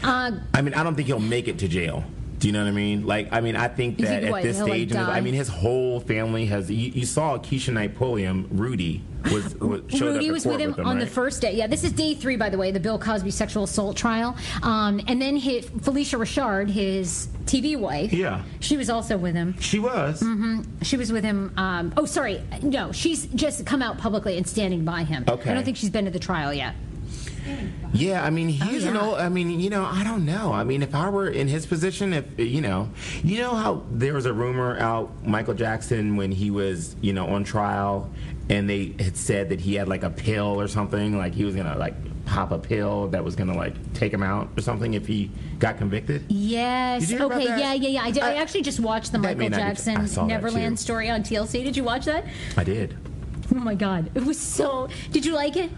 Uh, 0.03 0.31
I 0.53 0.61
mean, 0.61 0.73
I 0.73 0.83
don't 0.83 0.95
think 0.95 1.07
he'll 1.07 1.19
make 1.19 1.47
it 1.47 1.59
to 1.59 1.67
jail. 1.67 2.03
Do 2.39 2.47
you 2.47 2.53
know 2.53 2.63
what 2.63 2.69
I 2.69 2.71
mean? 2.71 3.05
Like, 3.05 3.29
I 3.31 3.41
mean, 3.41 3.55
I 3.55 3.67
think 3.67 3.97
that 3.99 4.23
at 4.23 4.41
this 4.41 4.59
like, 4.59 4.67
stage, 4.67 4.91
die? 4.91 5.17
I 5.17 5.21
mean, 5.21 5.33
his 5.33 5.49
whole 5.49 5.99
family 5.99 6.45
has. 6.45 6.71
You, 6.71 6.91
you 6.91 7.05
saw 7.05 7.37
Keshia 7.37 7.73
Knight 7.73 7.95
Pulliam, 7.95 8.47
Rudy 8.51 9.03
was, 9.25 9.55
was 9.59 9.81
showed 9.89 10.09
up 10.09 10.13
Rudy 10.15 10.31
was 10.31 10.43
court 10.43 10.61
with 10.61 10.77
him 10.77 10.85
on 10.85 10.99
the 10.99 11.07
first 11.07 11.41
day. 11.41 11.53
Yeah, 11.53 11.67
this 11.67 11.83
is 11.83 11.91
day 11.91 12.15
three, 12.15 12.37
by 12.37 12.49
the 12.49 12.57
way, 12.57 12.71
the 12.71 12.79
Bill 12.79 12.97
Cosby 12.97 13.31
sexual 13.31 13.63
assault 13.63 13.97
trial. 13.97 14.37
Um, 14.63 15.01
and 15.07 15.21
then 15.21 15.35
his, 15.35 15.65
Phylicia 15.65 16.17
Rashad, 16.17 16.69
his 16.69 17.27
TV 17.45 17.77
wife. 17.77 18.13
Yeah. 18.13 18.43
She 18.59 18.77
was 18.77 18.89
also 18.89 19.17
with 19.17 19.35
him. 19.35 19.55
She 19.59 19.79
was. 19.79 20.21
Mm-hmm. 20.21 20.81
She 20.83 20.97
was 20.97 21.11
with 21.11 21.23
him. 21.23 21.53
Um, 21.57 21.93
oh, 21.97 22.05
sorry. 22.05 22.41
No, 22.61 22.91
she's 22.91 23.25
just 23.27 23.65
come 23.65 23.81
out 23.81 23.97
publicly 23.97 24.37
and 24.37 24.47
standing 24.47 24.85
by 24.85 25.03
him. 25.03 25.25
Okay. 25.27 25.51
I 25.51 25.53
don't 25.53 25.63
think 25.63 25.77
she's 25.77 25.89
been 25.89 26.05
to 26.05 26.11
the 26.11 26.19
trial 26.19 26.53
yet. 26.53 26.75
Yeah, 27.93 28.23
I 28.23 28.29
mean, 28.29 28.49
he's 28.49 28.85
an 28.85 28.95
Oh, 28.97 29.01
yeah. 29.01 29.07
old. 29.07 29.19
I 29.19 29.29
mean, 29.29 29.59
you 29.59 29.69
know, 29.69 29.83
I 29.83 30.03
don't 30.03 30.25
know. 30.25 30.51
I 30.53 30.63
mean, 30.63 30.83
if 30.83 30.93
I 30.93 31.09
were 31.09 31.27
in 31.27 31.47
his 31.47 31.65
position, 31.65 32.13
if 32.13 32.25
you 32.37 32.61
know, 32.61 32.89
you 33.23 33.39
know 33.39 33.55
how 33.55 33.83
there 33.91 34.13
was 34.13 34.25
a 34.25 34.33
rumor 34.33 34.77
out 34.79 35.25
Michael 35.25 35.53
Jackson 35.55 36.15
when 36.15 36.31
he 36.31 36.51
was, 36.51 36.95
you 37.01 37.13
know, 37.13 37.27
on 37.27 37.43
trial, 37.43 38.09
and 38.49 38.69
they 38.69 38.93
had 38.99 39.17
said 39.17 39.49
that 39.49 39.59
he 39.59 39.75
had 39.75 39.87
like 39.87 40.03
a 40.03 40.09
pill 40.09 40.59
or 40.59 40.67
something, 40.67 41.17
like 41.17 41.33
he 41.33 41.43
was 41.45 41.55
gonna 41.55 41.77
like 41.77 41.95
pop 42.25 42.51
a 42.51 42.59
pill 42.59 43.07
that 43.07 43.23
was 43.23 43.35
gonna 43.35 43.55
like 43.55 43.73
take 43.93 44.13
him 44.13 44.21
out 44.21 44.49
or 44.55 44.61
something 44.61 44.93
if 44.93 45.07
he 45.07 45.31
got 45.57 45.77
convicted. 45.77 46.23
Yes. 46.29 47.01
Did 47.01 47.09
you 47.09 47.17
hear 47.17 47.25
about 47.25 47.41
okay. 47.41 47.59
Yeah, 47.59 47.73
yeah, 47.73 47.89
yeah. 47.89 48.03
I 48.03 48.11
did. 48.11 48.21
I, 48.23 48.31
I- 48.33 48.35
actually 48.35 48.61
just 48.61 48.79
watched 48.79 49.11
the 49.11 49.17
Michael 49.17 49.49
be- 49.49 49.55
Jackson 49.55 49.95
Neverland 50.27 50.79
story 50.79 51.09
on 51.09 51.23
TLC. 51.23 51.63
Did 51.63 51.75
you 51.75 51.83
watch 51.83 52.05
that? 52.05 52.25
I 52.55 52.63
did. 52.63 52.95
Oh 53.51 53.55
my 53.59 53.73
God, 53.73 54.11
it 54.13 54.23
was 54.23 54.37
so. 54.39 54.89
Did 55.11 55.25
you 55.25 55.33
like 55.33 55.57
it? 55.57 55.71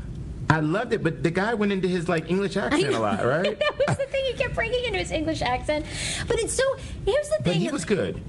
I 0.51 0.59
loved 0.59 0.91
it, 0.91 1.01
but 1.01 1.23
the 1.23 1.31
guy 1.31 1.53
went 1.53 1.71
into 1.71 1.87
his 1.87 2.09
like 2.09 2.29
English 2.29 2.57
accent 2.57 2.93
a 2.93 2.99
lot, 2.99 3.25
right? 3.25 3.57
that 3.59 3.77
was 3.87 3.97
the 3.97 4.05
thing. 4.05 4.25
He 4.25 4.33
kept 4.33 4.53
breaking 4.53 4.83
into 4.83 4.99
his 4.99 5.11
English 5.11 5.41
accent. 5.41 5.85
But 6.27 6.39
it's 6.39 6.53
so. 6.53 6.63
Here's 7.05 7.29
the 7.29 7.37
but 7.37 7.53
thing. 7.53 7.61
he 7.61 7.69
was 7.69 7.85
good. 7.85 8.21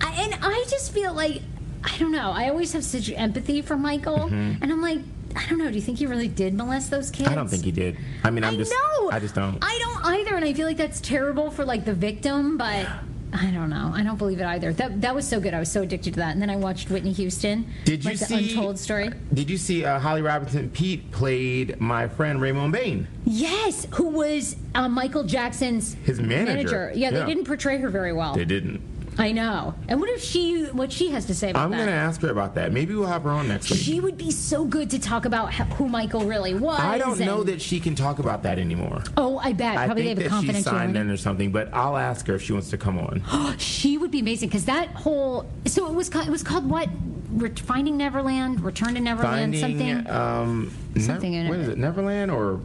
I, 0.00 0.12
and 0.22 0.34
I 0.42 0.64
just 0.68 0.92
feel 0.92 1.12
like 1.12 1.40
I 1.84 1.96
don't 1.98 2.12
know. 2.12 2.32
I 2.32 2.48
always 2.48 2.72
have 2.72 2.84
such 2.84 3.10
empathy 3.10 3.62
for 3.62 3.76
Michael, 3.76 4.22
and 4.24 4.62
I'm 4.64 4.82
like, 4.82 4.98
I 5.36 5.46
don't 5.48 5.58
know. 5.58 5.68
Do 5.68 5.74
you 5.76 5.80
think 5.80 5.98
he 5.98 6.06
really 6.06 6.28
did 6.28 6.54
molest 6.54 6.90
those 6.90 7.10
kids? 7.10 7.28
Mm-hmm. 7.28 7.32
I 7.32 7.34
don't 7.36 7.48
think 7.48 7.64
he 7.64 7.70
did. 7.70 7.96
I 8.24 8.30
mean, 8.30 8.42
I'm 8.42 8.54
I 8.54 8.56
just. 8.56 8.72
know. 8.72 9.10
I 9.10 9.20
just 9.20 9.34
don't. 9.36 9.58
I 9.62 9.78
don't 9.78 10.04
either, 10.16 10.34
and 10.34 10.44
I 10.44 10.52
feel 10.54 10.66
like 10.66 10.76
that's 10.76 11.00
terrible 11.00 11.50
for 11.50 11.64
like 11.64 11.84
the 11.84 11.94
victim, 11.94 12.56
but. 12.56 12.88
I 13.32 13.50
don't 13.50 13.70
know. 13.70 13.92
I 13.94 14.02
don't 14.02 14.16
believe 14.16 14.40
it 14.40 14.46
either. 14.46 14.72
That 14.72 15.00
that 15.02 15.14
was 15.14 15.26
so 15.26 15.38
good. 15.40 15.54
I 15.54 15.58
was 15.58 15.70
so 15.70 15.82
addicted 15.82 16.14
to 16.14 16.20
that. 16.20 16.32
And 16.32 16.42
then 16.42 16.50
I 16.50 16.56
watched 16.56 16.90
Whitney 16.90 17.12
Houston. 17.12 17.66
Did 17.84 18.04
you 18.04 18.10
like 18.10 18.18
see 18.18 18.36
the 18.36 18.54
Untold 18.54 18.78
Story? 18.78 19.10
Did 19.32 19.50
you 19.50 19.56
see 19.58 19.84
uh, 19.84 19.98
Holly 19.98 20.22
Robinson 20.22 20.70
Peete 20.70 21.10
played 21.10 21.80
my 21.80 22.08
friend 22.08 22.40
Raymone 22.40 22.72
Bain? 22.72 23.06
Yes, 23.24 23.86
who 23.92 24.08
was 24.08 24.56
uh, 24.74 24.88
Michael 24.88 25.24
Jackson's 25.24 25.94
His 26.04 26.20
manager. 26.20 26.92
Yeah, 26.94 27.10
they 27.10 27.26
didn't 27.26 27.44
portray 27.44 27.78
her 27.78 27.90
very 27.90 28.12
well. 28.12 28.34
They 28.34 28.44
didn't. 28.44 28.80
I 29.18 29.32
know. 29.32 29.74
And 29.88 30.00
what 30.00 30.08
if 30.10 30.22
she? 30.22 30.64
What 30.66 30.92
she 30.92 31.10
has 31.10 31.24
to 31.26 31.34
say 31.34 31.50
about 31.50 31.58
that? 31.58 31.64
I'm 31.64 31.70
that? 31.72 31.78
gonna 31.78 31.90
ask 31.90 32.20
her 32.22 32.30
about 32.30 32.54
that. 32.54 32.72
Maybe 32.72 32.94
we'll 32.94 33.08
have 33.08 33.24
her 33.24 33.30
on 33.30 33.48
next 33.48 33.68
week. 33.70 33.80
She 33.80 33.98
would 34.00 34.16
be 34.16 34.30
so 34.30 34.64
good 34.64 34.90
to 34.90 34.98
talk 35.00 35.24
about 35.24 35.52
who 35.52 35.88
Michael 35.88 36.24
really 36.24 36.54
was. 36.54 36.78
I 36.78 36.98
don't 36.98 37.18
know 37.18 37.42
that 37.42 37.60
she 37.60 37.80
can 37.80 37.94
talk 37.96 38.20
about 38.20 38.44
that 38.44 38.58
anymore. 38.60 39.02
Oh, 39.16 39.38
I 39.38 39.52
bet. 39.52 39.76
I 39.76 39.86
Probably 39.86 40.04
think 40.04 40.18
they 40.18 40.22
that 40.24 40.30
have 40.30 40.48
a 40.48 40.52
she 40.54 40.62
signed 40.62 40.96
in 40.96 41.10
or 41.10 41.16
something, 41.16 41.50
but 41.50 41.68
I'll 41.74 41.96
ask 41.96 42.26
her 42.28 42.36
if 42.36 42.42
she 42.42 42.52
wants 42.52 42.70
to 42.70 42.78
come 42.78 42.98
on. 42.98 43.22
She 43.58 43.98
would 43.98 44.10
be 44.12 44.20
amazing 44.20 44.48
because 44.50 44.64
that 44.66 44.88
whole. 44.90 45.46
So 45.66 45.86
it 45.88 45.94
was. 45.94 46.08
ca- 46.08 46.22
It 46.22 46.30
was 46.30 46.42
called 46.44 46.68
what? 46.70 46.88
Re- 47.32 47.50
Finding 47.50 47.96
Neverland, 47.98 48.62
Return 48.62 48.94
to 48.94 49.00
Neverland, 49.00 49.54
Finding 49.58 49.60
something. 49.60 50.10
um, 50.10 50.72
Ne- 50.94 51.02
Something 51.02 51.34
in 51.34 51.48
what 51.48 51.58
it. 51.58 51.62
is 51.62 51.68
it? 51.68 51.78
Neverland 51.78 52.30
or 52.30 52.60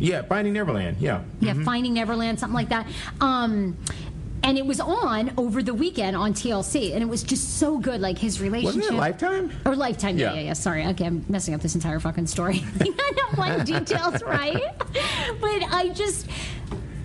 yeah, 0.00 0.22
Finding 0.22 0.52
Neverland. 0.54 0.96
Yeah. 1.00 1.22
yeah, 1.40 1.54
Finding 1.64 1.94
Neverland, 1.94 2.40
something 2.40 2.54
like 2.54 2.70
that. 2.70 2.86
Um, 3.20 3.76
and 4.42 4.56
it 4.58 4.64
was 4.66 4.80
on 4.80 5.32
over 5.36 5.62
the 5.62 5.74
weekend 5.74 6.16
on 6.16 6.32
TLC, 6.32 6.92
and 6.94 7.02
it 7.02 7.06
was 7.06 7.22
just 7.22 7.58
so 7.58 7.78
good. 7.78 8.00
Like 8.00 8.18
his 8.18 8.40
relationship. 8.40 8.76
Wasn't 8.80 8.96
it 8.96 8.98
Lifetime? 8.98 9.52
Or 9.66 9.74
Lifetime, 9.76 10.18
yeah, 10.18 10.30
Yeah. 10.30 10.34
yeah, 10.34 10.46
yeah. 10.46 10.52
Sorry, 10.52 10.86
okay, 10.86 11.06
I'm 11.06 11.24
messing 11.28 11.54
up 11.54 11.60
this 11.60 11.74
entire 11.74 12.00
fucking 12.00 12.26
story. 12.26 12.62
I 12.80 13.12
don't 13.16 13.36
want 13.38 13.64
details 13.66 14.22
right, 14.22 14.62
but 15.40 15.62
I 15.72 15.90
just. 15.94 16.26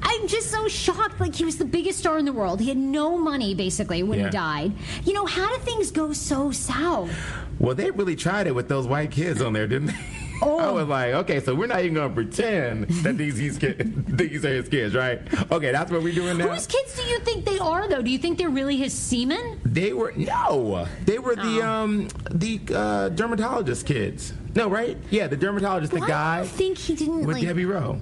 I'm 0.06 0.28
just 0.28 0.52
so 0.52 0.68
shocked. 0.68 1.20
Like 1.22 1.34
he 1.34 1.46
was 1.46 1.58
the 1.58 1.66
biggest 1.66 1.98
star 2.00 2.18
in 2.18 2.26
the 2.26 2.34
world. 2.34 2.60
He 2.60 2.68
had 2.68 2.78
no 2.78 3.18
money 3.18 3.56
basically 3.56 4.04
when 4.04 4.20
Yeah. 4.20 4.26
he 4.26 4.32
died. 4.32 4.74
You 5.06 5.14
know, 5.14 5.26
how 5.26 5.50
did 5.50 5.62
things 5.62 5.92
go 5.92 6.12
so 6.12 6.52
south? 6.52 7.10
Well, 7.58 7.74
they 7.74 7.90
really 7.90 8.16
tried 8.18 8.46
it 8.48 8.54
with 8.54 8.68
those 8.68 8.86
white 8.86 9.12
kids 9.12 9.42
on 9.42 9.54
there, 9.54 9.66
didn't 9.66 9.88
they? 9.88 9.96
Oh. 10.42 10.60
I 10.60 10.72
was 10.72 10.88
like, 10.88 11.14
okay, 11.14 11.40
so 11.40 11.54
we're 11.56 11.68
not 11.68 11.82
even 11.82 11.94
gonna 11.94 12.14
pretend 12.14 12.88
that 13.04 13.18
these 13.18 13.36
these 13.36 13.58
kids, 13.58 13.84
these 14.08 14.44
are 14.44 14.54
his 14.54 14.68
kids, 14.68 14.96
right? 14.96 15.22
Okay, 15.52 15.72
that's 15.72 15.92
what 15.92 16.02
we're 16.04 16.14
doing 16.14 16.38
now. 16.38 16.48
Whose 16.50 16.68
kids 16.68 16.96
do 16.96 17.04
you 17.04 17.20
think 17.20 17.46
they 17.46 17.60
are, 17.60 17.88
though? 17.88 18.02
Do 18.02 18.10
you 18.10 18.18
think 18.18 18.38
they're 18.38 18.50
really 18.50 18.76
his 18.78 18.94
semen? 18.94 19.62
They 19.64 19.94
were 19.94 20.14
no, 20.16 20.88
they 21.06 21.20
were 21.20 21.36
the 21.36 21.62
Oh. 21.62 21.68
um 21.68 22.08
the 22.32 22.60
uh, 22.74 23.10
dermatologist 23.10 23.86
kids. 23.86 24.34
No, 24.56 24.68
right? 24.70 24.98
Yeah, 25.12 25.28
the 25.28 25.38
dermatologist, 25.38 25.94
the 25.94 26.00
guy 26.02 26.42
do 26.42 26.48
you 26.48 26.54
think 26.54 26.78
he 26.78 26.96
didn't 26.96 27.26
with 27.26 27.38
like? 27.38 27.46
Debbie 27.46 27.66
Rowe. 27.66 28.02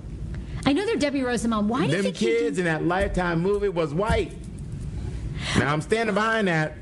I 0.66 0.74
know 0.74 0.86
they're 0.86 0.96
Debbie 0.96 1.24
Rowe's 1.24 1.46
mom. 1.46 1.68
Why 1.68 1.88
do 1.88 1.96
you 1.96 2.02
think 2.04 2.16
kids 2.16 2.58
in 2.60 2.66
that 2.66 2.84
Lifetime 2.86 3.40
movie 3.42 3.70
was 3.70 3.94
white. 3.94 4.32
Now 5.58 5.74
I'm 5.74 5.82
standing 5.82 6.14
behind 6.14 6.48
that 6.48 6.74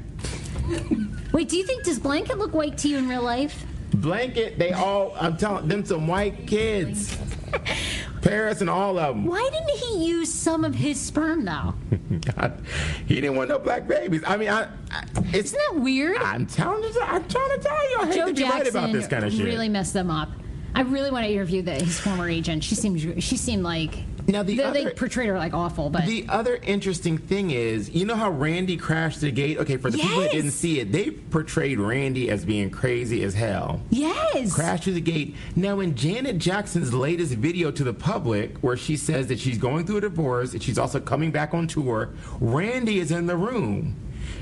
Wait, 1.31 1.49
do 1.49 1.57
you 1.57 1.63
think 1.65 1.83
does 1.83 1.99
Blanket 1.99 2.37
look 2.37 2.53
white 2.53 2.77
to 2.79 2.87
you 2.87 2.97
in 2.97 3.07
real 3.07 3.21
life? 3.23 3.65
Blanket. 3.93 4.59
They 4.59 4.71
all, 4.71 5.15
I'm 5.19 5.37
telling 5.37 5.67
them, 5.67 5.85
some 5.85 6.07
white 6.07 6.47
kids. 6.47 7.17
Paris 8.21 8.61
and 8.61 8.69
all 8.69 8.97
of 8.99 9.15
them. 9.15 9.25
Why 9.25 9.49
didn't 9.51 9.77
he 9.77 10.05
use 10.05 10.33
some 10.33 10.65
of 10.65 10.75
his 10.75 10.99
sperm 10.99 11.45
though? 11.45 11.73
God, 12.35 12.61
he 13.07 13.15
didn't 13.15 13.35
want 13.35 13.49
no 13.49 13.59
black 13.59 13.87
babies. 13.87 14.23
I 14.27 14.37
mean, 14.37 14.49
I, 14.49 14.63
I 14.91 15.03
it's 15.33 15.53
Isn't 15.53 15.59
that 15.75 15.81
weird? 15.81 16.17
I'm 16.17 16.45
telling 16.45 16.83
you, 16.83 17.01
I'm 17.01 17.27
trying 17.27 17.57
to 17.57 17.63
tell 17.63 17.91
you, 17.91 17.97
I 17.99 18.05
hate 18.07 18.15
Joe 18.15 18.27
to 18.27 18.33
be 18.33 18.43
right 18.43 18.51
Jackson 18.51 18.77
about 18.77 18.91
this 18.91 19.07
kind 19.07 19.25
of 19.25 19.31
shit. 19.31 19.45
really 19.45 19.69
messed 19.69 19.93
them 19.93 20.11
up. 20.11 20.29
I 20.75 20.81
really 20.81 21.11
want 21.11 21.25
to 21.25 21.31
interview 21.31 21.61
the, 21.61 21.73
his 21.73 21.99
former 21.99 22.29
agent. 22.29 22.63
She 22.63 22.75
seemed 22.75 23.21
she 23.23 23.35
seemed 23.37 23.63
like 23.63 23.97
Now, 24.27 24.43
the 24.43 24.55
they, 24.55 24.71
they 24.71 24.81
other- 24.85 24.91
portrayed 24.91 25.27
her 25.29 25.37
like 25.37 25.53
awful, 25.53 25.89
but 25.89 26.05
The 26.05 26.25
other 26.29 26.55
interesting 26.57 27.17
thing 27.17 27.51
is, 27.51 27.89
you 27.89 28.05
know 28.05 28.15
how 28.15 28.29
Randy 28.29 28.77
crashed 28.77 29.21
the 29.21 29.31
gate? 29.31 29.57
Okay, 29.57 29.77
for 29.77 29.89
the 29.89 29.97
people 29.97 30.21
that 30.21 30.31
didn't 30.31 30.51
see 30.51 30.79
it, 30.79 30.91
they 30.91 31.11
portrayed 31.11 31.79
Randy 31.79 32.29
as 32.29 32.45
being 32.45 32.69
crazy 32.69 33.23
as 33.23 33.33
hell. 33.33 33.81
yes, 33.89 34.53
Crashed 34.53 34.83
through 34.85 34.93
the 34.93 35.01
gate. 35.01 35.35
Now, 35.55 35.79
in 35.79 35.95
Janet 35.95 36.37
Jackson's 36.37 36.93
latest 36.93 37.33
video 37.33 37.71
to 37.71 37.83
the 37.83 37.93
public, 37.93 38.57
where 38.59 38.77
she 38.77 38.95
says 38.95 39.27
that 39.27 39.39
she's 39.39 39.57
going 39.57 39.85
through 39.85 39.97
a 39.97 40.01
divorce 40.01 40.53
and 40.53 40.61
she's 40.63 40.77
also 40.77 40.99
coming 40.99 41.31
back 41.31 41.53
on 41.53 41.67
tour, 41.67 42.09
Randy 42.39 42.99
is 42.99 43.11
in 43.11 43.25
the 43.25 43.35
room. 43.35 43.95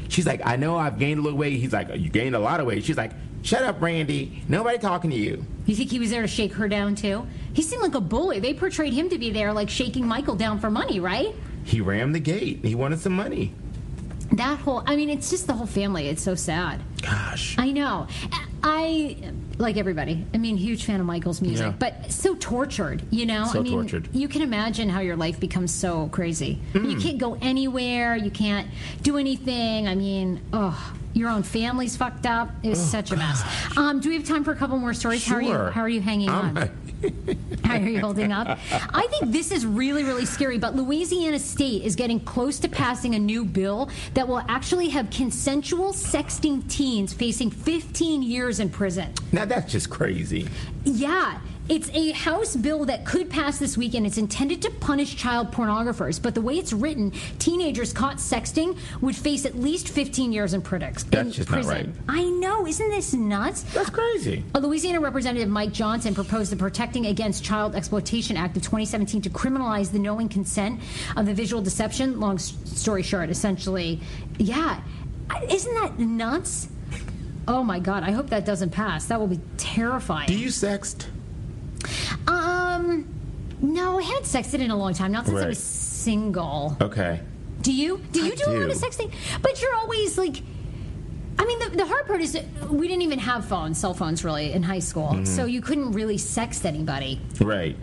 She's 0.09 0.25
like, 0.28 0.41
I 0.45 0.55
know 0.57 0.78
I've 0.78 0.99
gained 0.99 1.19
a 1.19 1.23
little 1.23 1.38
weight. 1.39 1.59
He's 1.59 1.73
like, 1.73 1.89
You 1.95 2.09
gained 2.09 2.36
a 2.36 2.39
lot 2.39 2.59
of 2.59 2.65
weight. 2.65 2.84
She's 2.84 2.97
like, 2.97 3.11
Shut 3.43 3.63
up, 3.63 3.81
Randy. 3.81 4.43
Nobody 4.47 4.77
talking 4.77 5.09
to 5.11 5.15
you. 5.15 5.45
You 5.65 5.75
think 5.75 5.89
he 5.89 5.99
was 5.99 6.09
there 6.09 6.21
to 6.21 6.27
shake 6.27 6.53
her 6.53 6.67
down 6.67 6.95
too? 6.95 7.25
He 7.53 7.61
seemed 7.61 7.81
like 7.81 7.95
a 7.95 8.01
bully. 8.01 8.39
They 8.39 8.53
portrayed 8.53 8.93
him 8.93 9.09
to 9.09 9.17
be 9.17 9.29
there, 9.31 9.53
like 9.53 9.69
shaking 9.69 10.05
Michael 10.07 10.35
down 10.35 10.59
for 10.59 10.69
money, 10.69 10.99
right? 10.99 11.33
He 11.63 11.81
rammed 11.81 12.15
the 12.15 12.19
gate. 12.19 12.63
He 12.63 12.75
wanted 12.75 12.99
some 12.99 13.13
money. 13.13 13.53
That 14.33 14.59
whole, 14.59 14.83
I 14.85 14.95
mean, 14.97 15.09
it's 15.09 15.29
just 15.29 15.47
the 15.47 15.53
whole 15.53 15.65
family. 15.67 16.09
It's 16.09 16.21
so 16.21 16.35
sad. 16.35 16.81
Gosh. 17.01 17.55
I 17.57 17.71
know. 17.71 18.07
I, 18.61 19.17
like 19.57 19.77
everybody, 19.77 20.25
I 20.33 20.38
mean, 20.38 20.57
huge 20.57 20.83
fan 20.83 20.99
of 20.99 21.05
Michael's 21.05 21.41
music, 21.41 21.67
Yeah. 21.67 21.71
but 21.79 22.11
so 22.11 22.35
tortured, 22.35 23.03
you 23.09 23.25
know? 23.25 23.45
So 23.45 23.59
I 23.59 23.63
mean, 23.63 23.73
tortured. 23.73 24.09
You 24.13 24.27
can 24.27 24.41
imagine 24.41 24.89
how 24.89 24.99
your 24.99 25.15
life 25.15 25.39
becomes 25.39 25.73
so 25.73 26.09
crazy. 26.09 26.59
Mm. 26.73 26.91
You 26.91 26.97
can't 26.97 27.17
go 27.17 27.38
anywhere. 27.41 28.17
You 28.17 28.29
can't 28.31 28.67
do 29.03 29.17
anything. 29.17 29.88
I 29.88 29.95
mean, 29.95 30.41
oh, 30.51 30.93
Your 31.14 31.30
own 31.30 31.43
family's 31.43 31.97
fucked 31.97 32.26
up. 32.26 32.51
It 32.64 32.70
was 32.70 32.80
such 32.80 33.12
a 33.12 33.16
mess. 33.18 33.43
Um, 33.76 33.99
do 33.99 34.10
we 34.10 34.16
have 34.16 34.26
time 34.26 34.43
for 34.43 34.51
a 34.51 34.55
couple 34.55 34.78
more 34.78 34.93
stories? 34.93 35.26
How 35.26 35.36
are 35.36 35.41
you? 35.41 35.53
How 35.53 35.82
are 35.82 35.89
you 35.89 36.01
hanging 36.01 36.30
I'm- 36.30 36.58
on? 36.58 36.70
How 37.64 37.76
are 37.76 37.80
you 37.80 37.99
holding 37.99 38.32
up? 38.32 38.58
I 38.72 39.05
think 39.08 39.32
this 39.32 39.51
is 39.51 39.66
really, 39.66 40.03
really 40.03 40.26
scary. 40.26 40.58
But 40.58 40.76
Louisiana 40.76 41.38
State 41.38 41.84
is 41.84 41.95
getting 41.95 42.20
close 42.20 42.58
to 42.60 42.68
passing 42.70 43.14
a 43.14 43.20
new 43.20 43.45
bill 43.45 43.89
that 44.16 44.28
will 44.28 44.41
actually 44.47 44.89
have 44.89 45.10
consensual 45.12 45.93
sexting 45.93 46.68
teens 46.70 47.14
facing 47.14 47.51
15 47.51 48.24
years 48.24 48.60
in 48.60 48.70
prison. 48.70 49.14
Now 49.32 49.45
that's 49.45 49.72
just 49.72 49.89
crazy. 49.91 50.47
Yeah. 50.86 51.39
It's 51.70 51.89
a 51.93 52.11
House 52.11 52.55
bill 52.55 52.86
that 52.86 53.05
could 53.05 53.30
pass 53.30 53.59
this 53.59 53.76
weekend. 53.78 54.05
It's 54.07 54.18
intended 54.18 54.61
to 54.61 54.72
punish 54.72 55.18
child 55.18 55.51
pornographers, 55.51 56.22
but 56.22 56.34
the 56.34 56.39
way 56.41 56.57
it's 56.57 56.72
written, 56.72 57.11
teenagers 57.39 57.91
caught 57.91 58.18
sexting 58.18 58.78
would 59.01 59.18
face 59.18 59.45
at 59.45 59.55
least 59.59 59.89
15 59.89 60.32
years 60.32 60.53
in, 60.53 60.61
predic- 60.61 61.03
in 61.03 61.09
That's 61.09 61.36
just 61.36 61.49
not 61.49 61.63
prison. 61.65 61.93
right. 62.07 62.18
I 62.18 62.24
know, 62.24 62.65
isn't 62.65 62.89
this 62.89 63.13
nuts? 63.13 63.63
That's 63.74 63.89
crazy. 63.89 64.45
A 64.55 64.61
Louisiana 64.61 65.01
Representative 65.01 65.49
Mike 65.49 65.74
Johnson 65.74 66.15
proposed 66.15 66.53
the 66.53 66.55
Protecting 66.55 67.07
Against 67.07 67.43
Child 67.43 67.76
Exploitation 67.76 68.38
Act 68.38 68.55
of 68.55 68.63
2017 68.63 69.22
to 69.24 69.30
criminalize 69.30 69.91
the 69.91 69.99
knowing 69.99 70.30
consent 70.30 70.80
of 71.18 71.26
the 71.26 71.34
visual 71.34 71.61
deception. 71.61 72.18
Long 72.22 72.38
story 72.38 73.03
short, 73.03 73.30
essentially, 73.30 73.99
yeah. 74.38 74.80
Isn't 75.49 75.74
that 75.74 75.99
nuts? 75.99 76.70
Oh 77.45 77.61
my 77.61 77.80
God, 77.80 78.03
I 78.03 78.11
hope 78.11 78.30
that 78.30 78.45
doesn't 78.45 78.70
pass. 78.70 79.05
That 79.07 79.20
will 79.20 79.28
be 79.28 79.41
terrifying. 79.57 80.28
Do 80.28 80.38
you 80.38 80.47
sext? 80.47 81.07
Um, 82.28 83.07
no, 83.61 83.99
I 83.99 84.03
haven't 84.03 84.25
sexted 84.25 84.59
in 84.59 84.71
a 84.71 84.78
long 84.78 84.93
time. 84.93 85.11
Not 85.11 85.25
since 85.25 85.38
I 85.38 85.41
Right. 85.41 85.47
was 85.49 85.57
single. 85.59 86.78
Okay. 86.82 87.21
Do 87.61 87.73
you? 87.73 88.01
Do 88.11 88.23
you 88.25 88.36
do, 88.36 88.43
a 88.51 88.53
lot 88.59 88.69
of 88.69 88.78
sexting? 88.78 89.11
But 89.41 89.61
you're 89.61 89.75
always 89.75 90.17
like. 90.17 90.41
I 91.39 91.45
mean, 91.45 91.59
the, 91.59 91.69
the 91.78 91.86
hard 91.86 92.07
part 92.07 92.21
is 92.21 92.34
that 92.34 92.45
we 92.71 92.88
didn't 92.88 93.03
even 93.03 93.19
have 93.19 93.45
phones, 93.45 93.78
cell 93.78 93.93
phones, 93.93 94.23
really, 94.23 94.53
in 94.53 94.63
high 94.63 94.80
school. 94.80 95.09
Mm-hmm. 95.09 95.25
So 95.25 95.45
you 95.45 95.61
couldn't 95.61 95.91
really 95.91 96.17
sext 96.17 96.65
anybody. 96.65 97.21
Right. 97.39 97.75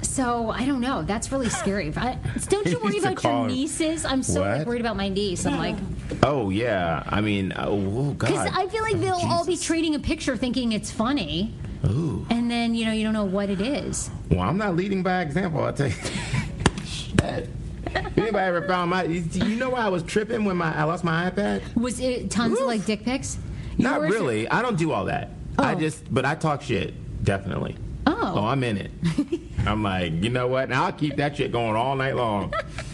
So 0.00 0.50
I 0.50 0.64
don't 0.64 0.80
know. 0.80 1.02
That's 1.02 1.30
really 1.30 1.48
scary. 1.50 1.92
I, 1.96 2.18
don't 2.48 2.66
you 2.66 2.78
worry 2.82 2.94
used 2.94 3.04
to 3.06 3.12
about 3.12 3.22
your 3.24 3.42
her- 3.42 3.46
nieces? 3.48 4.04
I'm 4.06 4.22
so 4.22 4.40
like, 4.40 4.58
What? 4.60 4.66
worried 4.66 4.80
about 4.80 4.96
my 4.96 5.08
niece. 5.10 5.44
I'm 5.46 5.58
like, 5.58 5.76
Oh 6.22 6.48
yeah. 6.50 7.02
I 7.06 7.20
mean, 7.20 7.52
oh, 7.56 7.68
oh, 7.70 8.12
God. 8.14 8.28
because 8.28 8.48
I 8.52 8.66
feel 8.68 8.82
like 8.82 8.98
they'll 8.98 9.14
all 9.14 9.44
be 9.44 9.56
trading 9.58 9.94
a 9.94 9.98
picture, 10.00 10.36
thinking 10.36 10.72
it's 10.72 10.90
funny, 10.90 11.52
Ooh. 11.84 12.24
and 12.30 12.50
then 12.50 12.74
you 12.74 12.84
know 12.84 12.92
you 12.92 13.02
don't 13.04 13.12
know 13.12 13.24
what 13.24 13.50
it 13.50 13.60
is. 13.60 14.10
Well, 14.30 14.40
I'm 14.40 14.56
not 14.56 14.76
leading 14.76 15.02
by 15.02 15.20
example. 15.22 15.64
I 15.64 15.72
tell 15.72 15.88
you. 15.88 15.94
Shit. 16.84 17.48
Anybody 17.94 18.38
ever 18.38 18.62
found 18.66 18.90
my? 18.90 19.06
Do 19.06 19.12
you 19.46 19.56
know 19.56 19.70
why 19.70 19.80
I 19.80 19.88
was 19.88 20.02
tripping 20.02 20.44
when 20.44 20.56
my 20.56 20.74
I 20.76 20.84
lost 20.84 21.04
my 21.04 21.28
iPad? 21.30 21.62
Was 21.76 22.00
it 22.00 22.30
tons 22.30 22.58
of 22.58 22.66
like 22.66 22.84
dick 22.86 23.04
pics? 23.04 23.36
You 23.76 23.84
Not 23.84 24.00
really. 24.00 24.48
I 24.48 24.62
don't 24.62 24.76
do 24.78 24.92
all 24.92 25.06
that. 25.06 25.30
I 25.58 25.72
Oh. 25.74 25.78
just, 25.78 26.12
but 26.12 26.24
I 26.24 26.34
talk 26.34 26.62
shit. 26.62 26.94
Definitely. 27.24 27.76
Oh. 28.06 28.32
Oh, 28.36 28.46
I'm 28.46 28.64
in 28.64 28.78
it. 28.78 28.90
I'm 29.66 29.82
like, 29.82 30.12
you 30.22 30.30
know 30.30 30.46
what? 30.48 30.68
Now 30.68 30.84
I'll 30.86 30.92
keep 30.92 31.16
that 31.16 31.36
shit 31.36 31.52
going 31.52 31.76
all 31.76 31.94
night 31.96 32.16
long. 32.16 32.52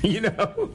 you 0.02 0.20
know? 0.22 0.70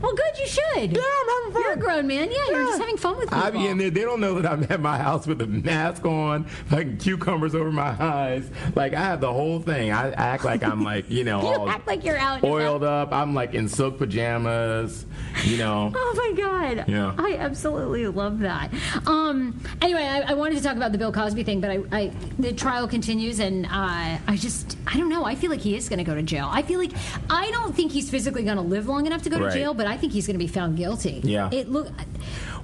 Well, 0.00 0.14
good. 0.14 0.38
You 0.38 0.46
should. 0.46 0.96
Yeah, 0.96 1.02
I'm 1.02 1.28
having 1.28 1.52
fun. 1.52 1.62
You're 1.62 1.72
a 1.72 1.76
grown 1.76 2.06
man. 2.06 2.30
Yeah, 2.30 2.36
you're 2.50 2.64
just 2.66 2.80
having 2.80 2.96
fun 2.96 3.16
with 3.16 3.28
people. 3.28 3.44
I 3.44 3.50
be 3.50 3.66
in 3.66 3.78
there. 3.78 3.90
They 3.90 4.02
don't 4.02 4.20
know 4.20 4.40
that 4.40 4.50
I'm 4.50 4.64
at 4.70 4.80
my 4.80 4.98
house 4.98 5.26
with 5.26 5.40
a 5.42 5.46
mask 5.46 6.04
on, 6.04 6.46
like 6.70 6.98
cucumbers 7.00 7.54
over 7.54 7.70
my 7.70 7.94
eyes. 8.02 8.50
Like 8.74 8.94
I 8.94 9.00
have 9.00 9.20
the 9.20 9.32
whole 9.32 9.60
thing. 9.60 9.92
I 9.92 10.10
act 10.12 10.44
like 10.44 10.62
I'm 10.62 10.82
like 10.82 11.10
you 11.10 11.24
know 11.24 11.40
You 11.42 11.48
all 11.58 11.68
act 11.68 11.86
like 11.86 12.04
you're 12.04 12.18
out 12.18 12.42
oiled 12.44 12.82
up. 12.84 13.12
I'm 13.12 13.34
like 13.34 13.54
in 13.54 13.68
silk 13.68 13.98
pajamas. 13.98 15.06
You 15.44 15.58
know. 15.58 15.92
Oh 16.14 16.14
my 16.14 16.42
god! 16.42 16.84
Yeah. 16.88 17.14
I 17.18 17.36
absolutely 17.36 18.06
love 18.06 18.40
that. 18.40 18.70
Um, 19.06 19.58
anyway, 19.80 20.02
I, 20.02 20.32
I 20.32 20.34
wanted 20.34 20.56
to 20.58 20.62
talk 20.62 20.76
about 20.76 20.92
the 20.92 20.98
Bill 20.98 21.10
Cosby 21.10 21.42
thing, 21.42 21.60
but 21.60 21.70
I, 21.70 21.78
I 21.90 22.12
the 22.38 22.52
trial 22.52 22.86
continues, 22.86 23.38
and 23.38 23.64
uh, 23.66 23.68
I 23.72 24.36
just 24.38 24.76
I 24.86 24.98
don't 24.98 25.08
know. 25.08 25.24
I 25.24 25.34
feel 25.34 25.50
like 25.50 25.60
he 25.60 25.74
is 25.74 25.88
going 25.88 25.98
to 25.98 26.04
go 26.04 26.14
to 26.14 26.22
jail. 26.22 26.48
I 26.50 26.60
feel 26.62 26.78
like 26.78 26.92
I 27.30 27.50
don't 27.50 27.74
think 27.74 27.92
he's 27.92 28.10
physically 28.10 28.42
going 28.44 28.51
to 28.58 28.62
live 28.62 28.88
long 28.88 29.06
enough 29.06 29.22
to 29.22 29.30
go 29.30 29.38
to 29.38 29.50
jail, 29.50 29.74
but 29.74 29.86
I 29.86 29.96
think 29.96 30.12
he's 30.12 30.26
going 30.26 30.38
to 30.38 30.44
be 30.44 30.50
found 30.50 30.76
guilty. 30.76 31.20
Yeah. 31.22 31.50
It 31.52 31.68
look. 31.68 31.88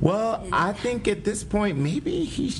Well, 0.00 0.46
I 0.52 0.72
think 0.72 1.08
at 1.08 1.24
this 1.24 1.44
point 1.44 1.78
maybe 1.78 2.24
he. 2.24 2.54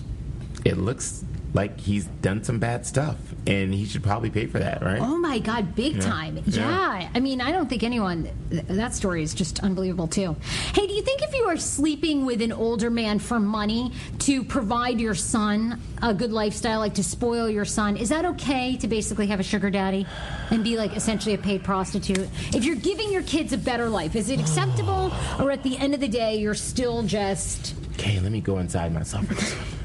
It 0.65 0.77
looks 0.77 1.25
like 1.55 1.81
he's 1.81 2.07
done 2.21 2.45
some 2.45 2.59
bad 2.59 2.85
stuff, 2.85 3.17
and 3.49 3.73
he 3.73 3.87
should 3.87 4.03
probably 4.03 4.29
pay 4.29 4.47
for 4.47 4.59
that, 4.59 4.83
right? 4.83 5.01
Oh 5.01 5.17
my 5.17 5.39
God, 5.39 5.75
big 5.75 5.95
Yeah. 5.97 6.01
time. 6.03 6.37
Yeah. 6.47 6.99
Yeah. 7.01 7.09
I 7.15 7.21
mean, 7.21 7.41
I 7.41 7.51
don't 7.51 7.67
think 7.69 7.83
anyone, 7.83 8.29
that 8.51 8.95
story 8.95 9.23
is 9.23 9.33
just 9.33 9.61
unbelievable, 9.61 10.07
too. 10.07 10.37
Hey, 10.75 10.87
do 10.87 10.93
you 10.93 11.01
think 11.03 11.23
if 11.23 11.35
you 11.35 11.45
are 11.45 11.57
sleeping 11.57 12.27
with 12.27 12.43
an 12.43 12.53
older 12.53 12.91
man 12.91 13.19
for 13.19 13.41
money 13.41 13.93
to 14.21 14.45
provide 14.45 15.01
your 15.01 15.15
son 15.15 15.81
a 16.03 16.13
good 16.13 16.31
lifestyle, 16.31 16.81
like 16.81 16.95
to 16.95 17.03
spoil 17.05 17.49
your 17.49 17.65
son, 17.65 17.97
is 17.97 18.11
that 18.11 18.27
okay 18.27 18.77
to 18.77 18.87
basically 18.87 19.27
have 19.29 19.41
a 19.41 19.43
sugar 19.45 19.71
daddy 19.71 20.07
and 20.51 20.63
be 20.63 20.77
like 20.77 20.95
essentially 20.95 21.35
a 21.35 21.39
paid 21.39 21.65
prostitute? 21.65 22.29
If 22.55 22.65
you're 22.65 22.77
giving 22.77 23.11
your 23.11 23.23
kids 23.23 23.55
a 23.55 23.59
better 23.59 23.89
life, 23.89 24.15
is 24.15 24.29
it 24.29 24.39
acceptable? 24.41 25.11
Or 25.41 25.51
at 25.51 25.63
the 25.63 25.79
end 25.79 25.95
of 25.95 26.01
the 26.01 26.09
day, 26.09 26.37
you're 26.37 26.55
still 26.55 27.03
just. 27.03 27.75
Okay, 27.95 28.21
let 28.21 28.31
me 28.31 28.43
go 28.43 28.59
inside 28.59 28.93
myself. 28.93 29.27
for 29.27 29.35
this 29.35 29.55
one. 29.55 29.78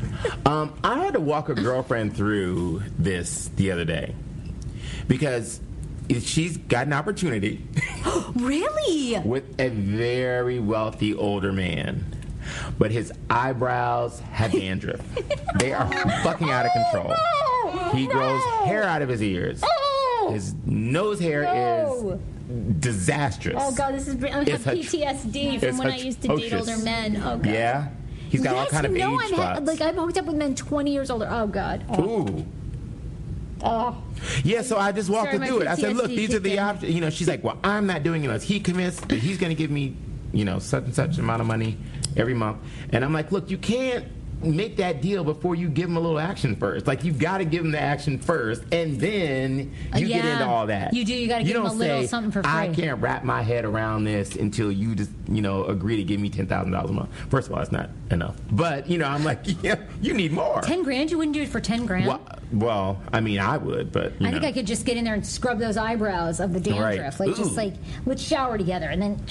Um, 0.45 0.73
I 0.83 0.99
had 0.99 1.13
to 1.13 1.19
walk 1.19 1.49
a 1.49 1.55
girlfriend 1.55 2.15
through 2.15 2.83
this 2.97 3.49
the 3.55 3.71
other 3.71 3.85
day 3.85 4.15
because 5.07 5.59
she's 6.21 6.57
got 6.57 6.87
an 6.87 6.93
opportunity 6.93 7.65
Really? 8.35 9.19
with 9.19 9.59
a 9.59 9.69
very 9.69 10.59
wealthy 10.59 11.13
older 11.13 11.51
man, 11.53 12.05
but 12.77 12.91
his 12.91 13.11
eyebrows 13.29 14.19
have 14.31 14.51
dandruff. 14.51 15.01
they 15.59 15.73
are 15.73 15.89
fucking 16.23 16.49
out 16.49 16.65
of 16.65 16.71
control. 16.73 17.13
He 17.93 18.07
grows 18.07 18.41
hair 18.65 18.83
out 18.83 19.01
of 19.01 19.09
his 19.09 19.21
ears. 19.21 19.63
His 20.29 20.53
nose 20.65 21.19
hair 21.19 21.43
No. 21.43 22.19
is 22.47 22.79
disastrous. 22.79 23.57
Oh, 23.59 23.73
God, 23.73 23.93
this 23.95 24.07
is. 24.07 24.23
I 24.23 24.29
have 24.29 24.45
PTSD 24.61 25.59
from 25.59 25.77
when 25.77 25.87
I 25.91 25.97
used 25.97 26.21
to 26.23 26.29
date 26.35 26.53
older 26.53 26.77
men. 26.79 27.17
Oh, 27.17 27.37
God. 27.37 27.45
Yeah, 27.45 27.87
he's 28.33 28.41
got 28.43 28.55
all 28.55 28.63
yes, 28.63 28.71
kind 28.71 28.85
of 28.85 28.95
age 28.95 29.01
I'm 29.03 29.27
spots. 29.27 29.67
like 29.67 29.81
I've 29.81 29.95
hooked 29.95 30.17
up 30.17 30.25
with 30.25 30.35
men 30.35 30.55
twenty 30.55 30.91
years 30.91 31.09
older. 31.09 31.27
Oh 31.29 31.47
God. 31.47 31.85
Oh. 31.89 32.27
Ooh. 32.27 32.45
oh. 33.63 34.03
Yeah, 34.43 34.61
so 34.61 34.77
I 34.77 34.91
just 34.91 35.09
walked 35.09 35.31
Sorry, 35.31 35.37
her 35.37 35.45
through 35.45 35.61
it. 35.61 35.67
I 35.67 35.75
said, 35.75 35.95
look, 35.95 36.07
these 36.07 36.33
are 36.33 36.39
the 36.39 36.57
options. 36.59 36.93
You 36.93 37.01
know, 37.01 37.09
she's 37.09 37.27
like, 37.27 37.43
well, 37.43 37.57
I'm 37.63 37.85
not 37.85 38.03
doing 38.03 38.23
it 38.23 38.27
unless 38.27 38.43
he 38.43 38.59
commits 38.59 38.99
that 39.01 39.19
he's 39.19 39.37
going 39.37 39.49
to 39.49 39.55
give 39.55 39.69
me, 39.69 39.95
you 40.31 40.45
know, 40.45 40.59
such 40.59 40.85
and 40.85 40.95
such 40.95 41.17
amount 41.17 41.41
of 41.41 41.47
money 41.47 41.77
every 42.15 42.33
month. 42.33 42.57
And 42.91 43.03
I'm 43.03 43.13
like, 43.13 43.31
look, 43.31 43.51
you 43.51 43.57
can't 43.57 44.05
make 44.43 44.77
that 44.77 45.01
deal 45.01 45.23
before 45.23 45.55
you 45.55 45.69
give 45.69 45.87
them 45.87 45.97
a 45.97 45.99
little 45.99 46.19
action 46.19 46.55
first. 46.55 46.87
Like, 46.87 47.03
you've 47.03 47.19
got 47.19 47.39
to 47.39 47.45
give 47.45 47.63
them 47.63 47.71
the 47.71 47.79
action 47.79 48.19
first, 48.19 48.63
and 48.71 48.99
then 48.99 49.73
you 49.95 50.07
get 50.07 50.25
into 50.25 50.45
all 50.45 50.67
that. 50.67 50.93
You 50.93 51.05
do. 51.05 51.13
You 51.13 51.27
gotta 51.27 51.43
give 51.43 51.53
them 51.53 51.65
a 51.65 51.73
little 51.73 52.01
say, 52.01 52.07
something 52.07 52.31
for 52.31 52.43
free. 52.43 52.51
I 52.51 52.67
can't 52.69 53.01
wrap 53.01 53.23
my 53.23 53.41
head 53.41 53.65
around 53.65 54.03
this 54.03 54.35
until 54.35 54.71
you 54.71 54.95
just, 54.95 55.11
you 55.27 55.41
know, 55.41 55.65
agree 55.65 55.97
to 55.97 56.03
give 56.03 56.19
me 56.19 56.29
$10,000 56.29 56.89
a 56.89 56.91
month. 56.91 57.09
First 57.29 57.47
of 57.47 57.53
all, 57.53 57.61
it's 57.61 57.71
not 57.71 57.89
enough. 58.11 58.35
But, 58.51 58.89
you 58.89 58.97
know, 58.97 59.07
I'm 59.07 59.23
like, 59.23 59.39
yeah, 59.63 59.75
you 60.01 60.13
need 60.13 60.31
more. 60.31 60.61
Ten 60.61 60.83
grand? 60.83 61.11
You 61.11 61.17
wouldn't 61.17 61.35
do 61.35 61.41
it 61.41 61.49
for 61.49 61.59
ten 61.59 61.85
grand? 61.85 62.07
Well, 62.07 62.21
well, 62.53 63.01
I 63.11 63.19
mean, 63.19 63.39
I 63.39 63.57
would, 63.57 63.91
but, 63.91 64.19
you 64.21 64.27
I 64.27 64.31
think. 64.31 64.43
I 64.43 64.51
could 64.51 64.67
just 64.67 64.85
get 64.85 64.95
in 64.95 65.03
there 65.03 65.15
and 65.15 65.25
scrub 65.25 65.57
those 65.57 65.75
eyebrows 65.75 66.39
of 66.39 66.53
the 66.53 66.59
dandruff. 66.59 67.19
Like 67.19 67.35
just 67.35 67.57
like 67.57 67.73
let's 68.05 68.21
shower 68.21 68.57
together 68.57 68.87
and 68.87 69.01
then 69.01 69.25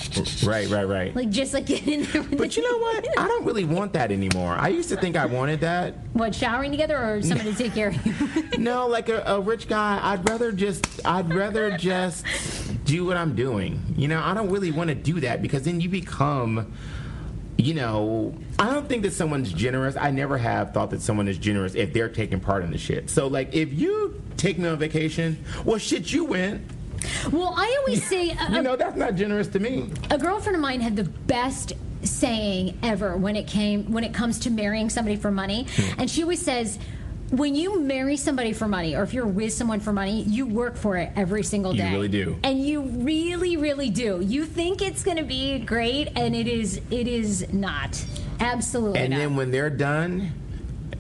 Right, 0.45 0.69
right, 0.69 0.85
right. 0.85 1.15
like 1.17 1.31
just 1.31 1.55
like 1.55 1.67
get 1.67 1.87
in 1.87 2.03
there. 2.05 2.23
With 2.23 2.39
But 2.39 2.57
you 2.57 2.63
know 2.69 2.79
what? 2.79 3.19
I 3.19 3.29
don't 3.29 3.45
really 3.45 3.65
want 3.65 3.93
that 3.93 4.11
anymore. 4.11 4.57
I 4.59 4.69
used 4.69 4.89
to 4.89 4.97
think 5.03 5.17
I 5.17 5.27
wanted 5.27 5.61
that. 5.61 5.95
what 6.15 6.35
showering 6.35 6.71
together 6.71 6.97
or 6.97 7.21
someone 7.29 7.45
to 7.47 7.55
take 7.55 7.75
care 7.75 7.89
of 7.89 8.07
you? 8.07 8.15
No, 8.59 8.87
like 8.87 9.09
a, 9.09 9.23
a 9.27 9.41
rich 9.41 9.67
guy, 9.69 9.99
I'd 10.03 10.27
rather 10.29 10.53
just 10.53 10.87
I'd 11.05 11.35
rather 11.35 11.77
just 11.77 12.25
do 12.85 13.05
what 13.05 13.17
I'm 13.17 13.35
doing. 13.35 13.83
You 13.97 14.09
know, 14.09 14.23
I 14.23 14.33
don't 14.35 14.49
really 14.51 14.71
want 14.71 14.89
to 14.89 14.95
do 14.95 15.21
that 15.21 15.43
because 15.43 15.65
then 15.65 15.81
you 15.81 15.89
become 15.89 16.73
you 17.59 17.75
know, 17.75 18.35
I 18.59 18.71
don't 18.73 18.89
think 18.89 19.03
that 19.03 19.13
someone's 19.13 19.53
generous. 19.53 19.95
I 19.97 20.11
never 20.11 20.37
have 20.39 20.73
thought 20.73 20.91
that 20.91 21.01
someone 21.03 21.29
is 21.29 21.39
generous 21.39 21.75
if 21.75 21.93
they're 21.93 22.09
taking 22.09 22.41
part 22.41 22.65
in 22.65 22.71
the 22.73 22.79
shit. 22.79 23.11
So 23.11 23.27
like 23.27 23.55
if 23.55 23.73
you 23.73 24.21
take 24.37 24.59
me 24.59 24.69
on 24.69 24.79
vacation, 24.79 25.45
well 25.65 25.79
shit 25.79 26.13
you 26.13 26.25
went. 26.25 26.63
well, 27.33 27.53
I 27.57 27.77
always 27.81 28.07
say 28.09 28.31
a, 28.31 28.53
You 28.53 28.63
know, 28.63 28.77
that's 28.77 28.97
not 28.97 29.17
generous 29.17 29.49
to 29.49 29.59
me. 29.59 29.91
a 30.11 30.19
girlfriend 30.19 30.55
of 30.57 30.63
mine 30.63 30.81
had 30.81 30.95
the 30.97 31.05
best 31.05 31.73
saying 32.05 32.79
ever 32.83 33.17
when 33.17 33.37
it 33.37 33.47
came 33.47 33.91
when 33.93 34.05
it 34.05 34.13
comes 34.15 34.39
to 34.41 34.51
marrying 34.51 34.91
somebody 34.91 35.17
for 35.17 35.31
money 35.31 35.67
Hmm. 35.77 36.01
and 36.01 36.11
she 36.11 36.23
always 36.23 36.43
says 36.43 36.79
when 37.31 37.55
you 37.55 37.81
marry 37.81 38.17
somebody 38.19 38.53
for 38.53 38.69
money 38.69 38.95
or 38.95 39.03
if 39.03 39.15
you're 39.15 39.27
with 39.27 39.53
someone 39.55 39.81
for 39.81 39.93
money 39.93 40.23
you 40.25 40.45
work 40.47 40.77
for 40.77 40.97
it 40.99 41.11
every 41.17 41.43
single 41.43 41.73
day. 41.73 41.89
You 41.89 41.95
really 41.95 42.09
do. 42.09 42.37
and 42.43 42.61
you 42.67 42.83
really 42.83 43.57
really 43.57 43.89
do 43.91 44.21
you 44.23 44.45
think 44.45 44.83
it's 44.83 45.03
going 45.03 45.17
to 45.17 45.23
be 45.25 45.59
great 45.61 46.09
and 46.17 46.35
it 46.37 46.47
is 46.47 46.81
it 46.91 47.09
is 47.09 47.51
not 47.53 48.05
absolutely 48.41 48.99
And 49.01 49.11
not. 49.13 49.19
then 49.19 49.37
when 49.37 49.51
they're 49.51 49.71
done, 49.71 50.33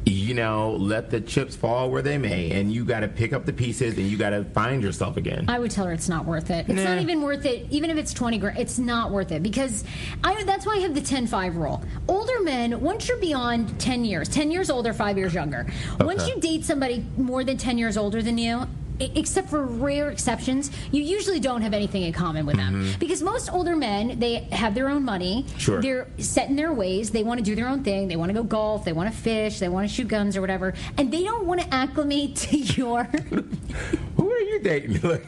you 0.04 0.34
know, 0.34 0.72
let 0.72 1.10
the 1.10 1.20
chips 1.20 1.54
fall 1.54 1.90
where 1.90 2.02
they 2.02 2.18
may, 2.18 2.50
and 2.50 2.72
you 2.72 2.84
got 2.84 3.00
to 3.00 3.08
pick 3.08 3.32
up 3.32 3.46
the 3.46 3.52
pieces 3.52 3.96
and 3.96 4.06
you 4.08 4.16
got 4.18 4.30
to 4.30 4.44
find 4.46 4.82
yourself 4.82 5.16
again. 5.16 5.44
I 5.48 5.58
would 5.58 5.70
tell 5.70 5.86
her 5.86 5.92
it's 5.92 6.08
not 6.08 6.24
worth 6.24 6.50
it. 6.50 6.66
It's 6.68 6.82
Nah. 6.82 6.94
not 6.94 6.98
even 7.02 7.22
worth 7.22 7.44
it, 7.44 7.66
even 7.70 7.88
if 7.90 7.96
it's 7.96 8.12
20 8.12 8.38
grand. 8.38 8.58
It's 8.58 8.78
not 8.78 9.10
worth 9.12 9.30
it 9.30 9.42
because 9.42 9.84
I, 10.24 10.42
that's 10.44 10.66
why 10.66 10.74
I 10.74 10.78
have 10.80 10.94
the 10.94 11.00
10 11.00 11.26
5 11.28 11.56
rule. 11.56 11.82
older 12.08 12.40
men, 12.42 12.80
once 12.80 13.08
you're 13.08 13.18
beyond 13.18 13.78
10 13.80 14.04
years, 14.04 14.28
10 14.28 14.50
years 14.50 14.70
older, 14.70 14.92
five 14.92 15.16
years 15.16 15.34
younger, 15.34 15.66
once 16.00 16.26
you 16.26 16.40
date 16.40 16.64
somebody 16.64 17.04
more 17.16 17.44
than 17.44 17.56
10 17.56 17.78
years 17.78 17.96
older 17.96 18.22
than 18.22 18.38
you, 18.38 18.66
except 19.00 19.48
for 19.50 19.64
rare 19.64 20.10
exceptions, 20.10 20.70
you 20.92 21.02
usually 21.02 21.40
don't 21.40 21.62
have 21.62 21.74
anything 21.74 22.02
in 22.02 22.12
common 22.12 22.46
with 22.46 22.56
them. 22.56 22.92
Because 23.00 23.22
most 23.22 23.52
older 23.52 23.74
men, 23.74 24.18
they 24.20 24.40
have 24.52 24.74
their 24.74 24.88
own 24.88 25.04
money. 25.04 25.44
Mm-hmm. 25.46 25.58
Sure. 25.58 25.82
They're 25.82 26.08
set 26.18 26.48
in 26.48 26.56
their 26.56 26.72
ways. 26.72 27.10
They 27.10 27.22
want 27.24 27.38
to 27.38 27.44
do 27.44 27.54
their 27.54 27.66
own 27.68 27.82
thing. 27.82 28.08
They 28.08 28.16
want 28.16 28.28
to 28.30 28.34
go 28.34 28.42
golf. 28.42 28.84
They 28.84 28.92
want 28.92 29.10
to 29.12 29.16
fish. 29.16 29.58
They 29.58 29.68
want 29.68 29.88
to 29.88 29.94
shoot 29.94 30.08
guns 30.08 30.36
or 30.36 30.40
whatever. 30.40 30.74
And 30.98 31.12
they 31.12 31.24
don't 31.24 31.46
want 31.46 31.60
to 31.62 31.74
acclimate 31.74 32.36
to 32.36 32.56
your. 32.76 33.04
Who 34.16 34.30
are 34.30 34.38
you 34.40 34.60
dating? 34.60 35.00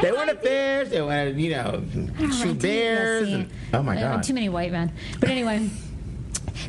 They 0.00 0.12
want 0.12 0.30
to 0.30 0.36
fish. 0.36 0.88
They 0.88 1.02
want 1.02 1.34
to, 1.34 1.40
you 1.40 1.50
know, 1.50 1.84
shoot 2.32 2.58
bears. 2.60 3.30
And- 3.30 3.50
oh 3.74 3.82
my 3.82 3.96
god. 3.96 4.22
Too 4.22 4.32
many 4.34 4.48
white 4.48 4.72
men. 4.72 4.92
But 5.20 5.28
anyway. 5.28 5.68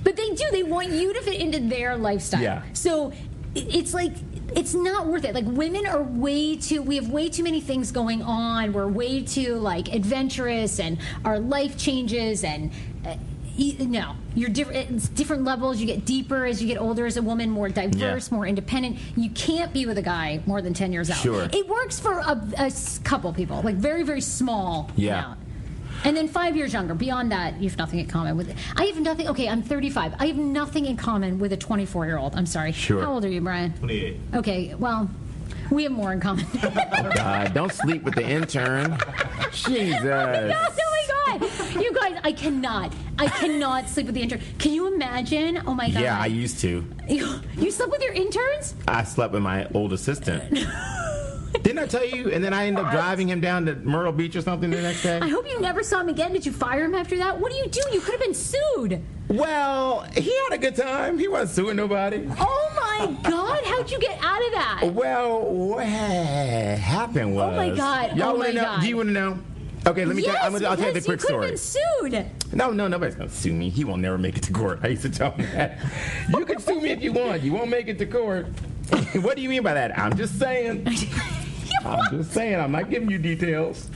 but 0.03 0.15
they 0.17 0.29
do. 0.31 0.43
They 0.51 0.63
want 0.63 0.89
you 0.89 1.13
to 1.13 1.21
fit 1.21 1.39
into 1.39 1.59
their 1.59 1.95
lifestyle. 1.97 2.41
Yeah. 2.41 2.63
So 2.73 3.13
it's 3.55 3.93
like 3.93 4.13
it's 4.55 4.73
not 4.73 5.07
worth 5.07 5.25
it. 5.25 5.33
Like 5.35 5.45
women 5.47 5.85
are 5.87 6.01
way 6.03 6.55
too. 6.55 6.81
We 6.81 6.95
have 6.95 7.09
way 7.09 7.29
too 7.29 7.43
many 7.43 7.61
things 7.61 7.91
going 7.91 8.21
on. 8.21 8.73
We're 8.73 8.87
way 8.87 9.23
too 9.23 9.55
like 9.55 9.93
adventurous, 9.93 10.79
and 10.79 10.97
our 11.25 11.39
life 11.39 11.77
changes 11.77 12.43
and. 12.43 12.71
Uh, 13.05 13.15
y- 13.57 13.75
no, 13.79 14.15
you're 14.33 14.49
different. 14.49 14.89
It's 14.91 15.09
different 15.09 15.43
levels. 15.43 15.79
You 15.79 15.85
get 15.85 16.05
deeper 16.05 16.45
as 16.45 16.61
you 16.61 16.67
get 16.67 16.77
older 16.79 17.05
as 17.05 17.17
a 17.17 17.21
woman, 17.21 17.49
more 17.49 17.69
diverse, 17.69 18.29
Yeah. 18.31 18.35
more 18.35 18.47
independent. 18.47 18.97
You 19.17 19.29
can't 19.31 19.71
be 19.73 19.85
with 19.85 19.97
a 19.97 20.01
guy 20.01 20.41
more 20.45 20.61
than 20.61 20.73
ten 20.73 20.91
years 20.93 21.09
out. 21.09 21.17
Sure. 21.17 21.47
It 21.51 21.67
works 21.67 21.99
for 21.99 22.19
a 22.19 22.71
couple 23.03 23.31
people, 23.33 23.61
like 23.63 23.75
very, 23.75 24.03
very 24.03 24.21
small 24.21 24.89
Yeah. 24.95 25.19
amount. 25.19 25.39
And 26.03 26.15
then 26.17 26.27
five 26.27 26.55
years 26.55 26.73
younger. 26.73 26.93
Beyond 26.93 27.31
that, 27.31 27.61
you 27.61 27.69
have 27.69 27.77
nothing 27.77 27.99
in 27.99 28.07
common 28.07 28.35
with. 28.37 28.55
I 28.75 28.85
have 28.85 28.99
nothing. 28.99 29.27
Okay, 29.29 29.47
I'm 29.47 29.61
35. 29.61 30.15
I 30.19 30.27
have 30.27 30.37
nothing 30.37 30.85
in 30.85 30.97
common 30.97 31.39
with 31.39 31.53
a 31.53 31.57
24 31.57 32.05
year 32.05 32.17
old. 32.17 32.35
I'm 32.35 32.45
sorry. 32.45 32.71
Sure. 32.71 33.01
How 33.01 33.13
old 33.13 33.25
are 33.25 33.29
you, 33.29 33.41
Brian? 33.41 33.73
28. 33.73 34.17
Okay. 34.35 34.75
Well, 34.75 35.09
we 35.71 35.83
have 35.83 35.91
more 35.91 36.13
in 36.13 36.19
common. 36.19 36.45
Uh, 37.23 37.47
don't 37.49 37.71
sleep 37.71 38.03
with 38.03 38.15
the 38.15 38.23
intern. 38.27 38.97
Jesus. 39.51 40.01
oh 40.03 41.37
my 41.37 41.39
god! 41.39 41.81
You 41.81 41.93
guys, 41.93 42.19
I 42.23 42.31
cannot. 42.31 42.91
I 43.17 43.27
cannot 43.27 43.87
sleep 43.87 44.07
with 44.07 44.15
the 44.15 44.21
intern. 44.21 44.41
Can 44.59 44.73
you 44.73 44.93
imagine? 44.93 45.61
Oh 45.65 45.73
my 45.73 45.89
god. 45.89 46.01
Yeah, 46.01 46.19
I 46.19 46.25
used 46.25 46.59
to. 46.61 46.85
You, 47.07 47.39
you 47.57 47.71
slept 47.71 47.91
with 47.91 48.01
your 48.01 48.13
interns? 48.13 48.75
I 48.87 49.03
slept 49.03 49.33
with 49.33 49.41
my 49.41 49.67
old 49.73 49.93
assistant. 49.93 50.59
Didn't 51.61 51.79
I 51.79 51.85
tell 51.87 52.05
you? 52.05 52.31
And 52.31 52.43
then 52.43 52.53
I 52.53 52.65
end 52.67 52.77
up 52.77 52.91
driving 52.91 53.27
him 53.29 53.39
down 53.39 53.65
to 53.67 53.75
Myrtle 53.75 54.11
Beach 54.11 54.35
or 54.35 54.41
something 54.41 54.69
the 54.69 54.81
next 54.81 55.03
day. 55.03 55.19
I 55.21 55.27
hope 55.29 55.47
you 55.49 55.59
never 55.61 55.83
saw 55.83 56.01
him 56.01 56.09
again. 56.09 56.33
Did 56.33 56.45
you 56.45 56.51
fire 56.51 56.83
him 56.85 56.95
after 56.95 57.15
that? 57.17 57.39
What 57.39 57.51
do 57.51 57.57
you 57.57 57.67
do? 57.67 57.81
You 57.91 57.99
could 58.01 58.11
have 58.13 58.21
been 58.21 58.33
sued. 58.33 59.01
Well, 59.29 60.01
he 60.15 60.35
had 60.49 60.53
a 60.53 60.57
good 60.57 60.75
time. 60.75 61.17
He 61.17 61.27
wasn't 61.27 61.51
suing 61.51 61.75
nobody. 61.77 62.27
Oh 62.39 62.71
my 62.75 63.29
god! 63.29 63.63
How'd 63.65 63.89
you 63.89 63.99
get 63.99 64.19
out 64.23 64.45
of 64.45 64.51
that? 64.53 64.81
Well, 64.93 65.41
what 65.41 65.85
happened 65.85 67.35
was. 67.35 67.53
Oh 67.53 67.55
my 67.55 67.69
God. 67.69 68.17
Y'all 68.17 68.29
Oh 68.31 68.35
wanna 68.37 68.53
know? 68.53 68.61
God. 68.63 68.81
Do 68.81 68.87
you 68.87 68.97
want 68.97 69.09
to 69.09 69.13
know? 69.13 69.39
Okay, 69.85 70.05
let 70.05 70.15
me 70.15 70.23
yes, 70.23 70.35
tell. 70.35 70.45
I'm 70.45 70.53
gonna, 70.53 70.67
I'll 70.69 70.77
tell 70.77 70.87
you 70.87 70.93
the 70.93 71.01
quick 71.01 71.21
you 71.21 71.27
story. 71.27 71.49
could 71.51 71.59
have 71.59 72.11
been 72.11 72.27
sued. 72.31 72.53
No, 72.57 72.71
no, 72.71 72.87
nobody's 72.87 73.15
gonna 73.15 73.29
sue 73.29 73.53
me. 73.53 73.69
He 73.69 73.83
will 73.83 73.97
never 73.97 74.17
make 74.17 74.37
it 74.37 74.43
to 74.43 74.53
court. 74.53 74.79
I 74.83 74.87
used 74.87 75.01
to 75.03 75.09
tell 75.09 75.31
him 75.31 75.45
that. 75.53 75.79
You 76.29 76.45
can 76.45 76.59
sue 76.59 76.79
me 76.79 76.91
if 76.91 77.01
you 77.01 77.11
want. 77.13 77.41
You 77.43 77.53
won't 77.53 77.69
make 77.69 77.87
it 77.87 77.97
to 77.99 78.05
court. 78.05 78.47
what 79.21 79.35
do 79.35 79.41
you 79.41 79.49
mean 79.49 79.63
by 79.63 79.73
that? 79.73 79.97
I'm 79.97 80.15
just 80.15 80.37
saying. 80.39 80.87
I'm 81.85 82.17
just 82.17 82.31
saying. 82.31 82.59
I'm 82.59 82.71
not 82.71 82.89
giving 82.89 83.09
you 83.09 83.17
details. 83.17 83.89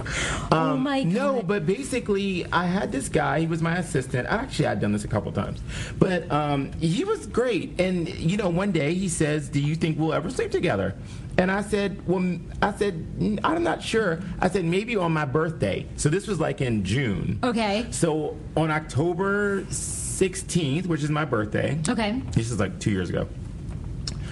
oh 0.51 0.77
my 0.77 1.03
god! 1.03 1.13
No, 1.13 1.41
but 1.41 1.65
basically, 1.65 2.45
I 2.51 2.65
had 2.65 2.91
this 2.91 3.09
guy. 3.09 3.39
He 3.41 3.47
was 3.47 3.61
my 3.61 3.77
assistant. 3.77 4.27
Actually, 4.27 4.67
I'd 4.67 4.79
done 4.79 4.91
this 4.91 5.03
a 5.03 5.07
couple 5.07 5.31
times, 5.31 5.61
but 5.97 6.29
um, 6.31 6.71
he 6.73 7.03
was 7.03 7.27
great. 7.27 7.79
And 7.79 8.07
you 8.09 8.37
know, 8.37 8.49
one 8.49 8.71
day 8.71 8.93
he 8.93 9.09
says, 9.09 9.49
"Do 9.49 9.59
you 9.61 9.75
think 9.75 9.99
we'll 9.99 10.13
ever 10.13 10.29
sleep 10.29 10.51
together?" 10.51 10.95
And 11.37 11.51
I 11.51 11.61
said, 11.61 12.05
"Well, 12.07 12.37
I 12.61 12.73
said 12.73 13.05
"Mm, 13.19 13.39
I'm 13.43 13.63
not 13.63 13.81
sure." 13.83 14.19
I 14.39 14.49
said 14.49 14.65
maybe 14.65 14.95
on 14.95 15.13
my 15.13 15.25
birthday. 15.25 15.85
So 15.95 16.09
this 16.09 16.27
was 16.27 16.39
like 16.39 16.61
in 16.61 16.83
June. 16.83 17.39
Okay. 17.43 17.85
So 17.91 18.35
on 18.55 18.71
October 18.71 19.63
16th, 19.63 20.87
which 20.87 21.03
is 21.03 21.09
my 21.09 21.25
birthday. 21.25 21.79
Okay. 21.87 22.21
This 22.31 22.51
is 22.51 22.59
like 22.59 22.79
two 22.79 22.91
years 22.91 23.09
ago. 23.09 23.27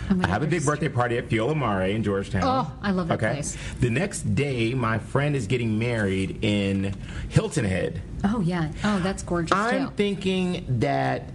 I 0.09 0.27
have 0.27 0.43
a 0.43 0.47
big 0.47 0.65
birthday 0.65 0.89
party 0.89 1.17
at 1.17 1.29
Fiola 1.29 1.55
Mare 1.55 1.83
in 1.89 2.03
Georgetown. 2.03 2.43
Oh, 2.43 2.71
I 2.81 2.91
love 2.91 3.07
that 3.07 3.15
okay? 3.15 3.33
place. 3.33 3.57
The 3.79 3.89
next 3.89 4.35
day, 4.35 4.73
my 4.73 4.99
friend 4.99 5.35
is 5.35 5.47
getting 5.47 5.79
married 5.79 6.39
in 6.43 6.93
Hilton 7.29 7.65
Head. 7.65 8.01
Oh 8.23 8.39
yeah. 8.39 8.71
Oh, 8.83 8.99
that's 8.99 9.23
gorgeous 9.23 9.51
I'm 9.57 9.87
too. 9.87 9.93
thinking 9.95 10.65
that, 10.79 11.29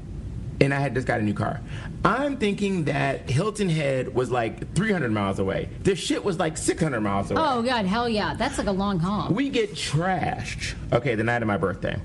and 0.60 0.72
I 0.74 0.80
had 0.80 0.94
just 0.94 1.06
got 1.06 1.20
a 1.20 1.22
new 1.22 1.34
car. 1.34 1.60
I'm 2.04 2.36
thinking 2.38 2.84
that 2.84 3.28
Hilton 3.28 3.68
Head 3.68 4.14
was 4.14 4.30
like 4.30 4.74
300 4.74 5.12
miles 5.12 5.38
away. 5.38 5.68
This 5.82 5.98
shit 5.98 6.24
was 6.24 6.38
like 6.38 6.56
600 6.56 7.00
miles 7.00 7.30
away. 7.30 7.42
oh 7.44 7.62
god, 7.62 7.84
hell 7.86 8.08
yeah! 8.08 8.34
That's 8.34 8.56
like 8.58 8.66
a 8.68 8.72
long 8.72 8.98
haul. 8.98 9.32
We 9.32 9.48
get 9.50 9.72
trashed. 9.74 10.74
Okay, 10.92 11.14
the 11.14 11.24
night 11.24 11.42
of 11.42 11.48
my 11.48 11.56
birthday. 11.58 12.00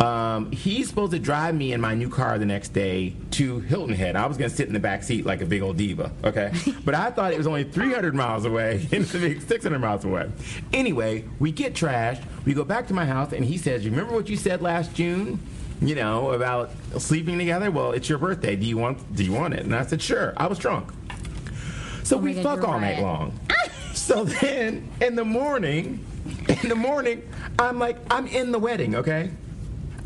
Um, 0.00 0.50
he's 0.50 0.88
supposed 0.88 1.12
to 1.12 1.18
drive 1.18 1.54
me 1.54 1.74
in 1.74 1.80
my 1.80 1.94
new 1.94 2.08
car 2.08 2.38
the 2.38 2.46
next 2.46 2.70
day 2.70 3.14
to 3.32 3.60
Hilton 3.60 3.94
Head. 3.94 4.16
I 4.16 4.24
was 4.26 4.38
gonna 4.38 4.48
sit 4.48 4.66
in 4.66 4.72
the 4.72 4.80
back 4.80 5.02
seat 5.02 5.26
like 5.26 5.42
a 5.42 5.46
big 5.46 5.60
old 5.60 5.76
diva, 5.76 6.10
okay? 6.24 6.52
but 6.86 6.94
I 6.94 7.10
thought 7.10 7.32
it 7.32 7.38
was 7.38 7.46
only 7.46 7.64
300 7.64 8.14
miles 8.14 8.46
away 8.46 8.88
and 8.92 9.04
it's 9.14 9.46
600 9.46 9.78
miles 9.78 10.04
away. 10.06 10.30
Anyway, 10.72 11.24
we 11.38 11.52
get 11.52 11.74
trashed. 11.74 12.24
We 12.46 12.54
go 12.54 12.64
back 12.64 12.86
to 12.88 12.94
my 12.94 13.04
house, 13.04 13.34
and 13.34 13.44
he 13.44 13.58
says, 13.58 13.84
remember 13.84 14.14
what 14.14 14.30
you 14.30 14.36
said 14.36 14.62
last 14.62 14.94
June? 14.94 15.38
You 15.82 15.94
know 15.94 16.32
about 16.32 16.70
sleeping 16.98 17.38
together? 17.38 17.70
Well, 17.70 17.92
it's 17.92 18.08
your 18.08 18.18
birthday. 18.18 18.56
Do 18.56 18.66
you 18.66 18.76
want? 18.76 19.14
Do 19.14 19.24
you 19.24 19.32
want 19.32 19.54
it?" 19.54 19.60
And 19.60 19.74
I 19.74 19.86
said, 19.86 20.02
"Sure." 20.02 20.34
I 20.36 20.46
was 20.46 20.58
drunk. 20.58 20.90
So 22.02 22.16
Oh 22.16 22.20
we 22.20 22.34
God, 22.34 22.42
fuck 22.42 22.68
all 22.68 22.78
night 22.78 23.00
long. 23.00 23.38
so 23.94 24.24
then 24.24 24.90
in 25.00 25.14
the 25.14 25.24
morning, 25.24 26.04
in 26.62 26.68
the 26.68 26.74
morning, 26.74 27.26
I'm 27.58 27.78
like, 27.78 27.96
I'm 28.10 28.26
in 28.26 28.52
the 28.52 28.58
wedding, 28.58 28.94
okay? 28.94 29.30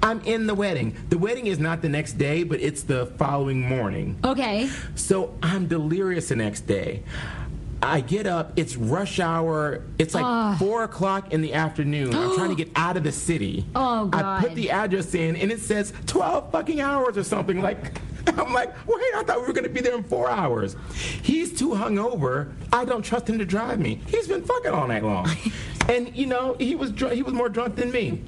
I'm 0.05 0.21
in 0.21 0.47
the 0.47 0.55
wedding. 0.55 0.95
The 1.09 1.17
wedding 1.17 1.47
is 1.47 1.59
not 1.59 1.81
the 1.81 1.89
next 1.89 2.13
day, 2.19 2.43
but 2.43 2.61
it's 2.61 2.83
the 2.83 3.07
following 3.19 3.63
morning. 3.63 4.19
Okay. 4.23 4.69
So 4.97 5.35
I'm 5.43 5.67
delirious 5.67 6.29
the 6.29 6.37
next 6.37 6.67
day. 6.67 7.03
I 7.83 8.01
get 8.03 8.27
up, 8.27 8.53
it's 8.57 8.77
rush 8.77 9.19
hour, 9.19 9.83
it's 9.99 10.15
like 10.15 10.25
Ah. 10.25 10.57
four 10.59 10.85
o'clock 10.85 11.33
in 11.33 11.41
the 11.41 11.55
afternoon. 11.55 12.15
I'm 12.15 12.35
trying 12.35 12.51
to 12.51 12.55
get 12.65 12.71
out 12.77 12.97
of 12.99 13.03
the 13.03 13.13
city. 13.13 13.67
Oh, 13.75 14.11
I 14.13 14.41
put 14.43 14.55
the 14.55 14.71
address 14.71 15.15
in 15.15 15.37
and 15.37 15.51
it 15.51 15.61
says 15.61 15.93
12 16.07 16.53
fucking 16.53 16.81
hours 16.83 17.17
or 17.19 17.25
something. 17.25 17.61
Like, 17.63 17.99
I'm 18.27 18.53
like, 18.53 18.75
wait, 18.87 19.03
I 19.17 19.23
thought 19.27 19.41
we 19.41 19.47
were 19.47 19.53
gonna 19.55 19.69
be 19.71 19.81
there 19.81 19.97
in 19.97 20.05
four 20.05 20.31
hours. 20.31 20.77
He's 21.23 21.51
too 21.59 21.71
hungover. 21.71 22.53
I 22.73 22.85
don't 22.85 23.03
trust 23.03 23.29
him 23.29 23.39
to 23.39 23.45
drive 23.47 23.79
me. 23.81 24.01
He's 24.07 24.29
been 24.29 24.43
fucking 24.45 24.71
all 24.73 24.87
night 24.87 25.03
long. 25.05 25.29
and 25.89 26.15
you 26.15 26.27
know, 26.27 26.57
he 26.59 26.75
was 26.75 26.91
dr- 26.91 27.13
he 27.13 27.23
was 27.23 27.33
more 27.35 27.49
drunk 27.49 27.77
than 27.77 27.91
me. 27.91 28.23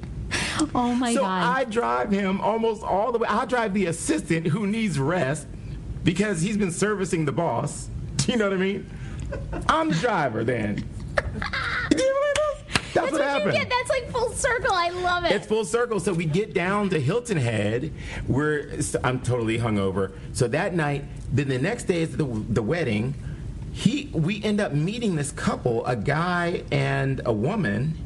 Oh 0.75 0.93
my 0.93 1.13
So 1.13 1.21
god. 1.21 1.57
I 1.57 1.63
drive 1.65 2.11
him 2.11 2.39
almost 2.41 2.83
all 2.83 3.11
the 3.11 3.19
way. 3.19 3.27
I 3.27 3.45
drive 3.45 3.73
the 3.73 3.85
assistant 3.87 4.47
who 4.47 4.67
needs 4.67 4.99
rest 4.99 5.47
because 6.03 6.41
he's 6.41 6.57
been 6.57 6.71
servicing 6.71 7.25
the 7.25 7.31
boss. 7.31 7.89
Do 8.17 8.31
you 8.31 8.37
know 8.37 8.45
what 8.49 8.53
I 8.53 8.61
mean? 8.61 8.89
I'm 9.67 9.89
the 9.89 9.95
driver 9.95 10.43
then. 10.43 10.75
Do 11.89 12.03
you 12.03 12.13
believe 12.13 12.35
this? 12.35 12.93
That's, 12.93 12.93
that's 12.93 13.11
what, 13.11 13.11
what 13.13 13.21
happened. 13.21 13.53
you 13.53 13.59
get. 13.59 13.69
That's 13.69 13.89
like 13.89 14.09
full 14.11 14.31
circle. 14.31 14.71
I 14.73 14.89
love 14.89 15.25
it. 15.25 15.31
It's 15.31 15.47
full 15.47 15.65
circle. 15.65 15.99
So 15.99 16.13
we 16.13 16.25
get 16.25 16.53
down 16.53 16.89
to 16.89 16.99
Hilton 16.99 17.37
Head. 17.37 17.91
We're 18.27 18.79
I'm 19.03 19.19
totally 19.21 19.57
hungover. 19.59 20.13
So 20.33 20.47
that 20.47 20.73
night, 20.73 21.05
then 21.31 21.47
the 21.49 21.57
next 21.59 21.83
day 21.83 22.01
is 22.01 22.15
the 22.17 22.25
the 22.25 22.61
wedding. 22.63 23.13
He 23.73 24.09
we 24.13 24.43
end 24.43 24.59
up 24.59 24.73
meeting 24.73 25.15
this 25.15 25.31
couple, 25.31 25.85
a 25.85 25.95
guy 25.95 26.63
and 26.71 27.21
a 27.25 27.33
woman. 27.33 27.97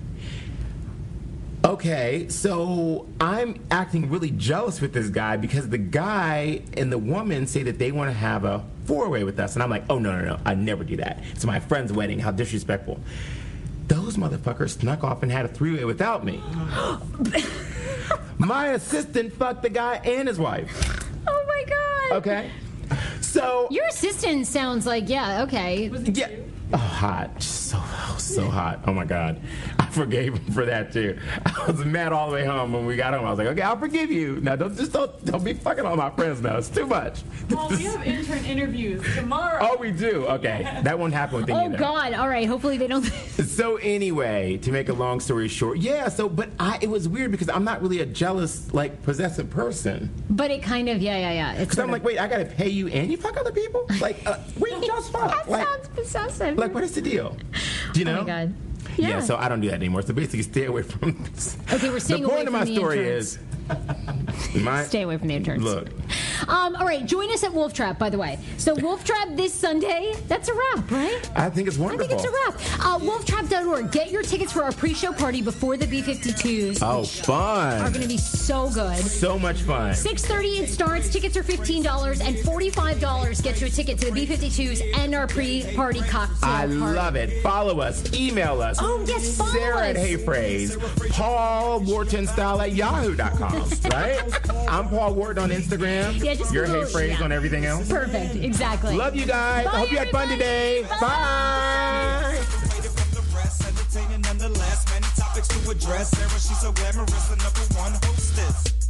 Okay, 1.63 2.27
so 2.29 3.07
I'm 3.19 3.63
acting 3.69 4.09
really 4.09 4.31
jealous 4.31 4.81
with 4.81 4.93
this 4.93 5.09
guy 5.09 5.37
because 5.37 5.69
the 5.69 5.77
guy 5.77 6.63
and 6.75 6.91
the 6.91 6.97
woman 6.97 7.45
say 7.45 7.61
that 7.63 7.77
they 7.77 7.91
want 7.91 8.09
to 8.09 8.17
have 8.17 8.45
a 8.45 8.65
four 8.85 9.09
way 9.09 9.23
with 9.23 9.39
us. 9.39 9.53
And 9.53 9.61
I'm 9.61 9.69
like, 9.69 9.83
oh, 9.89 9.99
no, 9.99 10.17
no, 10.17 10.25
no, 10.25 10.39
I 10.43 10.55
never 10.55 10.83
do 10.83 10.97
that. 10.97 11.23
It's 11.31 11.45
my 11.45 11.59
friend's 11.59 11.93
wedding. 11.93 12.17
How 12.17 12.31
disrespectful. 12.31 12.99
Those 13.87 14.17
motherfuckers 14.17 14.79
snuck 14.79 15.03
off 15.03 15.21
and 15.21 15.31
had 15.31 15.45
a 15.45 15.49
three 15.49 15.75
way 15.75 15.85
without 15.85 16.25
me. 16.25 16.41
my 18.39 18.69
assistant 18.69 19.31
fucked 19.33 19.61
the 19.61 19.69
guy 19.69 19.95
and 19.97 20.27
his 20.27 20.39
wife. 20.39 21.07
oh 21.27 21.45
my 21.47 21.63
god. 21.69 22.17
Okay? 22.17 22.49
So. 23.21 23.67
Your 23.69 23.85
assistant 23.87 24.47
sounds 24.47 24.87
like 24.87 25.09
yeah. 25.09 25.43
Okay. 25.43 25.89
Yeah. 25.89 26.29
Oh, 26.73 26.77
hot. 26.77 27.43
Just 27.71 27.83
so, 27.83 28.17
so 28.17 28.41
so 28.43 28.49
hot. 28.49 28.81
Oh 28.87 28.93
my 28.93 29.05
God. 29.05 29.39
I 29.79 29.85
forgave 29.87 30.33
him 30.37 30.53
for 30.53 30.65
that 30.65 30.91
too. 30.91 31.17
I 31.45 31.65
was 31.71 31.83
mad 31.85 32.11
all 32.13 32.27
the 32.29 32.35
way 32.35 32.45
home 32.45 32.73
when 32.73 32.85
we 32.85 32.95
got 32.95 33.13
home. 33.13 33.25
I 33.25 33.29
was 33.29 33.39
like, 33.39 33.47
okay, 33.49 33.61
I'll 33.61 33.77
forgive 33.77 34.11
you. 34.11 34.39
Now 34.41 34.55
don't 34.55 34.75
just 34.75 34.91
don't 34.93 35.23
don't 35.25 35.43
be 35.43 35.53
fucking 35.53 35.85
all 35.85 35.95
my 35.95 36.09
friends 36.11 36.41
now. 36.41 36.57
It's 36.57 36.69
too 36.69 36.85
much. 36.85 37.21
Well, 37.51 37.67
we 37.69 37.83
have 37.83 38.07
intern 38.07 38.45
interviews 38.45 39.03
tomorrow. 39.13 39.57
Oh, 39.61 39.75
we 39.77 39.91
do. 39.91 40.25
Okay, 40.27 40.63
that 40.83 40.97
won't 40.97 41.13
happen 41.13 41.41
with 41.41 41.49
you 41.49 41.55
Oh 41.55 41.65
either. 41.65 41.77
God! 41.77 42.13
All 42.13 42.29
right. 42.29 42.47
Hopefully 42.47 42.77
they 42.77 42.87
don't. 42.87 43.03
So 43.51 43.75
anyway, 43.77 44.57
to 44.57 44.71
make 44.71 44.87
a 44.87 44.93
long 44.93 45.19
story 45.19 45.47
short, 45.49 45.79
yeah. 45.79 46.07
So, 46.07 46.29
but 46.29 46.49
I 46.59 46.77
it 46.81 46.89
was 46.89 47.07
weird 47.09 47.31
because 47.31 47.49
I'm 47.49 47.63
not 47.65 47.81
really 47.81 47.99
a 47.99 48.05
jealous, 48.05 48.73
like 48.73 49.03
possessive 49.03 49.49
person. 49.49 50.09
but 50.29 50.49
it 50.51 50.63
kind 50.63 50.87
of 50.87 51.01
yeah 51.01 51.17
yeah 51.17 51.31
yeah. 51.33 51.51
Because 51.59 51.77
I'm 51.79 51.85
sort 51.87 51.91
like, 51.91 52.03
wait, 52.05 52.19
I 52.19 52.27
gotta 52.27 52.45
pay 52.45 52.69
you 52.69 52.87
and 52.87 53.11
you 53.11 53.17
fuck 53.17 53.35
other 53.37 53.51
people? 53.51 53.85
Like, 53.99 54.25
uh, 54.25 54.37
we 54.59 54.69
just 54.87 55.11
fuck. 55.11 55.29
that 55.29 55.49
Like, 55.49 55.65
sounds 55.67 55.87
possessive. 55.89 56.57
like, 56.57 56.73
what 56.73 56.83
is 56.85 56.93
the 56.93 57.01
deal? 57.01 57.35
Do 57.93 57.99
you 57.99 58.05
know? 58.05 58.17
Oh 58.19 58.21
my 58.21 58.27
God. 58.27 58.53
Yeah. 58.97 59.07
Yeah. 59.09 59.19
so 59.21 59.35
I 59.37 59.47
don't 59.47 59.61
do 59.61 59.67
that 59.69 59.75
anymore. 59.75 60.01
So 60.01 60.13
basically, 60.13 60.41
stay 60.43 60.65
away 60.65 60.81
from. 60.83 61.23
This. 61.33 61.57
Okay, 61.71 61.89
we're 61.89 61.99
staying 61.99 62.23
The 62.23 62.29
point 62.29 62.47
away 62.47 62.61
of 62.61 62.67
my 62.67 62.73
story 62.73 62.99
interns. 62.99 63.25
is, 63.37 63.39
my 64.55 64.83
Stay 64.83 65.03
away 65.03 65.17
from 65.17 65.27
the 65.27 65.35
interns. 65.35 65.63
look. 65.63 65.89
Um, 66.47 66.75
all 66.75 66.85
right, 66.85 67.05
join 67.05 67.31
us 67.31 67.43
at 67.43 67.53
Wolf 67.53 67.73
Trap, 67.73 67.99
by 67.99 68.09
the 68.09 68.17
way. 68.17 68.37
So 68.57 68.73
Wolf 68.75 69.03
Trap 69.03 69.29
this 69.35 69.53
Sunday. 69.53 70.13
That's 70.27 70.49
a 70.49 70.53
wrap, 70.53 70.89
right? 70.91 71.31
I 71.35 71.49
think 71.49 71.67
it's 71.67 71.77
wonderful. 71.77 72.05
I 72.05 72.07
think 72.19 72.19
it's 72.19 72.27
a 72.27 72.77
wrap. 72.77 72.85
Uh, 72.85 72.99
wolftrap.org. 72.99 73.91
Get 73.91 74.09
your 74.11 74.23
tickets 74.23 74.51
for 74.51 74.63
our 74.63 74.71
pre-show 74.71 75.13
party 75.13 75.41
before 75.41 75.77
the 75.77 75.85
B-52s. 75.87 76.79
Oh, 76.81 77.03
fun! 77.03 77.81
Are 77.81 77.89
going 77.89 78.01
to 78.01 78.07
be 78.07 78.17
so 78.17 78.69
good. 78.71 78.97
so 78.97 79.37
much 79.37 79.61
fun. 79.61 79.91
6.30 79.93 80.61
it 80.61 80.69
starts. 80.69 81.09
Tickets 81.09 81.37
are 81.37 81.43
$15 81.43 82.25
and 82.25 82.35
$45 82.37 83.43
gets 83.43 83.61
you 83.61 83.67
a 83.67 83.69
ticket 83.69 83.97
to 83.99 84.05
the 84.07 84.11
B-52s 84.11 84.97
and 84.97 85.13
our 85.15 85.27
pre-party 85.27 86.01
cocktail 86.01 86.37
I 86.49 86.61
party. 86.65 86.75
love 86.75 87.15
it. 87.15 87.41
Follow 87.43 87.79
us. 87.79 88.11
Email 88.13 88.61
us. 88.61 88.79
Oh, 88.81 89.03
yes, 89.07 89.37
follow 89.37 89.51
Sarah 89.51 89.87
at 89.89 89.95
us. 89.97 90.05
Hey 90.05 90.17
Frase. 90.17 91.09
Paul 91.11 91.81
Wharton 91.81 92.25
Style 92.27 92.61
at 92.61 92.73
yahoo.com. 92.73 93.60
Right? 93.89 94.19
I'm 94.69 94.87
Paul 94.89 95.13
Wharton 95.13 95.43
on 95.43 95.49
Instagram. 95.49 96.23
Yeah, 96.23 96.35
just 96.35 96.53
You're 96.53 96.65
Google- 96.65 96.85
Hey 96.85 96.91
Frase 97.09 97.17
yeah. 97.19 97.23
on 97.23 97.31
everything 97.31 97.65
else. 97.65 97.89
Perfect. 97.89 98.35
Exactly. 98.35 98.95
Love 98.95 99.15
you 99.15 99.25
guys. 99.25 99.65
Bye, 99.65 99.71
I 99.71 99.79
hope 99.79 99.91
you 99.91 99.97
had 99.97 100.09
fun 100.09 100.23
everybody. 100.23 100.81
today. 100.81 100.87
Bye. 100.99 102.39
the 103.13 103.23
rest, 103.35 103.95
nonetheless. 104.23 104.85
Many 104.93 105.07
topics 105.15 105.47
to 105.47 105.69
address. 105.69 106.11
Sarah, 106.11 106.29
she's 106.29 106.59
so 106.59 106.71
glamorous, 106.71 107.27
the 107.27 107.35
number 107.37 107.61
one 107.79 108.80